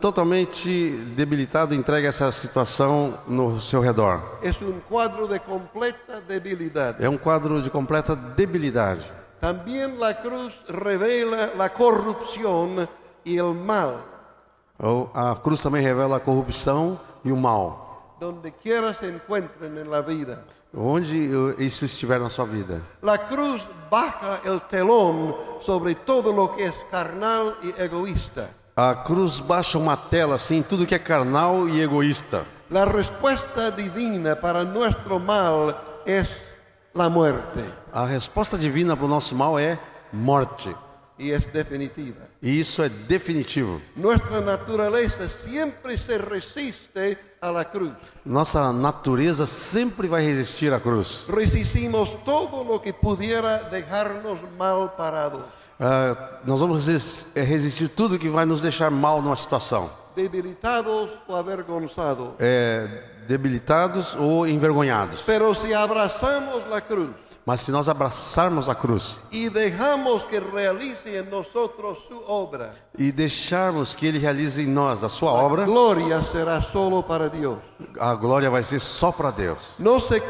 totalmente 0.00 0.90
debilitado, 1.14 1.74
entregue 1.74 2.06
a 2.06 2.10
essa 2.10 2.32
situação 2.32 3.18
no 3.28 3.60
seu 3.60 3.80
redor. 3.80 4.38
Es 4.42 4.60
un 4.60 4.80
cuadro 4.88 5.28
de 5.28 5.38
completa 5.40 6.20
debilidad. 6.26 6.96
É 7.00 7.08
um 7.08 7.18
quadro 7.18 7.60
de 7.62 7.70
completa 7.70 8.16
debilidade. 8.16 9.02
También 9.40 9.98
la 10.00 10.14
cruz 10.14 10.54
revela 10.68 11.50
la 11.56 11.68
corrupción 11.68 12.88
y 13.24 13.36
el 13.36 13.54
mal. 13.54 14.02
O- 14.78 15.10
A 15.14 15.36
cruz 15.36 15.62
também 15.62 15.82
revela 15.82 16.16
a 16.16 16.20
corrupção 16.20 16.98
e 17.24 17.30
o 17.30 17.36
mal. 17.36 18.16
donde 18.18 18.50
quiera 18.52 18.94
se 18.94 19.06
encuentren 19.06 19.76
en 19.76 19.90
la 19.90 20.00
vida. 20.00 20.42
Onde 20.76 21.30
isso 21.58 21.84
estiver 21.84 22.18
na 22.18 22.28
sua 22.30 22.44
vida. 22.44 22.82
La 23.02 23.18
cruz 23.18 23.62
baja 23.90 24.40
el 24.44 24.60
telón 24.62 25.36
sobre 25.60 25.94
todo 25.94 26.32
lo 26.32 26.54
que 26.56 26.64
es 26.64 26.74
carnal 26.90 27.56
y 27.62 27.80
egoísta. 27.80 28.50
A 28.76 29.04
cruz 29.04 29.38
baixa 29.40 29.78
uma 29.78 29.96
tela 29.96 30.34
assim, 30.34 30.62
tudo 30.62 30.84
que 30.84 30.94
é 30.94 30.98
carnal 30.98 31.68
e 31.68 31.80
egoísta. 31.80 32.44
La 32.70 32.84
respuesta 32.84 33.70
divina 33.70 34.34
para 34.34 34.64
nuestro 34.64 35.20
mal 35.20 35.76
es 36.04 36.28
la 36.94 37.08
muerte 37.08 37.62
A 37.92 38.04
resposta 38.06 38.56
divina 38.58 38.96
para 38.96 39.04
o 39.04 39.08
nosso 39.08 39.34
mal 39.34 39.58
é 39.58 39.78
morte. 40.12 40.74
y 41.16 41.30
es 41.30 41.46
definitiva. 41.52 42.26
E 42.42 42.58
isso 42.58 42.82
é 42.82 42.88
definitivo. 42.88 43.80
Nuestra 43.94 44.40
naturaleza 44.40 45.28
siempre 45.28 45.96
se 45.96 46.18
resiste. 46.18 47.16
Nossa 48.24 48.72
natureza 48.72 49.46
sempre 49.46 50.08
vai 50.08 50.24
resistir 50.24 50.72
à 50.72 50.80
cruz. 50.80 51.24
Resistimos 51.28 52.10
todo 52.24 52.62
lo 52.62 52.80
que 52.80 52.92
pudiera 52.92 53.58
dejarnos 53.70 54.38
mal 54.58 54.90
parados, 54.96 55.40
Ah, 55.78 56.38
nós 56.44 56.60
vamos 56.60 56.88
eh, 56.88 57.42
resistir 57.42 57.88
tudo 57.88 58.16
que 58.18 58.28
vai 58.28 58.44
nos 58.46 58.60
deixar 58.60 58.90
mal 58.90 59.20
numa 59.20 59.34
situação. 59.36 59.90
debilitados 60.14 61.10
o 61.26 61.34
avergonzados. 61.34 62.28
É, 62.38 63.02
debilitados 63.26 64.14
ou 64.14 64.46
envergonhados. 64.46 65.22
Pero 65.26 65.52
si 65.54 65.74
abrazamos 65.74 66.62
la 66.70 66.80
cruz, 66.80 67.10
Mas 67.46 67.60
se 67.60 67.70
nós 67.70 67.90
abraçarmos 67.90 68.70
a 68.70 68.74
cruz 68.74 69.18
y 69.30 69.50
dejamos 69.50 70.24
que 70.24 70.40
realice 70.40 71.18
en 71.18 71.28
nosotros 71.28 71.98
su 72.08 72.22
obra, 72.26 72.74
e 72.98 73.12
deixarmos 73.12 73.94
que 73.94 74.06
Ele 74.08 74.18
realize 74.18 74.62
em 74.62 74.66
nós 74.66 75.04
a 75.04 75.10
sua 75.10 75.30
obra, 75.32 75.66
gloria 75.66 76.22
será 76.22 76.62
solo 76.62 77.02
para 77.02 77.28
Dios. 77.28 77.58
a 78.00 78.14
glória 78.14 78.48
vai 78.50 78.62
ser 78.62 78.80
só 78.80 79.12
para 79.12 79.30
Deus. 79.30 79.74
No 79.78 80.00
se 80.00 80.22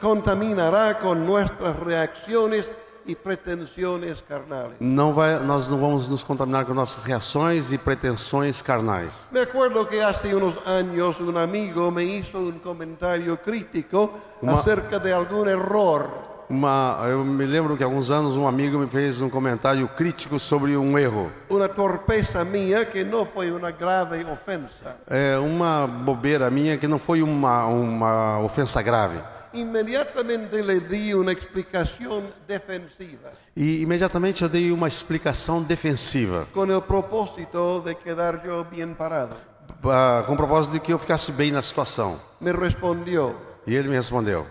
contaminará 0.00 0.98
con 1.00 1.24
nuestras 1.26 1.76
reacciones 1.78 2.72
y 3.06 3.14
pretensiones 3.14 4.22
carnales. 4.26 4.76
Não 4.80 5.12
vai, 5.12 5.38
nós 5.40 5.68
não 5.68 5.78
vamos 5.78 6.08
nos 6.08 6.24
contaminar 6.24 6.64
com 6.64 6.72
nossas 6.74 7.04
reações 7.04 7.70
e 7.72 7.76
pretensões 7.78 8.62
carnais. 8.62 9.26
Me 9.30 9.40
acuerdo 9.40 9.86
que 9.86 10.00
hace 10.02 10.34
unos 10.34 10.54
años 10.66 11.20
un 11.20 11.36
amigo 11.36 11.90
me 11.90 12.04
hizo 12.04 12.38
un 12.38 12.58
comentario 12.60 13.36
crítico 13.42 14.10
Uma- 14.40 14.54
acerca 14.60 14.98
de 14.98 15.12
algún 15.12 15.48
error. 15.48 16.23
Uma, 16.48 16.98
eu 17.08 17.24
me 17.24 17.46
lembro 17.46 17.76
que 17.76 17.82
alguns 17.82 18.10
anos 18.10 18.36
um 18.36 18.46
amigo 18.46 18.78
me 18.78 18.86
fez 18.86 19.20
um 19.20 19.30
comentário 19.30 19.88
crítico 19.88 20.38
sobre 20.38 20.76
um 20.76 20.98
erro. 20.98 21.30
una 21.48 21.68
torpeza 21.68 22.44
mía 22.44 22.84
que 22.90 23.04
no 23.04 23.24
fue 23.24 23.50
una 23.50 23.70
grave 23.70 24.24
ofensa. 24.24 24.96
É 25.08 25.38
uma 25.38 25.86
bobeira 25.86 26.50
minha 26.50 26.76
que 26.76 26.86
não 26.86 26.98
foi 26.98 27.22
uma, 27.22 27.66
uma 27.66 28.38
ofensa 28.40 28.82
grave. 28.82 29.18
Inmediatamente 29.54 30.60
le 30.62 30.80
di 30.80 31.14
una 31.14 31.30
explicación 31.32 32.24
defensiva 32.46 33.30
E 33.56 33.82
imediatamente 33.82 34.42
eu 34.42 34.48
dei 34.48 34.72
uma 34.72 34.88
explicação 34.88 35.62
defensiva, 35.62 36.46
con 36.52 36.70
el 36.72 36.82
propósito 36.82 37.80
de 37.80 37.94
quedar 37.94 38.42
yo 38.44 38.64
bien 38.64 38.94
parado. 38.94 39.36
ah, 39.84 40.24
com 40.26 40.34
o 40.34 40.36
propósito 40.36 40.72
de 40.72 40.80
que 40.80 40.92
eu 40.92 40.98
ficasse 40.98 41.30
bem 41.32 41.52
na 41.52 41.62
situação. 41.62 42.18
Me 42.40 42.50
respondió, 42.52 43.34
E 43.66 43.74
ele 43.74 43.88
me 43.88 43.96
respondeu: 43.96 44.44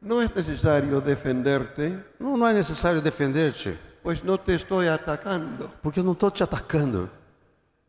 no 0.00 0.22
es 0.22 0.34
necesario 0.34 1.00
defenderte, 1.00 1.98
Não, 2.18 2.36
não 2.36 2.46
é 2.46 2.52
necessário 2.52 3.00
defender-te, 3.00 3.76
pues 4.02 4.22
no 4.22 4.38
te 4.38 4.54
estoy 4.54 4.88
atacando. 4.88 5.70
porque 5.82 6.00
eu 6.00 6.04
não 6.04 6.12
estou 6.12 6.30
te 6.30 6.42
atacando. 6.42 7.08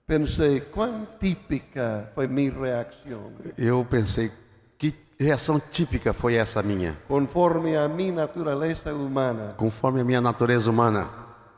Pensé, 0.06 0.62
cuán 0.72 1.08
típica 1.20 2.12
fue 2.16 2.28
mi 2.28 2.50
reacción, 2.50 3.32
Eu 3.56 3.86
pensei, 3.86 4.32
que 4.78 4.96
reação 5.20 5.62
típica 5.72 6.14
foi 6.14 6.34
essa 6.36 6.64
minha, 6.64 6.98
conforme 7.08 7.78
a 7.78 7.88
mi 7.88 8.12
naturaleza 8.12 8.92
humana. 8.94 9.54
conforme 9.56 10.02
a 10.02 10.04
minha 10.04 10.20
natureza 10.22 10.70
humana. 10.70 11.08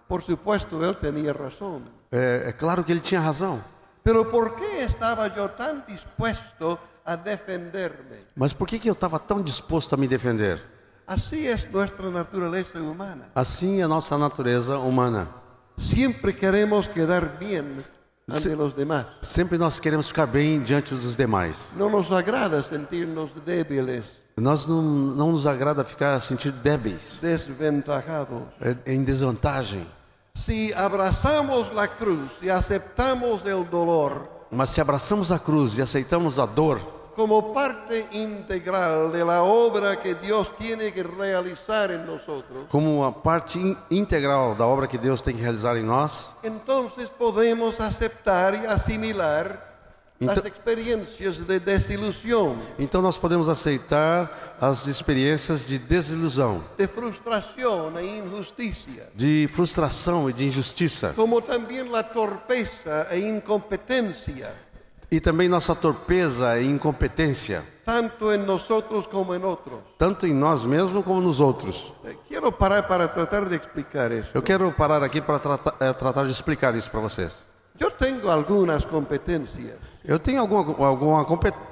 Por 0.07 0.21
supuesto, 0.21 0.83
él 0.83 0.97
tenía 0.99 1.31
razón. 1.31 1.83
É, 2.11 2.49
é 2.49 2.51
claro 2.51 2.83
que 2.83 2.91
ele 2.91 2.99
tinha 2.99 3.21
razão, 3.21 3.61
Pero 4.03 4.29
¿por 4.29 4.55
qué 4.57 4.83
estaba 4.83 5.27
yo 5.33 5.47
tan 5.51 5.85
dispuesto 5.87 6.77
a 7.05 7.15
defenderme? 7.15 8.17
mas 8.35 8.53
por 8.53 8.67
que, 8.67 8.79
que 8.79 8.89
eu 8.89 8.93
estava 8.93 9.19
tão 9.19 9.41
disposto 9.41 9.93
a 9.93 9.97
me 9.97 10.07
defender? 10.07 10.59
Así 11.07 11.45
es 11.47 11.69
nuestra 11.71 12.09
naturaleza 12.09 12.79
humana. 12.79 13.29
Assim 13.35 13.81
é 13.81 13.83
a 13.83 13.87
nossa 13.87 14.17
natureza 14.17 14.77
humana. 14.77 15.27
Siempre 15.77 16.31
queremos 16.33 16.87
quedar 16.87 17.37
bien 17.39 17.83
ante 18.29 18.49
Sí. 18.49 18.55
los 18.55 18.73
demás. 18.75 19.05
Sempre 19.23 19.57
nós 19.57 19.79
queremos 19.79 20.07
ficar 20.07 20.25
bem 20.27 20.61
diante 20.61 20.93
dos 20.95 21.15
demais. 21.17 21.67
No 21.75 21.89
nos 21.89 22.11
agrada 22.11 22.63
sentirnos 22.63 23.31
débiles, 23.45 24.05
Nós 24.37 24.65
não, 24.65 24.81
não 24.81 25.31
nos 25.33 25.45
agrada 25.45 25.83
ficar 25.83 26.19
sentir 26.21 26.51
débeis, 26.53 27.19
desventajados. 27.21 28.43
é, 28.61 28.75
em 28.93 29.03
desvantagem. 29.03 29.85
Si 30.33 30.71
abrazamos 30.73 31.73
la 31.73 31.87
cruz 31.89 32.31
y 32.41 32.47
aceptamos 32.49 33.45
el 33.45 33.69
dolor 33.69 34.29
Mas 34.51 34.69
se 34.71 34.81
abraçamos 34.81 35.31
a 35.31 35.39
cruz 35.39 35.77
e 35.77 35.81
aceitamos 35.81 36.37
a 36.37 36.45
dor 36.45 36.79
como 37.15 37.53
parte 37.53 38.05
integral 38.13 39.11
de 39.11 39.23
la 39.23 39.43
obra 39.43 39.97
que 39.97 40.15
Dios 40.15 40.49
tiene 40.57 40.91
que 40.93 41.03
realizar 41.03 41.91
en 41.91 42.05
nosotros, 42.05 42.67
como 42.69 42.99
uma 42.99 43.11
parte 43.11 43.59
in- 43.59 43.77
integral 43.89 44.55
da 44.55 44.65
obra 44.65 44.87
que 44.87 44.97
Deus 44.97 45.21
tem 45.21 45.35
que 45.35 45.41
realizar 45.41 45.75
em 45.77 45.83
nós, 45.83 46.33
entonces 46.41 47.09
podemos 47.09 47.79
aceptar 47.81 48.55
y 48.55 48.65
asimilar 48.65 49.70
las 50.21 50.37
Ento- 50.37 50.47
experiencias 50.47 51.39
de 51.47 51.59
desilusión, 51.59 52.55
então 52.77 53.01
nós 53.01 53.17
podemos 53.17 53.49
aceitar 53.49 54.55
as 54.61 54.85
experiências 54.87 55.65
de 55.65 55.79
desilusão, 55.79 56.63
de 56.77 56.87
frustración 56.87 57.99
e 57.99 58.19
injusticia, 58.19 59.09
de 59.15 59.49
frustração 59.51 60.29
e 60.29 60.33
de 60.33 60.45
injustiça, 60.45 61.13
como 61.15 61.41
también 61.41 61.91
la 61.91 62.03
torpeza 62.03 63.07
e 63.11 63.19
incompetencia, 63.21 64.53
e 65.09 65.19
também 65.19 65.49
nossa 65.49 65.73
torpeza 65.75 66.59
e 66.59 66.65
incompetência, 66.65 67.63
tanto 67.83 68.31
en 68.31 68.45
nosotros 68.45 69.07
como 69.07 69.33
en 69.33 69.43
otros. 69.43 69.79
tanto 69.97 70.25
em 70.27 70.33
nós 70.33 70.63
mesmos 70.65 71.03
como 71.03 71.19
nos 71.19 71.41
outros. 71.41 71.91
Eh, 72.05 72.15
Quiero 72.29 72.51
parar 72.51 72.87
para 72.87 73.07
tratar 73.07 73.49
de 73.49 73.55
explicar 73.55 74.11
eso. 74.11 74.29
Eu 74.33 74.41
quero 74.43 74.71
parar 74.71 75.03
aqui 75.03 75.19
para 75.19 75.39
tratar, 75.39 75.75
eh, 75.79 75.91
tratar 75.93 76.25
de 76.25 76.31
explicar 76.31 76.75
isso 76.75 76.89
para 76.91 76.99
vocês. 77.01 77.43
Yo 77.79 77.89
tengo 77.89 78.29
algunas 78.29 78.85
competencias, 78.85 79.79
Eu 80.03 80.17
tenho 80.19 80.41
alguma, 80.41 80.87
alguma 80.87 81.21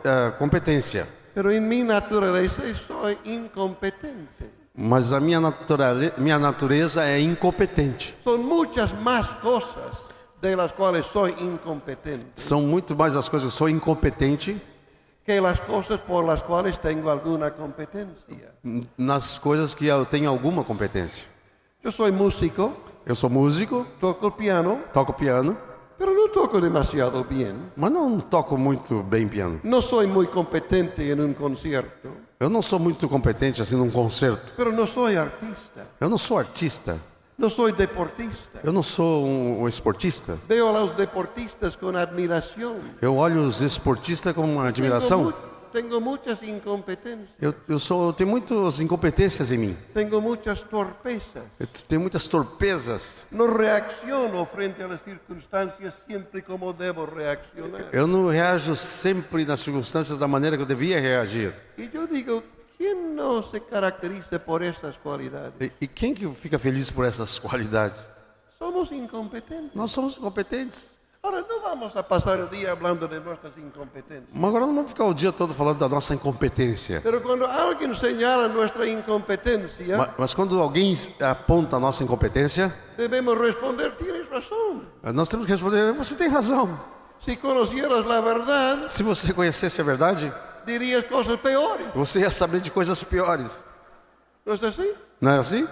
eh, 0.03 0.31
competência, 0.38 1.07
pero 1.34 1.51
en 1.51 1.68
mi 1.68 1.84
naturaleza 1.84 2.61
soy 2.88 3.18
incompetente. 3.26 4.45
mas 4.76 5.11
a 5.11 5.19
minha, 5.19 5.39
naturale- 5.41 6.14
minha 6.18 6.38
natureza 6.39 7.03
é 7.06 7.19
incompetente. 7.19 8.15
Son 8.23 8.45
muchas 8.45 8.93
más 9.01 9.27
cosas 9.41 9.97
de 10.41 10.56
las 10.56 10.72
cuales 10.72 11.06
soy 11.07 11.31
incompetente 11.41 12.26
São 12.41 12.61
muito 12.61 12.95
mais 12.95 13.15
as 13.15 13.27
coisas 13.27 13.45
que 13.49 13.53
eu 13.53 13.57
sou 13.57 13.68
incompetente 13.69 14.61
que 15.26 15.39
las 15.41 15.60
cosas 15.60 15.99
por 15.99 16.23
las 16.23 16.41
cuales 16.41 16.77
tengo 16.80 17.10
alguna 17.10 17.51
competencia. 17.51 18.53
nas 18.97 19.38
coisas 19.39 19.76
que 19.76 19.88
eu 19.88 20.06
tenho 20.06 20.30
alguma 20.30 20.64
competência. 20.64 21.27
Yo 21.84 21.91
soy 21.91 22.11
músico, 22.11 22.73
Eu 23.06 23.15
sou 23.15 23.30
músico, 23.30 23.85
toco 23.99 24.30
piano, 24.31 24.80
toco 24.93 25.14
piano, 25.14 25.57
pero 25.99 26.13
no 26.13 26.30
toco 26.30 26.59
demasiado 26.61 27.23
bien. 27.26 27.71
mas 27.76 27.91
não 27.91 28.19
toco 28.21 28.57
muito 28.57 29.03
bem 29.03 29.27
piano. 29.27 29.59
No 29.63 29.81
soy 29.81 30.07
muy 30.07 30.26
competente 30.27 31.11
en 31.11 31.19
un 31.19 31.34
concierto, 31.35 32.09
Eu 32.39 32.49
não 32.49 32.61
sou 32.61 32.80
muito 32.80 33.09
competente 33.09 33.61
assim 33.61 33.76
num 33.76 33.91
concerto. 33.91 34.53
pero 34.55 34.71
no 34.71 34.88
soy 34.88 35.17
artista, 35.17 35.85
Eu 35.99 36.09
não 36.09 36.17
sou 36.17 36.39
artista. 36.39 36.97
no 37.38 37.49
soy 37.49 37.71
deportista. 37.73 38.59
Eu 38.63 38.71
não 38.73 38.81
sou 38.84 39.26
um, 39.26 39.61
um 39.61 39.67
esportista. 39.67 40.38
Veo 40.47 40.67
a 40.69 40.80
los 40.81 40.95
deportistas 40.97 41.76
con 41.77 41.95
admiración. 41.95 42.76
Eu 43.01 43.15
olho 43.15 43.43
os 43.45 43.61
esportistas 43.61 44.34
com 44.34 44.59
admiração. 44.61 45.34
Mu- 45.69 45.81
tengo 45.81 46.01
muchas 46.01 46.41
incompetencias, 46.43 47.29
Eu, 47.39 47.53
eu 47.67 47.79
sou, 47.79 48.07
eu 48.07 48.13
tenho 48.13 48.29
muitas 48.29 48.79
incompetências 48.79 49.51
em 49.51 49.57
mim. 49.57 49.77
tengo 49.93 50.19
muchas 50.21 50.61
torpezas. 50.63 51.43
Eu 51.59 51.67
tenho 51.87 52.01
muitas 52.01 52.27
torpezas. 52.27 53.25
No 53.31 53.47
reacciono 53.55 54.45
frente 54.45 54.81
a 54.83 54.87
las 54.87 55.01
circunstancias 55.03 55.93
siempre 56.07 56.41
como 56.41 56.73
debo 56.73 57.05
reaccionar. 57.05 57.85
Eu 57.91 58.07
não 58.07 58.27
reajo 58.27 58.75
sempre 58.75 59.45
nas 59.45 59.59
circunstâncias 59.61 60.17
da 60.17 60.27
maneira 60.27 60.57
que 60.57 60.63
eu 60.63 60.67
devia 60.67 60.99
reagir. 60.99 61.53
Y 61.77 61.89
yo 61.89 62.05
digo, 62.07 62.43
¿quién 62.77 63.15
no 63.15 63.41
se 63.43 63.59
caracteriza 63.61 64.39
por 64.39 64.63
estas 64.63 64.97
cualidades? 64.97 65.53
E, 65.59 65.71
e 65.81 65.87
quem 65.87 66.13
que 66.13 66.27
fica 66.35 66.57
feliz 66.59 66.89
por 66.91 67.05
essas 67.05 67.39
qualidades? 67.39 68.07
Somos 68.57 68.91
incompetentes. 68.91 69.71
Nós 69.73 69.91
somos 69.91 70.17
incompetentes. 70.17 70.98
Ahora 71.21 71.41
no 71.41 71.59
vamos 71.61 71.93
a 71.97 72.01
pasar 72.01 72.39
el 72.39 72.49
día 72.49 72.71
hablando 72.71 73.05
de 73.05 73.19
nuestras 73.19 73.51
incompetencias. 73.57 74.29
Mas 74.31 74.47
agora 74.49 74.65
não 74.65 74.73
vamos 74.73 74.91
ficar 74.91 75.03
o 75.03 75.13
dia 75.13 75.33
todo 75.33 75.53
falando 75.53 75.77
da 75.79 75.89
nossa 75.89 76.13
incompetência. 76.13 77.01
Pero 77.03 77.21
cuando 77.21 77.45
alguien 77.45 77.93
señala 77.95 78.47
nuestra 78.47 78.87
incompetencia, 78.87 79.97
Ma- 79.97 80.13
Mas 80.17 80.33
quando 80.33 80.61
alguém 80.61 80.97
aponta 81.19 81.75
a 81.75 81.79
nossa 81.79 82.03
incompetência, 82.05 82.73
debemos 82.95 83.37
responder, 83.37 83.91
tienes 83.97 84.29
razón. 84.29 84.85
nós 85.13 85.27
temos 85.27 85.45
que 85.45 85.51
responder: 85.51 85.91
você 85.93 86.15
tem 86.15 86.29
razão. 86.29 86.79
Si 87.19 87.35
conocieras 87.35 88.05
la 88.05 88.21
verdad, 88.21 88.87
Se 88.87 89.03
você 89.03 89.33
conhecesse 89.33 89.81
a 89.81 89.83
verdade, 89.83 90.31
dirías 90.65 91.03
cosas 91.05 91.35
peores. 91.41 91.85
você 91.93 92.21
ia 92.21 92.31
saber 92.31 92.61
de 92.61 92.71
coisas 92.71 93.03
piores. 93.03 93.61
¿No 94.45 94.53
es 94.53 94.63
así? 94.63 94.95
Não 95.19 95.31
é 95.33 95.37
assim? 95.39 95.67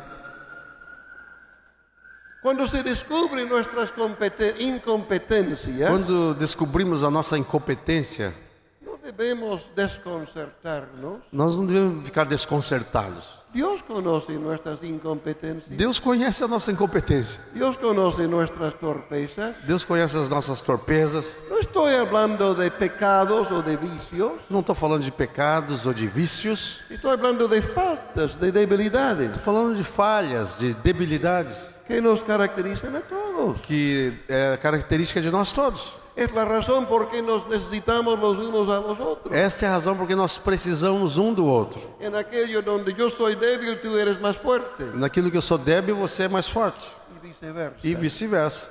Cuando 2.41 2.67
se 2.67 2.83
descubren 2.83 3.49
nuestras 3.49 3.91
competen- 3.91 4.55
incompetencias, 4.59 5.89
Quando 5.89 6.33
descobrimos 6.35 7.03
a 7.03 7.09
nossa 7.09 7.37
incompetência, 7.37 8.33
no 8.81 8.97
debemos 8.97 9.63
desconcertarnos. 9.75 11.21
nós 11.31 11.55
não 11.55 11.65
devemos 11.65 12.05
ficar 12.05 12.25
desconcertados. 12.25 13.36
Dios 13.53 13.81
conoce 13.81 14.33
nuestras 14.33 14.83
incompetencias. 14.83 15.69
Deus 15.69 15.99
conhece 15.99 16.43
a 16.43 16.47
nossa 16.47 16.71
incompetência. 16.71 17.41
Dios 17.53 17.77
conoce 17.77 18.27
nuestras 18.27 18.73
torpezas. 18.75 19.55
Deus 19.65 19.85
conhece 19.85 20.17
as 20.17 20.29
nossas 20.29 20.61
torpezas. 20.61 21.37
No 21.49 21.57
estoy 21.57 21.95
hablando 21.95 22.53
de 22.53 22.69
pecados 22.69 23.49
o 23.49 23.63
de 23.63 23.75
vicios. 23.77 24.33
Não 24.49 24.59
estou 24.59 24.75
falando 24.75 25.01
de 25.03 25.11
pecados 25.11 25.85
ou 25.85 25.93
de 25.93 26.07
vícios. 26.07 26.83
Estoy 26.89 27.13
hablando 27.13 27.47
de 27.47 27.61
faltas, 27.61 28.35
de 28.35 28.51
debilidades 28.51 29.27
Estou 29.27 29.41
falando 29.43 29.75
de 29.75 29.83
falhas, 29.83 30.57
de 30.59 30.73
debilidades, 30.73 31.73
que 31.87 32.01
nos 32.01 32.21
caracterizan 32.23 32.95
a 32.97 33.01
todos. 33.01 33.61
que 33.61 34.19
é 34.27 34.57
característica 34.57 35.21
de 35.21 35.31
nós 35.31 35.51
todos. 35.51 35.93
Es 36.17 36.33
la 36.33 36.45
razón 36.45 36.87
por 36.87 37.11
qué 37.11 37.21
nos 37.21 37.47
necesitamos 37.47 38.19
los 38.19 38.37
unos 38.39 38.67
a 38.69 38.81
los 38.81 38.99
otros. 38.99 39.31
Esta 39.33 39.67
é 39.67 39.69
a 39.69 39.73
razão 39.73 39.95
porque 39.95 40.15
nós 40.15 40.39
precisamos 40.39 41.15
um 41.15 41.31
do 41.31 41.45
outro. 41.45 41.79
En 42.01 42.15
aquello 42.15 42.63
donde 42.63 42.91
yo 42.91 43.07
soy 43.11 43.35
débil, 43.35 43.79
tú 43.79 43.95
eres 43.95 44.19
más 44.19 44.35
fuerte. 44.35 44.83
Naquilo 44.95 45.29
que 45.29 45.37
eu 45.37 45.41
sou 45.43 45.59
débil, 45.59 45.95
você 45.95 46.23
é 46.23 46.27
mais 46.27 46.47
forte. 46.49 46.89
Y 47.23 47.27
viceversa. 47.27 47.77
E 47.83 47.93
vice-versa. 47.95 48.69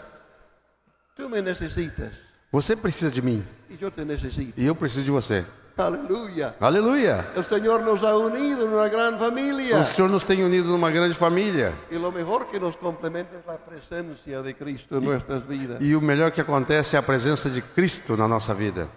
Tú 1.16 1.28
me 1.28 1.40
necesitas 1.40 2.12
Você 2.50 2.74
precisa 2.76 3.10
de 3.10 3.22
mim 3.22 3.44
y 3.70 3.76
yo 3.76 3.90
te 3.92 4.04
necesito. 4.04 4.52
e 4.60 4.66
eu 4.66 4.74
preciso 4.74 5.04
de 5.04 5.10
você. 5.12 5.46
Aleluya. 5.76 6.56
Aleluia! 6.58 7.32
El 7.36 7.44
Señor 7.44 7.82
nos 7.82 8.02
ha 8.02 8.16
unido 8.16 8.64
en 8.64 8.72
una 8.72 8.88
gran 8.88 9.18
familia. 9.18 9.78
O 9.78 9.84
Senhor 9.84 10.10
nos 10.10 10.24
tem 10.24 10.42
unidos 10.42 10.68
numa 10.68 10.90
grande 10.90 11.14
família. 11.14 11.74
Y 11.90 11.98
lo 11.98 12.10
mejor 12.10 12.46
que 12.46 12.58
nos 12.58 12.76
complementa 12.78 13.38
es 13.38 13.44
la 13.46 13.58
presencia 13.58 14.40
de 14.40 14.54
Cristo 14.54 14.96
en 14.96 15.04
nuestras 15.04 15.46
vidas. 15.46 15.80
E 15.82 15.94
o 15.94 16.00
melhor 16.00 16.32
que 16.32 16.40
acontece 16.40 16.96
é 16.96 16.98
a 16.98 17.02
presença 17.02 17.50
de 17.50 17.60
Cristo 17.60 18.16
na 18.16 18.26
nossa 18.26 18.54
vida. 18.54 18.88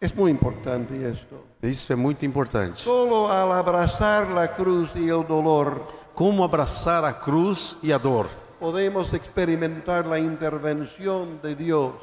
Es 0.00 0.14
muy 0.14 0.30
importante 0.30 0.94
esto. 1.02 1.44
Isso 1.60 1.92
é 1.92 1.96
muito 1.96 2.24
importante. 2.24 2.80
Solo 2.80 3.30
al 3.30 3.50
abrazar 3.52 4.30
la 4.30 4.54
cruz 4.54 4.90
y 4.94 5.08
el 5.08 5.26
dolor 5.26 5.82
Como 6.14 6.44
abraçar 6.44 7.04
a 7.04 7.12
cruz 7.12 7.76
e 7.82 7.92
a 7.92 7.98
dor? 7.98 8.28
podemos 8.60 9.14
experimentar 9.14 10.06
la 10.06 10.18
intervención 10.18 11.40
de 11.42 11.56
Dios, 11.56 11.94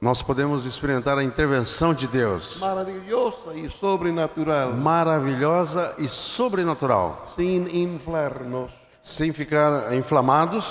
Nós 0.00 0.22
podemos 0.22 0.66
experimentar 0.66 1.16
a 1.16 1.24
intervenção 1.24 1.94
de 1.94 2.06
Deus, 2.06 2.58
maravillosa 2.60 3.54
y 3.54 3.68
sobrenatural, 3.70 4.74
maravilhosa 4.74 5.94
e 5.98 6.06
sobrenatural, 6.06 7.24
sin 7.34 7.66
inflarnos, 7.72 8.70
sem 9.00 9.32
ficar 9.32 9.94
inflamados, 9.94 10.66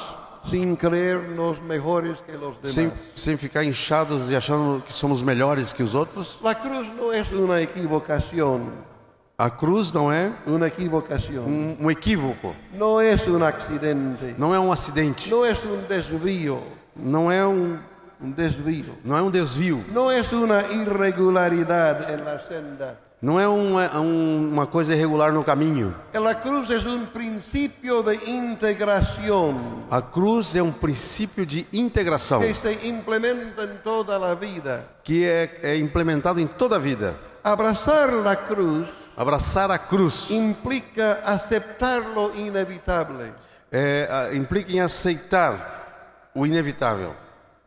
sin 0.48 0.76
creernos 0.76 1.60
mejores 1.60 2.22
que 2.22 2.34
los 2.34 2.56
sem, 2.62 2.90
demás. 2.90 3.00
sem 3.16 3.36
ficar 3.36 3.64
inchados 3.64 4.30
e 4.30 4.36
achando 4.36 4.84
que 4.84 4.94
somos 4.94 5.24
melhores 5.24 5.74
que 5.74 5.82
os 5.82 5.96
outros. 5.96 6.38
La 6.44 6.54
cruz 6.54 6.88
no 6.96 7.12
es 7.12 7.32
una 7.32 7.60
equivocación, 7.62 8.70
A 9.38 9.50
cruz 9.50 9.92
não 9.92 10.10
é 10.10 10.32
una 10.48 10.68
equivocación, 10.68 11.44
um, 11.46 11.76
um 11.82 11.92
equívoco, 11.92 12.56
no 12.72 13.02
es 13.02 13.28
un 13.28 13.44
accidente, 13.44 14.34
não 14.38 14.56
é 14.56 14.60
um 14.60 14.72
acidente, 14.72 15.30
no 15.30 15.46
es 15.46 15.62
un 15.66 15.82
desvío, 15.90 16.62
não 16.96 17.30
é 17.30 17.46
um, 17.46 17.78
un 18.22 18.32
desvío, 18.34 18.96
não 19.04 19.18
é 19.18 19.22
um 19.22 19.30
desvio, 19.32 19.84
no 19.92 20.12
es 20.12 20.32
una 20.34 20.62
irregularidad 20.72 22.10
en 22.12 22.24
la 22.24 22.40
senda. 22.40 22.98
não 23.22 23.40
é 23.40 23.48
uma, 23.48 24.00
um- 24.00 24.50
uma 24.52 24.68
coisa 24.68 24.94
irregular 24.94 25.32
no 25.32 25.44
caminho. 25.44 25.96
La 26.14 26.36
cruz 26.40 26.70
es 26.70 26.86
un 26.86 27.08
principio 27.08 28.04
de 28.04 28.16
integración 28.86 29.86
A 29.90 30.02
cruz 30.02 30.56
é 30.56 30.62
um 30.62 30.72
princípio 30.72 31.46
de 31.46 31.66
integração 31.74 32.42
que 32.42 32.54
se 32.54 32.88
implementa 32.88 33.64
en 33.64 33.78
toda 33.84 34.18
la 34.20 34.36
vida. 34.36 34.86
que 35.04 35.26
é, 35.26 35.60
é 35.64 35.76
implementado 35.78 36.40
em 36.40 36.48
toda 36.48 36.76
a 36.76 36.80
vida. 36.80 37.16
Abrazar 37.44 38.12
la 38.14 38.36
cruz 38.36 38.88
Abraçar 39.18 39.72
a 39.72 39.80
cruz 39.80 40.30
implica 40.30 41.22
aceptar 41.26 42.02
lo 42.14 42.34
inevitable, 42.36 43.32
é, 43.72 44.08
a- 44.12 44.36
implica 44.36 44.74
em 44.74 44.82
aceitar 44.82 46.30
o 46.36 46.46
inevitável, 46.46 47.16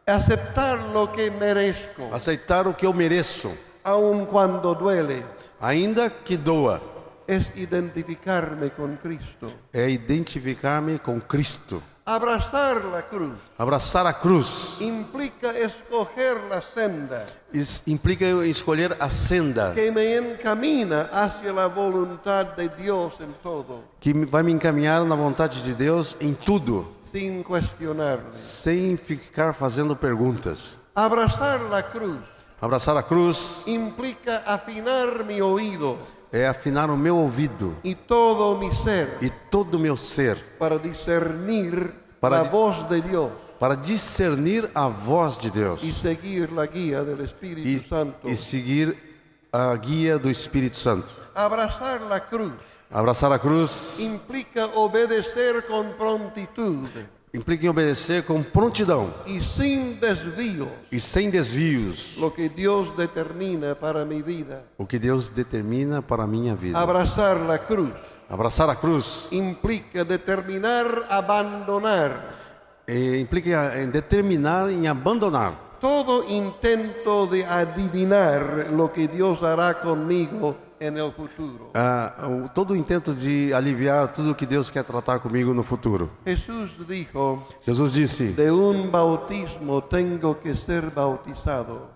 aceptar 0.09 0.79
lo 0.93 1.11
que 1.13 1.31
merezco, 1.31 2.09
aceitar 2.13 2.67
o 2.67 2.75
que 2.75 2.87
eu 2.87 2.93
mereço, 2.95 3.51
aun 3.85 4.25
cuando 4.27 4.75
duele, 4.75 5.25
ainda 5.61 6.11
que 6.11 6.37
doa. 6.37 6.81
es 7.27 7.53
identificarme 7.57 8.71
con 8.71 8.97
Cristo. 8.97 9.53
É 9.71 9.87
identificar-me 9.91 10.99
com 10.99 11.21
Cristo. 11.21 11.83
Abrazar 12.07 12.83
la 12.87 13.03
cruz. 13.03 13.35
Abraçar 13.59 14.07
a 14.07 14.15
cruz. 14.15 14.77
Implica 14.81 15.49
escoger 15.59 16.39
la 16.49 16.63
senda. 16.63 17.27
Isso 17.53 17.83
implica 17.87 18.25
escolher 18.47 18.97
a 18.99 19.11
senda. 19.11 19.75
Que 19.75 19.91
me 19.93 20.17
encamina 20.17 21.11
hacia 21.13 21.53
la 21.53 21.67
voluntad 21.67 22.57
de 22.57 22.71
Dios 22.71 23.13
en 23.21 23.35
todo, 23.43 23.85
que 24.01 24.15
me- 24.15 24.25
vai 24.25 24.43
me 24.43 24.53
encaminhar 24.53 25.05
na 25.05 25.15
vontade 25.15 25.61
de 25.63 25.75
Deus 25.75 26.17
em 26.19 26.33
tudo, 26.33 26.89
sin 27.13 27.43
cuestionarle. 27.43 28.33
sem 28.33 28.97
ficar 28.97 29.55
fazendo 29.55 29.95
perguntas. 29.97 30.77
Abrazar 30.95 31.61
la 31.71 31.83
cruz 31.83 32.19
Abraçar 32.61 32.97
a 32.97 33.03
cruz 33.05 33.63
implica 33.67 34.43
afinar 34.45 35.25
mi 35.25 35.41
oído 35.41 35.97
é 36.33 36.47
afinar 36.47 36.91
o 36.91 36.97
meu 36.97 37.17
ouvido 37.17 37.77
y 37.85 37.95
todo 37.95 38.59
mi 38.59 38.71
ser 38.73 39.17
e 39.23 39.31
todo 39.49 39.77
o 39.77 39.79
meu 39.79 39.97
ser 39.97 40.37
para 40.59 40.77
discernir 40.77 41.95
Para 42.21 42.43
di- 42.43 42.51
voz 42.51 42.89
de 42.89 43.01
Dios 43.01 43.31
para 43.61 43.75
discernir 43.77 44.69
a 44.75 44.89
voz 44.89 45.39
de 45.39 45.51
Deus 45.53 45.81
y 45.85 45.93
seguir 45.93 46.51
la 46.53 46.67
guía 46.67 47.03
del 47.05 47.21
Espíritu 47.21 47.69
e, 47.69 47.79
Santo. 47.89 48.29
e 48.29 48.35
seguir 48.37 48.97
a 49.53 49.75
guia 49.77 50.19
do 50.19 50.29
Espírito 50.29 50.77
Santo. 50.77 51.13
Abrazar 51.35 52.01
la 52.03 52.21
cruz 52.21 52.53
Abraçar 52.91 53.33
a 53.33 53.39
cruz. 53.39 53.99
Implica 54.01 54.67
obedecer 54.75 55.67
con 55.67 55.93
prontitud 55.93 56.89
implica 57.33 57.67
em 57.67 57.69
obedecer 57.69 58.25
com 58.25 58.43
prontidão. 58.43 59.13
Y 59.27 59.41
sin 59.41 59.99
desvíos 60.01 60.69
e 60.91 61.01
sem 61.01 61.31
desvios. 61.31 62.17
Lo 62.19 62.33
que 62.33 62.49
Dios 62.49 62.97
determina 62.97 63.75
para 63.75 64.05
mi 64.05 64.23
vida. 64.23 64.65
o 64.77 64.87
que 64.87 64.99
Deus 64.99 65.31
determina 65.31 66.03
para 66.03 66.25
a 66.25 66.27
minha 66.27 66.55
vida. 66.55 66.79
Abrazar 66.79 67.37
la 67.41 67.59
cruz. 67.59 67.93
Abraçar 68.29 68.69
a 68.69 68.77
cruz. 68.77 69.29
Implica 69.31 70.05
determinar 70.05 71.07
abandonar. 71.09 72.37
Eh, 72.87 73.19
implica 73.21 73.81
em 73.81 73.89
determinar 73.89 74.71
em 74.71 74.89
abandonar. 74.89 75.79
Todo 75.81 76.25
intento 76.29 77.27
de 77.29 77.45
adivinar 77.45 78.69
lo 78.73 78.93
que 78.93 79.07
Dios 79.07 79.43
hará 79.43 79.75
conmigo 79.75 80.29
en 80.37 80.47
el 80.47 80.55
futuro. 80.55 80.68
Ah, 81.75 82.27
o- 82.29 82.49
todo 82.49 82.73
o 82.73 82.77
intento 82.77 83.15
de 83.15 83.53
aliviar 83.53 84.09
tudo 84.13 84.31
o 84.33 84.35
que 84.35 84.47
Deus 84.47 84.71
quer 84.71 84.85
tratar 84.85 85.21
comigo 85.21 85.53
no 85.55 85.63
futuro. 85.63 86.11
Jesús 86.25 86.71
dijo, 86.89 87.43
Jesus 87.65 87.93
disse: 87.93 88.33
de 88.33 88.51
un 88.51 88.91
bautismo 88.91 89.81
tengo 89.83 90.35
que 90.37 90.55
ser 90.55 90.91
bautizado. 90.91 91.89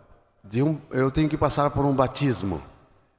um, 0.56 0.76
eu 0.90 1.10
tenho 1.10 1.28
que 1.28 1.36
passar 1.36 1.70
por 1.70 1.84
um 1.84 1.94
batismo. 1.94 2.60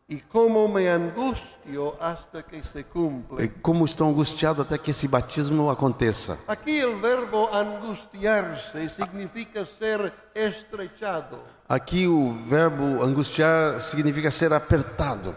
Y 0.10 0.20
cómo 0.20 0.68
me 0.68 0.86
angustio 0.90 1.96
hasta 2.00 2.44
que 2.44 2.62
se 2.62 2.80
E 2.80 2.84
cumple. 2.84 3.48
como 3.62 3.86
estou 3.86 4.08
angustiado 4.10 4.62
até 4.62 4.78
que 4.78 4.92
esse 4.92 5.08
batismo 5.08 5.72
aconteça. 5.72 6.38
Aquí 6.46 6.78
el 6.78 6.96
verbo 7.00 7.50
angustiarse 7.54 8.90
significa 8.90 9.66
ser 9.66 10.12
estrechado. 10.36 11.40
Aqui 11.70 12.06
o 12.06 12.34
verbo 12.48 13.02
angustiar 13.02 13.80
significa 13.80 14.30
ser 14.30 14.54
apertado. 14.54 15.34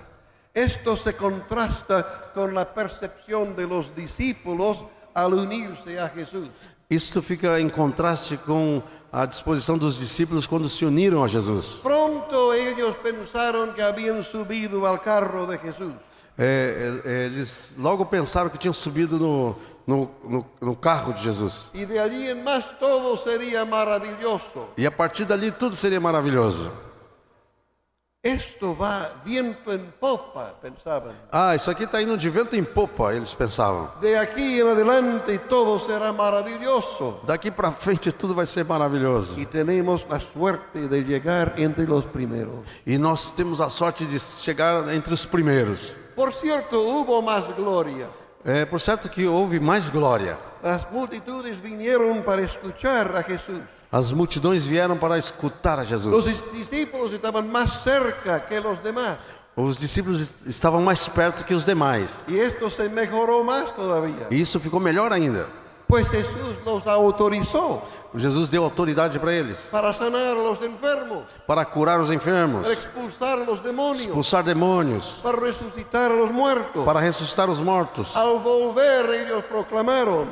Esto 0.56 0.96
se 0.96 1.14
contrasta 1.14 2.32
con 2.32 2.54
la 2.54 2.64
percepción 2.64 3.54
de 3.54 3.66
los 3.66 3.94
discípulos 3.94 4.78
al 5.12 5.34
unirse 5.34 5.98
a 5.98 6.08
Jesús. 6.08 6.48
Isso 6.88 7.20
fica 7.20 7.60
em 7.60 7.68
contraste 7.68 8.38
com 8.38 8.82
a 9.12 9.26
disposição 9.26 9.76
dos 9.76 9.98
discípulos 9.98 10.46
quando 10.46 10.66
se 10.70 10.86
uniram 10.86 11.22
a 11.22 11.28
Jesus. 11.28 11.80
Pronto 11.82 12.54
ellos 12.54 12.96
pensaron 13.02 13.74
que 13.74 13.82
habían 13.82 14.24
subido 14.24 14.86
al 14.86 15.02
carro 15.02 15.46
de 15.46 15.58
Jesús. 15.58 15.92
É, 16.38 17.00
é, 17.04 17.26
eles 17.26 17.74
logo 17.76 18.06
pensaram 18.06 18.48
que 18.48 18.56
tinham 18.56 18.72
subido 18.72 19.18
no, 19.18 19.56
no, 19.86 20.10
no, 20.24 20.46
no 20.58 20.74
carro 20.74 21.12
de 21.12 21.20
Jesus. 21.20 21.70
Y 21.74 21.84
de 21.84 21.98
allí 21.98 22.30
en 22.30 22.42
más 22.42 22.64
todo 22.78 23.14
sería 23.18 23.66
maravilloso. 23.66 24.70
E 24.78 24.86
a 24.86 24.90
partir 24.90 25.26
dali 25.26 25.52
tudo 25.52 25.76
seria 25.76 26.00
maravilhoso. 26.00 26.85
Esto 28.26 28.74
va 28.74 29.12
viento 29.24 29.72
en 29.72 29.86
popa, 30.00 30.52
pensaban. 30.60 31.14
Ah, 31.30 31.54
isso 31.54 31.70
aqui 31.70 31.84
está 31.84 32.02
indo 32.02 32.16
de 32.16 32.28
vento 32.28 32.56
em 32.56 32.64
popa, 32.64 33.14
eles 33.14 33.32
pensavam. 33.32 33.88
De 34.00 34.16
aquí 34.16 34.60
en 34.60 34.68
adelante 34.68 35.38
todo 35.48 35.78
será 35.78 36.12
maravilloso. 36.12 37.20
Daqui 37.24 37.52
para 37.52 37.70
frente 37.70 38.10
tudo 38.10 38.34
vai 38.34 38.46
ser 38.46 38.64
maravilhoso. 38.64 39.38
Y 39.38 39.46
tenemos 39.46 40.04
la 40.10 40.18
suerte 40.18 40.88
de 40.88 41.04
llegar 41.04 41.54
entre 41.56 41.86
los 41.86 42.04
primeros. 42.04 42.66
E 42.84 42.98
nós 42.98 43.30
temos 43.30 43.60
a 43.60 43.70
sorte 43.70 44.04
de 44.04 44.18
chegar 44.18 44.92
entre 44.92 45.14
os 45.14 45.24
primeiros. 45.24 45.96
Por 46.16 46.32
cierto, 46.32 46.80
hubo 46.80 47.22
más 47.22 47.44
gloria. 47.54 48.08
É 48.44 48.64
por 48.64 48.80
certo 48.80 49.08
que 49.08 49.26
houve 49.26 49.60
mais 49.60 49.88
glória. 49.90 50.36
Las 50.62 50.90
multitudes 50.90 51.60
vinieron 51.62 52.22
para 52.22 52.42
escuchar 52.42 53.16
a 53.16 53.22
Jesús. 53.22 53.60
As 53.96 54.12
multidões 54.12 54.64
vieram 54.66 54.98
para 54.98 55.16
escutar 55.16 55.78
a 55.78 55.84
Jesus. 55.84 56.24
dis- 56.26 56.44
discípulos 56.52 57.12
estaban 57.14 57.50
más 57.50 57.82
cerca 57.82 58.40
que 58.40 58.60
los 58.60 58.78
demás. 58.82 59.16
Os 59.56 59.78
discípulos 59.78 60.20
est- 60.20 60.46
estavam 60.46 60.82
mais 60.82 61.08
perto 61.08 61.42
que 61.46 61.54
os 61.54 61.64
demais. 61.64 62.10
Y 62.28 62.36
esto 62.38 62.68
se 62.68 62.90
mejoró 62.90 63.42
más 63.42 63.74
todavía. 63.74 64.26
E 64.30 64.34
isso 64.38 64.60
ficou 64.60 64.78
melhor 64.78 65.14
ainda. 65.14 65.46
Pues 65.88 66.08
Jesús 66.10 66.56
los 66.66 66.84
autorizó 66.86 67.80
Jesus 68.14 68.48
deu 68.50 68.64
autoridade 68.64 69.18
para 69.20 69.32
eles 69.32 69.68
para 69.70 69.94
sanar 69.94 70.32
a 70.36 70.40
los 70.42 70.60
enfermos, 70.60 71.24
para 71.46 71.64
curar 71.64 72.00
os 72.00 72.10
enfermos, 72.10 72.62
para 72.66 72.74
expulsar 72.74 73.38
a 73.38 73.44
los 73.44 73.62
demonios, 73.62 74.04
expulsar 74.06 74.42
demônios, 74.44 75.20
para 75.22 75.38
resucitar 75.38 76.10
a 76.10 76.14
los 76.16 76.30
muertos. 76.32 76.84
para 76.84 77.00
ressuscitar 77.00 77.48
os 77.48 77.60
mortos. 77.60 78.08
Al 78.16 78.38
volver 78.40 79.06
ellos 79.10 79.44
proclamaron, 79.44 80.26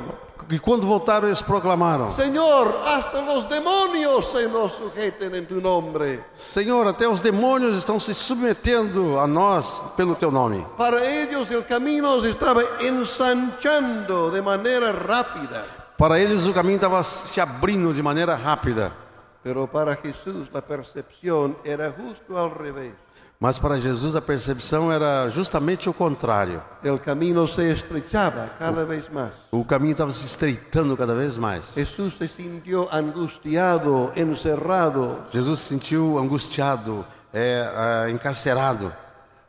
E 0.49 0.59
quando 0.59 0.85
voltaram, 0.85 1.27
eles 1.27 1.41
proclamaram: 1.41 2.11
Señor, 2.11 2.81
hasta 2.85 3.21
los 3.21 3.45
demonios 3.45 4.31
se 4.31 4.47
nos 4.47 4.73
sujeten 4.73 5.33
en 5.35 5.45
tu 5.45 5.59
nombre. 5.59 6.23
Senhor, 6.35 6.87
até 6.87 7.07
os 7.07 7.21
demônios 7.21 7.75
estão 7.77 7.99
se 7.99 8.13
submetendo 8.13 9.19
a 9.19 9.27
nós 9.27 9.83
pelo 9.97 10.15
teu 10.15 10.29
nome. 10.29 10.65
Para 10.77 11.03
ellos 11.03 11.49
el 11.49 11.65
camino 11.65 12.21
se 12.21 12.29
estaba 12.29 12.61
ensanchando 12.79 14.29
de 14.29 14.41
manera 14.41 14.91
rápida. 14.91 15.65
Para 15.97 16.19
eles 16.19 16.45
o 16.45 16.53
caminho 16.53 16.75
estava 16.75 17.01
se 17.03 17.39
abrindo 17.39 17.93
de 17.93 18.03
maneira 18.03 18.35
rápida. 18.35 18.93
Pero 19.41 19.67
para 19.67 19.95
Jesús 19.95 20.49
la 20.51 20.61
percepción 20.61 21.57
era 21.63 21.91
justo 21.91 22.37
al 22.37 22.51
revés. 22.51 23.04
Mas 23.39 23.59
para 23.59 23.77
Jesus 23.79 24.15
a 24.15 24.21
percepção 24.21 24.91
era 24.91 25.29
justamente 25.29 25.89
o 25.89 25.93
contrário. 25.93 26.63
El 26.83 26.99
camino 26.99 27.45
se 27.47 27.69
estrechaba 27.71 28.47
cada 28.57 28.85
vez 28.85 29.09
más. 29.11 29.31
O 29.51 29.65
caminho 29.65 29.91
estava 29.91 30.11
se 30.13 30.25
estreitando 30.25 30.95
cada 30.95 31.13
vez 31.13 31.37
mais. 31.37 31.73
Jesús 31.75 32.15
se 32.17 32.27
sintió 32.29 32.87
angustiado, 32.91 34.11
encerrado. 34.15 35.25
Jesus 35.31 35.59
se 35.59 35.69
sentiu 35.69 36.17
angustiado, 36.17 37.05
é, 37.33 38.05
é, 38.07 38.09
encarcerado. 38.11 38.91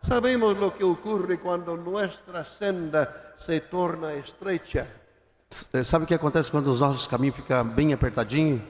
Sabemos 0.03 0.57
lo 0.59 0.73
que 0.75 0.85
ocurre 0.85 1.39
cuando 1.39 1.77
nuestra 1.77 2.45
senda 2.45 3.35
se 3.39 3.61
torna 3.61 4.15
estrecha. 4.15 4.87
S- 5.51 5.85
Sabe 5.85 6.05
o 6.05 6.07
que 6.09 6.15
acontece 6.15 6.51
quando 6.51 6.71
os 6.73 6.81
nossos 6.81 7.07
caminhos 7.07 7.37
ficam 7.37 7.65
bem 7.65 7.93
apertadinhos? 7.93 8.61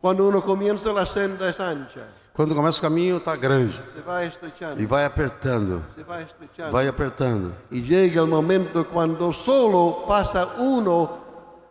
Cuando 0.00 0.26
uno 0.26 0.42
comienza 0.42 0.92
la 0.92 1.06
senda 1.06 1.48
es 1.50 1.60
ancha, 1.60 2.06
Quando 2.40 2.54
começa 2.54 2.78
o 2.78 2.80
caminho 2.80 3.18
está 3.18 3.36
grande 3.36 3.74
se 3.94 4.00
va 4.00 4.24
estrechando, 4.24 4.80
e 4.80 4.86
vai 4.86 5.04
apertando, 5.04 5.84
se 5.94 6.02
va 6.02 6.22
estrechando. 6.22 6.72
vai 6.72 6.88
apertando. 6.88 7.54
Y 7.70 7.82
llega 7.82 8.22
el 8.22 8.28
momento 8.28 8.82
cuando 8.86 9.30
solo 9.34 10.06
pasa 10.08 10.46
uno 10.56 11.18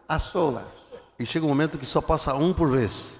a 0.08 0.20
solas. 0.20 0.66
E 1.18 1.26
chega 1.26 1.44
um 1.44 1.50
momento 1.50 1.80
que 1.80 1.88
só 1.88 2.02
passa 2.02 2.36
um 2.36 2.54
por 2.54 2.70
vez. 2.70 3.19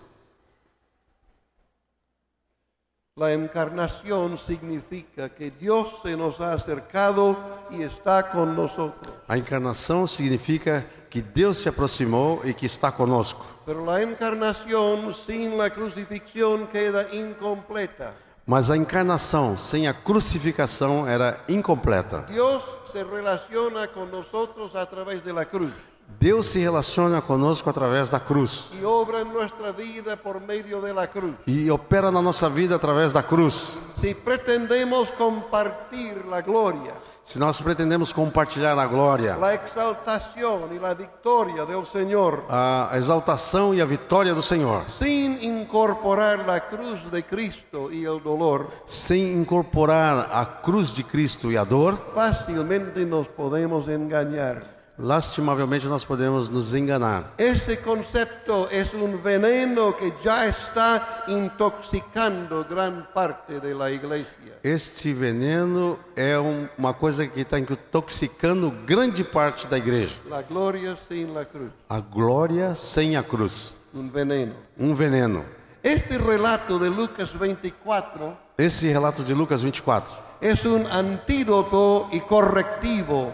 La 3.20 3.34
encarnación 3.34 4.38
significa 4.38 5.28
que 5.28 5.52
Dios 5.52 5.90
se 6.04 6.16
nos 6.16 6.40
ha 6.40 6.54
acercado 6.54 7.36
y 7.70 7.84
está 7.84 8.32
con 8.32 8.56
nosotros. 8.56 9.14
A 9.28 9.38
encarnação 9.38 10.08
significa 10.08 10.86
que 11.10 11.22
Deus 11.22 11.58
se 11.58 11.68
aproximou 11.68 12.40
e 12.46 12.54
que 12.54 12.66
está 12.66 12.94
conosco. 12.94 13.46
Pero 13.66 13.84
la 13.84 14.02
encarnación 14.02 15.14
sin 15.28 15.58
la 15.58 15.70
crucifixión 15.70 16.68
queda 16.68 17.14
incompleta. 17.14 18.14
Mas 18.48 18.72
a 18.72 18.78
encarnação 18.78 19.58
sem 19.58 19.90
a 19.90 19.94
crucificação 19.94 21.06
era 21.06 21.44
incompleta. 21.50 22.26
Dios 22.30 22.64
se 22.94 23.04
relaciona 23.04 23.90
con 23.90 24.10
nosotros 24.10 24.78
a 24.78 24.86
través 24.86 25.26
de 25.26 25.34
la 25.34 25.44
cruz 25.44 25.74
Deus 26.20 26.48
se 26.48 26.60
relaciona 26.60 27.22
conosco 27.22 27.70
através 27.70 28.10
da 28.10 28.20
cruz 28.20 28.68
y 28.80 28.84
obra 28.84 29.22
en 29.22 29.32
nuestra 29.32 29.72
vida 29.72 30.16
por 30.18 30.42
medio 30.42 30.82
de 30.82 30.94
la 30.94 31.08
cruz. 31.08 31.36
e 31.46 31.70
opera 31.72 32.12
na 32.12 32.22
nossa 32.22 32.50
vida 32.50 32.76
através 32.76 33.14
da 33.14 33.22
cruz. 33.24 33.80
Si 34.02 34.16
pretendemos 34.16 35.10
compartir 35.12 36.26
la 36.26 36.42
gloria, 36.42 36.94
Se 37.24 37.38
nós 37.38 37.62
pretendemos 37.62 38.12
compartilhar 38.12 38.78
a 38.80 38.88
glória, 38.88 39.38
la 39.38 39.54
exaltación 39.54 40.74
y 40.76 40.80
la 40.80 40.96
victoria 40.96 41.64
del 41.64 41.86
Señor, 41.86 42.44
a 42.50 42.90
exaltação 42.96 43.72
e 43.74 43.80
a 43.82 43.86
vitória 43.86 44.34
do 44.34 44.42
Senhor, 44.42 44.84
sin 44.98 45.38
incorporar 45.44 46.40
la 46.48 46.60
cruz 46.60 47.12
de 47.12 47.22
Cristo 47.24 47.92
y 47.92 48.04
el 48.04 48.20
dolor, 48.24 48.68
sem 48.86 49.36
incorporar 49.36 50.28
a 50.34 50.44
cruz 50.64 50.96
de 50.96 51.04
Cristo 51.04 51.52
e 51.52 51.58
a 51.58 51.64
dor, 51.64 51.96
fácilmente 52.16 53.06
nos 53.06 53.28
podemos 53.28 53.88
engañar. 53.88 54.79
Lastimavelmente 55.00 55.88
nós 55.88 56.04
podemos 56.04 56.50
nos 56.50 56.76
enganar. 56.76 57.34
Ese 57.38 57.78
concepto 57.78 58.68
es 58.70 58.94
un 58.94 59.22
veneno 59.24 59.96
que 59.96 60.14
ya 60.24 60.46
está 60.48 61.24
intoxicando 61.28 62.66
gran 62.70 63.08
parte 63.14 63.60
de 63.60 63.74
la 63.74 63.90
iglesia. 63.90 64.60
Este 64.62 65.14
veneno 65.14 65.98
é 66.16 66.38
um- 66.38 66.68
uma 66.78 66.94
coisa 66.94 67.26
que 67.26 67.40
está 67.42 67.58
intoxicando 67.58 68.72
grande 68.86 69.24
parte 69.24 69.68
da 69.68 69.78
igreja. 69.78 70.16
La 70.30 70.42
gloria 70.42 70.98
sin 71.08 71.34
la 71.34 71.46
cruz, 71.46 71.72
A 71.88 72.00
glória 72.02 72.76
sem 72.76 73.16
a 73.16 73.24
cruz. 73.24 73.76
un 73.94 74.12
veneno. 74.12 74.54
Um 74.78 74.94
veneno. 74.94 75.46
Este 75.82 76.18
relato 76.18 76.78
de 76.78 76.90
Lucas 76.90 77.32
24 77.34 78.38
Esse 78.58 78.92
relato 78.92 79.24
de 79.24 79.34
Lucas 79.34 79.62
24 79.64 80.14
es 80.42 80.66
un 80.66 80.86
antídoto 80.88 82.10
y 82.12 82.20
correctivo 82.20 83.34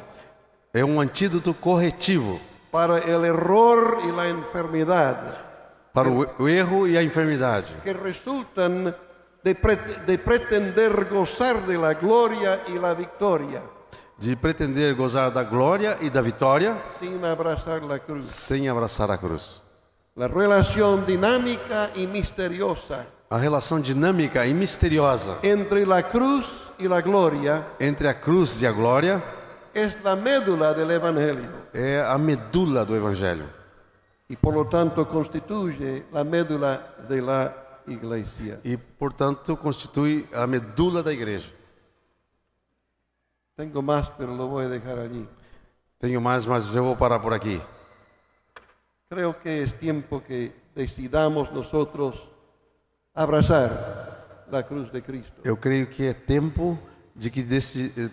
é 0.75 0.83
um 0.83 0.99
antídoto 0.99 1.53
corretivo 1.53 2.39
para 2.69 2.99
el 2.99 3.23
error 3.23 3.99
y 4.05 4.11
la 4.11 4.27
enfermedad 4.27 5.15
para 5.93 6.09
o 6.09 6.27
o 6.37 6.49
erro 6.49 6.85
e 6.85 6.97
a 6.97 7.01
enfermidade, 7.01 7.73
que 7.83 7.93
resultan 7.93 8.93
de, 9.41 9.55
pre- 9.55 10.03
de 10.05 10.17
pretender 10.17 11.05
gozar 11.09 11.61
de 11.65 11.77
la 11.77 11.93
gloria 11.93 12.59
y 12.67 12.73
la 12.77 12.93
victoria 12.93 13.61
de 14.17 14.35
pretender 14.35 14.93
gozar 14.95 15.31
da 15.31 15.43
glória 15.43 15.97
e 16.01 16.09
da 16.09 16.21
vitória 16.21 16.75
sin 16.99 17.23
abrazar 17.23 17.81
la 17.83 17.99
cruz. 17.99 18.25
sem 18.25 18.67
abraçar 18.67 19.09
a 19.11 19.17
cruz. 19.17 19.61
La 20.15 20.27
relación 20.27 21.05
dinámica 21.05 21.91
y 21.95 22.05
misteriosa 22.07 23.05
A 23.29 23.37
relação 23.37 23.79
dinâmica 23.81 24.45
e 24.45 24.53
misteriosa 24.53 25.37
entre 25.41 25.85
la 25.85 26.03
cruz 26.03 26.45
y 26.77 26.87
la 26.87 27.01
gloria 27.01 27.65
entre 27.79 28.07
a 28.09 28.13
cruz 28.19 28.61
e 28.61 28.67
a 28.67 28.71
glória 28.71 29.21
es 29.75 30.01
la 30.03 30.15
médula 30.15 30.73
del 30.73 30.89
Evangelio 30.89 31.67
é 31.73 32.01
a 32.01 32.17
medula 32.17 32.83
do 32.85 32.95
evangelho 32.95 33.45
y 34.29 34.35
por 34.35 34.55
lo 34.55 34.65
tanto 34.67 35.07
constituye 35.07 36.05
la 36.11 36.23
médula 36.23 36.95
de 37.07 37.21
la 37.21 37.65
iglesia. 37.87 38.59
e, 38.63 38.77
portanto, 38.77 39.55
constitui 39.57 40.27
a 40.33 40.47
medula 40.47 41.03
da 41.03 41.13
igreja. 41.13 41.51
Tengo 43.55 43.81
más, 43.81 44.09
pero 44.17 44.35
lo 44.35 44.47
voy 44.47 44.65
a 44.65 44.69
dejar 44.69 44.99
allí. 44.99 45.27
Tenho 45.99 46.19
mais, 46.19 46.45
mas 46.45 46.75
eu 46.75 46.83
vou 46.83 46.95
parar 46.95 47.21
por 47.21 47.33
aqui. 47.33 47.61
Creo 49.09 49.37
que 49.39 49.63
es 49.63 49.73
tiempo 49.79 50.23
que 50.23 50.51
decidamos 50.75 51.51
nosotros 51.53 52.15
abrazar 53.13 54.45
la 54.51 54.63
cruz 54.63 54.91
de 54.91 55.01
Cristo. 55.01 55.41
Eu 55.43 55.55
creio 55.55 55.87
que 55.87 56.07
é 56.07 56.13
tempo 56.13 56.77
de 57.15 57.29
que 57.29 57.43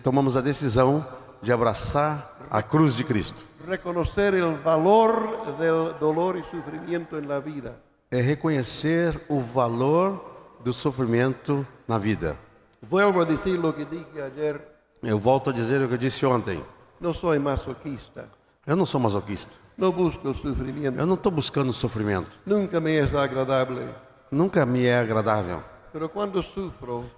tomamos 0.01 0.37
a 0.37 0.41
decisão 0.41 1.05
de 1.43 1.51
abraçar 1.51 2.37
a 2.49 2.63
cruz 2.63 2.95
de 2.95 3.03
Cristo. 3.03 3.43
Reconocer 3.67 4.33
el 4.33 4.55
valor 4.63 5.55
del 5.59 5.93
dolor 5.99 6.37
y 6.37 6.43
sufrimiento 6.49 7.17
en 7.17 7.27
la 7.27 7.39
vida. 7.39 7.75
É 8.09 8.21
reconhecer 8.21 9.25
o 9.27 9.39
valor 9.41 10.23
do 10.63 10.71
sofrimento 10.71 11.65
na 11.87 11.97
vida. 11.97 12.37
Vuelvo 12.81 13.21
a 13.21 13.25
decir 13.25 13.57
lo 13.59 13.73
que 13.73 13.85
dije 13.85 14.21
ayer. 14.21 14.61
Eu 15.01 15.19
volto 15.19 15.49
a 15.49 15.53
dizer 15.53 15.81
o 15.81 15.87
que 15.87 15.95
eu 15.95 15.97
disse 15.97 16.25
ontem. 16.25 16.63
No 17.01 17.13
soy 17.13 17.39
masoquista. 17.39 18.29
Eu 18.65 18.75
não 18.77 18.85
sou 18.85 19.01
masoquista. 19.01 19.57
No 19.77 19.91
busco 19.91 20.27
el 20.27 20.35
sufrimiento. 20.35 20.97
Eu 20.97 21.05
não 21.05 21.15
estou 21.15 21.31
buscando 21.31 21.73
sofrimento. 21.73 22.39
Nunca 22.45 22.79
me 22.79 22.97
es 22.97 23.13
agradable. 23.13 23.89
Nunca 24.31 24.65
me 24.65 24.85
é 24.85 24.99
agradável. 24.99 25.61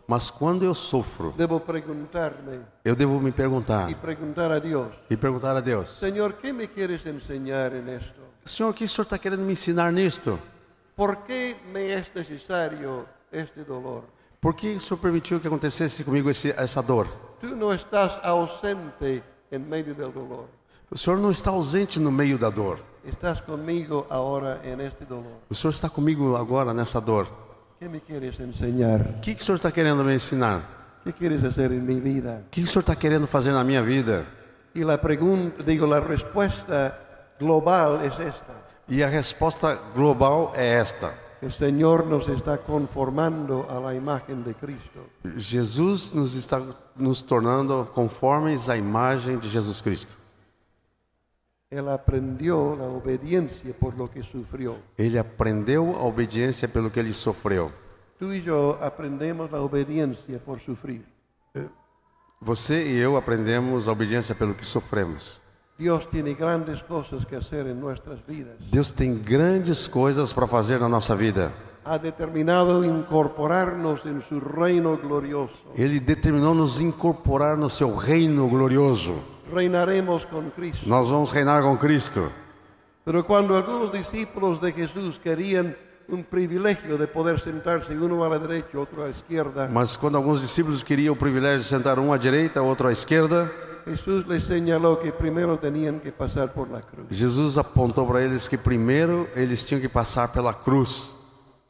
Mas 0.08 0.30
quando 0.30 0.66
eu 0.66 0.74
sofro, 0.74 1.34
debo 1.38 1.60
preguntarme 1.60 2.60
eu 2.84 2.96
devo 2.96 3.20
me 3.20 3.32
perguntar 3.32 3.90
y 3.90 3.96
preguntar 3.96 4.52
a 4.52 4.60
Dios, 4.60 4.88
e 5.10 5.16
perguntar 5.16 5.56
a 5.56 5.62
Deus: 5.62 5.98
Señor, 6.00 6.36
¿qué 6.36 6.52
me 6.52 6.68
quieres 6.68 7.06
enseñar 7.06 7.74
en 7.74 7.88
esto? 7.90 8.22
Senhor, 8.44 8.72
o 8.72 8.74
que 8.76 8.86
o 8.86 8.88
Senhor 8.88 9.06
está 9.06 9.18
querendo 9.18 9.44
me 9.44 9.52
ensinar 9.52 9.92
nisto? 9.92 10.38
¿Por 10.96 11.24
qué 11.24 11.56
me 11.74 11.94
es 11.94 12.14
necesario 12.14 13.06
este 13.32 13.64
dolor? 13.64 14.04
Por 14.40 14.56
que 14.56 14.76
o 14.76 14.80
Senhor 14.80 15.00
permitiu 15.00 15.40
que 15.40 15.48
acontecesse 15.48 16.04
comigo 16.04 16.30
esse, 16.30 16.52
essa 16.52 16.82
dor? 16.82 17.08
Tú 17.40 17.56
no 17.56 17.74
estás 17.74 18.20
ausente 18.24 19.24
en 19.52 19.68
medio 19.68 19.96
del 19.96 20.12
dolor. 20.12 20.48
O 20.92 20.98
Senhor 20.98 21.18
não 21.18 21.32
está 21.32 21.50
ausente 21.50 22.00
no 22.00 22.12
meio 22.12 22.38
da 22.38 22.50
dor. 22.50 22.80
Estás 23.04 23.42
conmigo 23.42 24.06
ahora 24.10 24.62
en 24.64 24.80
este 24.82 25.06
dolor. 25.06 25.42
O 25.50 25.56
Senhor 25.56 25.74
está 25.74 25.90
comigo 25.90 26.36
agora 26.36 26.74
nessa 26.74 27.02
dor. 27.02 27.28
¿Qué 27.80 27.90
me 27.90 28.00
quieres 28.00 28.40
enseñar? 28.40 29.16
O 29.18 29.22
que, 29.22 29.36
que 29.36 29.42
o 29.42 29.46
Senhor 29.46 29.58
está 29.58 29.72
querendo 29.72 30.04
me 30.04 30.14
ensinar? 30.14 30.62
¿Qué 31.04 31.12
quieres 31.12 31.44
hacer 31.44 31.72
en 31.72 31.86
mi 31.86 32.00
vida? 32.00 32.44
O 32.48 32.50
que, 32.50 32.62
que 32.62 32.64
o 32.64 32.68
Senhor 32.68 32.84
está 32.84 32.96
querendo 32.96 33.28
fazer 33.28 33.54
na 33.54 33.64
minha 33.64 33.82
vida? 33.82 34.24
Y 34.74 34.84
la 34.84 35.00
pregunta, 35.00 35.62
digo, 35.64 35.86
la 35.86 36.00
respuesta 36.00 36.98
global 37.40 38.02
es 38.04 38.14
esta. 38.20 38.56
E 38.88 39.04
a 39.04 39.08
resposta 39.10 39.80
global 39.94 40.52
é 40.56 40.80
esta: 40.80 41.12
El 41.42 41.52
Señor 41.52 42.06
nos 42.06 42.30
está 42.30 42.58
conformando 42.58 43.68
a 43.70 43.80
la 43.80 43.94
imagen 43.94 44.44
de 44.44 44.54
Cristo. 44.54 45.10
Jesus 45.38 46.14
nos 46.14 46.36
está 46.36 46.62
nos 46.96 47.22
tornando 47.22 47.92
conformes 47.94 48.70
à 48.70 48.78
imagem 48.78 49.38
de 49.38 49.50
Jesus 49.50 49.82
Cristo. 49.82 50.16
Él 51.76 51.90
aprendió 51.90 52.76
la 52.80 52.88
obediencia 52.88 53.74
por 53.78 53.98
lo 53.98 54.10
que 54.10 54.24
sufrió. 54.24 54.78
Ele 54.98 55.20
aprendeu 55.20 55.94
a 55.96 56.04
obediência 56.04 56.70
pelo 56.70 56.90
que 56.90 57.02
ele 57.02 57.12
sofreu. 57.12 57.70
Tú 58.18 58.32
y 58.32 58.42
yo 58.42 58.80
aprendemos 58.82 59.52
la 59.52 59.60
obediencia 59.60 60.40
por 60.40 60.62
sufrir. 60.62 61.04
Você 62.40 62.86
e 62.86 62.98
eu 62.98 63.18
aprendemos 63.18 63.90
a 63.90 63.92
obediência 63.92 64.34
pelo 64.34 64.54
que 64.54 64.64
sofremos. 64.64 65.42
Dios 65.78 66.08
tiene 66.10 66.34
grandes 66.34 66.82
cosas 66.84 67.26
que 67.26 67.36
hacer 67.36 67.68
en 67.68 67.78
nuestras 67.82 68.26
vidas. 68.26 68.56
Deus 68.72 68.94
tem 68.94 69.22
grandes 69.22 69.90
coisas 69.90 70.32
para 70.32 70.48
fazer 70.48 70.80
na 70.80 70.88
nossa 70.88 71.14
vida. 71.14 71.52
Ha 71.84 71.98
determinado 71.98 72.86
incorporarnos 72.86 74.06
en 74.06 74.22
su 74.22 74.40
reino 74.40 74.98
glorioso. 74.98 75.74
Ele 75.76 76.00
determinou 76.00 76.56
nos 76.56 76.80
incorporar 76.80 77.58
no 77.58 77.70
seu 77.70 77.94
reino 77.94 78.48
glorioso. 78.48 79.35
Reinaremos 79.56 80.26
con 80.26 80.50
Cristo. 80.52 80.86
Nós 80.86 81.08
vamos 81.10 81.32
reinar 81.32 81.64
com 81.64 81.78
Cristo. 81.78 82.30
Pero 83.06 83.26
cuando 83.26 83.56
algunos 83.56 83.92
discípulos 83.92 84.60
de 84.60 84.74
Jesús 84.74 85.18
querían 85.24 85.76
un 86.10 86.24
privilegio 86.24 86.98
de 86.98 87.08
poder 87.08 87.40
sentarse 87.40 87.98
uno 87.98 88.24
a 88.24 88.30
la 88.30 88.38
derecha, 88.38 88.78
otro 88.78 89.02
a 89.02 89.06
la 89.06 89.12
izquierda, 89.12 89.70
Mas 89.72 89.98
quando 89.98 90.18
alguns 90.18 90.42
discípulos 90.42 90.84
queriam 90.84 91.14
o 91.14 91.16
privilégio 91.16 91.60
de 91.60 91.70
sentar 91.70 91.98
um 92.00 92.12
à 92.12 92.18
direita, 92.18 92.62
outro 92.62 92.88
à 92.88 92.92
esquerda, 92.92 93.50
Jesús 93.86 94.26
les 94.28 94.44
señaló 94.44 95.00
que 95.00 95.12
primero 95.12 95.58
tenían 95.58 96.00
que 96.00 96.12
pasar 96.12 96.52
por 96.52 96.70
la 96.70 96.82
cruz. 96.82 97.08
Jesus 97.10 97.58
apontou 97.58 98.06
para 98.06 98.22
eles 98.22 98.50
que 98.50 98.58
primeiro 98.58 99.30
eles 99.36 99.64
tinham 99.64 99.80
que 99.80 99.88
passar 99.90 100.32
pela 100.34 100.54
cruz. 100.54 101.16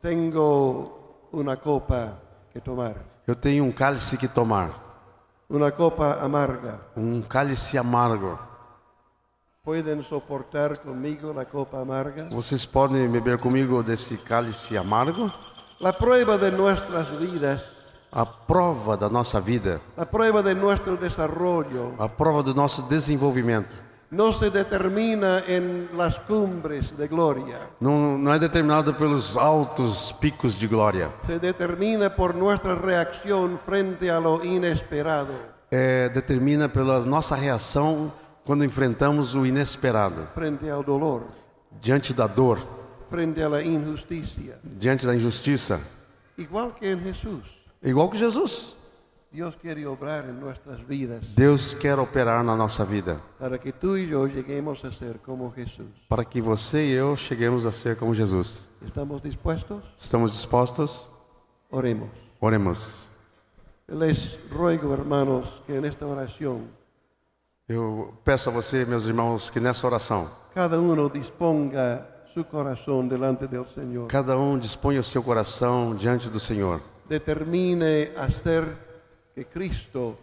Tengo 0.01 1.27
una 1.31 1.55
copa 1.57 2.17
que 2.51 2.59
tomar, 2.59 2.95
Eu 3.27 3.35
tenho 3.35 3.63
um 3.65 3.71
cálice 3.71 4.17
que 4.17 4.27
tomar, 4.27 4.71
una 5.49 5.72
copa 5.72 6.19
amarga. 6.22 6.80
um 6.95 7.22
cálice 7.22 7.77
amargo. 7.77 8.38
¿Pueden 9.63 10.03
soportar 10.03 10.81
conmigo 10.84 11.34
la 11.34 11.45
copa 11.45 11.80
amarga? 11.81 12.30
Vocês 12.30 12.65
podem 12.65 13.07
beber 13.09 13.38
comigo 13.39 13.81
desse 13.81 14.15
cálice 14.17 14.77
amargo? 14.77 15.31
La 15.80 15.91
prueba 15.91 16.38
de 16.38 16.51
nuestras 16.51 17.07
vidas, 17.19 17.61
A 18.11 18.26
prova 18.26 18.95
da 18.95 19.09
nossa 19.09 19.41
vida, 19.41 19.81
la 19.97 20.05
prueba 20.05 20.41
de 20.41 20.53
nuestro 20.55 20.95
desarrollo, 20.95 21.95
a 21.99 22.07
prova 22.07 22.41
do 22.41 22.53
nosso 22.53 22.84
desenvolvimento, 22.84 23.76
no 24.15 24.31
se 24.31 24.49
determina 24.49 25.43
en 25.47 25.89
las 25.97 26.17
cumbres 26.19 26.95
de 26.97 27.07
gloria, 27.07 27.59
não, 27.81 28.17
não 28.17 28.33
é 28.33 28.39
determinado 28.39 28.93
pelos 28.93 29.35
altos 29.35 30.13
picos 30.21 30.57
de 30.57 30.67
glória, 30.67 31.09
se 31.25 31.37
determina 31.39 32.09
por 32.09 32.33
nuestra 32.33 32.75
reacción 32.75 33.59
frente 33.65 34.09
a 34.09 34.19
lo 34.19 34.41
inesperado. 34.43 35.33
é, 35.71 36.07
determina 36.09 36.69
pela 36.69 36.99
nossa 37.05 37.35
reação 37.35 38.11
quando 38.45 38.63
enfrentamos 38.63 39.35
o 39.35 39.45
inesperado, 39.45 40.27
frente 40.33 40.69
al 40.69 40.83
dolor, 40.83 41.23
diante 41.81 42.13
da 42.13 42.27
dor, 42.27 42.59
frente 43.09 43.41
a 43.43 43.49
la 43.49 43.61
injusticia. 43.61 44.59
diante 44.63 45.05
da 45.05 45.13
injustiça. 45.15 45.79
Igual 46.37 46.73
que 46.75 46.89
en 46.91 47.01
Jesús, 47.01 47.43
Igual 47.83 48.09
que 48.09 48.17
Jesus. 48.17 48.75
Deus 51.35 51.73
quer 51.75 51.99
operar 51.99 52.43
na 52.43 52.55
nossa 52.55 52.85
vida 52.85 53.19
para 53.37 53.57
que 53.57 53.71
tú 53.71 53.97
y 53.97 54.07
yo 54.07 54.27
lleguemos 54.27 54.83
a 54.85 54.91
ser 54.91 55.19
como 55.19 55.51
Jesús. 55.51 55.87
para 56.07 56.23
que 56.23 56.41
você 56.41 56.85
e 56.85 56.91
eu 56.93 57.15
cheguemos 57.15 57.65
a 57.65 57.71
ser 57.71 57.97
como 57.97 58.13
Jesus. 58.13 58.69
¿Estamos 58.85 59.21
dispuestos? 59.21 59.83
Estamos 59.99 60.31
dispostos? 60.31 61.09
Oremos. 61.69 62.09
Oremos. 62.39 63.09
Les 63.87 64.39
ruego, 64.49 64.93
hermanos, 64.93 65.61
que 65.67 65.75
en 65.75 65.85
esta 65.85 66.05
oración 66.07 66.69
Eu 67.67 68.13
peço 68.23 68.49
a 68.49 68.53
você, 68.53 68.85
meus 68.85 69.05
irmãos, 69.07 69.49
que 69.49 69.59
nessa 69.59 69.85
oração 69.87 70.29
cada 70.53 70.79
uno 70.79 71.09
disponga 71.09 72.07
su 72.33 72.45
corazón 72.45 73.09
delante 73.09 73.47
del 73.47 73.65
Señor. 73.65 74.07
cada 74.07 74.37
um 74.37 74.57
disponha 74.59 74.99
o 74.99 75.03
seu 75.03 75.21
coração 75.23 75.95
diante 75.95 76.29
do 76.29 76.39
Senhor. 76.39 76.79
Determine 77.09 78.11
hacer 78.17 78.84
que 79.35 79.45
Cristo 79.45 80.17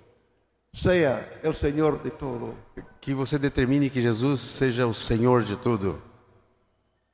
sea 0.72 1.40
el 1.42 1.54
Señor 1.54 2.02
de 2.02 2.10
todo. 2.10 2.54
Que 3.00 3.14
você 3.14 3.38
determine 3.38 3.90
que 3.90 4.00
Jesus 4.00 4.40
seja 4.40 4.86
o 4.86 4.94
Senhor 4.94 5.44
de 5.44 5.56
tudo. 5.56 6.00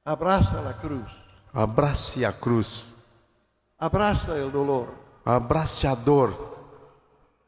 Abraza 0.04 0.62
la 0.62 0.74
cruz. 0.74 1.10
Abrace 1.52 2.24
a 2.24 2.32
cruz. 2.32 2.94
Abraza 3.78 4.36
el 4.36 4.50
dolor. 4.50 4.88
Abrace 5.24 5.86
a 5.86 5.94
dor. 5.94 6.56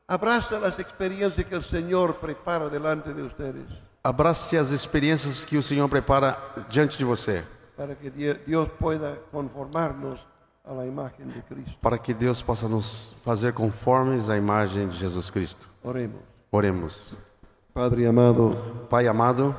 Abraza 0.07 0.59
las 0.59 0.79
experiencias 0.79 1.47
que 1.47 1.55
el 1.55 1.65
Señor 1.65 2.17
prepara 2.17 2.69
delante 2.69 3.15
de 3.15 3.23
ustedes 3.23 3.69
Abrace 4.03 4.57
as 4.57 4.73
experiências 4.73 5.45
que 5.45 5.59
o 5.59 5.63
Senhor 5.63 5.87
prepara 5.87 6.39
diante 6.71 6.97
de 6.97 7.05
você, 7.05 7.45
para 7.77 7.95
que 7.95 8.11
Dios 8.11 8.69
pueda 8.79 9.19
conformarnos 9.31 10.19
para 11.81 11.99
que 11.99 12.13
Deus 12.15 12.43
possa 12.43 12.69
nos 12.69 13.15
fazer 13.25 13.53
conformes 13.53 14.29
à 14.31 14.37
imagem 14.37 14.89
de 14.89 14.97
Jesus 14.97 15.31
Cristo. 15.31 15.69
Oremos. 15.83 16.21
Oremos. 16.53 17.15
Padre 17.73 18.07
amado, 18.07 18.57
Pai 18.91 19.07
amado, 19.07 19.55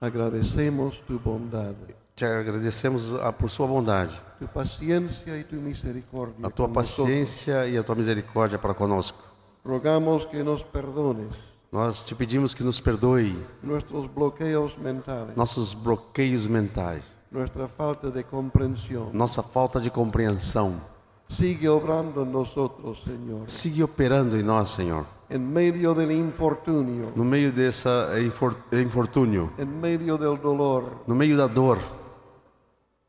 agradecemos 0.00 1.00
tu 1.06 1.18
bondad, 1.18 1.74
te 2.14 2.24
agradecemos 2.26 3.14
a- 3.14 3.32
por 3.32 3.48
sua 3.48 3.66
bondade, 3.66 4.14
tu 4.38 4.46
paciencia 4.46 5.36
y 5.38 5.44
tu 5.44 5.56
misericordia. 5.56 6.46
a 6.46 6.50
tua 6.50 6.68
paciência 6.68 7.66
e 7.66 7.76
a 7.78 7.82
tua 7.82 7.94
misericórdia 7.94 8.58
para 8.58 8.74
conosco. 8.74 9.18
Rogamos 9.64 10.24
que 10.26 10.42
nos 10.44 10.62
perdones 10.62 11.32
Nós 11.72 12.04
te 12.04 12.14
pedimos 12.14 12.54
que 12.54 12.62
nos 12.62 12.80
perdoe 12.80 13.36
nuestros 13.62 14.06
bloqueos 14.06 14.78
mentales, 14.78 15.34
nossos 15.36 15.74
bloqueios 15.74 16.46
mentais, 16.46 17.15
nuestra 17.30 17.68
falta 17.68 18.10
de 18.10 18.22
comprensión. 18.24 19.10
nossa 19.12 19.42
falta 19.42 19.80
de 19.80 19.90
compreensão. 19.90 20.80
Sigue 21.28 21.68
obrando 21.68 22.22
en 22.22 22.30
nosotros, 22.30 23.02
Señor, 23.02 23.50
Siga 23.50 23.84
operando 23.84 24.36
em 24.38 24.44
nós, 24.44 24.70
Senhor, 24.70 25.04
en 25.28 25.40
medio 25.52 25.92
del 25.92 26.12
infortunio, 26.12 27.12
no 27.16 27.24
meio 27.24 27.50
dessa 27.52 28.12
infor- 28.20 28.56
infortúnio, 28.72 29.52
en 29.58 29.80
medio 29.80 30.16
del 30.16 30.40
dolor. 30.40 31.02
no 31.06 31.14
meio 31.16 31.36
da 31.36 31.48
dor. 31.48 31.78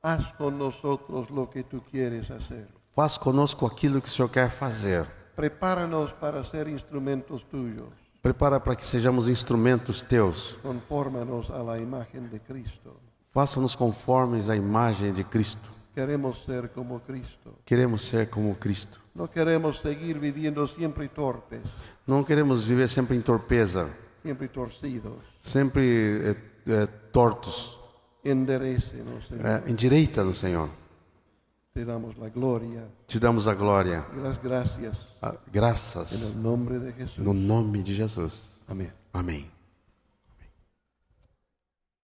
Haz 0.01 0.27
con 0.37 0.57
nosotros 0.57 1.29
lo 1.29 1.49
que 1.49 1.63
tú 1.63 1.81
quieres 1.91 2.29
hacer. 2.31 2.67
Faz 2.95 3.17
conosco 3.19 3.67
aquilo 3.67 4.01
que 4.01 4.07
o 4.07 4.11
Senhor 4.11 4.31
quer 4.31 4.49
fazer. 4.49 5.05
Prepáranos 5.35 6.11
para 6.13 6.43
ser 6.43 6.67
instrumentos 6.67 7.43
tuyos. 7.49 7.89
Prepara 8.21 8.59
para 8.63 8.75
que 8.75 8.83
sejamos 8.83 9.29
instrumentos 9.29 10.03
teus. 10.03 10.57
Confórmanos 10.63 11.49
a 11.51 11.61
la 11.61 11.77
imagen 11.77 12.29
de 12.31 12.39
Cristo. 12.39 12.99
Faça-nos 13.37 13.75
conformes 13.75 14.49
à 14.49 14.55
imagem 14.55 15.13
de 15.13 15.23
Cristo. 15.23 15.69
Queremos 15.93 16.43
ser 16.43 16.69
como 16.69 16.99
Cristo. 17.01 17.53
Queremos 17.63 18.01
ser 18.01 18.31
como 18.31 18.55
Cristo. 18.55 18.99
No 19.13 19.27
queremos 19.27 19.79
seguir 19.79 20.17
viviendo 20.17 20.67
siempre 20.67 21.07
torpes, 21.07 21.61
Não 22.07 22.23
queremos 22.23 22.65
viver 22.65 22.89
sempre 22.89 23.15
em 23.15 23.21
torpeza, 23.21 23.89
siempre 24.23 24.47
torcidos. 24.47 25.19
sempre 25.39 25.83
eh, 25.83 26.35
eh, 26.65 26.87
tortos. 27.11 27.79
Enderécenos, 28.23 29.27
Señor. 29.27 29.45
Eh, 29.45 29.63
endireita 29.69 30.23
no 30.23 30.33
Senhor. 30.33 30.69
Te 31.75 31.85
damos 31.85 32.17
la 32.17 32.29
gloria 32.29 32.87
Te 33.05 33.19
damos 33.19 33.45
a 33.47 33.53
glória, 33.53 34.03
y 34.17 34.19
las 34.19 34.41
gracias 34.41 34.97
a- 35.21 35.29
en 35.29 35.37
graças, 35.53 36.11
el 36.33 36.41
nombre 36.41 36.79
de 36.79 36.91
Jesús. 36.91 37.19
no 37.19 37.35
nome 37.35 37.83
de 37.83 37.93
Jesus. 37.93 38.63
Amén. 38.67 38.91
Amém. 39.13 39.56